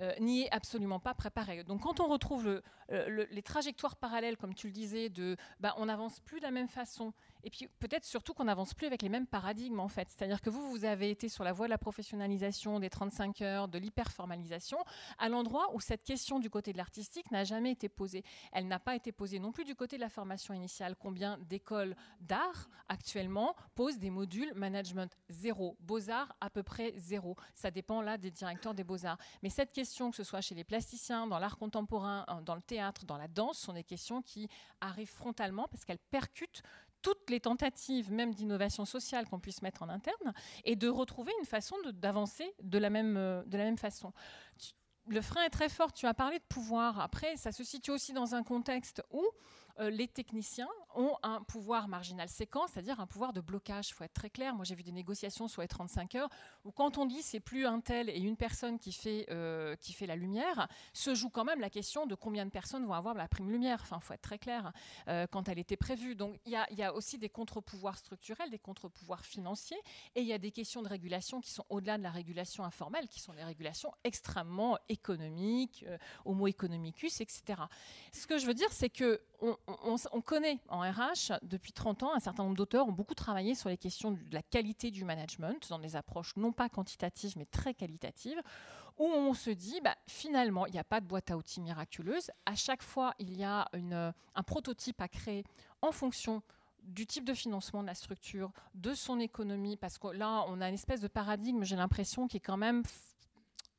Euh, 0.00 0.14
n'y 0.20 0.42
est 0.42 0.50
absolument 0.52 1.00
pas 1.00 1.14
préparé. 1.14 1.64
Donc 1.64 1.82
quand 1.82 2.00
on 2.00 2.08
retrouve 2.08 2.62
les 2.88 3.42
trajectoires 3.42 3.96
parallèles, 3.96 4.36
comme 4.36 4.54
tu 4.54 4.66
le 4.66 4.72
disais, 4.72 5.10
de 5.10 5.36
bah, 5.60 5.74
on 5.76 5.86
n'avance 5.86 6.18
plus 6.20 6.38
de 6.38 6.44
la 6.44 6.50
même 6.50 6.66
façon, 6.66 7.12
et 7.44 7.50
puis 7.50 7.68
peut-être 7.78 8.04
surtout 8.04 8.34
qu'on 8.34 8.44
n'avance 8.44 8.74
plus 8.74 8.86
avec 8.86 9.02
les 9.02 9.08
mêmes 9.08 9.26
paradigmes 9.26 9.80
en 9.80 9.88
fait. 9.88 10.08
C'est-à-dire 10.08 10.40
que 10.40 10.50
vous, 10.50 10.70
vous 10.70 10.84
avez 10.84 11.10
été 11.10 11.28
sur 11.28 11.44
la 11.44 11.52
voie 11.52 11.66
de 11.66 11.70
la 11.70 11.78
professionnalisation, 11.78 12.80
des 12.80 12.90
35 12.90 13.42
heures, 13.42 13.68
de 13.68 13.78
l'hyperformalisation, 13.78 14.78
à 15.18 15.28
l'endroit 15.28 15.74
où 15.74 15.80
cette 15.80 16.04
question 16.04 16.38
du 16.38 16.50
côté 16.50 16.72
de 16.72 16.78
l'artistique 16.78 17.30
n'a 17.30 17.44
jamais 17.44 17.70
été 17.70 17.88
posée. 17.88 18.24
Elle 18.52 18.68
n'a 18.68 18.78
pas 18.78 18.96
été 18.96 19.12
posée 19.12 19.38
non 19.38 19.52
plus 19.52 19.64
du 19.64 19.74
côté 19.74 19.96
de 19.96 20.00
la 20.00 20.08
formation 20.08 20.54
initiale. 20.54 20.96
Combien 20.98 21.38
d'écoles 21.38 21.96
d'art 22.20 22.68
actuellement 22.88 23.54
posent 23.74 23.98
des 23.98 24.10
modules 24.10 24.52
management 24.54 25.16
zéro, 25.28 25.76
beaux-arts 25.80 26.34
à 26.40 26.50
peu 26.50 26.62
près 26.62 26.92
zéro. 26.96 27.36
Ça 27.54 27.70
dépend 27.70 28.02
là 28.02 28.18
des 28.18 28.30
directeurs 28.30 28.74
des 28.74 28.84
beaux-arts. 28.84 29.18
Mais 29.42 29.50
cette 29.60 29.72
question, 29.72 30.10
que 30.10 30.16
ce 30.16 30.24
soit 30.24 30.40
chez 30.40 30.54
les 30.54 30.64
plasticiens, 30.64 31.26
dans 31.26 31.38
l'art 31.38 31.58
contemporain, 31.58 32.24
dans 32.46 32.54
le 32.54 32.62
théâtre, 32.62 33.04
dans 33.04 33.18
la 33.18 33.28
danse, 33.28 33.58
sont 33.58 33.74
des 33.74 33.84
questions 33.84 34.22
qui 34.22 34.48
arrivent 34.80 35.12
frontalement 35.12 35.68
parce 35.68 35.84
qu'elles 35.84 35.98
percutent 35.98 36.62
toutes 37.02 37.28
les 37.28 37.40
tentatives, 37.40 38.10
même 38.10 38.32
d'innovation 38.32 38.86
sociale 38.86 39.28
qu'on 39.28 39.38
puisse 39.38 39.60
mettre 39.60 39.82
en 39.82 39.90
interne, 39.90 40.32
et 40.64 40.76
de 40.76 40.88
retrouver 40.88 41.32
une 41.40 41.44
façon 41.44 41.76
d'avancer 41.92 42.50
de, 42.62 42.78
la 42.78 42.88
même, 42.88 43.18
euh, 43.18 43.42
de 43.44 43.58
la 43.58 43.64
même 43.64 43.76
façon. 43.76 44.14
le 45.08 45.20
frein 45.20 45.42
est 45.42 45.50
très 45.50 45.68
fort, 45.68 45.92
tu 45.92 46.06
as 46.06 46.14
parlé 46.14 46.38
de 46.38 46.44
pouvoir. 46.44 46.98
Après, 46.98 47.36
ça 47.36 47.52
se 47.52 47.62
situe 47.62 47.90
aussi 47.90 48.14
dans 48.14 48.34
un 48.34 48.42
contexte 48.42 49.02
où 49.10 49.22
les 49.78 50.08
techniciens 50.08 50.68
ont 50.94 51.16
un 51.22 51.42
pouvoir 51.42 51.88
marginal 51.88 52.28
séquent, 52.28 52.68
c'est-à-dire 52.72 53.00
un 53.00 53.06
pouvoir 53.06 53.32
de 53.32 53.40
blocage. 53.40 53.90
Il 53.90 53.94
faut 53.94 54.04
être 54.04 54.14
très 54.14 54.30
clair. 54.30 54.54
Moi, 54.54 54.64
j'ai 54.64 54.74
vu 54.74 54.82
des 54.82 54.92
négociations 54.92 55.48
sur 55.48 55.62
les 55.62 55.68
35 55.68 56.14
heures 56.16 56.28
où, 56.64 56.72
quand 56.72 56.98
on 56.98 57.06
dit 57.06 57.22
c'est 57.22 57.40
plus 57.40 57.66
un 57.66 57.80
tel 57.80 58.08
et 58.08 58.18
une 58.18 58.36
personne 58.36 58.78
qui 58.78 58.92
fait, 58.92 59.26
euh, 59.30 59.76
qui 59.76 59.92
fait 59.92 60.06
la 60.06 60.16
lumière, 60.16 60.68
se 60.92 61.14
joue 61.14 61.30
quand 61.30 61.44
même 61.44 61.60
la 61.60 61.70
question 61.70 62.06
de 62.06 62.14
combien 62.14 62.44
de 62.44 62.50
personnes 62.50 62.84
vont 62.86 62.94
avoir 62.94 63.14
la 63.14 63.28
prime 63.28 63.50
lumière. 63.50 63.80
Enfin, 63.82 63.98
il 64.00 64.04
faut 64.04 64.14
être 64.14 64.22
très 64.22 64.38
clair 64.38 64.72
euh, 65.08 65.26
quand 65.26 65.48
elle 65.48 65.58
était 65.58 65.76
prévue. 65.76 66.14
Donc, 66.14 66.38
il 66.44 66.52
y, 66.52 66.82
a, 66.82 66.94
aussi 66.94 67.18
des 67.18 67.28
contre-pouvoirs 67.28 67.98
structurels, 67.98 68.50
des 68.50 68.58
contre-pouvoirs 68.58 69.24
financiers, 69.24 69.80
et 70.14 70.20
il 70.20 70.26
y 70.26 70.32
a 70.32 70.38
des 70.38 70.50
questions 70.50 70.82
de 70.82 70.88
régulation 70.88 71.40
qui 71.40 71.50
sont 71.50 71.64
au-delà 71.68 71.98
de 71.98 72.02
la 72.02 72.10
régulation 72.10 72.64
informelle, 72.64 73.08
qui 73.08 73.20
sont 73.20 73.32
des 73.32 73.44
régulations 73.44 73.92
extrêmement 74.04 74.78
économiques, 74.88 75.84
euh, 75.86 75.98
homo 76.24 76.46
economicus, 76.48 77.20
etc. 77.20 77.62
Ce 78.12 78.26
que 78.26 78.38
je 78.38 78.46
veux 78.46 78.54
dire, 78.54 78.72
c'est 78.72 78.90
que 78.90 79.20
on 79.66 80.20
connaît 80.20 80.58
en 80.68 80.80
RH, 80.80 81.38
depuis 81.42 81.72
30 81.72 82.02
ans, 82.02 82.14
un 82.14 82.20
certain 82.20 82.42
nombre 82.44 82.56
d'auteurs 82.56 82.88
ont 82.88 82.92
beaucoup 82.92 83.14
travaillé 83.14 83.54
sur 83.54 83.68
les 83.68 83.76
questions 83.76 84.12
de 84.12 84.18
la 84.32 84.42
qualité 84.42 84.90
du 84.90 85.04
management, 85.04 85.68
dans 85.68 85.78
des 85.78 85.96
approches 85.96 86.36
non 86.36 86.52
pas 86.52 86.68
quantitatives, 86.68 87.34
mais 87.36 87.46
très 87.46 87.74
qualitatives, 87.74 88.40
où 88.98 89.04
on 89.04 89.34
se 89.34 89.50
dit, 89.50 89.80
bah, 89.82 89.96
finalement, 90.06 90.66
il 90.66 90.72
n'y 90.72 90.78
a 90.78 90.84
pas 90.84 91.00
de 91.00 91.06
boîte 91.06 91.30
à 91.30 91.36
outils 91.36 91.60
miraculeuse. 91.60 92.30
À 92.44 92.54
chaque 92.54 92.82
fois, 92.82 93.14
il 93.18 93.36
y 93.36 93.44
a 93.44 93.68
une, 93.72 94.12
un 94.34 94.42
prototype 94.42 95.00
à 95.00 95.08
créer 95.08 95.44
en 95.80 95.92
fonction 95.92 96.42
du 96.82 97.06
type 97.06 97.24
de 97.24 97.34
financement 97.34 97.82
de 97.82 97.86
la 97.86 97.94
structure, 97.94 98.50
de 98.74 98.94
son 98.94 99.20
économie, 99.20 99.76
parce 99.76 99.98
que 99.98 100.08
là, 100.08 100.44
on 100.48 100.60
a 100.60 100.68
une 100.68 100.74
espèce 100.74 101.00
de 101.00 101.08
paradigme, 101.08 101.62
j'ai 101.64 101.76
l'impression, 101.76 102.26
qui 102.26 102.38
est 102.38 102.40
quand 102.40 102.56
même 102.56 102.82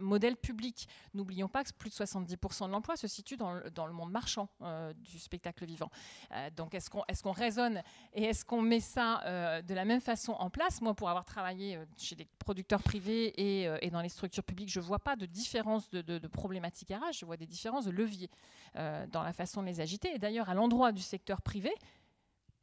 modèle 0.01 0.35
public. 0.35 0.87
N'oublions 1.13 1.47
pas 1.47 1.63
que 1.63 1.71
plus 1.73 1.89
de 1.89 1.95
70% 1.95 2.67
de 2.67 2.71
l'emploi 2.71 2.95
se 2.97 3.07
situe 3.07 3.37
dans 3.37 3.53
le, 3.53 3.93
monde 3.93 4.11
marchand 4.11 4.49
euh, 4.61 4.93
du 4.93 5.19
spectacle 5.19 5.65
vivant. 5.65 5.89
Euh, 6.31 6.49
donc 6.49 6.73
est-ce 6.73 6.89
qu'on 6.89 7.03
est 7.07 7.21
qu'on 7.21 7.31
raisonne 7.31 7.83
et 8.13 8.23
est-ce 8.23 8.43
qu'on 8.43 8.61
met 8.61 8.79
ça 8.79 9.21
euh, 9.25 9.61
de 9.61 9.73
la 9.75 9.85
même 9.85 10.01
façon 10.01 10.31
en 10.33 10.49
place? 10.49 10.81
Moi, 10.81 10.95
pour 10.95 11.09
avoir 11.09 11.23
travaillé 11.23 11.79
chez 11.97 12.15
des 12.15 12.27
producteurs 12.39 12.81
privés 12.81 13.33
et, 13.37 13.89
dans 13.91 14.01
les 14.01 14.09
structures 14.09 14.43
publiques, 14.43 14.71
je 14.71 14.79
ne 14.79 14.85
vois 14.85 14.99
pas 14.99 15.15
de 15.15 15.25
différence 15.25 15.89
de, 15.89 16.01
de, 16.01 16.17
de, 16.17 16.27
problématiques 16.27 16.89
RH, 16.89 17.19
je 17.19 17.25
vois 17.25 17.37
des 17.37 17.45
différences 17.45 17.85
de 17.85 17.91
leviers 17.91 18.29
dans 18.75 19.23
la 19.23 19.33
façon 19.33 19.61
de 19.61 19.67
les 19.67 19.81
agiter. 19.81 20.13
Et 20.15 20.17
d'ailleurs, 20.17 20.49
à 20.49 20.53
l'endroit 20.53 20.91
du 20.91 21.01
secteur 21.01 21.41
privé, 21.41 21.71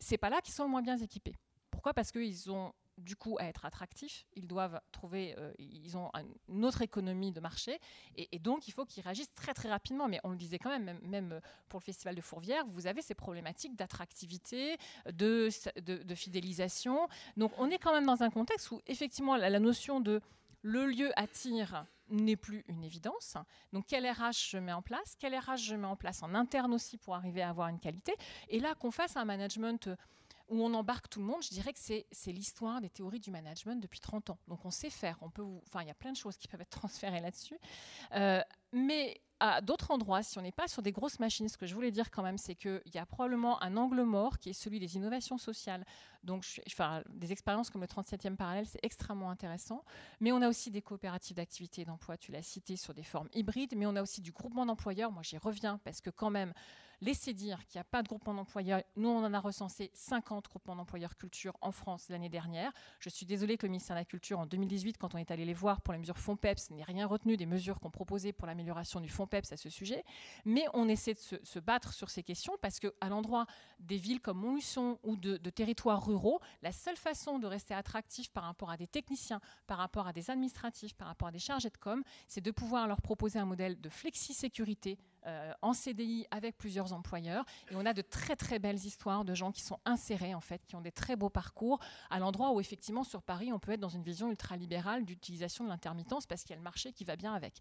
c'est 0.01 0.19
pas 0.19 0.31
là 0.31 0.41
qu'ils 0.41 0.55
sont 0.55 0.65
le 0.65 0.71
moins 0.71 0.83
bien 0.83 0.97
équipés. 0.99 1.35
Pourquoi? 1.71 1.95
Parce 1.95 2.11
qu'ils 2.11 2.51
ont 2.51 2.73
du 2.99 3.17
coup 3.17 3.37
à 3.39 3.45
être 3.45 3.65
attractifs, 3.65 4.27
ils 4.35 4.47
doivent 4.47 4.81
trouver, 4.93 5.35
euh, 5.39 5.53
ils 5.59 5.97
ont 5.97 6.11
une 6.49 6.65
autre 6.65 6.83
économie 6.83 7.33
de 7.33 7.41
marché, 7.41 7.79
et, 8.17 8.39
donc 8.39 8.69
il 8.69 8.73
faut 8.73 8.85
qu'ils 8.85 9.03
réagissent 9.03 9.35
très 9.35 9.55
très 9.55 9.71
rapidement. 9.71 10.09
Mais 10.09 10.21
on 10.25 10.31
le 10.31 10.37
disait 10.37 10.59
quand 10.59 10.71
même, 10.71 10.99
même, 11.03 11.41
pour 11.69 11.81
le 11.81 11.85
festival 11.85 12.15
de 12.15 12.21
Fourvière, 12.21 12.65
vous 12.67 12.87
avez 12.87 13.03
ces 13.03 13.15
problématiques 13.15 13.77
d'attractivité, 13.77 14.77
de, 15.13 15.49
fidélisation. 16.15 17.09
Donc 17.37 17.53
on 17.59 17.71
est 17.71 17.79
quand 17.79 17.93
même 17.93 18.07
dans 18.07 18.23
un 18.23 18.31
contexte 18.31 18.71
où 18.71 18.81
effectivement 18.87 19.37
la, 19.37 19.51
la 19.51 19.61
notion 19.61 20.01
de 20.01 20.21
le 20.63 20.87
lieu 20.87 21.11
attire 21.17 21.87
n'est 22.11 22.37
plus 22.37 22.65
une 22.69 22.85
évidence. 22.85 23.37
Donc, 23.73 23.85
quel 23.87 24.09
RH 24.09 24.51
je 24.51 24.59
mets 24.59 24.73
en 24.73 24.83
place? 24.83 25.15
Quel 25.19 25.37
RH 25.37 25.57
je 25.59 25.77
mets 25.77 25.87
en 25.87 25.97
place 25.97 26.23
en 26.23 26.35
interne 26.35 26.73
aussi 26.73 26.97
pour 26.97 27.15
arriver 27.15 27.43
à 27.43 27.51
avoir 27.51 27.69
une 27.69 27.79
qualité? 27.79 28.15
Et 28.49 28.61
là, 28.61 28.75
qu'on 28.75 28.91
fasse 28.91 29.17
un 29.17 29.25
management 29.25 29.91
où 30.49 30.63
on 30.63 30.73
embarque 30.75 31.09
tout 31.09 31.21
le 31.21 31.27
monde, 31.27 31.43
je 31.43 31.51
dirais 31.51 31.73
que 31.73 31.79
c'est 31.79 32.33
l'histoire 32.33 32.81
des 32.81 32.91
théories 32.91 33.21
du 33.21 33.31
management 33.31 33.81
depuis 33.81 34.01
30 34.01 34.31
ans. 34.31 34.39
Donc 34.49 34.65
on 34.65 34.71
sait 34.71 34.91
faire, 34.91 35.19
on 35.21 35.31
peut, 35.31 35.45
enfin 35.67 35.83
il 35.83 35.89
y 35.89 35.91
a 35.91 35.95
plein 35.95 36.13
de 36.13 36.17
choses 36.17 36.37
qui 36.37 36.49
peuvent 36.49 36.61
être 36.61 36.71
transférées 36.81 37.21
là-dessus. 37.21 37.59
Euh, 38.15 38.41
mais 38.73 39.21
à 39.41 39.61
d'autres 39.61 39.91
endroits, 39.91 40.23
si 40.23 40.37
on 40.39 40.43
n'est 40.43 40.53
pas 40.53 40.67
sur 40.67 40.83
des 40.83 40.91
grosses 40.91 41.21
machines, 41.21 41.49
ce 41.49 41.57
que 41.57 41.67
je 41.67 41.75
voulais 41.75 41.93
dire 41.93 42.11
quand 42.11 42.23
même, 42.23 42.39
c'est 42.39 42.55
qu'il 42.55 42.83
y 42.93 42.99
a 42.99 43.07
probablement 43.07 43.63
un 43.63 43.77
angle 43.77 44.03
mort 44.03 44.39
qui 44.39 44.51
est 44.51 44.55
celui 44.55 44.81
des 44.81 44.97
innovations 44.97 45.39
sociales. 45.39 45.85
Donc, 46.25 46.45
enfin, 46.67 47.03
des 47.09 47.31
expériences 47.31 47.71
comme 47.71 47.81
le 47.81 47.87
37e 47.87 48.35
parallèle, 48.35 48.67
c'est 48.67 48.81
extrêmement 48.83 49.31
intéressant. 49.31 49.85
Mais 50.21 50.33
on 50.33 50.43
a 50.43 50.49
aussi 50.49 50.71
des 50.71 50.83
coopératives 50.83 51.37
d'activité 51.37 51.83
et 51.83 51.85
d'emploi, 51.85 52.17
tu 52.17 52.33
l'as 52.33 52.43
cité, 52.43 52.77
sur 52.77 52.95
des 52.95 53.05
formes 53.05 53.29
hybrides. 53.33 53.75
Mais 53.77 53.87
on 53.87 53.95
a 53.95 54.03
aussi 54.03 54.21
du 54.21 54.33
groupement 54.33 54.67
d'employeurs. 54.67 55.13
Moi, 55.13 55.23
j'y 55.23 55.39
reviens 55.39 55.79
parce 55.85 56.01
que 56.01 56.11
quand 56.11 56.31
même, 56.31 56.53
Laissez 57.01 57.33
dire 57.33 57.65
qu'il 57.67 57.79
n'y 57.79 57.83
a 57.83 57.85
pas 57.85 58.03
de 58.03 58.09
groupement 58.09 58.35
d'employeurs. 58.35 58.83
Nous, 58.97 59.09
on 59.09 59.25
en 59.25 59.33
a 59.33 59.39
recensé 59.39 59.93
50 59.95 60.47
groupements 60.49 60.75
d'employeurs 60.75 61.17
culture 61.17 61.57
en 61.61 61.71
France 61.71 62.09
l'année 62.09 62.29
dernière. 62.29 62.73
Je 62.99 63.09
suis 63.09 63.25
désolée 63.25 63.57
que 63.57 63.67
le 63.67 63.71
ministère 63.71 63.95
de 63.95 64.01
la 64.01 64.05
Culture, 64.05 64.41
en 64.41 64.47
2018, 64.47 64.99
quand 64.99 65.15
on 65.15 65.19
est 65.19 65.31
allé 65.31 65.45
les 65.45 65.55
voir 65.55 65.81
pour 65.81 65.93
les 65.93 66.01
mesures 66.01 66.19
FONPEPS, 66.19 66.71
n'ait 66.71 66.83
rien 66.83 67.07
retenu 67.07 67.37
des 67.37 67.47
mesures 67.47 67.79
qu'on 67.79 67.93
proposait 67.93 68.33
pour 68.33 68.49
l'amélioration 68.49 69.01
du 69.01 69.09
FONPEPS 69.09 69.53
à 69.53 69.57
ce 69.57 69.71
sujet. 69.71 70.05
Mais 70.45 70.67
on 70.75 70.89
essaie 70.89 71.15
de 71.15 71.19
se, 71.45 71.59
battre 71.61 71.93
sur 71.93 72.11
ces 72.11 72.25
questions 72.25 72.57
parce 72.61 72.81
qu'à 72.81 73.09
l'endroit 73.09 73.47
des 73.79 73.97
villes 73.97 74.21
comme 74.21 74.39
Montluçon 74.39 74.99
ou 75.05 75.17
de, 75.17 75.37
de 75.37 75.51
territoires 75.51 76.05
ruraux, 76.05 76.41
la 76.63 76.73
seule 76.73 76.97
façon 76.97 77.39
de 77.39 77.47
rester 77.47 77.75
attractif 77.75 78.31
par 78.33 78.43
rapport 78.43 78.71
à 78.71 78.77
des 78.77 78.89
techniciens, 78.89 79.41
par 79.69 79.79
rapport 79.79 80.09
à 80.09 80.13
des 80.13 80.31
administratifs, 80.31 80.95
par 80.95 81.07
rapport 81.07 81.29
à 81.29 81.33
des 81.33 81.39
chargés 81.39 81.71
de 81.71 81.77
com, 81.77 82.03
c'est 82.27 82.41
de 82.41 82.51
pouvoir 82.51 82.89
leur 82.89 83.01
proposer 83.01 83.39
un 83.39 83.45
modèle 83.45 83.81
de 83.81 83.89
flexi-sécurité 83.89 84.99
euh, 85.27 85.53
en 85.63 85.73
CDI 85.73 86.27
avec 86.31 86.57
plusieurs 86.57 86.93
employeurs. 86.93 87.45
Et 87.71 87.77
on 87.77 87.85
a 87.87 87.93
de 87.93 88.03
très 88.03 88.37
très 88.37 88.59
belles 88.59 88.85
histoires 88.85 89.25
de 89.25 89.35
gens 89.35 89.53
qui 89.53 89.63
sont 89.63 89.79
insérés 89.85 90.35
en 90.35 90.41
fait, 90.41 90.65
qui 90.67 90.77
ont 90.77 90.81
des 90.81 90.93
très 90.93 91.17
beaux 91.17 91.29
parcours 91.31 91.79
à 92.11 92.19
l'endroit 92.19 92.53
où 92.53 92.61
effectivement 92.61 93.05
sur 93.05 93.23
Paris 93.23 93.53
on 93.53 93.59
peut 93.59 93.73
être 93.73 93.81
dans 93.81 93.89
une 93.89 94.03
vision 94.03 94.31
ultralibérale 94.31 95.05
d'utilisation 95.05 95.65
de 95.65 95.71
l'intermittence 95.71 96.27
parce 96.27 96.43
qu'il 96.43 96.51
y 96.51 96.55
a 96.55 96.57
le 96.57 96.63
marché 96.63 96.93
qui 96.93 97.05
va 97.05 97.17
bien 97.17 97.35
avec. 97.35 97.55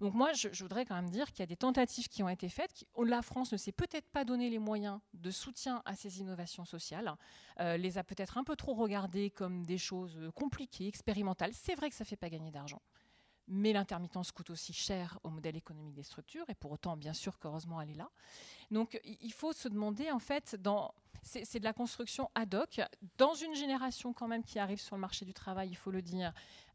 Donc 0.00 0.14
moi 0.14 0.32
je, 0.32 0.48
voudrais 0.62 0.84
quand 0.84 0.94
même 0.94 1.10
dire 1.10 1.26
qu'il 1.32 1.40
y 1.40 1.42
a 1.42 1.46
des 1.46 1.56
tentatives 1.56 2.08
qui 2.08 2.22
ont 2.22 2.28
été 2.28 2.48
faites. 2.48 2.72
Qui, 2.72 2.86
la 3.04 3.22
France 3.22 3.52
ne 3.52 3.56
s'est 3.56 3.72
peut-être 3.72 4.10
pas 4.10 4.24
donné 4.24 4.50
les 4.50 4.58
moyens 4.58 5.00
de 5.14 5.30
soutien 5.30 5.82
à 5.86 5.94
ces 5.94 6.20
innovations 6.20 6.64
sociales, 6.64 7.14
euh, 7.60 7.76
les 7.76 7.98
a 7.98 8.04
peut-être 8.04 8.38
un 8.38 8.44
peu 8.44 8.56
trop 8.56 8.74
regardées 8.74 9.30
comme 9.30 9.64
des 9.64 9.78
choses 9.78 10.18
compliquées, 10.34 10.86
expérimentales. 10.86 11.52
C'est 11.54 11.74
vrai 11.74 11.88
que 11.88 11.96
ça 11.96 12.04
ne 12.04 12.08
fait 12.08 12.16
pas 12.16 12.28
gagner 12.28 12.50
d'argent 12.50 12.80
mais 13.48 13.72
l'intermittence 13.72 14.30
coûte 14.30 14.50
aussi 14.50 14.72
cher 14.72 15.18
au 15.24 15.30
modèle 15.30 15.56
économique 15.56 15.94
des 15.94 16.02
structures, 16.02 16.44
et 16.48 16.54
pour 16.54 16.72
autant, 16.72 16.96
bien 16.96 17.12
sûr 17.12 17.38
qu'heureusement, 17.38 17.80
elle 17.80 17.90
est 17.90 17.94
là. 17.94 18.10
Donc, 18.70 19.00
il 19.04 19.32
faut 19.32 19.52
se 19.52 19.68
demander, 19.68 20.10
en 20.10 20.18
fait, 20.18 20.56
dans, 20.60 20.94
c'est 21.22 21.58
de 21.58 21.64
la 21.64 21.72
construction 21.72 22.30
ad 22.34 22.54
hoc, 22.54 22.80
dans 23.16 23.34
une 23.34 23.54
génération 23.54 24.12
quand 24.12 24.28
même 24.28 24.44
qui 24.44 24.58
arrive 24.58 24.80
sur 24.80 24.96
le 24.96 25.00
marché 25.00 25.24
du 25.24 25.34
travail, 25.34 25.68
il 25.70 25.76
faut 25.76 25.90
le 25.90 26.02
dire, 26.02 26.32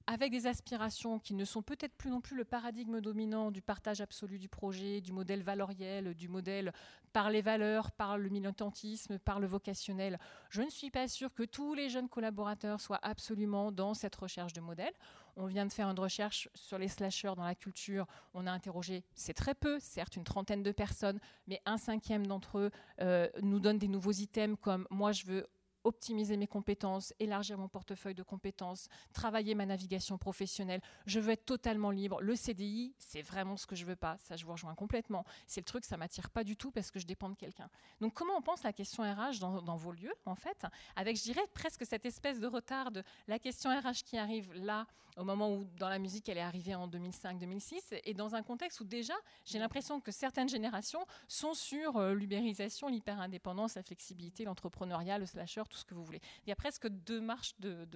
avec 0.08 0.32
des 0.32 0.48
aspirations 0.48 1.20
qui 1.20 1.34
ne 1.34 1.46
sont 1.46 1.62
peut-être 1.62 1.96
plus 1.96 2.10
non 2.10 2.20
plus 2.20 2.36
le 2.36 2.44
paradigme 2.44 3.00
dominant 3.00 3.52
du 3.52 3.62
partage 3.62 4.02
absolu 4.02 4.38
du 4.38 4.50
projet, 4.50 5.00
du 5.00 5.14
modèle 5.14 5.44
valoriel, 5.44 6.14
du 6.14 6.28
modèle 6.28 6.74
par 7.14 7.30
les 7.30 7.42
valeurs, 7.42 7.92
par 7.92 8.18
le 8.18 8.28
militantisme, 8.30 9.18
par 9.18 9.40
le 9.40 9.48
vocationnel. 9.48 10.20
Je 10.50 10.62
ne 10.62 10.70
suis 10.70 10.90
pas 10.90 11.08
sûre 11.08 11.34
que 11.34 11.44
tous 11.44 11.74
les 11.74 11.90
jeunes 11.90 12.10
collaborateurs 12.10 12.82
soient 12.82 13.00
absolument 13.02 13.72
dans 13.72 13.94
cette 13.94 14.16
recherche 14.16 14.52
de 14.54 14.62
modèle. 14.62 14.94
On 15.36 15.46
vient 15.48 15.66
de 15.66 15.72
faire 15.74 15.90
une 15.90 16.00
recherche 16.00 16.48
sur 16.54 16.78
les 16.78 16.88
slashers 16.88 17.34
dans 17.36 17.44
la 17.44 17.56
culture. 17.56 18.06
On 18.34 18.46
a 18.46 18.52
interrogé, 18.52 19.04
c'est 19.16 19.34
très 19.34 19.56
peu, 19.56 19.80
certes 19.80 20.16
une 20.16 20.24
trentaine 20.24 20.62
de 20.64 20.72
personnes, 20.72 21.20
mais 21.48 21.62
un 21.66 21.78
cinquième 21.78 22.28
d'entre 22.28 22.60
eux 22.60 22.72
euh, 23.02 23.28
nous 23.42 23.60
donne 23.60 23.80
des 23.80 23.88
nouveaux 23.88 24.12
items 24.12 24.58
comme 24.62 24.88
moi 24.92 25.12
je 25.12 25.26
veux 25.26 25.48
optimiser 25.84 26.38
mes 26.38 26.48
compétences, 26.48 27.14
élargir 27.20 27.58
mon 27.58 27.68
portefeuille 27.68 28.16
de 28.16 28.24
compétences, 28.24 28.88
travailler 29.14 29.56
ma 29.56 29.66
navigation 29.66 30.18
professionnelle. 30.18 30.82
Je 31.06 31.20
veux 31.20 31.32
être 31.32 31.46
totalement 31.46 31.92
libre. 31.92 32.22
Le 32.22 32.36
CDI, 32.36 32.94
c'est 32.98 33.22
vraiment 33.22 33.58
ce 33.58 33.66
que 33.66 33.76
je 33.76 33.86
veux 33.86 33.96
pas. 33.96 34.18
Ça, 34.20 34.36
je 34.36 34.46
vous 34.46 34.52
rejoins 34.52 34.76
complètement. 34.76 35.26
C'est 35.48 35.62
le 35.62 35.66
truc, 35.66 35.86
ça 35.86 35.98
m'attire 35.98 36.30
pas 36.30 36.44
du 36.44 36.56
tout 36.56 36.72
parce 36.72 36.92
que 36.92 37.00
je 37.00 37.06
dépends 37.06 37.30
de 37.30 37.36
quelqu'un. 37.36 37.70
Donc, 38.02 38.14
comment 38.14 38.36
on 38.38 38.42
pense 38.42 38.64
la 38.64 38.74
question 38.74 39.04
RH 39.04 39.40
dans, 39.40 39.76
vos 39.76 39.92
lieux, 39.92 40.14
en 40.26 40.36
fait, 40.36 40.66
avec, 40.96 41.18
je 41.18 41.24
dirais, 41.24 41.46
presque 41.54 41.86
cette 41.86 42.06
espèce 42.06 42.40
de 42.40 42.48
retard 42.48 42.92
de 42.92 43.04
la 43.28 43.40
question 43.40 43.70
RH 43.70 44.04
qui 44.06 44.18
arrive 44.18 44.54
là, 44.54 44.86
au 45.18 45.24
moment 45.24 45.54
où, 45.54 45.66
dans 45.78 45.90
la 45.90 46.00
musique, 46.00 46.28
elle 46.30 46.38
est 46.38 46.42
arrivée 46.42 46.76
en 46.76 46.88
2005-2006, 46.88 48.02
et 48.04 48.14
dans 48.14 48.36
un 48.36 48.42
contexte 48.42 48.80
où 48.82 48.84
déjà, 48.84 49.14
j'ai 49.46 49.60
l'impression 49.60 50.00
que 50.00 50.12
certaines 50.12 50.50
générations 50.50 51.06
sont 51.28 51.54
sur 51.54 51.98
euh, 51.98 52.14
l'ubérisation, 52.14 52.88
l'hyper-indépendance, 52.88 53.76
la 53.76 53.84
flexibilité, 53.84 54.44
l'entrepreneuriat, 54.44 55.18
le 55.20 55.26
slasher, 55.26 55.64
tout 55.74 55.80
ce 55.80 55.86
que 55.86 55.94
vous 55.94 56.06
voulez. 56.06 56.22
Il 56.46 56.50
y 56.50 56.54
a 56.54 56.56
presque 56.56 56.88
deux 56.88 57.20
marches 57.20 57.56
de, 57.60 57.88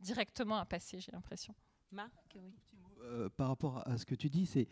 directement 0.00 0.56
à 0.56 0.66
passer, 0.66 1.00
j'ai 1.00 1.12
l'impression. 1.12 1.54
Marc, 1.92 2.36
oui. 2.36 2.52
Euh, 3.02 3.28
par 3.36 3.48
rapport 3.48 3.86
à 3.86 3.96
ce 3.98 4.04
que 4.04 4.14
tu 4.14 4.28
dis, 4.28 4.46
c'est 4.46 4.66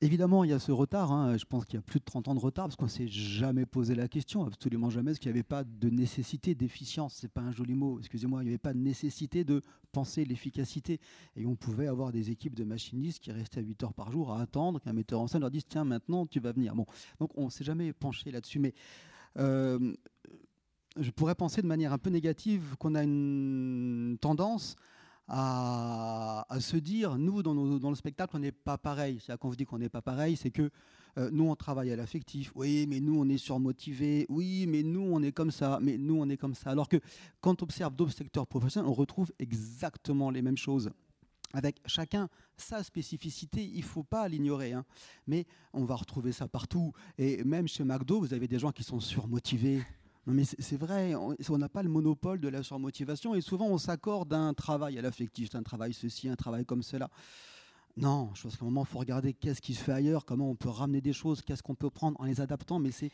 Évidemment, 0.00 0.44
il 0.44 0.50
y 0.50 0.52
a 0.52 0.58
ce 0.58 0.72
retard. 0.72 1.12
Hein. 1.12 1.38
Je 1.38 1.44
pense 1.44 1.64
qu'il 1.64 1.76
y 1.76 1.78
a 1.78 1.82
plus 1.82 2.00
de 2.00 2.04
30 2.04 2.28
ans 2.28 2.34
de 2.34 2.40
retard 2.40 2.66
parce 2.66 2.76
qu'on 2.76 2.86
ne 2.86 2.90
s'est 2.90 3.06
jamais 3.06 3.64
posé 3.64 3.94
la 3.94 4.08
question, 4.08 4.44
absolument 4.44 4.90
jamais, 4.90 5.12
parce 5.12 5.18
qu'il 5.18 5.30
n'y 5.30 5.38
avait 5.38 5.44
pas 5.44 5.64
de 5.64 5.88
nécessité 5.88 6.54
d'efficience. 6.54 7.14
C'est 7.14 7.32
pas 7.32 7.40
un 7.40 7.52
joli 7.52 7.74
mot, 7.74 7.98
excusez-moi. 8.00 8.42
Il 8.42 8.46
n'y 8.46 8.50
avait 8.50 8.58
pas 8.58 8.74
de 8.74 8.78
nécessité 8.78 9.44
de 9.44 9.62
penser 9.92 10.24
l'efficacité. 10.24 11.00
Et 11.36 11.46
on 11.46 11.54
pouvait 11.54 11.86
avoir 11.86 12.10
des 12.10 12.30
équipes 12.30 12.56
de 12.56 12.64
machinistes 12.64 13.20
qui 13.20 13.32
restaient 13.32 13.60
à 13.60 13.62
8 13.62 13.84
heures 13.84 13.94
par 13.94 14.10
jour 14.10 14.32
à 14.32 14.42
attendre 14.42 14.80
qu'un 14.80 14.92
metteur 14.92 15.20
en 15.20 15.26
scène 15.26 15.42
leur 15.42 15.50
dise 15.50 15.64
Tiens, 15.66 15.84
maintenant, 15.84 16.26
tu 16.26 16.40
vas 16.40 16.52
venir. 16.52 16.74
Bon, 16.74 16.86
donc 17.20 17.30
on 17.36 17.46
ne 17.46 17.50
s'est 17.50 17.64
jamais 17.64 17.92
penché 17.92 18.30
là-dessus. 18.30 18.58
Mais. 18.58 18.74
Euh, 19.38 19.94
je 20.96 21.10
pourrais 21.10 21.34
penser 21.34 21.62
de 21.62 21.66
manière 21.66 21.92
un 21.92 21.98
peu 21.98 22.10
négative 22.10 22.76
qu'on 22.78 22.94
a 22.94 23.02
une 23.02 24.16
tendance 24.20 24.76
à, 25.28 26.46
se 26.60 26.76
dire, 26.76 27.16
nous, 27.16 27.42
dans, 27.42 27.90
le 27.90 27.96
spectacle, 27.96 28.36
on 28.36 28.40
n'est 28.40 28.52
pas 28.52 28.76
pareil. 28.76 29.20
C'est-à-dire 29.20 29.38
qu'on 29.38 29.48
vous 29.48 29.56
dit 29.56 29.64
qu'on 29.64 29.78
n'est 29.78 29.88
pas 29.88 30.02
pareil, 30.02 30.36
c'est 30.36 30.50
que 30.50 30.70
euh, 31.16 31.30
nous, 31.32 31.48
on 31.48 31.56
travaille 31.56 31.92
à 31.92 31.96
l'affectif. 31.96 32.52
Oui, 32.54 32.86
mais 32.88 33.00
nous, 33.00 33.18
on 33.18 33.28
est 33.28 33.38
surmotivé. 33.38 34.26
Oui, 34.28 34.66
mais 34.68 34.82
nous, 34.82 35.00
on 35.00 35.22
est 35.22 35.32
comme 35.32 35.50
ça. 35.50 35.78
Mais 35.80 35.96
nous, 35.96 36.16
on 36.20 36.28
est 36.28 36.36
comme 36.36 36.54
ça. 36.54 36.70
Alors 36.70 36.88
que 36.88 36.98
quand 37.40 37.62
on 37.62 37.64
observe 37.64 37.94
d'autres 37.94 38.12
secteurs 38.12 38.46
professionnels, 38.46 38.90
on 38.90 38.94
retrouve 38.94 39.32
exactement 39.38 40.30
les 40.30 40.42
mêmes 40.42 40.58
choses 40.58 40.90
avec 41.54 41.80
chacun 41.86 42.28
sa 42.56 42.82
spécificité, 42.82 43.64
il 43.64 43.78
ne 43.78 43.84
faut 43.84 44.02
pas 44.02 44.28
l'ignorer. 44.28 44.72
Hein. 44.72 44.84
Mais 45.26 45.46
on 45.72 45.84
va 45.84 45.94
retrouver 45.94 46.32
ça 46.32 46.48
partout. 46.48 46.92
Et 47.16 47.42
même 47.44 47.68
chez 47.68 47.84
McDo, 47.84 48.20
vous 48.20 48.34
avez 48.34 48.48
des 48.48 48.58
gens 48.58 48.72
qui 48.72 48.82
sont 48.82 49.00
surmotivés, 49.00 49.80
non, 50.26 50.32
mais 50.32 50.44
c'est 50.44 50.76
vrai, 50.76 51.14
on 51.14 51.58
n'a 51.58 51.68
pas 51.68 51.82
le 51.82 51.90
monopole 51.90 52.40
de 52.40 52.48
la 52.48 52.62
surmotivation 52.62 53.34
et 53.34 53.42
souvent 53.42 53.66
on 53.66 53.78
s'accorde 53.78 54.32
un 54.32 54.54
travail 54.54 54.98
à 54.98 55.02
l'affectif, 55.02 55.54
un 55.54 55.62
travail 55.62 55.92
ceci, 55.92 56.28
un 56.28 56.36
travail 56.36 56.64
comme 56.64 56.82
cela. 56.82 57.10
Non, 57.96 58.30
je 58.34 58.42
pense 58.42 58.56
qu'à 58.56 58.64
un 58.64 58.66
moment, 58.66 58.82
il 58.82 58.90
faut 58.90 58.98
regarder 58.98 59.34
qu'est-ce 59.34 59.60
qui 59.60 59.74
se 59.74 59.82
fait 59.82 59.92
ailleurs, 59.92 60.24
comment 60.24 60.50
on 60.50 60.56
peut 60.56 60.70
ramener 60.70 61.00
des 61.00 61.12
choses, 61.12 61.42
qu'est-ce 61.42 61.62
qu'on 61.62 61.76
peut 61.76 61.90
prendre 61.90 62.20
en 62.20 62.24
les 62.24 62.40
adaptant, 62.40 62.78
mais 62.78 62.90
c'est 62.90 63.12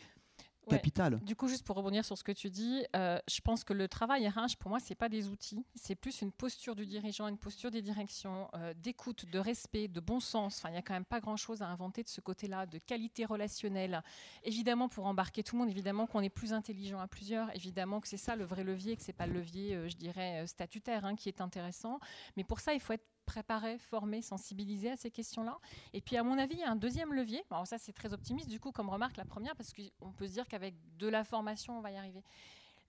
capital. 0.71 1.21
Du 1.21 1.37
coup, 1.37 1.49
juste 1.49 1.65
pour 1.65 1.77
rebondir 1.77 2.05
sur 2.05 2.17
ce 2.17 2.25
que 2.25 2.33
tu 2.33 2.51
dis, 2.51 2.85
euh, 2.97 3.19
je 3.29 3.41
pense 3.41 3.65
que 3.65 3.73
le 3.73 3.89
travail 3.89 4.27
RH, 4.29 4.57
pour 4.59 4.71
moi, 4.71 4.81
c'est 4.81 4.95
pas 4.95 5.09
des 5.09 5.29
outils, 5.29 5.65
c'est 5.75 5.95
plus 5.95 6.23
une 6.23 6.33
posture 6.33 6.75
du 6.75 6.87
dirigeant, 6.87 7.29
une 7.29 7.39
posture 7.39 7.71
des 7.71 7.83
directions, 7.83 8.49
euh, 8.55 8.75
d'écoute, 8.75 9.27
de 9.31 9.39
respect, 9.39 9.89
de 9.89 10.01
bon 10.01 10.21
sens. 10.21 10.59
Enfin, 10.59 10.71
il 10.71 10.73
n'y 10.73 10.79
a 10.79 10.83
quand 10.83 10.95
même 10.95 11.05
pas 11.05 11.21
grand-chose 11.21 11.63
à 11.63 11.67
inventer 11.67 12.03
de 12.03 12.09
ce 12.09 12.21
côté-là, 12.21 12.67
de 12.67 12.79
qualité 12.79 13.25
relationnelle. 13.25 14.03
Évidemment, 14.45 14.89
pour 14.89 15.07
embarquer 15.07 15.43
tout 15.43 15.57
le 15.57 15.61
monde, 15.61 15.71
évidemment 15.71 16.07
qu'on 16.07 16.21
est 16.21 16.31
plus 16.31 16.53
intelligent 16.53 17.01
à 17.01 17.09
plusieurs, 17.09 17.55
évidemment 17.55 18.01
que 18.01 18.09
c'est 18.09 18.17
ça 18.17 18.37
le 18.37 18.45
vrai 18.45 18.65
levier, 18.65 18.97
que 18.97 19.03
c'est 19.03 19.13
pas 19.13 19.27
le 19.27 19.35
levier, 19.35 19.75
euh, 19.75 19.89
je 19.89 19.97
dirais, 19.97 20.47
statutaire 20.47 21.05
hein, 21.05 21.17
qui 21.17 21.29
est 21.29 21.41
intéressant. 21.41 22.01
Mais 22.37 22.45
pour 22.45 22.61
ça, 22.61 22.75
il 22.75 22.81
faut 22.81 22.93
être 22.93 23.07
préparer, 23.31 23.79
former, 23.79 24.23
sensibiliser 24.23 24.91
à 24.91 24.97
ces 24.97 25.11
questions-là. 25.13 25.57
Et 25.93 26.01
puis, 26.01 26.17
à 26.17 26.25
mon 26.25 26.37
avis, 26.37 26.55
il 26.55 26.61
y 26.61 26.65
a 26.65 26.71
un 26.71 26.75
deuxième 26.77 27.15
levier. 27.15 27.45
Alors 27.49 27.65
ça, 27.65 27.79
c'est 27.79 27.93
très 27.93 28.13
optimiste, 28.13 28.49
du 28.49 28.59
coup, 28.59 28.73
comme 28.73 28.91
remarque 28.91 29.17
la 29.17 29.25
première, 29.25 29.55
parce 29.55 29.73
qu'on 29.73 30.11
peut 30.13 30.27
se 30.27 30.33
dire 30.33 30.49
qu'avec 30.49 30.75
de 30.99 31.07
la 31.07 31.23
formation, 31.23 31.79
on 31.79 31.81
va 31.81 31.93
y 31.93 31.97
arriver. 31.97 32.25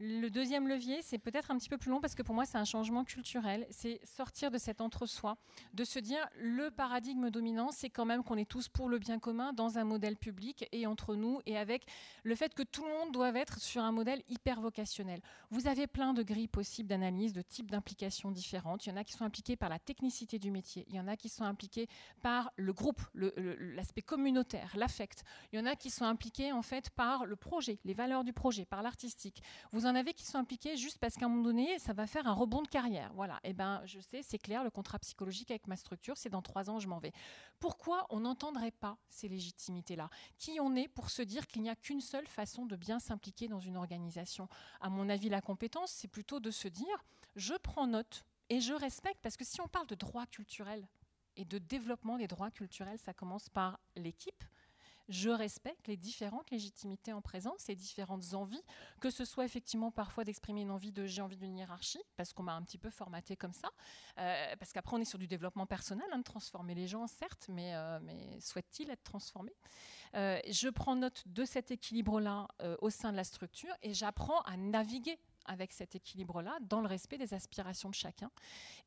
Le 0.03 0.30
deuxième 0.30 0.68
levier, 0.68 1.03
c'est 1.03 1.19
peut-être 1.19 1.52
un 1.52 1.57
petit 1.60 1.69
peu 1.69 1.78
plus 1.78 1.91
long 1.91 2.02
parce 2.02 2.15
que 2.15 2.23
pour 2.23 2.34
moi, 2.34 2.44
c'est 2.45 2.57
un 2.57 2.65
changement 2.65 3.03
culturel. 3.03 3.68
C'est 3.69 3.99
sortir 4.03 4.49
de 4.49 4.57
cet 4.57 4.82
entre-soi, 4.82 5.38
de 5.76 5.84
se 5.84 5.99
dire 5.99 6.28
le 6.40 6.72
paradigme 6.72 7.30
dominant, 7.30 7.69
c'est 7.69 7.91
quand 7.91 8.06
même 8.06 8.23
qu'on 8.23 8.36
est 8.36 8.49
tous 8.49 8.68
pour 8.68 8.90
le 8.90 8.98
bien 8.98 9.19
commun 9.19 9.53
dans 9.53 9.78
un 9.78 9.84
modèle 9.84 10.18
public 10.18 10.68
et 10.72 10.88
entre 10.88 11.15
nous 11.15 11.40
et 11.45 11.56
avec 11.56 11.86
le 12.23 12.34
fait 12.34 12.56
que 12.56 12.64
tout 12.64 12.84
le 12.84 12.90
monde 12.90 13.11
doit 13.11 13.30
être 13.38 13.60
sur 13.60 13.84
un 13.84 13.91
modèle 13.91 14.23
hyper 14.28 14.60
vocationnel. 14.60 15.22
Vous 15.52 15.68
avez 15.68 15.86
plein 15.86 16.14
de 16.14 16.23
grilles 16.23 16.48
possibles 16.48 16.90
d'analyse, 16.90 17.32
de 17.32 17.44
types 17.44 17.69
d'implications 17.69 18.32
différentes. 18.32 18.88
Il 18.88 18.90
y 18.90 18.94
en 18.94 18.98
a 18.98 19.03
qui 19.03 19.14
sont 19.14 19.26
impliqués 19.26 19.56
par 19.56 19.69
la 19.69 19.78
technicité 19.78 20.40
du 20.40 20.49
métier. 20.49 20.84
Il 20.90 20.95
y 20.95 20.99
en 20.99 21.07
a 21.07 21.15
qui 21.15 21.30
sont 21.30 21.44
impliqués 21.44 21.88
par 22.23 22.52
le 22.56 22.73
groupe, 22.73 23.02
l'aspect 23.14 24.02
communautaire, 24.02 24.73
l'affect. 24.76 25.23
Il 25.53 25.60
y 25.60 25.61
en 25.61 25.68
a 25.68 25.76
qui 25.76 25.91
sont 25.91 26.06
impliqués 26.06 26.52
en 26.52 26.64
fait 26.64 26.90
par 26.90 27.28
le 27.28 27.36
projet, 27.36 27.78
les 27.86 27.94
valeurs 27.94 28.23
du 28.23 28.34
projet, 28.34 28.65
par 28.65 28.82
l'artistique. 28.82 29.44
Avez 29.95 30.13
qui 30.13 30.26
sont 30.26 30.38
impliqués 30.38 30.77
juste 30.77 30.97
parce 30.99 31.15
qu'à 31.15 31.26
un 31.26 31.30
moment 31.30 31.43
donné, 31.43 31.80
ça 31.80 31.93
va 31.93 32.07
faire 32.07 32.27
un 32.27 32.34
rebond 32.34 32.61
de 32.61 32.68
carrière. 32.68 33.11
Voilà. 33.13 33.39
Eh 33.43 33.53
ben, 33.53 33.81
je 33.85 33.99
sais, 33.99 34.22
c'est 34.22 34.38
clair, 34.38 34.63
le 34.63 34.69
contrat 34.69 34.99
psychologique 34.99 35.51
avec 35.51 35.68
ma 35.68 35.76
structure, 35.76 36.18
c'est 36.18 36.30
dans 36.30 36.41
trois 36.41 36.69
ans, 36.69 36.80
je 36.80 36.88
m'en 36.88 36.99
vais. 36.99 37.11
Pourquoi 37.59 38.05
on 38.09 38.22
n'entendrait 38.22 38.72
pas 38.72 38.97
ces 39.09 39.27
légitimités-là? 39.27 40.09
Qui 40.38 40.59
on 40.59 40.76
est 40.76 40.88
pour 40.88 41.09
se 41.09 41.22
dire 41.22 41.47
qu'il 41.47 41.61
n'y 41.61 41.69
a 41.69 41.76
qu'une 41.76 42.01
seule 42.01 42.27
façon 42.27 42.65
de 42.65 42.76
bien 42.76 42.99
s'impliquer 42.99 43.47
dans 43.47 43.59
une 43.59 43.77
organisation? 43.77 44.47
À 44.80 44.89
mon 44.89 45.09
avis, 45.09 45.30
la 45.30 45.41
compétence, 45.41 45.91
c'est 45.91 46.07
plutôt 46.07 46.39
de 46.39 46.51
se 46.51 46.68
dire, 46.68 47.05
je 47.35 47.53
prends 47.53 47.88
note 47.88 48.26
et 48.49 48.59
je 48.59 48.73
respecte, 48.73 49.22
parce 49.22 49.38
que 49.38 49.45
si 49.45 49.61
on 49.61 49.68
parle 49.68 49.88
de 49.88 49.95
droits 49.95 50.26
culturels 50.26 50.88
et 51.38 51.45
de 51.45 51.57
développement 51.57 52.18
des 52.18 52.27
droits 52.27 52.51
culturels, 52.51 52.99
ça 52.99 53.13
commence 53.13 53.49
par 53.49 53.80
l'équipe, 53.95 54.43
je 55.12 55.30
respecte 55.30 55.88
les 55.88 55.98
différentes 55.98 56.50
légitimités 56.52 57.14
en 57.14 57.22
présence, 57.22 57.68
les 57.68 57.76
différentes 57.76 58.34
envies, 58.34 58.64
que 59.00 59.10
ce 59.10 59.26
soit 59.26 59.46
effectivement 59.46 59.92
parfois 59.92 60.24
d'exprimer 60.24 60.62
une 60.62 60.72
envie 60.72 60.92
de 60.92 61.06
j'ai 61.06 61.22
envie 61.22 61.38
d'une 61.38 61.58
hiérarchie, 61.58 62.02
parce 62.16 62.34
qu'on 62.34 62.44
m'a 62.44 62.54
un 62.54 62.64
petit 62.64 62.78
peu 62.78 62.90
formaté 62.90 63.36
comme 63.36 63.54
ça, 63.54 63.70
euh, 64.18 64.56
parce 64.58 64.72
qu'après 64.72 64.96
on 64.96 65.00
est 65.00 65.06
sur 65.06 65.20
du 65.20 65.28
développement 65.28 65.66
personnel, 65.66 66.08
hein, 66.12 66.20
de 66.20 66.24
transformer 66.24 66.74
les 66.76 66.88
gens, 66.88 67.06
certes, 67.08 67.48
mais, 67.50 67.76
euh, 67.76 68.00
mais 68.02 68.40
souhaitent-ils 68.40 68.90
être 68.90 69.04
transformés 69.04 69.56
euh, 70.16 70.40
Je 70.50 70.70
prends 70.70 70.96
note 70.96 71.24
de 71.26 71.44
cet 71.44 71.72
équilibre-là 71.72 72.48
au 72.80 72.90
sein 72.90 73.12
de 73.12 73.18
la 73.18 73.24
structure 73.24 73.74
et 73.82 73.94
j'apprends 73.94 74.42
à 74.42 74.56
naviguer 74.56 75.20
avec 75.45 75.73
cet 75.73 75.95
équilibre-là, 75.95 76.57
dans 76.61 76.81
le 76.81 76.88
respect 76.88 77.18
des 77.18 77.34
aspirations 77.34 77.89
de 77.89 77.95
chacun. 77.95 78.31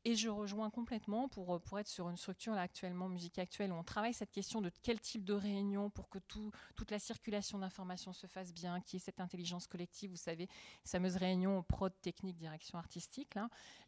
Et 0.03 0.15
je 0.15 0.29
rejoins 0.29 0.69
complètement, 0.69 1.27
pour, 1.27 1.61
pour 1.61 1.79
être 1.79 1.87
sur 1.87 2.09
une 2.09 2.17
structure 2.17 2.53
là, 2.53 2.61
actuellement, 2.61 3.09
musique 3.09 3.39
actuelle, 3.39 3.71
où 3.71 3.75
on 3.75 3.83
travaille 3.83 4.13
cette 4.13 4.31
question 4.31 4.61
de 4.61 4.71
quel 4.83 4.99
type 4.99 5.23
de 5.23 5.33
réunion 5.33 5.89
pour 5.89 6.09
que 6.09 6.19
tout, 6.19 6.51
toute 6.75 6.91
la 6.91 6.99
circulation 6.99 7.59
d'informations 7.59 8.13
se 8.13 8.27
fasse 8.27 8.53
bien, 8.53 8.81
qui 8.81 8.97
est 8.97 8.99
cette 8.99 9.19
intelligence 9.19 9.67
collective, 9.67 10.11
vous 10.11 10.17
savez, 10.17 10.47
fameuse 10.85 11.15
réunion 11.17 11.63
prod, 11.63 11.93
technique, 12.01 12.37
direction 12.37 12.77
artistique. 12.77 13.37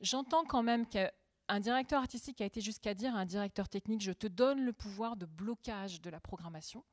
J'entends 0.02 0.45
quand 0.45 0.64
même 0.64 0.85
qu'un 0.88 1.60
directeur 1.60 2.02
artistique 2.02 2.41
a 2.41 2.45
été 2.45 2.61
jusqu'à 2.61 2.94
dire 2.94 3.15
à 3.15 3.19
un 3.19 3.26
directeur 3.26 3.69
technique, 3.69 4.02
je 4.02 4.11
te 4.11 4.27
donne 4.27 4.64
le 4.64 4.73
pouvoir 4.73 5.15
de 5.15 5.26
blocage 5.26 6.02
de 6.02 6.10
la 6.10 6.19
programmation 6.19 6.84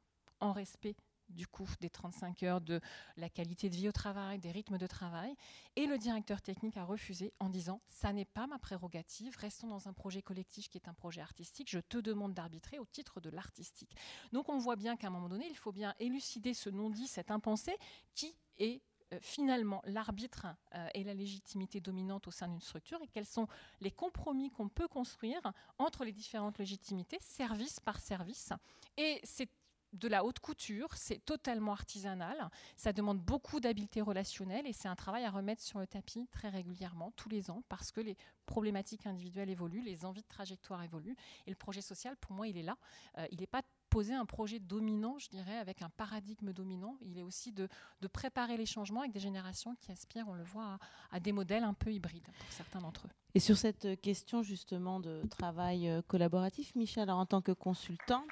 en 0.40 0.52
respect 0.52 0.96
du 1.28 1.46
coup 1.46 1.68
des 1.80 1.90
35 1.90 2.42
heures, 2.42 2.60
de 2.60 2.80
la 3.16 3.28
qualité 3.28 3.70
de 3.70 3.74
vie 3.74 3.88
au 3.88 3.92
travail, 3.92 4.38
des 4.38 4.50
rythmes 4.50 4.78
de 4.78 4.86
travail. 4.86 5.34
Et 5.76 5.86
le 5.86 5.98
directeur 5.98 6.42
technique 6.42 6.76
a 6.76 6.84
refusé 6.84 7.32
en 7.40 7.48
disant 7.48 7.80
ça 7.88 8.12
n'est 8.12 8.24
pas 8.24 8.46
ma 8.46 8.58
prérogative, 8.58 9.36
restons 9.38 9.68
dans 9.68 9.88
un 9.88 9.92
projet 9.92 10.22
collectif 10.22 10.68
qui 10.68 10.78
est 10.78 10.88
un 10.88 10.94
projet 10.94 11.20
artistique, 11.20 11.70
je 11.70 11.80
te 11.80 11.98
demande 11.98 12.34
d'arbitrer 12.34 12.78
au 12.78 12.86
titre 12.86 13.20
de 13.20 13.30
l'artistique. 13.30 13.94
Donc 14.32 14.48
on 14.48 14.58
voit 14.58 14.76
bien 14.76 14.96
qu'à 14.96 15.08
un 15.08 15.10
moment 15.10 15.28
donné, 15.28 15.46
il 15.48 15.56
faut 15.56 15.72
bien 15.72 15.94
élucider 15.98 16.54
ce 16.54 16.70
non-dit, 16.70 17.06
cette 17.06 17.30
impensé, 17.30 17.76
qui 18.14 18.36
est 18.58 18.82
euh, 19.12 19.18
finalement 19.20 19.82
l'arbitre 19.84 20.46
euh, 20.74 20.88
et 20.94 21.04
la 21.04 21.14
légitimité 21.14 21.80
dominante 21.80 22.26
au 22.28 22.30
sein 22.30 22.48
d'une 22.48 22.60
structure 22.60 23.00
et 23.02 23.08
quels 23.08 23.26
sont 23.26 23.46
les 23.80 23.90
compromis 23.90 24.50
qu'on 24.50 24.68
peut 24.68 24.88
construire 24.88 25.40
entre 25.78 26.04
les 26.04 26.12
différentes 26.12 26.58
légitimités, 26.58 27.18
service 27.20 27.80
par 27.80 28.00
service. 28.00 28.52
Et 28.96 29.20
c'est 29.24 29.48
de 29.94 30.08
la 30.08 30.24
haute 30.24 30.40
couture, 30.40 30.88
c'est 30.94 31.24
totalement 31.24 31.72
artisanal, 31.72 32.50
ça 32.76 32.92
demande 32.92 33.18
beaucoup 33.18 33.60
d'habileté 33.60 34.00
relationnelle 34.00 34.66
et 34.66 34.72
c'est 34.72 34.88
un 34.88 34.96
travail 34.96 35.24
à 35.24 35.30
remettre 35.30 35.62
sur 35.62 35.78
le 35.78 35.86
tapis 35.86 36.26
très 36.30 36.48
régulièrement, 36.48 37.12
tous 37.12 37.28
les 37.28 37.50
ans, 37.50 37.62
parce 37.68 37.92
que 37.92 38.00
les 38.00 38.16
problématiques 38.46 39.06
individuelles 39.06 39.50
évoluent, 39.50 39.82
les 39.82 40.04
envies 40.04 40.22
de 40.22 40.28
trajectoire 40.28 40.82
évoluent 40.82 41.16
et 41.46 41.50
le 41.50 41.56
projet 41.56 41.80
social, 41.80 42.16
pour 42.16 42.32
moi, 42.32 42.48
il 42.48 42.58
est 42.58 42.62
là. 42.62 42.76
Euh, 43.18 43.26
il 43.30 43.40
n'est 43.40 43.46
pas 43.46 43.62
poser 43.94 44.14
un 44.14 44.26
projet 44.26 44.58
dominant, 44.58 45.20
je 45.20 45.28
dirais, 45.28 45.56
avec 45.56 45.80
un 45.80 45.88
paradigme 45.88 46.52
dominant. 46.52 46.96
Il 47.00 47.16
est 47.16 47.22
aussi 47.22 47.52
de, 47.52 47.68
préparer 48.12 48.56
les 48.56 48.66
changements 48.66 49.02
avec 49.02 49.12
des 49.12 49.20
générations 49.20 49.76
qui 49.76 49.92
aspirent, 49.92 50.26
on 50.26 50.34
le 50.34 50.42
voit, 50.42 50.80
à, 51.12 51.20
des 51.20 51.30
modèles 51.30 51.62
un 51.62 51.74
peu 51.74 51.92
hybrides 51.92 52.26
pour 52.26 52.50
certains 52.52 52.80
d'entre 52.80 53.06
eux. 53.06 53.10
Et 53.36 53.38
sur 53.38 53.56
cette 53.56 54.00
question 54.00 54.42
justement 54.42 54.98
de 54.98 55.22
travail 55.30 55.88
euh, 55.88 56.02
collaboratif, 56.08 56.74
Michel, 56.74 57.08
en 57.08 57.24
tant 57.24 57.40
que 57.40 57.52
consultante, 57.52 58.26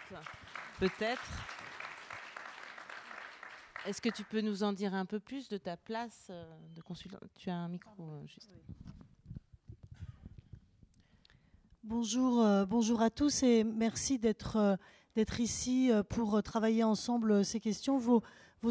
peut-être. 0.81 1.31
Est-ce 3.87 4.03
que 4.03 4.11
tu 4.11 4.25
peux 4.25 4.41
nous 4.41 4.65
en 4.65 4.73
dire 4.73 4.95
un 4.95 5.07
peu 5.07 5.21
plus 5.21 5.49
de 5.49 5.59
ta 5.59 5.77
place 5.77 6.27
euh, 6.31 6.45
de 6.75 6.81
consultant 6.81 7.19
Tu 7.37 7.51
as 7.51 7.57
un 7.57 7.69
micro 7.69 8.03
euh, 8.03 8.27
juste. 8.27 8.51
Bonjour, 11.85 12.67
bonjour 12.67 13.01
à 13.01 13.11
tous 13.11 13.45
et 13.45 13.63
merci 13.65 14.19
d'être 14.19 14.79
d'être 15.15 15.41
ici 15.41 15.91
euh, 15.91 16.03
pour 16.03 16.43
travailler 16.43 16.85
ensemble 16.85 17.33
euh, 17.33 17.43
ces 17.43 17.61
questions. 17.61 17.99
Vos, 17.99 18.23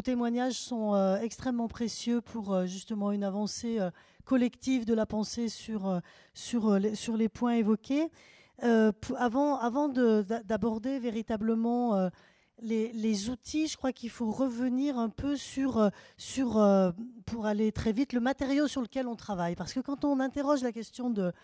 témoignages 0.02 0.54
sont 0.54 0.94
euh, 0.94 1.18
extrêmement 1.20 1.68
précieux 1.68 2.20
pour 2.22 2.66
justement 2.66 3.12
une 3.12 3.24
avancée 3.24 3.78
collective 4.24 4.86
de 4.86 4.94
la 4.94 5.04
pensée 5.04 5.50
sur, 5.50 6.00
sur, 6.32 6.78
les, 6.78 7.28
points 7.28 7.56
évoqués. 7.56 8.08
avant 8.62 9.58
avant 9.58 9.88
d'aborder 9.88 10.98
véritablement 10.98 12.08
les, 12.62 12.90
les, 12.92 13.28
outils, 13.28 13.66
je 13.66 13.76
crois 13.76 13.92
qu'il 13.92 14.08
faut 14.08 14.30
revenir 14.30 14.98
un 14.98 15.10
peu 15.10 15.36
sur, 15.36 15.90
sur 16.16 16.52
pour 17.26 17.44
aller 17.44 17.70
très 17.70 17.92
vite, 17.92 18.14
le 18.14 18.20
matériau 18.20 18.68
sur 18.68 18.80
lequel 18.80 19.06
on 19.06 19.14
travaille. 19.14 19.56
Parce 19.56 19.74
que 19.74 19.80
quand 19.80 20.06
on 20.06 20.20
interroge 20.20 20.62
la 20.62 20.72
question 20.72 21.10
de, 21.10 21.34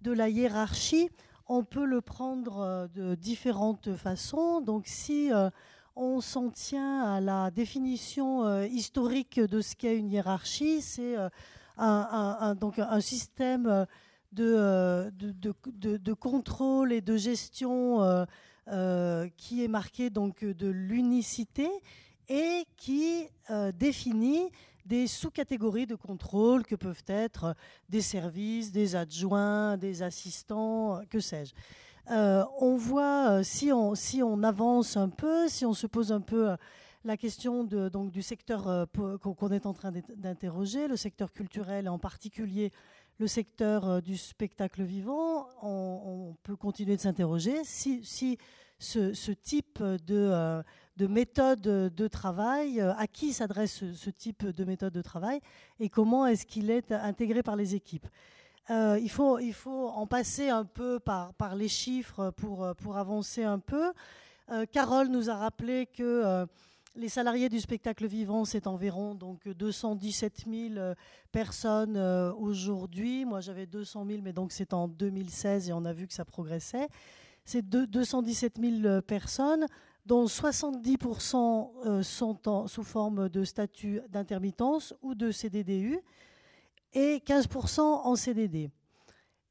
de 0.00 0.12
la 0.12 0.30
hiérarchie, 0.30 1.10
on 1.50 1.64
peut 1.64 1.84
le 1.84 2.00
prendre 2.00 2.60
euh, 2.60 2.86
de 2.94 3.16
différentes 3.16 3.94
façons. 3.96 4.60
Donc 4.60 4.84
si 4.86 5.32
euh, 5.32 5.50
on 5.96 6.20
s'en 6.20 6.48
tient 6.48 7.02
à 7.02 7.20
la 7.20 7.50
définition 7.50 8.44
euh, 8.44 8.66
historique 8.66 9.40
de 9.40 9.60
ce 9.60 9.74
qu'est 9.74 9.98
une 9.98 10.10
hiérarchie, 10.10 10.80
c'est 10.80 11.16
un, 11.76 12.54
donc 12.54 12.78
un 12.78 13.00
système 13.00 13.86
de, 14.32 15.10
contrôle 16.12 16.92
et 16.92 17.00
de 17.00 17.16
gestion 17.16 18.26
qui 19.36 19.64
est 19.64 19.68
marqué 19.68 20.10
de 20.10 20.68
l'unicité 20.68 21.68
et 22.28 22.64
qui 22.76 23.26
définit 23.74 24.50
des 24.90 25.06
sous-catégories 25.06 25.86
de 25.86 25.94
contrôle 25.94 26.66
que 26.66 26.74
peuvent 26.74 27.04
être 27.06 27.54
des 27.88 28.00
services, 28.00 28.72
des 28.72 28.96
adjoints, 28.96 29.76
des 29.76 30.02
assistants, 30.02 31.00
que 31.08 31.20
sais-je. 31.20 31.54
Euh, 32.10 32.44
on 32.58 32.74
voit, 32.74 33.30
euh, 33.30 33.42
si 33.44 33.70
on, 33.72 33.94
si 33.94 34.20
on 34.20 34.42
avance 34.42 34.96
un 34.96 35.08
peu, 35.08 35.46
si 35.46 35.64
on 35.64 35.74
se 35.74 35.86
pose 35.86 36.10
un 36.10 36.20
peu 36.20 36.50
euh, 36.50 36.56
la 37.04 37.16
question 37.16 37.62
de, 37.62 37.88
donc, 37.88 38.10
du 38.10 38.20
secteur 38.20 38.88
qu'on 39.20 39.50
est 39.52 39.64
en 39.64 39.72
train 39.72 39.92
d'interroger, 40.16 40.88
le 40.88 40.96
secteur 40.96 41.32
culturel 41.32 41.88
en 41.88 41.98
particulier 41.98 42.72
le 43.18 43.26
secteur 43.26 44.02
du 44.02 44.16
spectacle 44.16 44.82
vivant, 44.82 45.46
on, 45.62 46.34
peut 46.42 46.56
continuer 46.56 46.96
de 46.96 47.00
s'interroger 47.00 47.64
si, 47.64 48.02
si 48.02 48.38
ce, 48.78 49.30
type 49.30 49.82
de, 49.82 50.62
de 50.96 51.06
méthode 51.06 51.60
de 51.60 52.08
travail, 52.08 52.80
euh, 52.80 52.94
à 52.96 53.06
qui 53.06 53.32
s'adresse 53.32 53.84
ce, 53.94 54.10
type 54.10 54.46
de 54.46 54.64
méthode 54.64 54.92
de 54.92 55.02
travail 55.02 55.40
et 55.78 55.88
comment 55.88 56.26
est-ce 56.26 56.44
qu'il 56.44 56.70
est 56.70 56.92
intégré 56.92 57.42
par 57.42 57.56
les 57.56 57.74
équipes. 57.74 58.06
Euh, 58.70 58.98
il, 59.00 59.10
faut, 59.10 59.38
il 59.38 59.54
faut 59.54 59.88
en 59.88 60.06
passer 60.06 60.50
un 60.50 60.64
peu 60.64 61.00
par, 61.00 61.34
par 61.34 61.54
les 61.54 61.68
chiffres 61.68 62.30
pour, 62.36 62.74
pour 62.76 62.96
avancer 62.96 63.42
un 63.42 63.58
peu. 63.58 63.92
Euh, 64.50 64.66
Carole 64.70 65.08
nous 65.08 65.30
a 65.30 65.36
rappelé 65.36 65.86
que 65.86 66.46
les 66.96 67.08
salariés 67.08 67.48
du 67.48 67.60
spectacle 67.60 68.06
vivant, 68.06 68.44
c'est 68.44 68.66
environ 68.66 69.14
donc 69.14 69.48
217 69.48 70.44
000 70.46 70.94
personnes 71.32 71.96
aujourd'hui. 72.36 73.24
Moi, 73.24 73.40
j'avais 73.40 73.66
200 73.66 74.06
000, 74.06 74.20
mais 74.22 74.32
donc 74.32 74.52
c'est 74.52 74.74
en 74.74 74.88
2016 74.88 75.70
et 75.70 75.72
on 75.72 75.84
a 75.84 75.92
vu 75.92 76.06
que 76.06 76.12
ça 76.12 76.24
progressait. 76.24 76.88
C'est 77.44 77.62
217 77.62 78.58
000 78.60 79.02
personnes 79.02 79.66
dont 80.06 80.24
70% 80.24 81.70
euh, 81.86 82.02
sont 82.02 82.66
sous 82.66 82.82
forme 82.82 83.28
de 83.28 83.44
statut 83.44 84.00
d'intermittence 84.08 84.94
ou 85.02 85.14
de 85.14 85.30
CDDU 85.30 86.00
et 86.92 87.22
15% 87.24 87.80
en 87.80 88.16
CDD. 88.16 88.70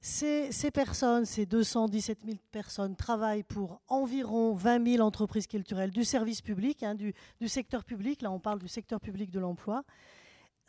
Ces, 0.02 0.72
personnes, 0.74 1.26
ces 1.26 1.46
217 1.46 2.20
000 2.26 2.38
personnes, 2.52 2.96
travaillent 2.96 3.44
pour 3.44 3.82
environ 3.90 4.54
20 4.54 4.94
000 4.94 5.06
entreprises 5.06 5.46
culturelles 5.46 5.92
du 5.92 6.06
service 6.06 6.42
public, 6.42 6.84
hein, 6.84 6.96
du, 6.96 7.14
secteur 7.48 7.84
public. 7.84 8.22
Là, 8.22 8.32
on 8.32 8.40
parle 8.40 8.60
du 8.60 8.70
secteur 8.70 9.02
public 9.02 9.30
de 9.30 9.40
l'emploi. 9.40 9.84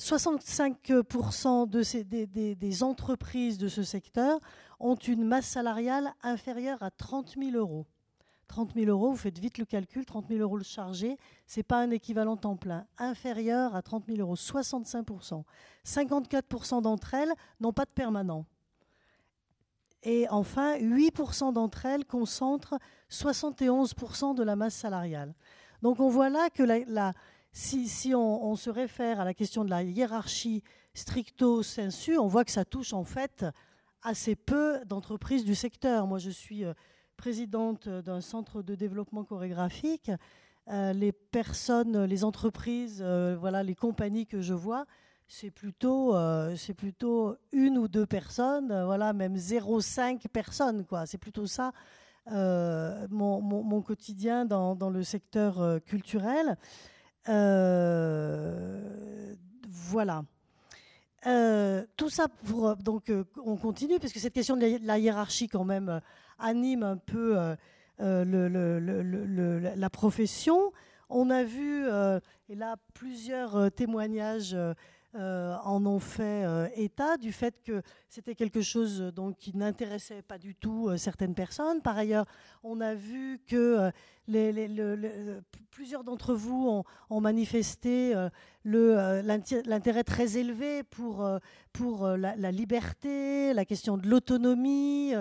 65% 0.01 1.69
de 1.69 1.83
ces, 1.83 2.03
des, 2.03 2.27
des, 2.27 2.83
entreprises 2.83 3.57
de 3.57 3.69
ce 3.69 3.85
secteur 3.85 4.41
ont 4.81 4.97
une 4.97 5.25
masse 5.25 5.47
salariale 5.47 6.13
inférieure 6.23 6.83
à 6.83 6.91
30 6.91 7.37
000 7.39 7.57
euros. 7.57 7.87
30 8.51 8.75
000 8.75 8.91
euros, 8.91 9.13
vous 9.13 9.17
faites 9.17 9.39
vite 9.39 9.59
le 9.59 9.65
calcul, 9.65 10.05
30 10.05 10.27
000 10.29 10.41
euros 10.41 10.57
le 10.57 10.65
chargé, 10.65 11.17
ce 11.47 11.61
n'est 11.61 11.65
pas 11.65 11.81
un 11.81 11.91
équivalent 11.93 12.37
temps 12.37 12.57
plein. 12.57 12.85
Inférieur 12.99 13.77
à 13.77 13.83
30 13.83 14.07
000 14.07 14.19
euros, 14.19 14.35
65%. 14.35 15.45
54% 15.87 16.83
d'entre 16.83 17.15
elles 17.15 17.33
n'ont 17.61 17.73
pas 17.73 17.85
de 17.85 17.91
permanent. 17.91 18.45
Et 20.03 20.27
enfin, 20.31 20.79
8% 20.79 21.53
d'entre 21.53 21.87
elles 21.87 22.05
concentrent 22.05 22.79
71% 23.11 24.35
de 24.35 24.43
la 24.43 24.57
masse 24.57 24.75
salariale. 24.75 25.33
Donc 25.83 26.01
on 26.01 26.09
voit 26.09 26.29
là 26.29 26.51
que 26.51 26.65
si, 27.53 28.15
on, 28.15 28.57
se 28.57 28.71
réfère 28.71 29.21
à 29.21 29.25
la 29.25 29.35
question 29.35 29.65
de 29.65 29.71
la 29.71 29.85
hiérarchie 29.85 30.65
stricto 30.93 31.63
sensu, 31.63 32.19
on 32.19 32.27
voit 32.27 32.45
que 32.45 32.51
ça 32.51 32.65
touche 32.65 32.93
en 32.95 33.05
fait 33.05 33.47
assez 34.03 34.35
peu 34.35 34.81
d'entreprises 34.87 35.45
du 35.45 35.55
secteur. 35.55 36.07
Moi, 36.09 36.19
je 36.19 36.31
suis 36.31 36.65
euh, 36.65 36.73
présidente 37.21 37.87
d'un 37.87 38.23
centre 38.23 38.63
de 38.63 38.75
développement 38.75 39.25
chorégraphique. 39.25 40.11
Euh, 40.69 40.95
les 40.95 41.13
personnes, 41.13 42.05
les 42.05 42.25
entreprises, 42.25 43.03
euh, 43.05 43.63
les 43.63 43.75
compagnies 43.75 44.27
que 44.27 44.41
je 44.41 44.55
vois, 44.55 44.87
c'est 45.29 45.51
plutôt, 45.51 46.17
euh, 46.17 46.57
une 47.53 47.77
ou 47.77 47.89
deux 47.89 48.07
personnes, 48.07 48.69
voilà, 48.87 49.13
même 49.13 49.37
0,5 49.37 50.29
personnes. 50.29 50.87
C'est 51.05 51.19
plutôt 51.19 51.47
ça 51.47 51.73
mon, 52.27 53.43
mon, 53.43 53.83
quotidien 53.83 54.47
dans, 54.47 54.75
dans, 54.75 54.89
le 54.89 55.03
secteur 55.03 55.83
culturel. 55.85 56.57
voilà. 59.69 60.25
tout 61.99 62.09
ça 62.09 62.29
pour 62.47 62.77
donc 62.77 63.13
on 63.45 63.57
continue 63.57 63.99
parce 63.99 64.15
que 64.15 64.21
cette 64.21 64.33
question 64.33 64.57
de 64.57 64.79
la 64.87 64.99
hiérarchie 64.99 65.49
quand 65.49 65.65
même 65.65 66.01
anime 66.41 66.83
un 66.83 66.97
peu 66.97 67.37
le, 67.99 68.49
le, 68.49 69.59
la 69.59 69.91
profession. 69.91 70.73
On 71.09 71.31
a 71.31 71.45
vu 71.45 71.87
et 72.49 72.55
là 72.55 72.77
plusieurs 72.95 73.71
témoignages 73.73 74.57
euh, 75.17 75.57
en 75.65 75.85
ont 75.87 75.99
fait 75.99 76.45
euh, 76.45 76.69
état 76.77 77.17
du 77.17 77.33
fait 77.33 77.61
que 77.65 77.83
c'était 78.11 78.35
quelque 78.35 78.61
chose 78.61 79.01
euh, 79.01 79.13
donc, 79.13 79.37
qui 79.39 79.57
n'intéressait 79.57 80.23
pas 80.23 80.37
du 80.37 80.57
tout 80.57 80.91
certaines 80.97 81.35
personnes. 81.35 81.81
Par 81.81 81.97
ailleurs, 81.97 82.27
on 82.65 82.81
a 82.81 82.95
vu 82.95 83.41
que 83.47 83.91
plusieurs 85.71 86.03
d'entre 86.05 86.35
vous 86.35 86.85
ont, 87.09 87.21
manifesté 87.21 88.15
l'intérêt 88.65 90.05
très 90.05 90.37
élevé 90.37 90.83
pour, 90.83 91.29
pour 91.73 92.07
la, 92.07 92.37
la, 92.37 92.53
liberté, 92.53 93.53
la 93.55 93.65
question 93.65 93.97
de 93.97 94.09
l'autonomie. 94.09 95.15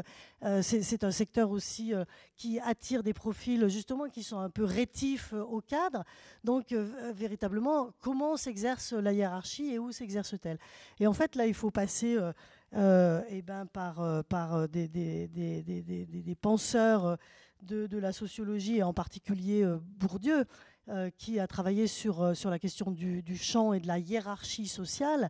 C'est 0.61 1.03
un 1.03 1.11
secteur 1.11 1.49
aussi 1.51 1.93
qui 2.35 2.59
attire 2.59 3.01
des 3.03 3.13
profils 3.13 3.67
justement 3.67 4.09
qui 4.09 4.21
sont 4.21 4.39
un 4.39 4.49
peu 4.49 4.63
rétifs 4.63 5.33
au 5.33 5.61
cadre. 5.61 6.03
Donc 6.43 6.71
véritablement, 6.71 7.91
comment 8.01 8.37
s'exerce 8.37 8.93
la 8.93 9.13
hiérarchie 9.13 9.73
et 9.73 9.79
où 9.79 9.91
s'exerce-t-elle? 9.91 10.59
Et 10.99 11.07
en 11.07 11.13
fait, 11.13 11.35
là, 11.35 11.47
il 11.47 11.53
faut 11.53 11.71
passer 11.71 12.17
euh, 12.75 12.77
euh, 13.19 13.21
eh 13.29 13.41
ben, 13.41 13.65
par, 13.65 14.01
euh, 14.01 14.21
par 14.21 14.67
des, 14.69 14.87
des, 14.87 15.27
des, 15.27 15.63
des 15.63 16.35
penseurs 16.35 17.17
de, 17.63 17.87
de, 17.87 17.97
la 17.97 18.11
sociologie, 18.11 18.77
et 18.77 18.83
en 18.83 18.93
particulier 18.93 19.65
Bourdieu, 19.97 20.45
qui 21.17 21.39
a 21.39 21.45
travaillé 21.45 21.85
sur, 21.85 22.35
sur 22.35 22.49
la 22.49 22.57
question 22.57 22.89
du, 22.89 23.21
du 23.21 23.37
champ 23.37 23.73
et 23.73 23.79
de 23.79 23.87
la 23.87 23.99
hiérarchie 23.99 24.67
sociale. 24.67 25.29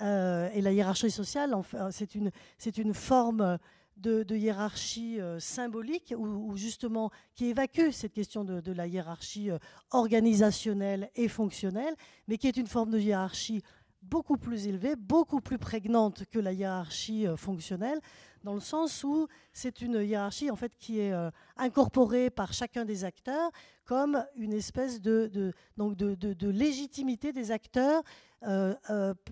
et 0.00 0.60
la 0.60 0.72
hiérarchie 0.72 1.10
sociale, 1.10 1.56
c'est 1.90 2.14
une, 2.14 2.30
une 2.76 2.94
forme 2.94 3.58
de, 3.96 4.24
hiérarchie 4.36 5.18
symbolique, 5.38 6.14
ou 6.16 6.56
justement 6.56 7.10
qui 7.34 7.46
évacue 7.46 7.90
cette 7.90 8.12
question 8.12 8.44
de, 8.44 8.60
de 8.60 8.72
la 8.72 8.86
hiérarchie 8.86 9.50
organisationnelle 9.90 11.10
et 11.16 11.26
fonctionnelle, 11.26 11.96
mais 12.28 12.38
qui 12.38 12.46
est 12.46 12.56
une 12.56 12.68
forme 12.68 12.90
de 12.90 12.98
hiérarchie 12.98 13.62
beaucoup 14.02 14.36
plus 14.36 14.66
élevée, 14.66 14.96
beaucoup 14.96 15.40
plus 15.40 15.58
prégnante 15.58 16.24
que 16.30 16.38
la 16.38 16.52
hiérarchie 16.52 17.26
euh, 17.26 17.36
fonctionnelle, 17.36 18.00
dans 18.44 18.54
le 18.54 18.60
sens 18.60 19.04
où 19.04 19.28
c'est 19.52 19.80
une 19.80 19.94
hiérarchie 19.94 20.50
en 20.50 20.56
fait 20.56 20.74
qui 20.76 20.98
est 20.98 21.12
euh, 21.12 21.30
incorporée 21.56 22.28
par 22.28 22.52
chacun 22.52 22.84
des 22.84 23.04
acteurs 23.04 23.50
comme 23.84 24.24
une 24.36 24.52
espèce 24.52 25.00
de, 25.00 25.52
donc 25.76 25.96
de, 25.96 26.48
légitimité 26.48 27.32
des 27.32 27.50
acteurs 27.52 28.02
euh, 28.44 28.74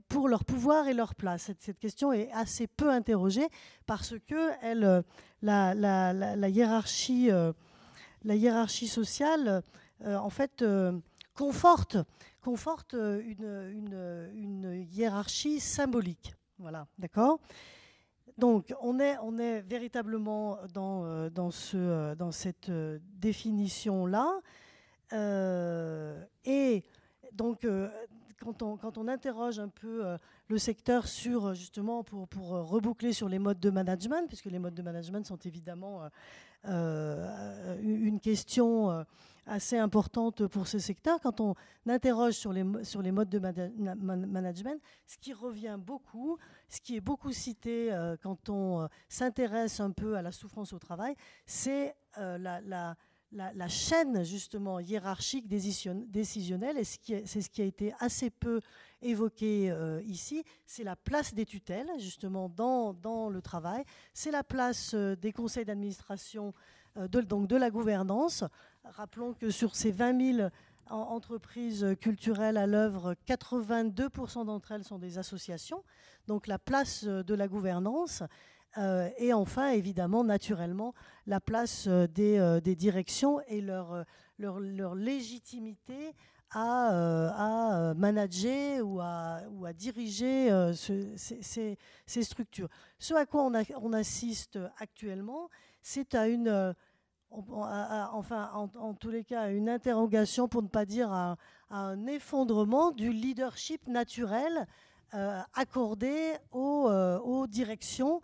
pour 0.08 0.28
leur 0.28 0.44
pouvoir 0.44 0.86
et 0.86 0.94
leur 0.94 1.14
place. 1.14 1.50
Cette, 1.58 1.78
question 1.78 2.12
est 2.12 2.30
assez 2.32 2.66
peu 2.66 2.90
interrogée 2.90 3.48
parce 3.86 4.14
que 4.26 4.50
elle, 4.62 5.02
la, 5.42 6.48
hiérarchie, 6.48 7.30
la 8.24 8.34
hiérarchie 8.34 8.88
sociale 8.88 9.62
en 10.04 10.30
fait 10.30 10.64
conforte 11.34 11.96
conforte 12.40 12.94
euh, 12.94 13.20
une, 14.34 14.86
hiérarchie 14.90 15.60
symbolique. 15.60 16.34
Voilà, 16.58 16.86
d'accord? 16.98 17.40
Donc, 18.38 18.74
on 18.80 18.98
est, 19.00 19.16
on 19.22 19.38
est 19.38 19.60
véritablement 19.60 20.58
dans, 20.72 21.04
euh, 21.04 21.30
dans, 21.30 21.50
ce, 21.50 21.76
euh, 21.76 22.14
dans 22.14 22.32
cette 22.32 22.70
définition-là. 22.70 24.40
et 26.44 26.82
donc, 27.32 27.66
quand 28.40 28.62
on, 28.62 28.76
quand 28.76 28.96
on, 28.96 29.08
interroge 29.08 29.58
un 29.58 29.68
peu 29.68 30.16
le 30.48 30.58
secteur 30.58 31.06
sur, 31.06 31.54
justement, 31.54 32.02
pour, 32.02 32.26
pour, 32.28 32.48
reboucler 32.48 33.12
sur 33.12 33.28
les 33.28 33.38
modes 33.38 33.60
de 33.60 33.70
management, 33.70 34.26
puisque 34.28 34.46
les 34.46 34.58
modes 34.58 34.74
de 34.74 34.82
management 34.82 35.26
sont 35.26 35.38
évidemment 35.38 36.08
une 36.64 38.20
question 38.20 39.04
assez 39.46 39.78
importante 39.78 40.46
pour 40.46 40.66
ce 40.66 40.78
secteur. 40.78 41.20
Quand 41.20 41.40
on 41.40 41.54
interroge 41.86 42.34
sur 42.34 42.52
les, 42.52 42.64
sur 42.84 43.02
les 43.02 43.12
modes 43.12 43.28
de 43.28 43.38
management, 43.38 44.80
ce 45.06 45.18
qui 45.18 45.32
revient 45.32 45.76
beaucoup, 45.78 46.38
ce 46.68 46.80
qui 46.80 46.96
est 46.96 47.00
beaucoup 47.00 47.32
cité 47.32 47.92
euh, 47.92 48.16
quand 48.22 48.48
on 48.48 48.82
euh, 48.82 48.86
s'intéresse 49.08 49.80
un 49.80 49.90
peu 49.90 50.16
à 50.16 50.22
la 50.22 50.32
souffrance 50.32 50.72
au 50.72 50.78
travail, 50.78 51.14
c'est 51.46 51.94
euh, 52.18 52.38
la, 52.38 52.60
la, 52.60 52.96
la, 53.32 53.68
chaîne 53.68 54.24
justement 54.24 54.80
hiérarchique 54.80 55.46
décisionnelle, 55.46 56.78
et 56.78 56.84
c'est 56.84 57.40
ce 57.40 57.50
qui 57.50 57.62
a 57.62 57.64
été 57.64 57.94
assez 58.00 58.30
peu 58.30 58.60
évoqué 59.02 59.72
ici, 60.04 60.42
c'est 60.66 60.82
la 60.82 60.96
place 60.96 61.32
des 61.32 61.46
tutelles 61.46 61.88
justement 61.98 62.48
dans, 62.48 62.92
dans 62.92 63.28
le 63.30 63.40
travail, 63.40 63.84
c'est 64.12 64.32
la 64.32 64.42
place 64.42 64.96
des 64.96 65.32
conseils 65.32 65.64
d'administration 65.64 66.52
donc 67.08 67.46
de 67.46 67.56
la 67.56 67.70
gouvernance, 67.70 68.42
Rappelons 68.84 69.34
que 69.34 69.50
sur 69.50 69.76
ces 69.76 69.92
20 69.92 70.36
000 70.36 70.48
entreprises 70.88 71.86
culturelles 72.00 72.56
à 72.56 72.66
l'œuvre, 72.66 73.14
82% 73.28 74.44
d'entre 74.44 74.72
elles 74.72 74.84
sont 74.84 74.98
des 74.98 75.18
associations. 75.18 75.84
Donc 76.26 76.46
la 76.46 76.58
place 76.58 77.04
de 77.04 77.34
la 77.34 77.48
gouvernance. 77.48 78.22
Euh, 78.78 79.10
et 79.18 79.32
enfin, 79.32 79.70
évidemment, 79.70 80.22
naturellement, 80.22 80.94
la 81.26 81.40
place 81.40 81.86
euh, 81.88 82.06
euh, 82.18 82.60
des, 82.60 82.76
directions 82.76 83.40
et 83.48 83.60
leur, 83.60 84.04
légitimité 84.94 86.14
à, 86.52 87.92
manager 87.96 88.86
ou 88.86 89.00
à, 89.00 89.72
diriger 89.74 90.72
ces, 90.74 92.22
structures. 92.22 92.68
Ce 92.98 93.14
à 93.14 93.26
quoi 93.26 93.42
on 93.44 93.92
assiste 93.92 94.58
actuellement, 94.78 95.48
c'est 95.82 96.14
à 96.14 96.28
une 96.28 96.74
enfin, 97.30 98.50
en, 98.54 98.94
tous 98.94 99.10
les 99.10 99.24
cas, 99.24 99.50
une 99.50 99.68
interrogation, 99.68 100.48
pour 100.48 100.62
ne 100.62 100.68
pas 100.68 100.84
dire 100.84 101.12
un, 101.12 102.06
effondrement 102.06 102.90
du 102.90 103.12
leadership 103.12 103.86
naturel 103.86 104.66
euh, 105.14 105.40
accordé 105.54 106.34
euh, 106.54 107.18
aux, 107.18 107.46
directions, 107.46 108.20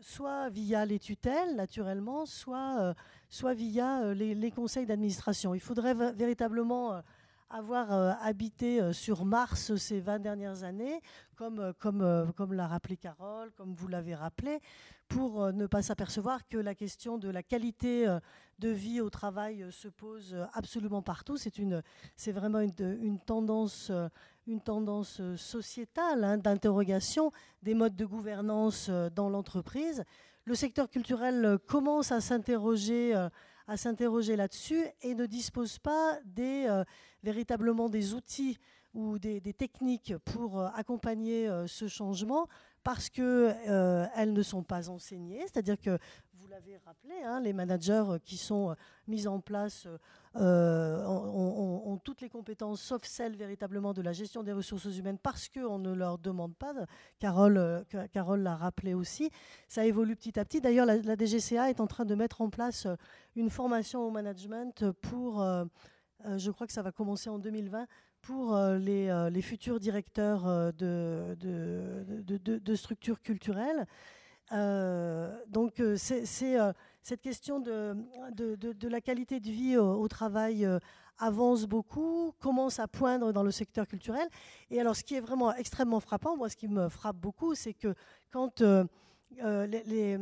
soit 0.00 0.48
via 0.50 0.84
les 0.84 0.98
tutelles, 0.98 1.54
naturellement, 1.56 2.26
soit, 2.26 2.80
euh, 2.80 2.94
soit 3.28 3.54
via 3.54 4.14
les, 4.14 4.50
conseils 4.50 4.86
d'administration. 4.86 5.54
Il 5.54 5.60
faudrait 5.60 5.94
véritablement 6.12 7.02
avoir 7.50 7.90
habité 8.22 8.92
sur 8.92 9.24
Mars 9.24 9.74
ces 9.76 10.00
20 10.00 10.18
dernières 10.18 10.64
années, 10.64 11.00
comme, 11.34 11.72
comme, 11.78 12.32
comme 12.36 12.52
l'a 12.52 12.66
rappelé 12.66 12.96
Carole, 12.96 13.50
comme 13.56 13.74
vous 13.74 13.88
l'avez 13.88 14.14
rappelé, 14.14 14.60
pour 15.08 15.42
euh, 15.42 15.52
ne 15.52 15.66
pas 15.66 15.82
s'apercevoir 15.82 16.46
que 16.48 16.58
la 16.58 16.74
question 16.74 17.18
de 17.18 17.28
la 17.28 17.42
qualité 17.42 18.06
euh, 18.06 18.20
de 18.58 18.68
vie 18.68 19.00
au 19.00 19.10
travail 19.10 19.62
euh, 19.62 19.70
se 19.70 19.88
pose 19.88 20.36
absolument 20.52 21.02
partout. 21.02 21.36
C'est, 21.36 21.58
une, 21.58 21.82
vraiment 22.28 22.60
une, 22.60 23.18
tendance, 23.18 23.90
une 24.46 24.60
tendance 24.60 25.20
sociétale 25.36 26.24
hein, 26.24 26.38
d'interrogation 26.38 27.32
des 27.62 27.74
modes 27.74 27.96
de 27.96 28.04
gouvernance 28.04 28.90
dans 29.14 29.30
l'entreprise. 29.30 30.04
Le 30.44 30.54
secteur 30.54 30.88
culturel 30.88 31.58
commence 31.66 32.12
à 32.12 32.20
s'interroger 32.20 33.14
à 33.68 33.76
s'interroger 33.76 34.34
là-dessus 34.34 34.84
et 35.02 35.14
ne 35.14 35.26
dispose 35.26 35.78
pas 35.78 36.18
des, 36.24 36.82
véritablement 37.22 37.88
des 37.88 38.14
outils 38.14 38.58
ou 38.94 39.18
des, 39.18 39.40
techniques 39.52 40.16
pour 40.24 40.60
accompagner 40.60 41.48
ce 41.66 41.86
changement 41.86 42.48
parce 42.82 43.10
qu'elles 43.10 44.32
ne 44.32 44.42
sont 44.42 44.62
pas 44.62 44.88
enseignées, 44.88 45.42
c'est-à-dire 45.42 45.78
que 45.78 45.98
vous 46.32 46.46
l'avez 46.46 46.78
rappelé, 46.78 47.14
hein, 47.22 47.40
les 47.40 47.52
managers 47.52 48.16
qui 48.24 48.38
sont 48.38 48.74
mis 49.06 49.26
en 49.26 49.38
place 49.38 49.86
euh, 50.40 51.04
ont, 51.06 51.98
toutes 52.04 52.20
les 52.20 52.28
compétences, 52.28 52.80
sauf 52.80 53.02
celles 53.04 53.36
véritablement 53.36 53.92
de 53.92 54.02
la 54.02 54.12
gestion 54.12 54.42
des 54.44 54.52
ressources 54.52 54.96
humaines, 54.96 55.18
parce 55.20 55.48
qu'on 55.48 55.78
ne 55.78 55.92
leur 55.92 56.18
demande 56.18 56.54
pas. 56.54 56.72
Carole, 57.18 57.56
euh, 57.58 57.82
Carole 58.12 58.42
l'a 58.42 58.56
rappelé 58.56 58.94
aussi. 58.94 59.30
Ça 59.66 59.84
évolue 59.84 60.14
petit 60.14 60.38
à 60.38 60.44
petit. 60.44 60.60
D'ailleurs, 60.60 60.86
la, 60.86 61.16
DGCA 61.16 61.70
est 61.70 61.80
en 61.80 61.86
train 61.86 62.04
de 62.04 62.14
mettre 62.14 62.40
en 62.40 62.50
place 62.50 62.86
euh, 62.86 62.94
une 63.34 63.50
formation 63.50 64.06
au 64.06 64.10
management 64.10 64.90
pour, 65.02 65.44
je 66.24 66.50
crois 66.50 66.66
que 66.66 66.72
ça 66.72 66.82
va 66.82 66.92
commencer 66.92 67.30
en 67.30 67.38
2020, 67.38 67.86
pour 68.22 68.56
les, 68.56 69.42
futurs 69.42 69.80
directeurs 69.80 70.72
de, 70.72 71.36
de, 71.38 72.74
structures 72.74 73.20
culturelles. 73.22 73.86
donc, 75.48 75.82
c'est 75.96 76.58
cette 77.02 77.20
question 77.20 77.60
de, 77.60 77.96
la 78.88 79.00
qualité 79.00 79.40
de 79.40 79.50
vie 79.50 79.76
au, 79.76 80.08
travail 80.08 80.64
euh, 80.64 80.78
avance 81.18 81.64
beaucoup, 81.64 82.32
commence 82.38 82.78
à 82.78 82.86
poindre 82.86 83.32
dans 83.32 83.42
le 83.42 83.50
secteur 83.50 83.86
culturel. 83.86 84.28
Et 84.70 84.80
alors, 84.80 84.94
ce 84.94 85.04
qui 85.04 85.14
est 85.14 85.20
vraiment 85.20 85.54
extrêmement 85.54 86.00
frappant, 86.00 86.36
moi, 86.36 86.48
ce 86.48 86.56
qui 86.56 86.68
me 86.68 86.88
frappe 86.88 87.16
beaucoup, 87.16 87.54
c'est 87.54 87.74
que 87.74 87.94
quand 88.30 88.60
euh, 88.60 88.84
euh, 89.42 89.66
les, 89.66 90.16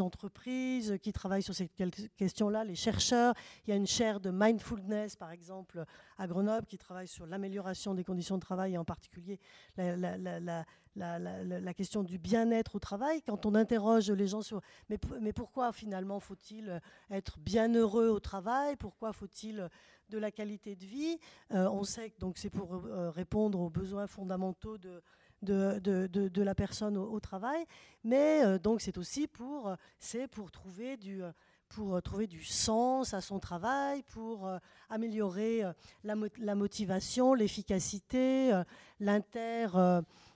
entreprises 0.00 0.98
qui 1.00 1.12
travaillent 1.12 1.42
sur 1.42 1.54
ces 1.54 1.68
questions-là, 2.16 2.64
les 2.64 2.74
chercheurs. 2.74 3.32
Il 3.66 3.70
y 3.70 3.72
a 3.72 3.76
une 3.76 3.86
chaire 3.86 4.18
de 4.20 4.30
mindfulness, 4.30 5.14
par 5.16 5.30
exemple, 5.30 5.84
à 6.18 6.26
Grenoble, 6.26 6.66
qui 6.66 6.76
travaille 6.76 7.06
sur 7.06 7.26
l'amélioration 7.26 7.94
des 7.94 8.02
conditions 8.02 8.36
de 8.36 8.40
travail 8.40 8.74
et 8.74 8.78
en 8.78 8.84
particulier 8.84 9.38
la, 9.76 11.74
question 11.74 12.02
du 12.02 12.18
bien-être 12.18 12.74
au 12.74 12.78
travail. 12.80 13.22
Quand 13.22 13.46
on 13.46 13.54
interroge 13.54 14.10
les 14.10 14.26
gens 14.26 14.42
sur 14.42 14.60
mais, 14.88 15.32
pourquoi 15.32 15.72
finalement 15.72 16.20
faut-il 16.20 16.80
être 17.10 17.38
bien 17.38 17.72
heureux 17.72 18.08
au 18.08 18.20
travail? 18.20 18.76
Pourquoi 18.76 19.12
faut-il 19.12 19.68
de 20.10 20.18
la 20.18 20.30
qualité 20.30 20.76
de 20.76 20.84
vie? 20.84 21.18
Euh, 21.52 21.68
On 21.70 21.84
sait 21.84 22.10
que 22.10 22.16
c'est 22.34 22.50
pour 22.50 22.74
euh, 22.74 23.10
répondre 23.10 23.60
aux 23.60 23.70
besoins 23.70 24.06
fondamentaux 24.06 24.78
de 24.78 25.02
de, 25.44 26.42
la 26.42 26.54
personne 26.54 26.96
au, 26.96 27.20
travail, 27.20 27.64
mais 28.02 28.44
euh, 28.44 28.58
donc 28.58 28.80
c'est 28.80 28.98
aussi 28.98 29.26
pour, 29.26 29.68
euh, 29.68 29.76
c'est 29.98 30.28
pour 30.28 30.50
trouver 30.50 30.96
du 30.96 31.22
pour 31.68 31.96
euh, 31.96 32.00
trouver 32.00 32.26
du 32.26 32.44
sens 32.44 33.14
à 33.14 33.20
son 33.20 33.40
travail, 33.40 34.02
pour 34.02 34.48
améliorer 34.90 35.62
la, 36.04 36.14
la 36.38 36.54
motivation, 36.54 37.34
l'efficacité, 37.34 38.52
l'inter, 39.00 39.68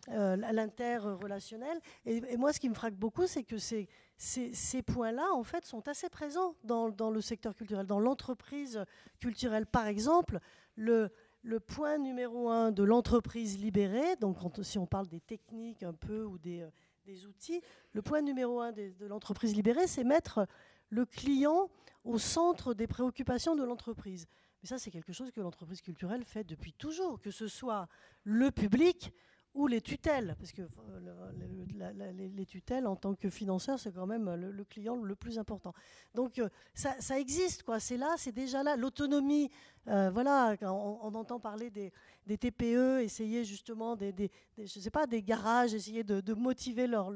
l'interrelationnel. 0.09 1.79
Et, 2.07 2.17
et, 2.17 2.37
moi, 2.37 2.53
ce 2.53 2.59
qui 2.59 2.69
me 2.69 2.75
frappe 2.75 2.95
beaucoup, 2.95 3.27
c'est 3.27 3.45
que 3.45 3.59
ces, 3.59 3.89
ces, 4.17 4.53
ces 4.53 4.83
points-là, 4.83 5.27
en 5.33 5.45
fait, 5.45 5.65
sont 5.65 5.87
assez 5.87 6.09
présents 6.09 6.57
dans, 6.65 6.89
dans 6.89 7.11
le 7.11 7.21
secteur 7.21 7.55
culturel. 7.55 7.87
Dans 7.87 8.01
l'entreprise 8.01 8.85
culturelle, 9.21 9.67
par 9.67 9.87
exemple, 9.87 10.41
le, 10.75 11.11
le 11.43 11.61
point 11.61 11.99
numéro 11.99 12.49
un 12.51 12.73
de 12.73 12.83
l'entreprise 12.83 13.59
libérée, 13.59 14.17
donc 14.17 14.37
si 14.63 14.79
on 14.79 14.87
parle 14.87 15.09
des 15.09 15.21
techniques 15.21 15.83
un 15.83 15.93
peu 15.93 16.25
ou 16.25 16.39
des, 16.39 16.63
euh, 16.63 17.29
outils, 17.29 17.63
le 17.93 18.03
point 18.03 18.21
numéro 18.21 18.61
un 18.61 18.73
de, 18.73 19.07
l'entreprise 19.07 19.55
libérée, 19.55 19.87
c'est 19.87 20.05
mettre 20.05 20.47
le 20.91 21.07
client 21.07 21.71
au 22.05 22.19
centre 22.19 22.75
des 22.75 22.87
préoccupations 22.87 23.55
de 23.55 23.65
l'entreprise. 23.65 24.27
Mais 24.63 24.69
ça, 24.69 24.79
c'est 24.79 24.91
quelque 24.91 25.13
chose 25.13 25.31
que 25.31 25.41
l'entreprise 25.41 25.81
culturelle 25.81 26.25
fait 26.25 26.45
depuis 26.45 26.73
toujours, 26.73 27.21
que 27.21 27.31
ce 27.31 27.47
soit 27.47 27.89
le 28.25 28.51
public 28.51 29.13
ou 29.59 29.67
les 29.67 29.81
tutelles, 29.81 30.37
parce 30.39 30.53
que 30.53 30.63
euh, 30.63 32.13
les, 32.13 32.47
tutelles 32.47 32.87
en 32.87 32.95
tant 32.95 33.15
que 33.15 33.29
financeur, 33.29 33.79
c'est 33.81 33.93
quand 33.93 34.07
même 34.07 34.33
le, 34.37 34.65
client 34.65 34.95
le 34.95 35.17
plus 35.17 35.37
important. 35.37 35.75
Donc 36.15 36.39
euh, 36.39 36.49
ça, 36.75 37.19
existe, 37.19 37.65
quoi. 37.65 37.81
C'est 37.81 37.97
là, 37.97 38.15
c'est 38.17 38.31
déjà 38.31 38.63
là. 38.63 38.77
L'autonomie, 38.77 39.51
euh, 39.89 40.11
voilà, 40.11 40.57
on, 40.63 41.13
entend 41.13 41.41
parler 41.41 41.71
des, 41.71 41.93
TPE, 42.39 43.01
essayer 43.03 43.45
justement 43.45 43.97
des, 43.97 44.31
je 44.59 44.79
sais 44.79 44.91
pas, 44.91 45.09
des 45.09 45.25
garages, 45.25 45.75
essayer 45.75 46.05
de, 46.05 46.35
motiver 46.35 46.87
leur, 46.87 47.11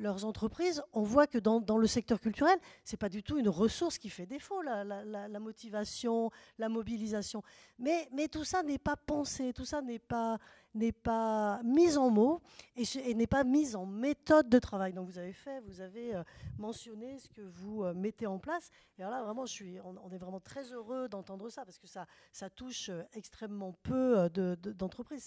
leurs 0.00 0.24
entreprises. 0.24 0.82
On 0.92 1.02
voit 1.02 1.26
que 1.26 1.38
dans, 1.38 1.78
le 1.78 1.86
secteur 1.86 2.20
culturel, 2.20 2.58
c'est 2.84 2.96
pas 2.96 3.08
du 3.08 3.22
tout 3.22 3.38
une 3.38 3.48
ressource 3.48 3.98
qui 3.98 4.08
fait 4.08 4.26
défaut, 4.26 4.62
la, 4.62 5.38
motivation, 5.38 6.30
la 6.58 6.68
mobilisation. 6.68 7.42
Mais 7.78 8.08
tout 8.32 8.44
ça 8.44 8.62
n'est 8.62 8.78
pas 8.78 8.96
pensé, 8.96 9.52
tout 9.52 9.64
ça 9.64 9.82
n'est 9.82 9.98
pas 9.98 10.38
n'est 10.74 10.92
pas 10.92 11.60
mise 11.64 11.98
en 11.98 12.10
mots 12.10 12.40
et, 12.76 13.14
n'est 13.14 13.26
pas 13.26 13.44
mise 13.44 13.76
en 13.76 13.86
méthode 13.86 14.48
de 14.48 14.58
travail. 14.58 14.92
Donc 14.92 15.08
vous 15.08 15.18
avez 15.18 15.32
fait, 15.32 15.60
vous 15.60 15.80
avez 15.80 16.14
euh, 16.14 16.22
mentionné 16.58 17.18
ce 17.18 17.28
que 17.28 17.42
vous 17.42 17.82
euh, 17.82 17.94
mettez 17.94 18.26
en 18.26 18.38
place. 18.38 18.70
Et 18.98 19.02
alors 19.02 19.12
là, 19.12 19.22
vraiment, 19.24 19.44
on, 19.84 20.10
est 20.10 20.18
vraiment 20.18 20.40
très 20.40 20.72
heureux 20.72 21.08
d'entendre 21.08 21.48
ça 21.48 21.64
parce 21.64 21.78
que 21.78 21.86
ça, 21.86 22.06
touche 22.50 22.88
euh, 22.90 23.02
extrêmement 23.14 23.74
peu 23.82 24.28
d'entreprises, 24.30 25.24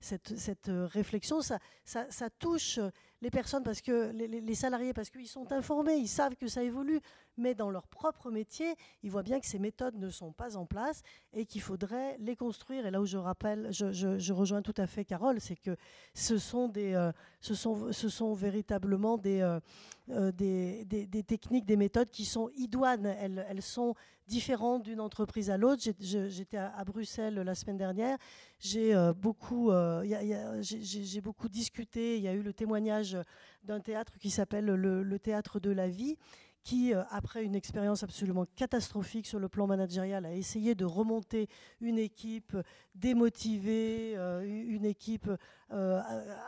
cette, 0.00 0.68
réflexion. 0.68 1.40
Ça, 1.40 2.30
touche 2.38 2.80
les 3.20 3.30
personnes 3.30 3.62
parce 3.62 3.80
que 3.80 4.10
les 4.12 4.54
salariés 4.54 4.92
parce 4.92 5.10
qu'ils 5.10 5.28
sont 5.28 5.52
informés, 5.52 5.96
ils 5.96 6.08
savent 6.08 6.36
que 6.36 6.48
ça 6.48 6.62
évolue, 6.62 7.00
mais 7.36 7.54
dans 7.54 7.70
leur 7.70 7.86
propre 7.86 8.30
métier, 8.30 8.74
ils 9.02 9.10
voient 9.10 9.22
bien 9.22 9.40
que 9.40 9.46
ces 9.46 9.58
méthodes 9.58 9.96
ne 9.96 10.08
sont 10.08 10.32
pas 10.32 10.56
en 10.56 10.66
place 10.66 11.02
et 11.32 11.46
qu'il 11.46 11.60
faudrait 11.60 12.16
les 12.18 12.36
construire. 12.36 12.86
Et 12.86 12.90
là 12.90 13.00
où 13.00 13.06
je 13.06 13.18
rappelle, 13.18 13.68
je, 13.70 14.32
rejoins 14.32 14.62
tout 14.62 14.74
à 14.76 14.86
fait 14.86 15.04
Carole, 15.04 15.40
c'est 15.40 15.56
que 15.56 15.76
ce 16.14 16.38
sont, 16.38 16.72
euh, 16.76 18.34
véritablement 18.34 19.18
des, 19.18 19.40
euh, 19.40 19.60
euh, 20.10 20.32
techniques, 21.26 21.66
des 21.66 21.76
méthodes 21.76 22.10
qui 22.10 22.24
sont 22.24 22.50
idoines. 22.56 23.06
Elles, 23.06 23.62
sont 23.62 23.94
différentes 24.26 24.82
d'une 24.82 25.00
entreprise 25.00 25.50
à 25.50 25.56
l'autre. 25.56 25.82
J'étais 26.00 26.56
à, 26.56 26.84
Bruxelles 26.84 27.34
la 27.34 27.54
semaine 27.54 27.76
dernière. 27.76 28.18
J'ai 28.58 28.94
beaucoup, 29.16 29.70
j'ai 30.60 31.20
beaucoup 31.20 31.48
discuté. 31.48 32.16
Il 32.16 32.22
y 32.22 32.28
a 32.28 32.32
eu 32.32 32.42
le 32.42 32.52
témoignage 32.52 33.16
d'un 33.64 33.80
théâtre 33.80 34.18
qui 34.18 34.30
s'appelle 34.30 34.66
le, 34.66 35.02
le, 35.02 35.18
théâtre 35.18 35.60
de 35.60 35.70
la 35.70 35.88
vie 35.88 36.16
qui, 36.64 36.94
euh, 36.94 37.04
après 37.10 37.44
une 37.44 37.54
expérience 37.54 38.02
absolument 38.02 38.46
catastrophique 38.56 39.26
sur 39.26 39.38
le 39.38 39.48
plan 39.48 39.66
managérial, 39.66 40.24
a 40.24 40.32
essayé 40.32 40.74
de 40.74 40.86
remonter 40.86 41.46
une 41.80 41.98
équipe 41.98 42.56
démotivée, 42.94 44.14
euh, 44.16 44.42
une 44.42 44.86
équipe 44.86 45.30
euh, 45.70 46.00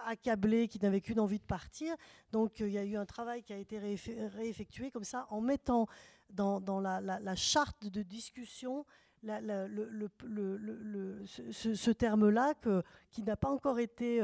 accablée, 0.06 0.68
qui 0.68 0.80
n'avait 0.80 1.02
qu'une 1.02 1.20
envie 1.20 1.38
de 1.38 1.44
partir. 1.44 1.94
Donc 2.32 2.60
il 2.60 2.70
y 2.70 2.78
a 2.78 2.84
eu 2.84 2.96
un 2.96 3.04
travail 3.04 3.42
qui 3.42 3.52
a 3.52 3.58
été 3.58 3.78
réeffectué 3.78 4.90
comme 4.90 5.04
ça, 5.04 5.26
en 5.28 5.42
mettant 5.42 5.86
dans, 6.30 6.80
la, 6.80 7.36
charte 7.36 7.86
de 7.86 8.02
discussion 8.02 8.86
le, 9.22 10.08
ce, 11.24 11.90
terme-là 11.90 12.54
qui 13.10 13.22
n'a 13.22 13.36
pas 13.36 13.50
encore 13.50 13.78
été 13.78 14.22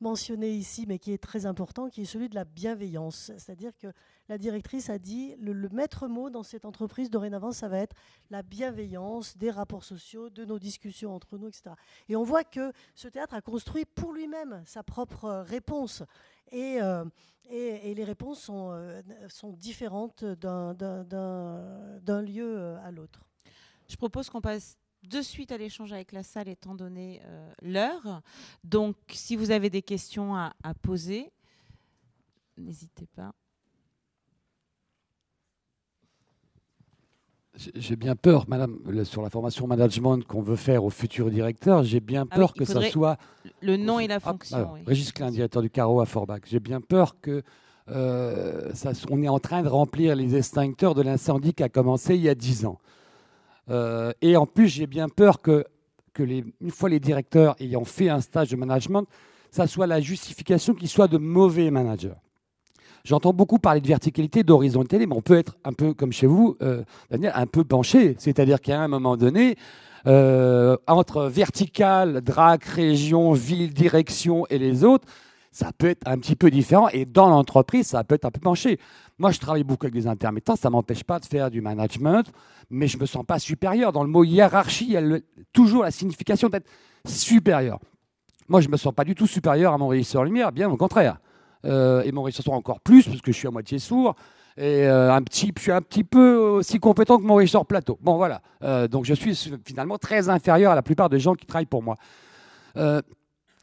mentionné 0.00 0.50
ici, 0.52 0.84
mais 0.86 0.98
qui 0.98 1.12
est 1.12 1.22
très 1.22 1.46
important, 1.46 1.88
qui 1.88 2.02
est 2.02 2.06
celui 2.06 2.28
de 2.28 2.34
la 2.34 2.44
bienveillance. 2.44 3.32
C'est-à-dire 3.36 3.72
que 3.76 3.88
la 4.28 4.38
directrice 4.38 4.88
a 4.88 4.98
dit 4.98 5.34
le, 5.36 5.68
maître 5.68 6.08
mot 6.08 6.30
dans 6.30 6.42
cette 6.42 6.64
entreprise 6.64 7.10
dorénavant, 7.10 7.52
ça 7.52 7.68
va 7.68 7.78
être 7.78 7.94
la 8.30 8.42
bienveillance 8.42 9.36
des 9.36 9.50
rapports 9.50 9.84
sociaux, 9.84 10.30
de 10.30 10.44
nos 10.44 10.58
discussions 10.58 11.14
entre 11.14 11.36
nous, 11.36 11.48
etc. 11.48 11.74
Et 12.08 12.16
on 12.16 12.22
voit 12.22 12.44
que 12.44 12.72
ce 12.94 13.08
théâtre 13.08 13.34
a 13.34 13.42
construit 13.42 13.84
pour 13.84 14.12
lui-même 14.12 14.62
sa 14.66 14.82
propre 14.82 15.24
euh, 15.24 15.42
réponse. 15.42 16.02
Euh, 16.52 17.04
et, 17.50 17.94
les 17.94 18.04
réponses 18.04 18.50
euh, 18.50 19.02
sont 19.28 19.52
différentes 19.52 20.24
d'un 20.24 22.22
lieu 22.22 22.76
à 22.82 22.90
l'autre. 22.90 23.20
Je 23.88 23.96
propose 23.96 24.30
qu'on 24.30 24.40
passe 24.40 24.76
de 25.02 25.20
suite 25.20 25.52
à 25.52 25.58
l'échange 25.58 25.92
avec 25.92 26.12
la 26.12 26.22
salle 26.22 26.48
étant 26.48 26.74
donné 26.74 27.20
l'heure. 27.62 28.22
Donc 28.62 28.96
si 29.10 29.36
vous 29.36 29.50
avez 29.50 29.68
des 29.68 29.82
questions 29.82 30.34
à 30.34 30.74
poser, 30.82 31.30
n'hésitez 32.56 33.06
pas. 33.14 33.34
J'ai 37.56 37.94
bien 37.94 38.16
peur, 38.16 38.48
madame, 38.48 38.78
sur 39.04 39.22
la 39.22 39.30
formation 39.30 39.68
management 39.68 40.20
qu'on 40.24 40.42
veut 40.42 40.56
faire 40.56 40.84
au 40.84 40.90
futur 40.90 41.30
directeur, 41.30 41.84
j'ai 41.84 42.00
bien 42.00 42.26
ah 42.30 42.34
peur 42.34 42.52
que 42.52 42.64
ça 42.64 42.82
soit. 42.90 43.16
Le 43.60 43.76
nom 43.76 44.00
et 44.00 44.08
la 44.08 44.18
fonction. 44.18 44.72
Régis 44.86 45.12
Klein, 45.12 45.30
directeur 45.30 45.62
du 45.62 45.70
carreau 45.70 46.00
à 46.00 46.06
Forbach. 46.06 46.40
J'ai 46.46 46.60
bien 46.60 46.80
peur 46.80 47.20
que. 47.20 47.42
Euh, 47.90 48.72
ça, 48.72 48.92
on 49.10 49.22
est 49.22 49.28
en 49.28 49.38
train 49.38 49.62
de 49.62 49.68
remplir 49.68 50.16
les 50.16 50.34
extincteurs 50.34 50.94
de 50.94 51.02
l'incendie 51.02 51.52
qui 51.52 51.62
a 51.62 51.68
commencé 51.68 52.16
il 52.16 52.22
y 52.22 52.30
a 52.30 52.34
dix 52.34 52.64
ans. 52.64 52.80
Euh, 53.70 54.12
et 54.20 54.36
en 54.36 54.46
plus, 54.46 54.68
j'ai 54.68 54.86
bien 54.86 55.08
peur 55.08 55.40
que 55.40 55.64
une 56.16 56.70
fois 56.70 56.88
les 56.88 57.00
directeurs 57.00 57.56
ayant 57.58 57.84
fait 57.84 58.08
un 58.08 58.20
stage 58.20 58.50
de 58.50 58.56
management, 58.56 59.04
ça 59.50 59.66
soit 59.66 59.86
la 59.86 60.00
justification 60.00 60.74
qu'ils 60.74 60.88
soient 60.88 61.08
de 61.08 61.18
mauvais 61.18 61.70
managers. 61.70 62.14
J'entends 63.04 63.32
beaucoup 63.32 63.58
parler 63.58 63.80
de 63.80 63.86
verticalité, 63.86 64.44
d'horizontalité, 64.44 65.06
mais 65.06 65.14
on 65.16 65.20
peut 65.20 65.36
être 65.36 65.56
un 65.64 65.72
peu 65.72 65.92
comme 65.92 66.12
chez 66.12 66.26
vous, 66.26 66.56
euh, 66.62 66.82
Daniel, 67.10 67.32
un 67.34 67.46
peu 67.46 67.62
penché. 67.62 68.14
C'est-à-dire 68.18 68.60
qu'à 68.60 68.80
un 68.80 68.88
moment 68.88 69.16
donné, 69.16 69.56
euh, 70.06 70.76
entre 70.86 71.24
vertical, 71.26 72.22
DRAC, 72.22 72.64
région, 72.64 73.32
ville, 73.32 73.74
direction 73.74 74.46
et 74.48 74.58
les 74.58 74.84
autres, 74.84 75.06
ça 75.52 75.70
peut 75.76 75.88
être 75.88 76.02
un 76.06 76.18
petit 76.18 76.34
peu 76.34 76.50
différent. 76.50 76.88
Et 76.88 77.04
dans 77.04 77.28
l'entreprise, 77.28 77.88
ça 77.88 78.04
peut 78.04 78.14
être 78.14 78.24
un 78.24 78.30
peu 78.30 78.40
penché. 78.40 78.78
Moi, 79.18 79.30
je 79.30 79.38
travaille 79.38 79.62
beaucoup 79.62 79.86
avec 79.86 79.94
des 79.94 80.08
intermittents, 80.08 80.56
ça 80.56 80.68
ne 80.68 80.72
m'empêche 80.72 81.04
pas 81.04 81.20
de 81.20 81.24
faire 81.24 81.50
du 81.50 81.60
management, 81.60 82.24
mais 82.68 82.88
je 82.88 82.96
ne 82.96 83.02
me 83.02 83.06
sens 83.06 83.24
pas 83.24 83.38
supérieur. 83.38 83.92
Dans 83.92 84.02
le 84.02 84.10
mot 84.10 84.24
hiérarchie, 84.24 84.86
il 84.86 84.92
y 84.92 84.96
a 84.96 85.18
toujours 85.52 85.84
la 85.84 85.92
signification 85.92 86.48
d'être 86.48 86.66
supérieur. 87.06 87.78
Moi, 88.48 88.60
je 88.60 88.66
ne 88.66 88.72
me 88.72 88.76
sens 88.76 88.92
pas 88.92 89.04
du 89.04 89.14
tout 89.14 89.28
supérieur 89.28 89.72
à 89.72 89.78
mon 89.78 89.88
régisseur 89.88 90.24
lumière, 90.24 90.50
bien 90.50 90.68
au 90.68 90.76
contraire. 90.76 91.18
Euh, 91.64 92.02
et 92.02 92.12
mon 92.12 92.22
régisseur 92.22 92.52
encore 92.54 92.80
plus, 92.80 93.06
parce 93.06 93.20
que 93.22 93.30
je 93.30 93.36
suis 93.36 93.48
à 93.48 93.50
moitié 93.52 93.78
sourd. 93.78 94.16
Et 94.56 94.86
euh, 94.86 95.12
un 95.12 95.22
petit, 95.22 95.52
je 95.56 95.62
suis 95.62 95.72
un 95.72 95.80
petit 95.80 96.04
peu 96.04 96.36
aussi 96.36 96.78
compétent 96.80 97.18
que 97.18 97.22
mon 97.22 97.36
régisseur 97.36 97.64
plateau. 97.66 97.98
Bon, 98.02 98.16
voilà. 98.16 98.42
Euh, 98.62 98.88
donc, 98.88 99.04
je 99.04 99.14
suis 99.14 99.34
finalement 99.64 99.96
très 99.96 100.28
inférieur 100.28 100.72
à 100.72 100.74
la 100.74 100.82
plupart 100.82 101.08
des 101.08 101.20
gens 101.20 101.34
qui 101.34 101.46
travaillent 101.46 101.66
pour 101.66 101.82
moi. 101.82 101.96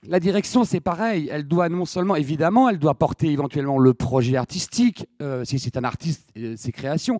La 0.07 0.19
direction, 0.19 0.63
c'est 0.63 0.79
pareil. 0.79 1.29
Elle 1.31 1.47
doit 1.47 1.69
non 1.69 1.85
seulement, 1.85 2.15
évidemment, 2.15 2.69
elle 2.69 2.79
doit 2.79 2.95
porter 2.95 3.27
éventuellement 3.27 3.77
le 3.77 3.93
projet 3.93 4.35
artistique, 4.35 5.05
si 5.43 5.59
c'est 5.59 5.77
un 5.77 5.83
artiste, 5.83 6.27
ses 6.55 6.71
créations, 6.71 7.17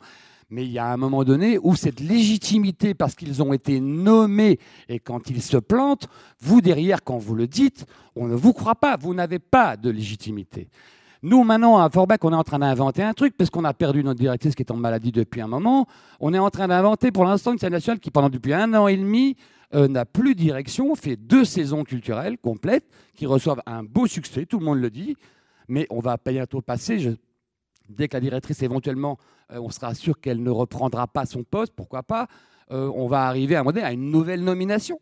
mais 0.50 0.66
il 0.66 0.72
y 0.72 0.80
a 0.80 0.88
un 0.88 0.98
moment 0.98 1.24
donné 1.24 1.58
où 1.62 1.76
cette 1.76 2.00
légitimité, 2.00 2.94
parce 2.94 3.16
qu'ils 3.16 3.42
ont 3.42 3.54
été 3.54 3.80
nommés 3.80 4.60
et 4.90 5.00
quand 5.00 5.30
ils 5.30 5.42
se 5.42 5.58
plantent, 5.58 6.08
vous 6.42 6.60
derrière, 6.60 7.04
quand 7.04 7.18
vous 7.18 7.36
le 7.36 7.48
dites, 7.48 7.86
on 8.16 8.28
ne 8.28 8.36
vous 8.36 8.52
croit 8.52 8.76
pas, 8.76 8.98
vous 8.98 9.14
n'avez 9.14 9.40
pas 9.40 9.78
de 9.78 9.90
légitimité. 9.90 10.68
Nous, 11.24 11.44
maintenant, 11.44 11.78
à 11.78 11.90
Forbach, 11.90 12.18
on 12.24 12.34
est 12.34 12.36
en 12.36 12.44
train 12.44 12.60
d'inventer 12.60 13.04
un 13.04 13.14
truc, 13.14 13.38
parce 13.38 13.52
qu'on 13.52 13.64
a 13.64 13.76
perdu 13.76 14.04
notre 14.04 14.20
directrice 14.20 14.56
qui 14.56 14.64
est 14.64 14.72
en 14.72 14.76
maladie 14.76 15.12
depuis 15.12 15.40
un 15.40 15.48
moment. 15.48 15.86
On 16.20 16.34
est 16.34 16.40
en 16.40 16.50
train 16.50 16.68
d'inventer 16.68 17.12
pour 17.12 17.26
l'instant 17.26 17.54
une 17.54 17.60
scène 17.60 17.74
nationale 17.74 18.00
qui, 18.00 18.10
pendant 18.10 18.30
depuis 18.30 18.54
un 18.54 18.74
an 18.74 18.88
et 18.88 18.98
demi, 18.98 19.38
euh, 19.74 19.88
n'a 19.88 20.06
plus 20.06 20.36
direction, 20.36 20.96
fait 20.96 21.16
deux 21.16 21.46
saisons 21.46 21.84
culturelles 21.84 22.38
complètes, 22.38 22.86
qui 23.14 23.26
reçoivent 23.26 23.62
un 23.66 23.84
beau 23.84 24.08
succès, 24.08 24.46
tout 24.46 24.60
le 24.60 24.66
monde 24.66 24.80
le 24.80 24.90
dit, 24.90 25.16
mais 25.68 25.88
on 25.90 26.00
va 26.00 26.18
bientôt 26.18 26.62
passer, 26.62 27.16
dès 27.90 28.08
que 28.08 28.16
la 28.16 28.20
directrice 28.20 28.62
éventuellement, 28.64 29.18
euh, 29.54 29.60
on 29.60 29.70
sera 29.70 29.94
sûr 29.94 30.20
qu'elle 30.20 30.44
ne 30.44 30.50
reprendra 30.50 31.08
pas 31.08 31.26
son 31.26 31.44
poste, 31.44 31.74
pourquoi 31.76 32.04
pas, 32.04 32.28
euh, 32.72 32.92
on 32.96 33.08
va 33.08 33.28
arriver 33.28 33.56
à, 33.56 33.64
à 33.64 33.92
une 33.92 34.12
nouvelle 34.12 34.44
nomination. 34.44 35.00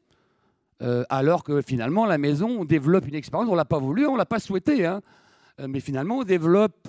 Alors 1.09 1.43
que 1.43 1.61
finalement, 1.61 2.05
la 2.05 2.17
maison, 2.17 2.61
on 2.61 2.63
développe 2.63 3.05
une 3.05 3.15
expérience, 3.15 3.49
on 3.49 3.51
ne 3.51 3.57
l'a 3.57 3.65
pas 3.65 3.79
voulu, 3.79 4.07
on 4.07 4.13
ne 4.13 4.17
l'a 4.17 4.25
pas 4.25 4.39
souhaité, 4.39 4.85
hein. 4.85 5.01
mais 5.67 5.81
finalement, 5.81 6.19
on 6.19 6.23
développe 6.23 6.87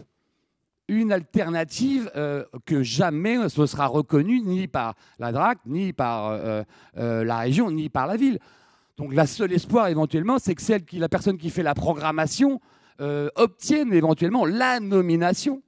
une 0.90 1.12
alternative 1.12 2.10
que 2.66 2.82
jamais 2.82 3.48
ce 3.48 3.66
sera 3.66 3.86
reconnue 3.86 4.40
ni 4.40 4.66
par 4.66 4.94
la 5.18 5.32
DRAC, 5.32 5.58
ni 5.66 5.92
par 5.92 6.38
la 6.94 7.38
région, 7.38 7.70
ni 7.70 7.88
par 7.88 8.06
la 8.06 8.16
ville. 8.16 8.38
Donc, 9.00 9.14
la 9.14 9.26
seule 9.26 9.52
espoir 9.54 9.88
éventuellement, 9.88 10.38
c'est 10.38 10.54
que 10.54 10.60
celle 10.60 10.84
qui, 10.84 10.98
la 10.98 11.08
personne 11.08 11.38
qui 11.38 11.48
fait 11.48 11.62
la 11.62 11.72
programmation 11.72 12.60
euh, 13.00 13.30
obtiennent 13.34 13.94
éventuellement 13.94 14.44
la 14.44 14.78
nomination. 14.78 15.62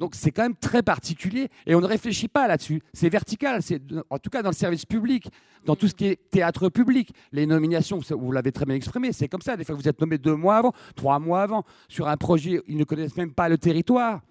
Donc 0.00 0.14
c'est 0.14 0.30
quand 0.30 0.42
même 0.42 0.56
très 0.56 0.82
particulier 0.82 1.48
et 1.66 1.74
on 1.74 1.80
ne 1.80 1.86
réfléchit 1.86 2.26
pas 2.26 2.48
là-dessus. 2.48 2.82
C'est 2.94 3.10
vertical, 3.10 3.60
en 4.08 4.18
tout 4.18 4.30
cas 4.30 4.42
dans 4.42 4.48
le 4.48 4.54
service 4.54 4.86
public, 4.86 5.28
dans 5.66 5.76
tout 5.76 5.88
ce 5.88 5.94
qui 5.94 6.06
est 6.06 6.30
théâtre 6.30 6.70
public. 6.70 7.12
Les 7.32 7.44
nominations, 7.44 8.00
vous 8.08 8.32
l'avez 8.32 8.50
très 8.50 8.64
bien 8.64 8.74
exprimé, 8.74 9.12
c'est 9.12 9.28
comme 9.28 9.42
ça. 9.42 9.58
Des 9.58 9.64
fois 9.64 9.74
vous 9.74 9.86
êtes 9.86 10.00
nommé 10.00 10.16
deux 10.16 10.34
mois 10.34 10.56
avant, 10.56 10.72
trois 10.96 11.18
mois 11.18 11.42
avant, 11.42 11.64
sur 11.86 12.08
un 12.08 12.16
projet, 12.16 12.62
ils 12.66 12.78
ne 12.78 12.84
connaissent 12.84 13.16
même 13.18 13.34
pas 13.34 13.50
le 13.50 13.58
territoire. 13.58 14.22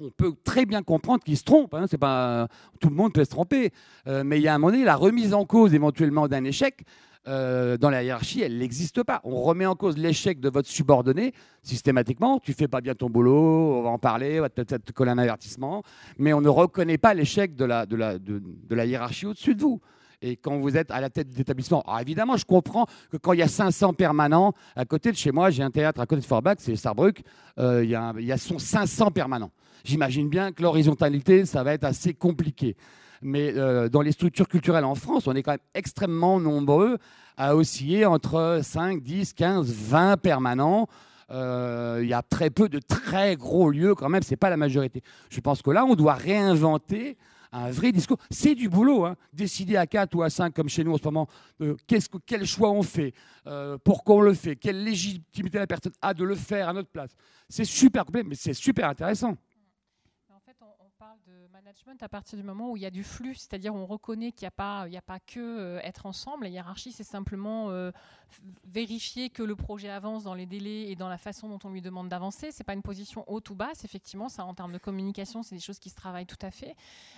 On 0.00 0.10
peut 0.10 0.32
très 0.42 0.64
bien 0.64 0.82
comprendre 0.82 1.22
qu'ils 1.22 1.36
se 1.36 1.44
trompent. 1.44 1.74
Hein, 1.74 1.84
c'est 1.90 1.98
pas 1.98 2.48
tout 2.80 2.88
le 2.88 2.94
monde 2.94 3.12
peut 3.12 3.24
se 3.24 3.30
tromper, 3.30 3.70
euh, 4.06 4.24
mais 4.24 4.38
il 4.38 4.42
y 4.42 4.48
a 4.48 4.54
un 4.54 4.58
moment 4.58 4.72
donné 4.72 4.84
la 4.84 4.96
remise 4.96 5.34
en 5.34 5.44
cause 5.44 5.74
éventuellement 5.74 6.26
d'un 6.26 6.44
échec. 6.44 6.84
Euh, 7.28 7.76
dans 7.76 7.88
la 7.88 8.02
hiérarchie, 8.02 8.42
elle 8.42 8.58
n'existe 8.58 9.04
pas. 9.04 9.20
On 9.22 9.42
remet 9.42 9.66
en 9.66 9.76
cause 9.76 9.96
l'échec 9.96 10.40
de 10.40 10.48
votre 10.48 10.68
subordonné 10.68 11.32
systématiquement. 11.62 12.40
Tu 12.40 12.52
fais 12.52 12.66
pas 12.66 12.80
bien 12.80 12.94
ton 12.94 13.08
boulot, 13.08 13.76
on 13.78 13.82
va 13.82 13.90
en 13.90 13.98
parler, 13.98 14.40
on 14.40 14.42
va 14.42 14.50
peut-être 14.50 14.84
te 14.84 14.92
coller 14.92 15.12
un 15.12 15.18
avertissement, 15.18 15.84
mais 16.18 16.32
on 16.32 16.40
ne 16.40 16.48
reconnaît 16.48 16.98
pas 16.98 17.14
l'échec 17.14 17.54
de 17.54 17.64
la, 17.64 18.84
hiérarchie 18.84 19.26
au-dessus 19.26 19.54
de 19.54 19.62
vous. 19.62 19.80
Et 20.20 20.36
quand 20.36 20.58
vous 20.58 20.76
êtes 20.76 20.90
à 20.90 21.00
la 21.00 21.10
tête 21.10 21.30
d'établissement, 21.30 21.84
évidemment, 22.00 22.36
je 22.36 22.44
comprends 22.44 22.86
que 23.10 23.16
quand 23.16 23.32
il 23.32 23.38
y 23.40 23.42
a 23.42 23.48
500 23.48 23.94
permanents, 23.94 24.52
à 24.74 24.84
côté 24.84 25.12
de 25.12 25.16
chez 25.16 25.30
moi, 25.30 25.50
j'ai 25.50 25.62
un 25.62 25.70
théâtre 25.70 26.00
à 26.00 26.06
côté 26.06 26.22
de 26.22 26.26
Forbach, 26.26 26.56
c'est 26.58 26.74
Sarrebruck, 26.74 27.22
euh, 27.58 27.84
il, 27.84 27.90
y 27.90 27.94
a, 27.94 28.12
il 28.18 28.24
y 28.24 28.32
a 28.32 28.38
son 28.38 28.58
500 28.58 29.10
permanents. 29.12 29.50
J'imagine 29.84 30.28
bien 30.28 30.52
que 30.52 30.62
l'horizontalité, 30.62 31.44
ça 31.44 31.62
va 31.62 31.72
être 31.72 31.84
assez 31.84 32.14
compliqué 32.14 32.76
mais 33.22 33.52
euh, 33.56 33.88
dans 33.88 34.02
les 34.02 34.12
structures 34.12 34.48
culturelles 34.48 34.84
en 34.84 34.94
France, 34.94 35.26
on 35.26 35.34
est 35.34 35.42
quand 35.42 35.52
même 35.52 35.60
extrêmement 35.74 36.40
nombreux 36.40 36.98
à 37.36 37.56
osciller 37.56 38.04
entre 38.04 38.60
5, 38.62 39.02
10, 39.02 39.32
15, 39.32 39.72
20 39.72 40.16
permanents. 40.18 40.88
Euh, 41.30 42.00
il 42.02 42.08
y 42.08 42.12
a 42.12 42.22
très 42.22 42.50
peu 42.50 42.68
de 42.68 42.78
très 42.78 43.36
gros 43.36 43.70
lieux 43.70 43.94
quand 43.94 44.08
même, 44.08 44.22
ce 44.22 44.30
n'est 44.30 44.36
pas 44.36 44.50
la 44.50 44.56
majorité. 44.56 45.02
Je 45.30 45.40
pense 45.40 45.62
que 45.62 45.70
là, 45.70 45.84
on 45.84 45.94
doit 45.94 46.14
réinventer 46.14 47.16
un 47.52 47.70
vrai 47.70 47.92
discours. 47.92 48.18
C'est 48.30 48.54
du 48.54 48.68
boulot, 48.68 49.04
hein. 49.04 49.16
décider 49.32 49.76
à 49.76 49.86
4 49.86 50.14
ou 50.14 50.22
à 50.22 50.30
5 50.30 50.54
comme 50.54 50.68
chez 50.68 50.84
nous 50.84 50.92
en 50.92 50.98
ce 50.98 51.04
moment, 51.04 51.28
euh, 51.60 51.76
quel 52.26 52.46
choix 52.46 52.70
on 52.70 52.82
fait, 52.82 53.14
pourquoi 53.84 54.16
on 54.16 54.20
le 54.20 54.34
fait, 54.34 54.56
quelle 54.56 54.82
légitimité 54.82 55.58
la 55.58 55.66
personne 55.66 55.92
a 56.00 56.14
de 56.14 56.24
le 56.24 56.34
faire 56.34 56.68
à 56.68 56.72
notre 56.72 56.88
place. 56.88 57.10
C'est 57.48 57.64
super 57.64 58.04
complet, 58.04 58.22
mais 58.24 58.34
c'est 58.34 58.54
super 58.54 58.88
intéressant 58.88 59.36
management 61.62 62.02
à 62.02 62.08
partir 62.08 62.36
du 62.36 62.42
moment 62.42 62.72
où 62.72 62.76
il 62.76 62.82
y 62.82 62.86
a 62.86 62.90
du 62.90 63.04
flux, 63.04 63.36
c'est-à-dire 63.36 63.72
on 63.72 63.86
reconnaît 63.86 64.32
qu'il 64.32 64.46
n'y 64.46 64.48
a, 64.48 64.52
pas, 64.52 64.82
a 64.82 65.02
pas 65.02 65.20
que 65.20 65.38
euh, 65.38 65.80
être 65.82 66.06
ensemble. 66.06 66.44
La 66.44 66.50
hiérarchie, 66.50 66.90
c'est 66.90 67.04
simplement 67.04 67.70
euh, 67.70 67.92
vérifier 68.64 69.30
que 69.30 69.44
le 69.44 69.54
projet 69.54 69.88
avance 69.88 70.24
dans 70.24 70.34
les 70.34 70.46
délais 70.46 70.90
et 70.90 70.96
dans 70.96 71.08
la 71.08 71.18
façon 71.18 71.48
dont 71.48 71.60
on 71.62 71.70
lui 71.70 71.80
demande 71.80 72.08
d'avancer. 72.08 72.50
C'est 72.50 72.64
pas 72.64 72.74
une 72.74 72.82
position 72.82 73.24
haute 73.30 73.48
ou 73.50 73.54
basse, 73.54 73.84
effectivement. 73.84 74.28
Ça, 74.28 74.44
en 74.44 74.54
termes 74.54 74.72
de 74.72 74.78
communication, 74.78 75.44
c'est 75.44 75.54
des 75.54 75.60
choses 75.60 75.78
qui 75.78 75.90
se 75.90 75.94
travaillent 75.94 76.26
tout 76.26 76.44
à 76.44 76.50
fait. 76.50 76.74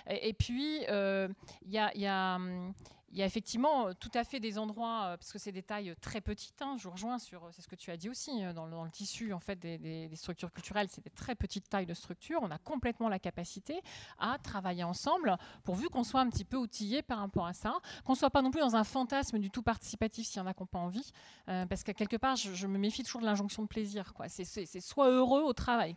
Et, 0.07 0.33
puis, 0.33 0.85
euh, 0.89 1.27
il 1.63 1.71
y 1.71 1.79
a, 1.79 1.95
y 1.97 2.05
a 2.05 2.35
hum, 2.35 2.73
il 3.15 3.19
y 3.19 3.23
a 3.23 3.25
effectivement 3.25 3.87
euh, 3.87 3.93
tout 3.97 4.11
à 4.13 4.25
fait 4.25 4.41
des 4.41 4.59
endroits, 4.59 5.05
euh, 5.05 5.17
parce 5.17 5.31
que 5.31 5.39
c'est 5.39 5.53
des 5.53 5.63
tailles 5.63 5.95
très 6.01 6.19
petites, 6.19 6.61
hein, 6.61 6.75
je 6.77 6.83
vous 6.83 6.91
rejoins 6.91 7.17
sur, 7.17 7.47
c'est 7.53 7.61
ce 7.61 7.67
que 7.69 7.75
tu 7.75 7.89
as 7.89 7.95
dit 7.95 8.09
aussi, 8.09 8.43
euh, 8.43 8.51
dans 8.51 8.65
le, 8.65 8.91
tissu 8.91 9.31
en 9.31 9.39
fait 9.39 9.55
des, 9.55 10.09
structures 10.15 10.51
culturelles, 10.51 10.87
c'est 10.89 11.03
des 11.03 11.09
très 11.09 11.33
petites 11.33 11.69
tailles 11.69 11.85
de 11.85 11.93
structures. 11.93 12.39
On 12.43 12.51
a 12.51 12.57
complètement 12.57 13.07
la 13.07 13.17
capacité 13.17 13.81
à 14.19 14.37
travailler 14.37 14.83
ensemble, 14.83 15.37
pourvu 15.63 15.87
qu'on 15.87 16.03
soit 16.03 16.19
un 16.19 16.29
petit 16.29 16.43
peu 16.43 16.57
outillé 16.57 17.01
par 17.03 17.19
rapport 17.19 17.47
à 17.47 17.53
ça, 17.53 17.77
qu'on 18.03 18.15
soit 18.15 18.29
pas 18.29 18.41
non 18.41 18.51
plus 18.51 18.59
dans 18.59 18.75
un 18.75 18.83
fantasme 18.83 19.39
du 19.39 19.49
tout 19.49 19.63
participatif 19.63 20.27
s'il 20.27 20.37
y 20.37 20.41
en 20.41 20.47
a 20.47 20.53
qui 20.53 20.65
pas 20.65 20.79
envie, 20.79 21.11
parce 21.45 21.83
que 21.83 21.91
quelque 21.91 22.17
part, 22.17 22.35
je, 22.35 22.67
me 22.67 22.77
méfie 22.77 23.03
toujours 23.03 23.21
de 23.21 23.25
l'injonction 23.25 23.63
de 23.63 23.67
plaisir. 23.67 24.13
C'est, 24.27 24.81
soit 24.81 25.09
heureux 25.09 25.41
au 25.41 25.53
travail, 25.53 25.95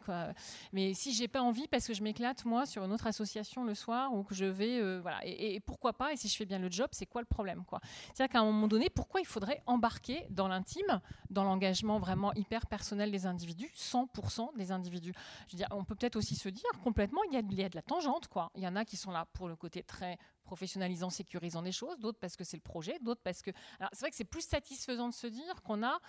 mais 0.72 0.94
si 0.94 1.12
j'ai 1.12 1.26
pas 1.26 1.42
envie 1.42 1.66
parce 1.68 1.86
que 1.86 1.94
je 1.94 2.02
m'éclate 2.02 2.44
moi 2.44 2.66
sur 2.66 2.84
une 2.84 2.92
autre 2.92 3.06
association 3.06 3.64
le 3.64 3.74
soir 3.74 4.14
ou 4.14 4.22
que 4.22 4.34
je 4.34 4.44
vais, 4.44 5.00
voilà, 5.00 5.20
et, 5.24 5.54
et, 5.54 5.60
pourquoi 5.60 5.92
pas, 5.92 6.12
et 6.12 6.16
si 6.16 6.28
je 6.28 6.36
fais 6.36 6.46
bien 6.46 6.58
le 6.58 6.70
job, 6.70 6.88
c'est 6.92 7.07
quoi 7.08 7.20
le 7.20 7.26
problème 7.26 7.64
quoi 7.64 7.80
C'est-à-dire 8.14 8.32
qu'à 8.32 8.40
un 8.40 8.44
moment 8.44 8.68
donné, 8.68 8.90
pourquoi 8.90 9.20
il 9.20 9.26
faudrait 9.26 9.62
embarquer 9.66 10.26
dans 10.30 10.48
l'intime, 10.48 11.00
dans 11.30 11.44
l'engagement 11.44 11.98
vraiment 11.98 12.32
hyper 12.34 12.66
personnel 12.66 13.10
des 13.10 13.26
individus, 13.26 13.70
100% 13.76 14.56
des 14.56 14.72
individus? 14.72 15.12
Je 15.48 15.52
veux 15.52 15.58
dire, 15.58 15.68
On 15.70 15.84
peut 15.84 15.94
peut-être 15.94 16.16
aussi 16.16 16.36
se 16.36 16.48
dire 16.48 16.70
complètement, 16.82 17.22
il 17.24 17.34
y, 17.34 17.64
a, 17.64 17.68
de 17.68 17.74
la 17.74 17.82
tangente. 17.82 18.28
quoi. 18.28 18.50
Il 18.54 18.62
y 18.62 18.68
en 18.68 18.76
a 18.76 18.84
qui 18.84 18.96
sont 18.96 19.10
là 19.10 19.26
pour 19.32 19.48
le 19.48 19.56
côté 19.56 19.82
très 19.82 20.18
professionnalisant, 20.44 21.10
sécurisant 21.10 21.62
des 21.62 21.72
choses, 21.72 21.98
d'autres 21.98 22.18
parce 22.18 22.36
que 22.36 22.44
c'est 22.44 22.56
le 22.56 22.62
projet, 22.62 22.98
d'autres 23.00 23.20
parce 23.22 23.42
que... 23.42 23.50
Alors 23.78 23.90
c'est 23.92 24.00
vrai 24.00 24.10
que 24.10 24.16
c'est 24.16 24.24
plus 24.24 24.46
satisfaisant 24.46 25.08
de 25.08 25.14
se 25.14 25.26
dire 25.26 25.62
qu'on 25.62 25.82
a 25.82 26.00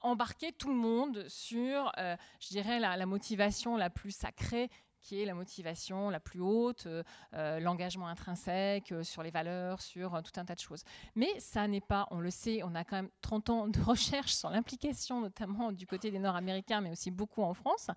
embarqué 0.00 0.52
tout 0.52 0.68
le 0.68 0.74
monde 0.74 1.26
sur, 1.28 1.92
euh, 1.98 2.16
je 2.40 2.48
dirais, 2.48 2.78
la, 2.80 3.06
motivation 3.06 3.76
la 3.76 3.90
plus 3.90 4.12
sacrée 4.12 4.70
qui 5.00 5.20
est 5.20 5.24
la 5.24 5.34
motivation 5.34 6.10
la 6.10 6.20
plus 6.20 6.40
haute, 6.40 6.86
euh, 6.86 7.02
euh, 7.34 7.60
l'engagement 7.60 8.06
intrinsèque 8.06 8.92
euh, 8.92 9.02
sur 9.02 9.22
les 9.22 9.30
valeurs, 9.30 9.80
sur 9.80 10.20
tout 10.22 10.38
un 10.38 10.44
tas 10.44 10.54
de 10.54 10.60
choses. 10.60 10.84
Mais 11.14 11.28
ça 11.38 11.66
n'est 11.66 11.80
pas, 11.80 12.06
on 12.10 12.20
le 12.20 12.30
sait, 12.30 12.62
on 12.62 12.74
a 12.74 12.84
quand 12.84 12.96
même 12.96 13.10
30 13.22 13.50
ans 13.50 13.68
de 13.68 13.80
recherche 13.84 14.32
sur 14.32 14.50
l'implication, 14.50 15.20
notamment 15.20 15.72
du 15.72 15.86
côté 15.86 16.10
des 16.10 16.18
Nord-Américains, 16.18 16.80
mais 16.80 16.90
aussi 16.90 17.10
beaucoup 17.10 17.42
en 17.42 17.54
France. 17.54 17.90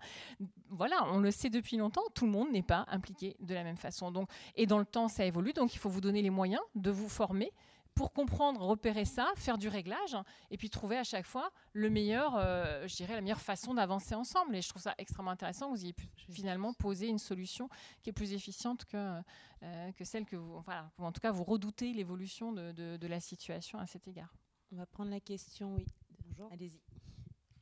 Voilà, 0.68 0.96
on 1.12 1.18
le 1.18 1.30
sait 1.30 1.50
depuis 1.50 1.76
longtemps, 1.76 2.02
tout 2.14 2.26
le 2.26 2.32
monde 2.32 2.50
n'est 2.52 2.62
pas 2.62 2.86
impliqué 2.88 3.36
de 3.40 3.54
la 3.54 3.64
même 3.64 3.76
façon. 3.76 4.10
Donc, 4.10 4.28
et 4.56 4.66
dans 4.66 4.78
le 4.78 4.86
temps, 4.86 5.08
ça 5.08 5.24
évolue, 5.24 5.52
donc 5.52 5.74
il 5.74 5.78
faut 5.78 5.90
vous 5.90 6.00
donner 6.00 6.22
les 6.22 6.30
moyens 6.30 6.62
de 6.74 6.90
vous 6.90 7.08
former 7.08 7.52
pour 7.94 8.12
comprendre, 8.12 8.60
repérer 8.60 9.04
ça, 9.04 9.32
faire 9.36 9.56
du 9.56 9.68
réglage, 9.68 10.16
et 10.50 10.56
puis 10.56 10.68
trouver 10.68 10.96
à 10.96 11.04
chaque 11.04 11.26
fois 11.26 11.50
le 11.72 11.90
meilleur, 11.90 12.34
euh, 12.36 12.86
je 12.88 12.96
dirais, 12.96 13.14
la 13.14 13.20
meilleure 13.20 13.40
façon 13.40 13.74
d'avancer 13.74 14.14
ensemble. 14.14 14.56
Et 14.56 14.62
je 14.62 14.68
trouve 14.68 14.82
ça 14.82 14.94
extrêmement 14.98 15.30
intéressant. 15.30 15.70
Vous 15.70 15.82
ayez 15.84 15.92
pu 15.92 16.08
finalement 16.30 16.72
poser 16.74 17.08
une 17.08 17.18
solution 17.18 17.68
qui 18.02 18.10
est 18.10 18.12
plus 18.12 18.32
efficiente 18.32 18.84
que, 18.84 19.20
euh, 19.62 19.92
que 19.92 20.04
celle 20.04 20.24
que 20.24 20.36
vous, 20.36 20.60
voilà, 20.62 20.90
en 20.98 21.12
tout 21.12 21.20
cas, 21.20 21.30
vous 21.30 21.44
redoutez 21.44 21.92
l'évolution 21.92 22.52
de, 22.52 22.72
de, 22.72 23.06
la 23.06 23.20
situation 23.20 23.78
à 23.78 23.86
cet 23.86 24.08
égard. 24.08 24.34
On 24.72 24.76
va 24.76 24.86
prendre 24.86 25.10
la 25.10 25.20
question, 25.20 25.74
oui. 25.74 25.86
Bonjour. 26.26 26.50
Allez-y. 26.52 26.80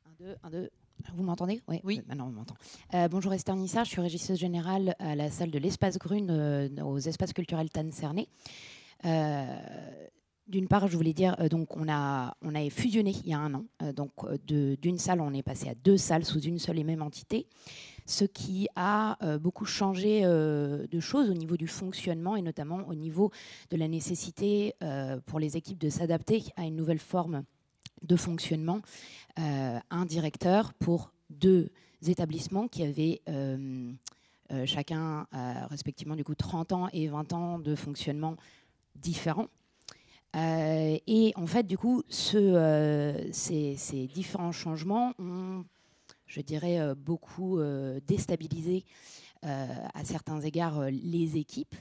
Un, 0.05 0.13
deux, 0.13 0.35
un, 0.41 0.49
deux. 0.49 0.71
Vous 1.13 1.23
m'entendez? 1.23 1.61
Oui. 1.67 2.01
Maintenant, 2.07 2.27
on 2.27 2.31
m'entend. 2.31 2.55
Euh, 2.93 3.07
bonjour 3.07 3.33
Esther 3.33 3.55
Nissard, 3.55 3.85
je 3.85 3.91
suis 3.91 4.01
régisseuse 4.01 4.39
générale 4.39 4.95
à 4.99 5.15
la 5.15 5.29
salle 5.29 5.51
de 5.51 5.59
l'Espace 5.59 5.97
Grune 5.97 6.79
aux 6.81 6.97
espaces 6.97 7.33
culturels 7.33 7.69
Tannes-Cerné. 7.69 8.29
D'une 10.47 10.67
part, 10.67 10.89
je 10.89 10.97
voulais 10.97 11.13
dire, 11.13 11.37
euh, 11.39 11.47
donc 11.47 11.77
on 11.77 11.87
a, 11.87 12.35
on 12.41 12.53
a 12.53 12.69
fusionné 12.69 13.15
il 13.23 13.29
y 13.29 13.33
a 13.33 13.39
un 13.39 13.53
an. 13.53 13.65
Euh, 13.81 13.93
donc 13.93 14.11
d'une 14.45 14.97
salle, 14.97 15.21
on 15.21 15.33
est 15.33 15.41
passé 15.41 15.69
à 15.69 15.75
deux 15.75 15.95
salles 15.95 16.25
sous 16.25 16.41
une 16.41 16.59
seule 16.59 16.79
et 16.79 16.83
même 16.83 17.01
entité, 17.01 17.47
ce 18.05 18.25
qui 18.25 18.67
a 18.75 19.17
euh, 19.23 19.39
beaucoup 19.39 19.63
changé 19.65 20.23
de 20.23 20.99
choses 20.99 21.29
au 21.29 21.33
niveau 21.33 21.55
du 21.55 21.67
fonctionnement 21.67 22.35
et 22.35 22.41
notamment 22.41 22.85
au 22.87 22.93
niveau 22.93 23.31
de 23.69 23.77
la 23.77 23.87
nécessité 23.87 24.75
pour 25.25 25.39
les 25.39 25.55
équipes 25.55 25.79
de 25.79 25.89
s'adapter 25.89 26.43
à 26.57 26.65
une 26.65 26.75
nouvelle 26.75 26.99
forme 26.99 27.43
de 28.01 28.15
fonctionnement. 28.15 28.81
un 29.37 30.05
directeur 30.05 30.73
pour 30.73 31.13
deux 31.29 31.69
établissements 32.05 32.67
qui 32.67 32.83
avaient 32.83 33.21
chacun 34.65 35.25
respectivement 35.69 36.15
du 36.15 36.23
coup 36.23 36.35
30 36.35 36.71
ans 36.73 36.89
et 36.91 37.07
20 37.07 37.33
ans 37.33 37.59
de 37.59 37.75
fonctionnement 37.75 38.35
différents. 38.95 39.47
Euh, 40.35 40.97
et 41.05 41.33
en 41.35 41.45
fait, 41.45 41.63
du 41.63 41.77
coup, 41.77 42.03
euh, 42.33 43.27
ces, 43.31 44.09
différents 44.13 44.51
changements 44.51 45.13
ont, 45.19 45.63
je 46.25 46.41
dirais, 46.41 46.79
euh, 46.79 46.95
beaucoup 46.95 47.59
déstabilisé 48.07 48.85
à 49.45 50.05
certains 50.05 50.39
égards 50.39 50.89
les 50.89 51.35
équipes. 51.35 51.75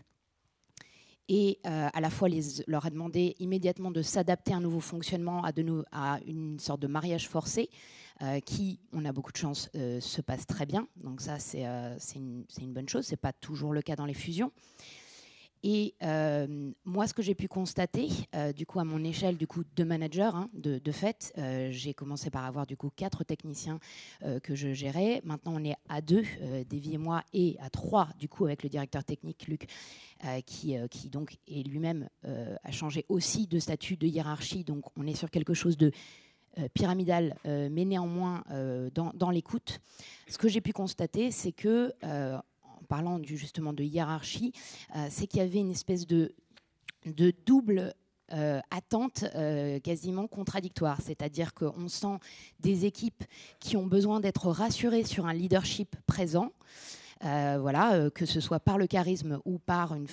Et 1.28 1.60
à 1.62 2.00
la 2.00 2.10
fois 2.10 2.28
leur 2.66 2.84
a 2.84 2.90
demandé 2.90 3.36
immédiatement 3.38 3.92
de 3.92 4.02
s'adapter 4.02 4.52
à 4.52 4.56
un 4.56 4.60
nouveau 4.60 4.80
fonctionnement, 4.80 5.44
à 5.44 6.18
une 6.26 6.58
sorte 6.58 6.82
de 6.82 6.88
mariage 6.88 7.28
forcé, 7.28 7.70
qui, 8.44 8.80
on 8.92 9.04
a 9.04 9.12
beaucoup 9.12 9.30
de 9.30 9.36
chance, 9.36 9.70
se 9.72 10.20
passe 10.20 10.44
très 10.44 10.66
bien. 10.66 10.88
Donc 10.96 11.20
ça, 11.20 11.38
c'est 11.38 11.62
une, 12.16 12.44
une, 12.60 12.72
bonne 12.72 12.88
chose. 12.88 13.06
Ce 13.06 13.12
n'est 13.12 13.16
pas 13.16 13.32
toujours 13.32 13.72
le 13.72 13.80
cas 13.80 13.94
dans 13.94 14.06
les 14.06 14.14
fusions. 14.14 14.50
Et 15.64 15.94
euh, 16.02 16.72
moi, 16.84 17.06
ce 17.06 17.14
que 17.14 17.22
j'ai 17.22 17.36
pu 17.36 17.46
constater, 17.46 18.08
euh, 18.34 18.52
du 18.52 18.66
coup, 18.66 18.80
à 18.80 18.84
mon 18.84 19.04
échelle, 19.04 19.36
du 19.36 19.46
coup, 19.46 19.62
de 19.76 19.84
manager, 19.84 20.34
hein, 20.34 20.50
de, 20.54 20.80
fait, 20.90 21.32
euh, 21.38 21.68
j'ai 21.70 21.94
commencé 21.94 22.30
par 22.30 22.44
avoir 22.44 22.66
du 22.66 22.76
coup 22.76 22.90
quatre 22.94 23.22
techniciens 23.22 23.78
que 24.42 24.54
je 24.54 24.72
gérais. 24.72 25.20
Maintenant, 25.24 25.54
on 25.54 25.64
est 25.64 25.76
à 25.88 26.00
deux, 26.00 26.24
Davy 26.68 26.94
et 26.94 26.98
moi, 26.98 27.22
et 27.32 27.56
à 27.60 27.70
trois, 27.70 28.08
du 28.18 28.28
coup, 28.28 28.44
avec 28.44 28.62
le 28.62 28.68
directeur 28.68 29.04
technique 29.04 29.46
Luc, 29.46 29.66
qui, 30.46 30.76
qui 30.90 31.08
donc 31.08 31.36
est 31.48 31.66
lui-même 31.66 32.08
a 32.24 32.70
changé 32.70 33.04
aussi 33.08 33.46
de 33.46 33.58
statut, 33.58 33.96
de 33.96 34.06
hiérarchie. 34.06 34.64
Donc, 34.64 34.84
on 34.96 35.06
est 35.06 35.14
sur 35.14 35.30
quelque 35.30 35.54
chose 35.54 35.76
de 35.76 35.92
pyramidal, 36.74 37.36
mais 37.44 37.84
néanmoins 37.84 38.44
dans, 38.94 39.12
dans 39.14 39.30
l'écoute. 39.30 39.80
Ce 40.28 40.38
que 40.38 40.48
j'ai 40.48 40.60
pu 40.60 40.72
constater, 40.72 41.30
c'est 41.30 41.52
que 41.52 41.92
parlant 42.82 43.18
du, 43.18 43.36
justement 43.36 43.72
de 43.72 43.82
hiérarchie, 43.82 44.52
euh, 44.96 45.06
c'est 45.10 45.26
qu'il 45.26 45.40
y 45.40 45.42
avait 45.42 45.58
une 45.58 45.70
espèce 45.70 46.06
de, 46.06 46.34
double 47.46 47.94
euh, 48.32 48.60
attente 48.70 49.24
euh, 49.34 49.80
quasiment 49.80 50.26
contradictoire. 50.26 51.00
C'est-à-dire 51.00 51.54
qu'on 51.54 51.88
sent 51.88 52.18
des 52.60 52.84
équipes 52.86 53.24
qui 53.60 53.76
ont 53.76 53.86
besoin 53.86 54.20
d'être 54.20 54.48
rassurées 54.48 55.04
sur 55.04 55.26
un 55.26 55.34
leadership 55.34 55.96
présent. 56.06 56.52
voilà, 57.20 58.10
que 58.10 58.26
ce 58.26 58.40
soit 58.40 58.60
par 58.60 58.78
le 58.78 58.86
charisme 58.86 59.40
ou 59.44 59.58
par 59.58 59.94
une, 59.94 60.08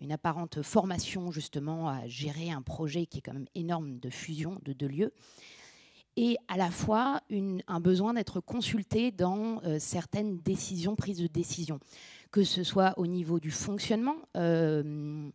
une 0.00 0.12
apparente 0.12 0.62
formation 0.62 1.30
justement 1.30 1.88
à 1.88 2.06
gérer 2.06 2.50
un 2.50 2.62
projet 2.62 3.06
qui 3.06 3.18
est 3.18 3.22
quand 3.22 3.32
même 3.32 3.48
énorme 3.54 3.98
de 3.98 4.10
fusion 4.10 4.58
de 4.62 4.72
deux 4.72 4.88
lieux 4.88 5.12
et 6.16 6.36
à 6.48 6.56
la 6.56 6.70
fois 6.70 7.20
un 7.66 7.80
besoin 7.80 8.14
d'être 8.14 8.40
consulté 8.40 9.10
dans 9.10 9.60
euh, 9.64 9.78
certaines 9.78 10.38
décisions, 10.38 10.96
prises 10.96 11.18
de 11.18 11.26
décision, 11.26 11.78
que 12.30 12.42
ce 12.42 12.64
soit 12.64 12.94
au 12.96 13.06
niveau 13.06 13.38
du 13.38 13.50
fonctionnement, 13.50 14.16
euh, 14.36 15.28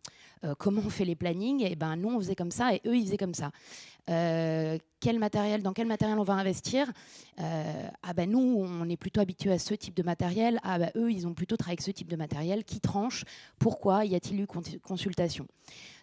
euh, 0.44 0.54
comment 0.58 0.82
on 0.84 0.90
fait 0.90 1.04
les 1.04 1.14
plannings, 1.14 1.62
et 1.62 1.72
eh 1.72 1.76
ben 1.76 1.96
nous 1.96 2.10
on 2.10 2.18
faisait 2.18 2.34
comme 2.34 2.50
ça 2.50 2.74
et 2.74 2.80
eux 2.86 2.96
ils 2.96 3.04
faisaient 3.04 3.16
comme 3.16 3.34
ça. 3.34 3.52
quel 4.06 5.18
matériel, 5.20 5.62
dans 5.62 5.72
quel 5.72 5.86
matériel 5.86 6.18
on 6.18 6.24
va 6.24 6.34
investir 6.34 6.92
Ah 7.38 8.12
ben 8.14 8.28
nous 8.28 8.40
on 8.40 8.88
est 8.88 8.96
plutôt 8.96 9.20
habitués 9.20 9.52
à 9.52 9.58
ce 9.60 9.74
type 9.74 9.94
de 9.94 10.02
matériel. 10.02 10.58
Ah 10.64 10.78
ben 10.78 10.90
eux 10.96 11.12
ils 11.12 11.26
ont 11.28 11.34
plutôt 11.34 11.56
travaillé 11.56 11.74
avec 11.74 11.82
ce 11.82 11.92
type 11.92 12.08
de 12.08 12.16
matériel. 12.16 12.64
Qui 12.64 12.80
tranche 12.80 13.24
Pourquoi 13.60 14.04
Y 14.04 14.16
a-t-il 14.16 14.40
eu 14.40 14.46
consultation? 14.82 15.46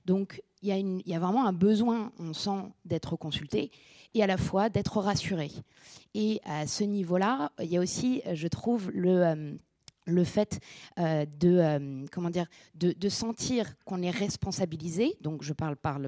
Donc 0.06 0.42
il 0.62 0.74
y, 0.74 1.10
y, 1.10 1.16
a 1.16 1.20
vraiment 1.20 1.46
un 1.46 1.54
besoin, 1.54 2.12
on 2.20 2.34
sent, 2.34 2.72
d'être 2.86 3.16
consulté 3.16 3.72
et 4.14 4.24
à 4.24 4.28
la 4.28 4.38
fois 4.38 4.70
d'être 4.70 5.00
rassuré. 5.00 5.52
Et 6.14 6.42
à 6.44 6.68
ce 6.68 6.84
niveau-là, 6.84 7.52
il 7.60 7.68
y 7.68 7.78
a 7.78 7.80
aussi, 7.80 8.22
je 8.34 8.48
trouve, 8.48 8.90
le 8.92 9.24
euh, 9.26 9.54
le 10.06 10.24
fait 10.24 10.60
euh, 10.98 11.24
de, 11.40 11.58
euh, 11.60 12.06
comment 12.12 12.32
dire, 12.32 12.48
de, 12.74 13.10
sentir 13.10 13.76
qu'on 13.86 14.02
est 14.02 14.10
responsabilisé, 14.10 15.16
donc 15.22 15.44
je 15.44 15.54
parle 15.54 15.76
par 15.76 16.00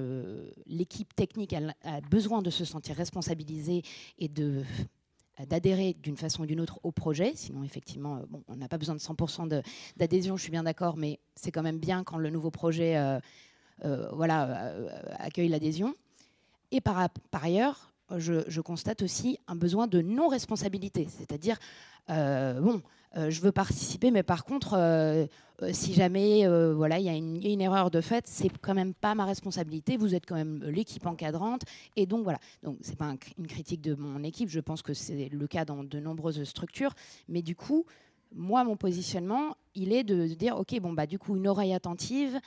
l'équipe 0.66 1.14
technique, 1.14 1.52
elle 1.52 1.76
a 1.84 2.00
besoin 2.00 2.42
de 2.42 2.50
se 2.50 2.64
sentir 2.64 2.96
responsabilisée 2.96 3.82
et 4.18 4.28
de 4.28 4.64
d'adhérer 5.48 5.96
d'une 6.02 6.16
façon 6.16 6.42
ou 6.42 6.46
d'une 6.46 6.60
autre 6.60 6.80
au 6.82 6.90
projet. 6.90 7.32
Sinon, 7.36 7.62
effectivement, 7.62 8.22
bon, 8.28 8.42
on 8.48 8.56
n'a 8.56 8.68
pas 8.68 8.76
besoin 8.76 8.96
de 8.96 9.00
100% 9.00 9.62
d'adhésion, 9.96 10.36
je 10.36 10.42
suis 10.42 10.50
bien 10.50 10.64
d'accord, 10.64 10.96
mais 10.96 11.20
c'est 11.36 11.52
quand 11.52 11.62
même 11.62 11.78
bien 11.78 12.02
quand 12.02 12.18
le 12.18 12.30
nouveau 12.30 12.50
projet 12.50 13.00
voilà, 13.82 14.74
accueille 15.18 15.48
l'adhésion. 15.48 15.94
Et 16.72 16.80
par, 16.80 17.08
par 17.30 17.44
ailleurs, 17.44 17.91
je, 18.18 18.60
constate 18.60 19.02
aussi 19.02 19.38
un 19.46 19.56
besoin 19.56 19.86
de 19.86 20.00
non-responsabilité. 20.00 21.06
C'est-à-dire, 21.10 21.58
euh, 22.10 22.60
bon, 22.60 22.82
euh, 23.16 23.30
je 23.30 23.40
veux 23.40 23.52
participer, 23.52 24.10
mais 24.10 24.22
par 24.22 24.44
contre, 24.44 24.74
euh, 24.76 25.26
si 25.72 25.92
jamais 25.94 26.46
voilà, 26.72 26.98
il 26.98 27.04
y, 27.04 27.08
a 27.08 27.14
une 27.14 27.60
erreur 27.60 27.90
de 27.90 28.00
fait, 28.00 28.26
c'est 28.26 28.50
quand 28.60 28.74
même 28.74 28.94
pas 28.94 29.14
ma 29.14 29.24
responsabilité. 29.24 29.96
Vous 29.96 30.14
êtes 30.14 30.26
quand 30.26 30.34
même 30.34 30.62
l'équipe 30.64 31.06
encadrante, 31.06 31.62
et 31.96 32.06
donc 32.06 32.24
voilà. 32.24 32.38
Donc 32.62 32.78
c'est 32.80 32.96
pas 32.96 33.14
une 33.38 33.46
critique 33.46 33.80
de 33.80 33.94
mon 33.94 34.22
équipe. 34.24 34.48
Je 34.48 34.60
pense 34.60 34.82
que 34.82 34.94
c'est 34.94 35.28
le 35.28 35.46
cas 35.46 35.64
dans 35.64 35.84
de 35.84 36.00
nombreuses 36.00 36.42
structures, 36.44 36.94
mais 37.28 37.42
du 37.42 37.54
coup, 37.54 37.84
moi, 38.34 38.64
mon 38.64 38.76
positionnement, 38.76 39.56
il 39.74 39.92
est 39.92 40.04
de, 40.04 40.26
de 40.26 40.34
dire, 40.34 40.56
ok, 40.56 40.80
bon 40.80 40.92
bah 40.92 41.06
du 41.06 41.18
coup, 41.18 41.36
une 41.36 41.46
oreille 41.46 41.74
attentive 41.74 42.40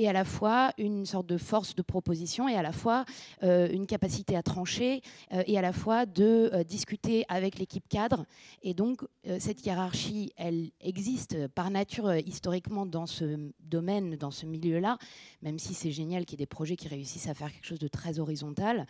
et 0.00 0.08
à 0.08 0.14
la 0.14 0.24
fois 0.24 0.72
une 0.78 1.04
sorte 1.04 1.26
de 1.26 1.36
force 1.36 1.74
de 1.74 1.82
proposition 1.82 2.48
et 2.48 2.54
à 2.54 2.62
la 2.62 2.72
fois 2.72 3.04
euh, 3.42 3.68
une 3.70 3.86
capacité 3.86 4.34
à 4.34 4.42
trancher 4.42 5.02
euh, 5.32 5.42
et 5.46 5.58
à 5.58 5.60
la 5.60 5.74
fois 5.74 6.06
de 6.06 6.48
euh, 6.54 6.64
discuter 6.64 7.26
avec 7.28 7.58
l'équipe 7.58 7.86
cadre. 7.86 8.24
Et 8.62 8.72
donc 8.72 9.02
cette 9.38 9.64
hiérarchie, 9.66 10.32
elle 10.36 10.70
existe 10.80 11.46
par 11.48 11.70
nature 11.70 12.14
historiquement 12.14 12.86
dans 12.86 13.04
ce 13.04 13.50
domaine, 13.60 14.16
dans 14.16 14.30
ce 14.30 14.46
milieu-là, 14.46 14.96
même 15.42 15.58
si 15.58 15.74
c'est 15.74 15.90
génial 15.90 16.24
qu'il 16.24 16.40
y 16.40 16.42
ait 16.42 16.46
des 16.46 16.46
projets 16.46 16.76
qui 16.76 16.88
réussissent 16.88 17.28
à 17.28 17.34
faire 17.34 17.52
quelque 17.52 17.66
chose 17.66 17.78
de 17.78 17.88
très 17.88 18.18
horizontal. 18.18 18.86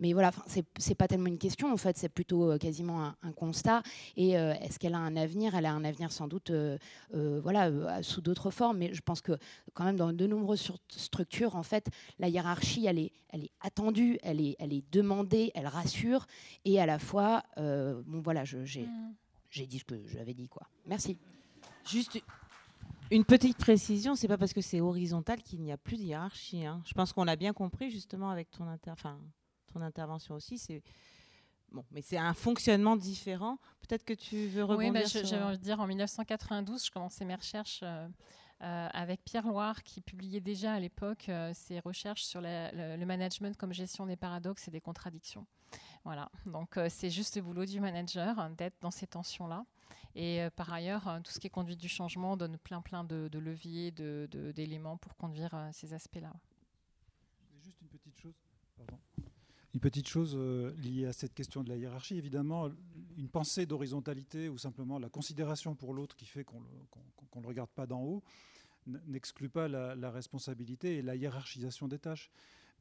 Mais 0.00 0.14
voilà, 0.14 0.32
c'est 0.46 0.94
pas 0.94 1.06
tellement 1.06 1.26
une 1.26 1.38
question, 1.38 1.70
en 1.72 1.76
fait, 1.76 1.96
c'est 1.98 2.08
plutôt 2.08 2.50
euh, 2.50 2.58
quasiment 2.58 3.12
un, 3.22 3.32
constat. 3.32 3.82
Et 4.16 4.38
euh, 4.38 4.54
est-ce 4.54 4.78
qu'elle 4.78 4.94
a 4.94 4.98
un 4.98 5.14
avenir? 5.14 5.54
Elle 5.54 5.66
a 5.66 5.72
un 5.72 5.84
avenir 5.84 6.10
sans 6.10 6.26
doute 6.26 6.50
euh, 6.50 6.78
voilà, 7.12 8.02
sous 8.02 8.22
d'autres 8.22 8.50
formes, 8.50 8.78
mais 8.78 8.94
je 8.94 9.02
pense 9.02 9.20
que 9.20 9.32
quand 9.74 9.84
même 9.84 9.96
dans 9.96 10.12
de 10.12 10.26
nombreuses 10.26 10.72
structures, 10.88 11.54
en 11.54 11.62
fait, 11.62 11.88
la 12.18 12.28
hiérarchie, 12.28 12.86
elle 12.86 12.98
est, 12.98 13.12
elle 13.28 13.44
est 13.44 13.52
attendue, 13.60 14.18
elle 14.22 14.40
est, 14.40 14.56
elle 14.58 14.72
est 14.72 14.84
demandée, 14.90 15.52
elle 15.54 15.66
rassure, 15.66 16.26
et 16.64 16.80
à 16.80 16.86
la 16.86 16.98
fois, 16.98 17.42
bon 17.56 18.20
voilà, 18.22 18.44
mm. 18.44 18.64
j'ai 19.50 19.66
dit 19.66 19.78
ce 19.78 19.84
que 19.84 20.00
j'avais 20.06 20.34
dit. 20.34 20.48
quoi. 20.48 20.66
Merci. 20.86 21.18
Juste 21.86 22.20
une 23.10 23.24
petite 23.24 23.58
précision, 23.58 24.14
c'est 24.14 24.28
pas 24.28 24.38
parce 24.38 24.52
que 24.52 24.60
c'est 24.60 24.80
horizontal 24.80 25.42
qu'il 25.42 25.60
n'y 25.60 25.72
a 25.72 25.76
plus 25.76 25.96
de 25.96 26.02
hiérarchie. 26.02 26.64
Hein. 26.64 26.80
Je 26.86 26.94
pense 26.94 27.12
qu'on 27.12 27.24
l'a 27.24 27.36
bien 27.36 27.52
compris 27.52 27.90
justement 27.90 28.30
avec 28.30 28.50
ton 28.50 28.66
inter 28.66 28.94
ton 29.72 29.80
intervention 29.82 30.34
aussi. 30.34 30.58
C'est 30.58 30.82
Bon, 31.72 31.84
mais 31.90 32.02
c'est 32.02 32.18
un 32.18 32.34
fonctionnement 32.34 32.96
différent. 32.96 33.58
Peut-être 33.86 34.04
que 34.04 34.14
tu 34.14 34.48
veux 34.48 34.64
rebondir 34.64 34.92
Oui, 34.92 35.00
bah, 35.00 35.22
j'avais 35.24 35.42
envie 35.42 35.58
de 35.58 35.62
dire, 35.62 35.80
en 35.80 35.86
1992, 35.86 36.84
je 36.86 36.90
commençais 36.90 37.24
mes 37.24 37.34
recherches 37.34 37.80
euh, 37.82 38.08
euh, 38.62 38.88
avec 38.92 39.24
Pierre 39.24 39.46
Loire, 39.46 39.82
qui 39.84 40.00
publiait 40.00 40.40
déjà 40.40 40.72
à 40.72 40.80
l'époque 40.80 41.28
euh, 41.28 41.52
ses 41.54 41.78
recherches 41.80 42.24
sur 42.24 42.40
le, 42.40 43.04
management 43.04 43.56
comme 43.56 43.72
gestion 43.72 44.06
des 44.06 44.16
paradoxes 44.16 44.66
et 44.68 44.70
des 44.70 44.80
contradictions. 44.80 45.46
Voilà, 46.04 46.30
donc 46.46 46.78
c'est 46.88 47.10
juste 47.10 47.36
le 47.36 47.42
boulot 47.42 47.66
du 47.66 47.78
manager 47.78 48.38
hein, 48.38 48.50
d'être 48.56 48.80
dans 48.80 48.90
ces 48.90 49.06
tensions-là 49.06 49.66
Et 50.14 50.48
par 50.56 50.72
ailleurs, 50.72 51.20
tout 51.22 51.30
ce 51.30 51.38
qui 51.38 51.46
est 51.46 51.50
conduite 51.50 51.78
du 51.78 51.88
changement 51.88 52.38
donne 52.38 52.56
plein 52.56 52.80
plein 52.80 53.04
de, 53.04 53.28
leviers, 53.38 53.92
d'éléments 53.92 54.96
pour 54.96 55.14
conduire 55.16 55.68
ces 55.72 55.92
aspects-là. 55.92 56.32
Juste 57.62 57.82
une 57.82 57.88
petite 57.88 58.18
chose. 58.18 58.34
Une 59.72 59.80
petite 59.80 60.08
chose 60.08 60.36
liée 60.82 61.06
à 61.06 61.12
cette 61.12 61.32
question 61.32 61.62
de 61.62 61.68
la 61.68 61.76
hiérarchie, 61.76 62.16
évidemment, 62.16 62.70
une 63.16 63.28
pensée 63.28 63.66
d'horizontalité 63.66 64.48
ou 64.48 64.58
simplement 64.58 64.98
la 64.98 65.08
considération 65.08 65.74
pour 65.76 65.94
l'autre 65.94 66.16
qui 66.16 66.26
fait 66.26 66.42
qu'on 66.42 66.60
ne 66.60 67.42
le 67.42 67.48
regarde 67.48 67.70
pas 67.70 67.86
d'en 67.86 68.02
haut 68.02 68.22
n'exclut 68.86 69.48
pas 69.48 69.68
la, 69.68 70.10
responsabilité 70.10 70.96
et 70.96 71.02
la 71.02 71.16
hiérarchisation 71.16 71.88
des 71.88 71.98
tâches. 71.98 72.30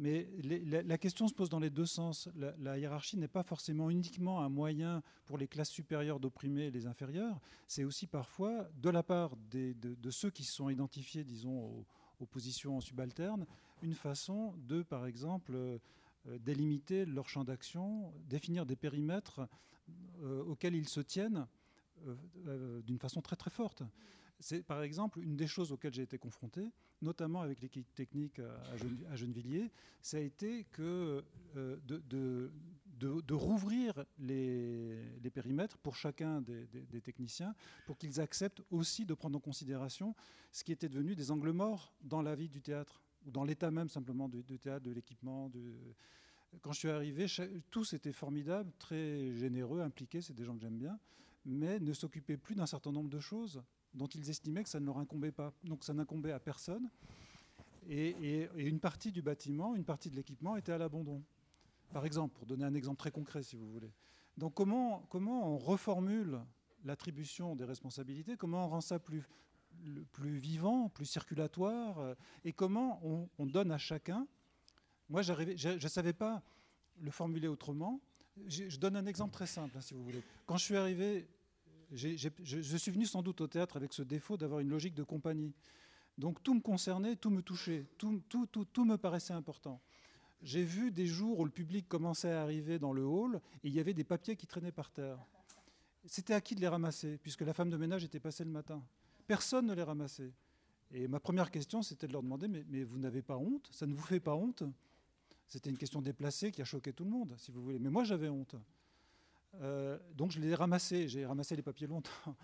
Mais 0.02 0.30
la, 0.42 0.98
question 0.98 1.28
se 1.28 1.34
pose 1.34 1.50
dans 1.50 1.60
les 1.60 1.70
deux 1.70 1.86
sens. 1.86 2.30
La, 2.60 2.78
hiérarchie 2.78 3.18
n'est 3.18 3.28
pas 3.28 3.44
forcément 3.44 3.90
uniquement 3.90 4.42
un 4.42 4.50
moyen 4.50 5.04
pour 5.26 5.38
les 5.38 5.48
classes 5.48 5.70
supérieures 5.70 6.22
d'opprimer 6.22 6.72
les 6.72 6.88
inférieures, 6.88 7.40
c'est 7.68 7.84
aussi 7.84 8.08
parfois, 8.08 8.70
de 8.82 8.90
la 8.90 9.04
part 9.04 9.36
de, 9.52 9.76
ceux 10.10 10.30
qui 10.30 10.44
se 10.44 10.54
sont 10.54 10.70
identifiés, 10.70 11.24
disons, 11.24 11.86
aux, 12.20 12.26
positions 12.26 12.80
subalternes, 12.82 13.46
une 13.82 13.94
façon 13.94 14.54
de, 14.68 14.82
par 14.82 15.06
exemple, 15.06 15.54
euh, 15.56 15.78
délimiter 16.26 17.06
leur 17.06 17.30
champ 17.30 17.44
d'action, 17.44 18.14
définir 18.28 18.66
des 18.66 18.76
périmètres 18.76 19.48
euh, 20.22 20.44
auxquels 20.44 20.76
ils 20.76 20.90
se 20.90 21.00
tiennent 21.00 21.48
euh, 22.48 22.82
d'une 22.82 23.00
façon 23.00 23.22
très 23.22 23.38
très 23.38 23.50
forte. 23.50 23.84
C'est 24.42 24.64
par 24.64 24.84
exemple 24.84 25.20
une 25.22 25.38
des 25.38 25.48
choses 25.48 25.72
auxquelles 25.72 25.94
j'ai 25.94 26.02
été 26.02 26.18
confronté, 26.18 26.72
notamment 27.02 27.42
avec 27.42 27.62
l'équipe 27.62 27.94
technique 27.96 28.40
à, 28.40 29.16
Gennevilliers, 29.16 29.72
ça 30.02 30.18
a 30.18 30.20
été 30.20 30.66
que 30.72 31.24
euh, 31.56 31.78
de, 31.86 33.34
rouvrir 33.34 34.06
les, 34.18 35.30
périmètres 35.34 35.78
pour 35.78 35.96
chacun 35.96 36.42
des, 36.42 37.02
techniciens, 37.02 37.56
pour 37.86 37.98
qu'ils 37.98 38.20
acceptent 38.20 38.62
aussi 38.72 39.06
de 39.06 39.14
prendre 39.14 39.38
en 39.38 39.42
considération 39.42 40.16
ce 40.52 40.66
qui 40.66 40.74
était 40.74 40.90
devenu 40.90 41.16
des 41.16 41.32
angles 41.32 41.52
morts 41.52 41.94
dans 42.02 42.22
la 42.22 42.36
vie 42.36 42.50
du 42.50 42.62
théâtre, 42.62 43.02
ou 43.26 43.32
dans 43.32 43.44
l'état 43.44 43.72
même 43.72 43.90
simplement 43.90 44.30
du, 44.30 44.44
théâtre, 44.60 44.86
de 44.86 44.92
l'équipement. 44.92 45.52
Quand 46.62 46.72
je 46.72 46.80
suis 46.80 46.90
arrivé, 46.90 47.26
tous 47.70 47.94
étaient 47.94 48.12
formidables, 48.12 48.72
très 48.80 49.34
généreux, 49.36 49.82
impliqués, 49.82 50.22
c'est 50.22 50.34
des 50.34 50.44
gens 50.44 50.56
que 50.56 50.62
j'aime 50.62 50.78
bien, 50.78 51.00
mais 51.46 51.80
ne 51.80 51.94
s'occupaient 51.94 52.38
plus 52.38 52.56
d'un 52.56 52.66
certain 52.66 52.92
nombre 52.92 53.10
de 53.10 53.20
choses 53.20 53.62
dont 53.94 54.08
ils 54.08 54.30
estimaient 54.30 54.64
que 54.64 54.70
ça 54.70 54.80
ne 54.80 54.86
leur 54.86 54.98
incombait 54.98 55.32
pas. 55.32 55.54
Donc 55.64 55.84
ça 55.84 55.94
n'incombait 55.94 56.32
à 56.32 56.40
personne. 56.40 56.90
Et, 57.90 58.48
une 58.56 58.80
partie 58.80 59.12
du 59.12 59.22
bâtiment, 59.22 59.76
une 59.76 59.84
partie 59.84 60.10
de 60.10 60.16
l'équipement 60.16 60.56
était 60.58 60.72
à 60.72 60.78
l'abandon. 60.78 61.24
Par 61.92 62.06
exemple, 62.06 62.36
pour 62.36 62.46
donner 62.46 62.66
un 62.66 62.74
exemple 62.76 63.00
très 63.00 63.12
concret, 63.12 63.42
si 63.42 63.56
vous 63.56 63.70
voulez. 63.72 63.92
Donc 64.38 64.54
comment, 64.54 65.04
comment 65.10 65.54
on 65.54 65.58
reformule 65.58 66.40
l'attribution 66.86 67.56
des 67.56 67.66
responsabilités? 67.66 68.38
Comment 68.38 68.66
on 68.66 68.70
rend 68.70 68.82
ça 68.82 69.00
plus, 69.00 69.28
plus 70.12 70.38
vivant, 70.38 70.90
plus 70.90 71.06
circulatoire 71.06 72.00
euh, 72.00 72.16
Et 72.46 72.54
comment 72.54 73.02
on, 73.38 73.46
donne 73.46 73.72
à 73.72 73.78
chacun 73.78 74.28
Moi, 75.10 75.22
je 75.22 75.34
ne 75.34 75.88
savais 75.88 76.14
pas 76.14 76.42
le 77.00 77.12
formuler 77.12 77.48
autrement. 77.48 78.02
Je, 78.48 78.70
je, 78.70 78.78
donne 78.78 78.96
un 78.96 79.06
exemple 79.06 79.34
très 79.34 79.48
simple, 79.48 79.78
hein, 79.78 79.82
si 79.82 79.94
vous 79.94 80.04
voulez. 80.04 80.24
Quand 80.46 80.58
je 80.58 80.64
suis 80.64 80.76
arrivé 80.78 81.28
je, 81.92 82.78
suis 82.78 82.92
venu 82.92 83.06
sans 83.06 83.22
doute 83.22 83.42
au 83.42 83.48
théâtre 83.48 83.78
avec 83.78 83.94
ce 83.94 84.02
défaut 84.02 84.38
d'avoir 84.38 84.60
une 84.60 84.70
logique 84.70 84.94
de 84.94 85.04
compagnie. 85.04 85.54
Donc 86.18 86.44
tout 86.44 86.54
me 86.54 86.60
concernait, 86.60 87.16
tout 87.16 87.30
me 87.30 87.42
touchait, 87.42 87.86
tout, 87.98 88.22
tout, 88.30 88.46
tout, 88.46 88.66
tout 88.66 88.86
me 88.86 88.98
paraissait 88.98 89.34
important. 89.34 89.82
J'ai 90.42 90.64
vu 90.64 90.92
des 90.92 91.08
jours 91.08 91.40
où 91.40 91.46
le 91.46 91.52
public 91.52 91.88
commençait 91.88 92.32
à 92.32 92.42
arriver 92.42 92.80
dans 92.80 92.94
le 92.94 93.04
hall 93.04 93.42
et 93.64 93.68
il 93.68 93.74
y 93.74 93.80
avait 93.80 93.94
des 93.94 94.04
papiers 94.04 94.36
qui 94.36 94.48
traînaient 94.48 94.72
par 94.72 94.92
terre. 94.92 95.18
C'était 96.06 96.34
à 96.34 96.42
qui 96.42 96.56
de 96.56 96.62
les 96.62 96.68
ramasser, 96.68 97.18
puisque 97.18 97.42
la 97.42 97.54
femme 97.54 97.70
de 97.70 97.78
ménage 97.78 98.04
était 98.04 98.22
passée 98.22 98.44
le 98.44 98.50
matin? 98.50 98.82
Personne 99.30 99.68
ne 99.68 99.76
les 99.76 99.84
ramassait. 99.84 100.34
Et 100.92 101.08
ma 101.08 101.20
première 101.20 101.52
question, 101.52 101.84
c'était 101.84 102.08
de 102.08 102.14
leur 102.14 102.24
demander, 102.24 102.48
mais, 102.48 102.84
vous 102.84 102.98
n'avez 102.98 103.22
pas 103.22 103.38
honte? 103.38 103.70
Ça 103.72 103.86
ne 103.86 103.94
vous 103.94 104.02
fait 104.02 104.20
pas 104.20 104.34
honte? 104.34 104.64
C'était 105.48 105.70
une 105.70 105.78
question 105.78 106.02
déplacée 106.02 106.52
qui 106.52 106.64
a 106.64 106.66
choqué 106.66 106.94
tout 106.94 107.04
le 107.04 107.12
monde, 107.12 107.36
si 107.38 107.52
vous 107.52 107.62
voulez. 107.62 107.78
Mais 107.78 107.92
moi, 107.92 108.04
j'avais 108.04 108.28
honte. 108.28 108.56
Euh, 109.62 110.00
donc 110.16 110.32
je 110.32 110.40
les 110.40 110.48
ai 110.48 110.56
ramassés, 110.56 111.08
j'ai 111.08 111.28
ramassé 111.28 111.56
les 111.56 111.62
papiers 111.62 111.88
longtemps. 111.88 112.12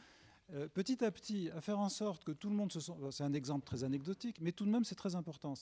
Euh, 0.54 0.68
petit 0.68 1.04
à 1.04 1.10
petit, 1.10 1.50
à 1.56 1.60
faire 1.60 1.80
en 1.80 1.90
sorte 1.90 2.24
que 2.24 2.32
tout 2.32 2.52
le 2.52 2.56
monde 2.56 2.72
se 2.72 2.80
sent. 2.80 2.94
C'est 3.10 3.24
un 3.24 3.34
exemple 3.34 3.66
très 3.66 3.84
anecdotique, 3.84 4.40
mais 4.42 4.52
tout 4.52 4.64
de 4.64 4.70
même 4.70 4.84
c'est 4.84 4.94
très 4.94 5.16
important. 5.16 5.56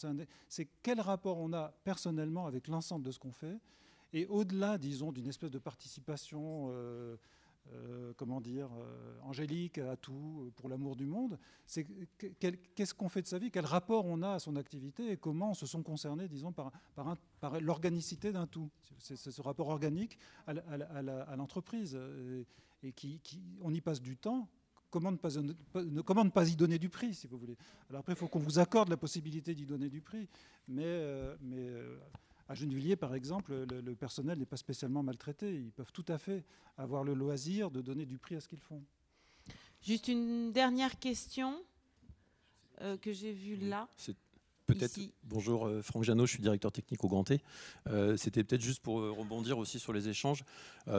C'est 0.49 0.67
quel 0.81 0.99
rapport 0.99 1.37
on 1.37 1.53
a 1.53 1.69
personnellement 1.85 2.47
avec 2.47 2.67
l'ensemble 2.67 3.05
de 3.05 3.11
ce 3.11 3.17
qu'on 3.17 3.31
fait? 3.31 3.61
Et 4.11 4.25
au-delà, 4.25 4.77
disons, 4.77 5.13
d'une 5.13 5.29
espèce 5.29 5.51
de 5.51 5.57
participation 5.57 6.67
euh, 6.73 7.15
euh, 7.71 8.13
comment 8.17 8.41
dire, 8.41 8.69
euh, 8.77 9.17
angélique 9.23 9.77
à 9.77 9.95
tout, 9.95 10.51
pour 10.57 10.69
l'amour 10.69 10.95
du 10.95 11.05
monde. 11.05 11.39
C'est 11.65 11.87
qu'est-ce 12.75 12.93
qu'on 12.93 13.09
fait 13.09 13.21
de 13.21 13.27
sa 13.27 13.39
vie, 13.39 13.51
quel 13.51 13.65
rapport 13.65 14.05
on 14.05 14.21
a 14.21 14.33
à 14.33 14.39
son 14.39 14.55
activité 14.55 15.11
et 15.11 15.17
comment 15.17 15.53
se 15.53 15.65
sont 15.65 15.81
concernés, 15.81 16.27
disons, 16.27 16.51
par, 16.51 16.71
l'organicité 17.61 18.31
d'un 18.31 18.47
tout. 18.47 18.69
C'est 18.99 19.15
ce 19.15 19.41
rapport 19.41 19.69
organique 19.69 20.19
à 20.45 21.35
l'entreprise 21.35 21.97
et, 22.83 22.91
qui, 22.91 23.21
on 23.61 23.73
y 23.73 23.81
passe 23.81 24.01
du 24.01 24.17
temps. 24.17 24.49
Comment 24.89 25.11
ne, 25.11 25.17
pas, 25.17 25.29
comment 26.05 26.23
ne 26.23 26.29
pas 26.29 26.47
y 26.47 26.55
donner 26.55 26.77
du 26.77 26.89
prix, 26.89 27.15
si 27.15 27.25
vous 27.25 27.39
voulez? 27.39 27.57
Alors 27.89 28.01
après, 28.01 28.13
il 28.13 28.15
faut 28.15 28.27
qu'on 28.27 28.37
vous 28.37 28.59
accorde 28.59 28.89
la 28.89 28.97
possibilité 28.97 29.55
d'y 29.55 29.65
donner 29.65 29.89
du 29.89 30.01
prix, 30.01 30.29
mais, 30.67 30.83
euh, 30.85 31.35
mais 31.41 31.67
à 32.49 32.55
Gennevilliers, 32.55 32.95
par 32.95 33.15
exemple, 33.15 33.53
le, 33.69 33.95
personnel 33.95 34.37
n'est 34.37 34.45
pas 34.45 34.57
spécialement 34.57 35.03
maltraité. 35.03 35.53
Ils 35.53 35.71
peuvent 35.71 35.91
tout 35.91 36.05
à 36.07 36.17
fait 36.17 36.43
avoir 36.77 37.03
le 37.03 37.13
loisir 37.13 37.71
de 37.71 37.81
donner 37.81 38.05
du 38.05 38.17
prix 38.17 38.35
à 38.35 38.41
ce 38.41 38.47
qu'ils 38.47 38.59
font. 38.59 38.83
Juste 39.81 40.07
une 40.07 40.51
dernière 40.51 40.99
question 40.99 41.61
euh, 42.81 42.97
que 42.97 43.11
j'ai 43.11 43.33
vue 43.33 43.55
là. 43.55 43.87
Peut-être. 44.65 44.97
Bonjour, 45.23 45.67
euh, 45.67 45.81
Franck 45.81 46.03
Janot, 46.03 46.25
je 46.25 46.31
suis 46.31 46.41
directeur 46.41 46.71
technique 46.71 47.03
au 47.03 47.09
Grand 47.09 47.25
T. 47.25 47.41
Euh, 47.89 48.15
c'était 48.15 48.45
peut-être 48.45 48.61
juste 48.61 48.81
pour 48.81 49.01
euh, 49.01 49.11
rebondir 49.11 49.57
aussi 49.57 49.77
sur 49.77 49.91
les 49.91 50.07
échanges, 50.07 50.43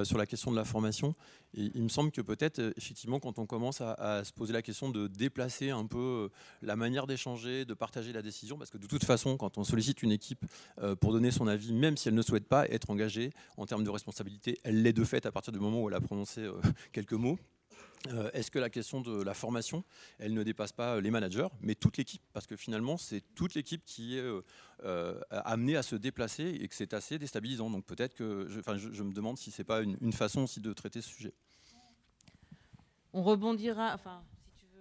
sur 0.04 0.18
la 0.18 0.26
question 0.26 0.50
de 0.50 0.56
la 0.56 0.64
formation. 0.64 1.14
Et 1.54 1.70
il 1.74 1.82
me 1.82 1.88
semble 1.88 2.10
que 2.10 2.20
peut-être, 2.20 2.72
effectivement, 2.76 3.20
quand 3.20 3.38
on 3.38 3.46
commence 3.46 3.80
à, 3.80 4.22
se 4.24 4.32
poser 4.32 4.52
la 4.52 4.62
question 4.62 4.90
de 4.90 5.06
déplacer 5.06 5.70
un 5.70 5.86
peu 5.86 6.30
la 6.62 6.74
manière 6.74 7.06
d'échanger, 7.06 7.64
de 7.64 7.74
partager 7.74 8.12
la 8.12 8.22
décision, 8.22 8.58
parce 8.58 8.70
que 8.70 8.78
de 8.78 8.86
toute 8.86 9.04
façon, 9.04 9.36
quand 9.36 9.58
on 9.58 9.64
sollicite 9.64 10.02
une 10.02 10.12
équipe 10.12 10.44
pour 11.00 11.12
donner 11.12 11.30
son 11.30 11.46
avis, 11.46 11.72
même 11.72 11.96
si 11.96 12.08
elle 12.08 12.14
ne 12.14 12.22
souhaite 12.22 12.48
pas 12.48 12.66
être 12.68 12.90
engagée 12.90 13.30
en 13.56 13.66
termes 13.66 13.84
de 13.84 13.90
responsabilité, 13.90 14.58
elle 14.64 14.82
l'est 14.82 14.94
de 14.94 15.04
fait 15.04 15.26
à 15.26 15.32
partir 15.32 15.52
du 15.52 15.60
moment 15.60 15.82
où 15.82 15.88
elle 15.88 15.94
a 15.94 16.00
prononcé 16.00 16.48
quelques 16.92 17.12
mots. 17.12 17.38
Euh, 18.08 18.30
est-ce 18.32 18.50
que 18.50 18.58
la 18.58 18.70
question 18.70 19.00
de 19.00 19.22
la 19.22 19.34
formation, 19.34 19.84
elle 20.18 20.34
ne 20.34 20.42
dépasse 20.42 20.72
pas 20.72 21.00
les 21.00 21.10
managers, 21.10 21.48
mais 21.60 21.74
toute 21.74 21.96
l'équipe? 21.96 22.22
Parce 22.32 22.46
que 22.46 22.56
finalement, 22.56 22.98
c'est 22.98 23.22
toute 23.34 23.54
l'équipe 23.54 23.82
qui 23.84 24.18
est 24.18 24.22
euh, 24.22 24.42
euh, 24.84 25.20
amenée 25.30 25.76
à 25.76 25.82
se 25.82 25.96
déplacer 25.96 26.44
et 26.60 26.68
que 26.68 26.74
c'est 26.74 26.92
assez 26.92 27.18
déstabilisant. 27.18 27.70
Donc 27.70 27.84
peut-être 27.86 28.14
que, 28.14 28.46
je, 28.48 28.60
je, 28.92 29.02
me 29.02 29.12
demande 29.12 29.38
si 29.38 29.50
c'est 29.50 29.64
pas 29.64 29.80
une, 29.80 30.12
façon 30.12 30.42
aussi 30.42 30.60
de 30.60 30.72
traiter 30.72 31.00
ce 31.00 31.08
sujet. 31.08 31.32
On 33.14 33.22
rebondira. 33.22 33.94
Enfin, 33.94 34.22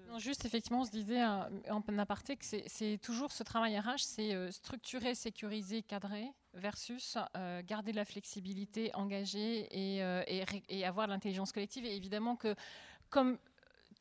non, 0.10 0.20
juste 0.20 0.44
effectivement, 0.44 0.82
on 0.82 0.86
se 0.86 0.92
disait 0.92 1.24
en 1.24 1.82
aparté 1.98 2.36
que 2.36 2.44
c'est 2.44 2.98
toujours 3.02 3.32
ce 3.32 3.44
travail 3.44 3.80
RH, 3.80 4.00
c'est 4.00 4.52
structurer, 4.52 5.16
sécuriser, 5.16 5.82
cadrer 5.82 6.28
versus 6.56 7.18
garder 7.66 7.94
la 7.94 8.06
flexibilité, 8.06 8.92
engager 8.96 9.68
et, 9.72 10.00
et, 10.28 10.44
et 10.70 10.86
avoir 10.86 11.08
l'intelligence 11.08 11.52
collective. 11.52 11.86
Et 11.86 11.96
évidemment 11.96 12.36
que 12.36 12.56
comme 13.14 13.38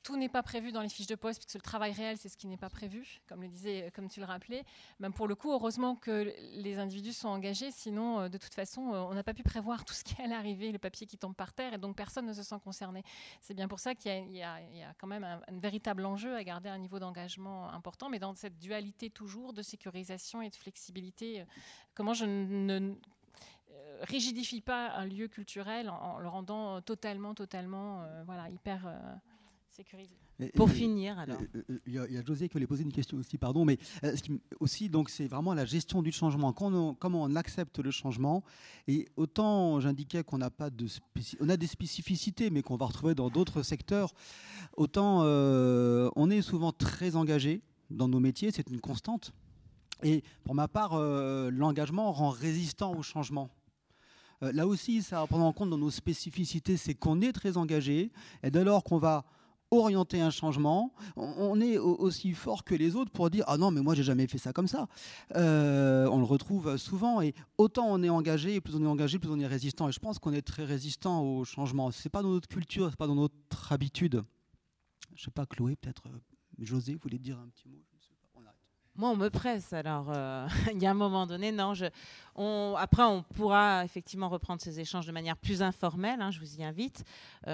tout 0.02 0.16
n'est 0.16 0.30
pas 0.30 0.42
prévu 0.42 0.72
dans 0.72 0.80
les 0.80 0.88
fiches 0.88 1.06
de 1.06 1.14
poste, 1.14 1.40
puisque 1.40 1.54
le 1.54 1.60
travail 1.60 1.92
réel, 1.92 2.16
c'est 2.18 2.28
ce 2.28 2.36
qui 2.36 2.46
n'est 2.46 2.56
pas 2.56 2.70
prévu, 2.70 3.20
comme 3.28 3.42
le 3.42 3.48
disait, 3.48 3.92
comme 3.94 4.08
tu 4.08 4.20
le 4.20 4.26
rappelais. 4.26 4.64
Même 4.98 5.12
pour 5.12 5.28
le 5.28 5.34
coup, 5.34 5.52
heureusement 5.52 5.94
que 5.94 6.32
les 6.54 6.78
individus 6.78 7.12
sont 7.12 7.28
engagés, 7.28 7.70
sinon, 7.70 8.20
euh, 8.20 8.28
de 8.28 8.38
toute 8.38 8.54
façon, 8.54 8.94
euh, 8.94 9.00
on 9.02 9.14
n'a 9.14 9.22
pas 9.22 9.34
pu 9.34 9.42
prévoir 9.42 9.84
tout 9.84 9.94
ce 9.94 10.02
qui 10.02 10.20
allait 10.20 10.34
arriver, 10.34 10.72
le 10.72 10.78
papier 10.78 11.06
qui 11.06 11.18
tombe 11.18 11.34
par 11.34 11.52
terre, 11.52 11.74
et 11.74 11.78
donc 11.78 11.94
personne 11.94 12.26
ne 12.26 12.32
se 12.32 12.42
sent 12.42 12.56
concerné. 12.64 13.04
C'est 13.42 13.54
bien 13.54 13.68
pour 13.68 13.78
ça 13.78 13.94
qu'il 13.94 14.32
y, 14.32 14.42
a 14.42 14.58
quand 14.98 15.06
même 15.06 15.24
un, 15.24 15.40
véritable 15.58 16.04
enjeu 16.04 16.34
à 16.34 16.42
garder 16.42 16.70
un 16.70 16.78
niveau 16.78 16.98
d'engagement 16.98 17.70
important, 17.70 18.08
mais 18.08 18.18
dans 18.18 18.34
cette 18.34 18.58
dualité 18.58 19.10
toujours 19.10 19.52
de 19.52 19.62
sécurisation 19.62 20.42
et 20.42 20.50
de 20.50 20.56
flexibilité. 20.56 21.42
Euh, 21.42 21.44
comment 21.94 22.14
je 22.14 22.24
ne 22.24 22.96
rigidifie 24.02 24.60
pas 24.60 24.92
un 24.96 25.06
lieu 25.06 25.28
culturel 25.28 25.88
en, 25.88 26.18
le 26.18 26.28
rendant 26.28 26.80
totalement, 26.82 27.34
totalement, 27.34 28.02
euh, 28.02 28.22
voilà, 28.24 28.48
hyper 28.50 28.86
euh, 28.86 28.98
sécurisé. 29.70 30.14
Pour 30.56 30.70
finir, 30.70 31.20
alors. 31.20 31.38
Euh, 31.54 31.78
il 31.86 31.92
y, 31.92 31.98
a 31.98 32.24
José 32.24 32.48
qui 32.48 32.54
voulait 32.54 32.66
poser 32.66 32.82
une 32.82 32.92
question 32.92 33.16
aussi, 33.18 33.38
pardon, 33.38 33.64
mais 33.64 33.78
aussi, 34.58 34.88
donc, 34.88 35.08
c'est 35.08 35.28
vraiment 35.28 35.54
la 35.54 35.64
gestion 35.64 36.02
du 36.02 36.10
changement. 36.10 36.52
comment 36.52 36.96
on 37.04 37.36
accepte 37.36 37.78
le 37.78 37.92
changement 37.92 38.42
Et 38.88 39.06
autant 39.16 39.78
j'indiquais 39.78 40.24
qu'on 40.24 40.38
n'a 40.38 40.50
pas 40.50 40.70
de 40.70 40.86
on 41.38 41.48
a 41.48 41.56
des 41.56 41.68
spécificités, 41.68 42.50
mais 42.50 42.62
qu'on 42.62 42.76
va 42.76 42.86
retrouver 42.86 43.14
dans 43.14 43.30
d'autres 43.30 43.62
secteurs, 43.62 44.14
autant 44.76 45.22
on 45.22 46.30
est 46.30 46.42
souvent 46.42 46.72
très 46.72 47.14
engagé 47.14 47.62
dans 47.90 48.08
nos 48.08 48.18
métiers, 48.18 48.50
c'est 48.50 48.68
une 48.68 48.80
constante. 48.80 49.32
Et 50.02 50.24
pour 50.42 50.56
ma 50.56 50.66
part, 50.66 50.98
l'engagement 50.98 52.10
rend 52.10 52.30
résistant 52.30 52.96
au 52.96 53.02
changement. 53.02 53.48
Euh, 54.42 54.52
là 54.52 54.66
aussi, 54.66 55.02
ça 55.02 55.20
à 55.20 55.26
prendre 55.26 55.44
en 55.44 55.52
compte 55.52 55.70
dans 55.70 55.78
nos 55.78 55.90
spécificités, 55.90 56.76
c'est 56.76 56.94
qu'on 56.94 57.20
est 57.20 57.32
très 57.32 57.56
engagé, 57.56 58.10
et 58.42 58.50
dès 58.50 58.64
lors 58.64 58.84
qu'on 58.84 58.98
va 58.98 59.24
orienter 59.72 60.20
un 60.20 60.30
changement, 60.30 60.92
on, 61.16 61.58
est 61.60 61.78
aussi 61.78 62.32
fort 62.34 62.62
que 62.62 62.74
les 62.74 62.94
autres 62.94 63.10
pour 63.10 63.30
dire 63.30 63.44
ah 63.48 63.56
non 63.56 63.70
mais 63.70 63.80
moi 63.80 63.94
j'ai 63.94 64.02
jamais 64.02 64.26
fait 64.26 64.36
ça 64.36 64.52
comme 64.52 64.68
ça. 64.68 64.86
Euh, 65.34 66.06
on 66.08 66.18
le 66.18 66.24
retrouve 66.24 66.76
souvent 66.76 67.22
et 67.22 67.34
autant 67.56 67.86
on 67.88 68.02
est 68.02 68.10
engagé, 68.10 68.60
plus 68.60 68.76
on 68.76 68.82
est 68.82 68.86
engagé, 68.86 69.18
plus 69.18 69.30
on 69.30 69.40
est 69.40 69.46
résistant. 69.46 69.88
Et 69.88 69.92
je 69.92 69.98
pense 69.98 70.18
qu'on 70.18 70.34
est 70.34 70.42
très 70.42 70.64
résistant 70.64 71.22
au 71.22 71.44
changement. 71.44 71.90
C'est 71.90 72.10
pas 72.10 72.22
dans 72.22 72.28
notre 72.28 72.48
culture, 72.48 72.90
c'est 72.90 72.98
pas 72.98 73.06
dans 73.06 73.14
notre 73.14 73.72
habitude. 73.72 74.22
Je 75.14 75.24
sais 75.24 75.30
pas 75.30 75.46
Chloé 75.46 75.74
peut-être. 75.76 76.06
Euh, 76.06 76.18
José, 76.58 76.94
voulez 77.02 77.18
dire 77.18 77.38
un 77.38 77.48
petit 77.48 77.68
mot? 77.68 77.82
Moi, 79.02 79.10
on 79.10 79.16
me 79.16 79.30
presse. 79.30 79.72
Alors, 79.72 80.12
euh, 80.14 80.46
il 80.72 80.80
y 80.80 80.86
a 80.86 80.92
un 80.92 80.94
moment 80.94 81.26
donné, 81.26 81.50
non. 81.50 81.74
Je, 81.74 81.86
on, 82.36 82.76
après, 82.78 83.02
on 83.02 83.24
pourra 83.34 83.84
effectivement 83.84 84.28
reprendre 84.28 84.62
ces 84.62 84.78
échanges 84.78 85.06
de 85.06 85.12
manière 85.12 85.36
plus 85.36 85.60
informelle. 85.60 86.22
Hein, 86.22 86.30
je 86.30 86.38
vous 86.38 86.60
y 86.60 86.62
invite. 86.62 87.04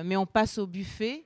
mais 0.05 0.17
on 0.19 0.27
passe 0.27 0.59
au 0.59 0.67
buffet. 0.67 1.25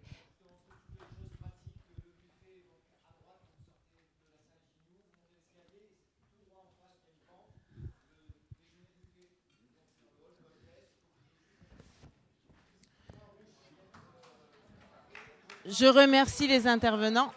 Je 15.67 15.87
remercie 15.87 16.47
les 16.47 16.69
intervenants. 16.69 17.33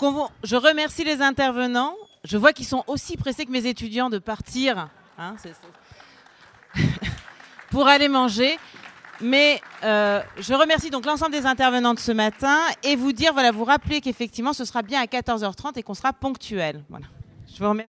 Donc 0.00 0.26
je 0.42 0.56
remercie 0.56 1.04
les 1.04 1.20
intervenants. 1.20 1.94
Je 2.24 2.38
vois 2.38 2.54
qu'ils 2.54 2.64
sont 2.64 2.82
aussi 2.86 3.18
pressés 3.18 3.44
que 3.44 3.50
mes 3.50 3.66
étudiants 3.66 4.08
de 4.08 4.18
partir 4.18 4.88
hein, 5.18 5.36
pour 7.70 7.86
aller 7.86 8.08
manger. 8.08 8.58
Mais 9.20 9.60
euh, 9.84 10.22
je 10.38 10.54
remercie 10.54 10.88
donc 10.88 11.04
l'ensemble 11.04 11.32
des 11.32 11.44
intervenants 11.44 11.92
de 11.92 11.98
ce 11.98 12.10
matin 12.10 12.58
et 12.82 12.96
vous 12.96 13.12
dire, 13.12 13.34
voilà, 13.34 13.50
vous 13.50 13.64
rappeler 13.64 14.00
qu'effectivement 14.00 14.54
ce 14.54 14.64
sera 14.64 14.80
bien 14.80 14.98
à 14.98 15.04
14h30 15.04 15.72
et 15.76 15.82
qu'on 15.82 15.92
sera 15.92 16.14
ponctuel. 16.14 16.82
Voilà. 16.88 17.06
Je 17.54 17.62
vous 17.62 17.68
remercie. 17.68 17.91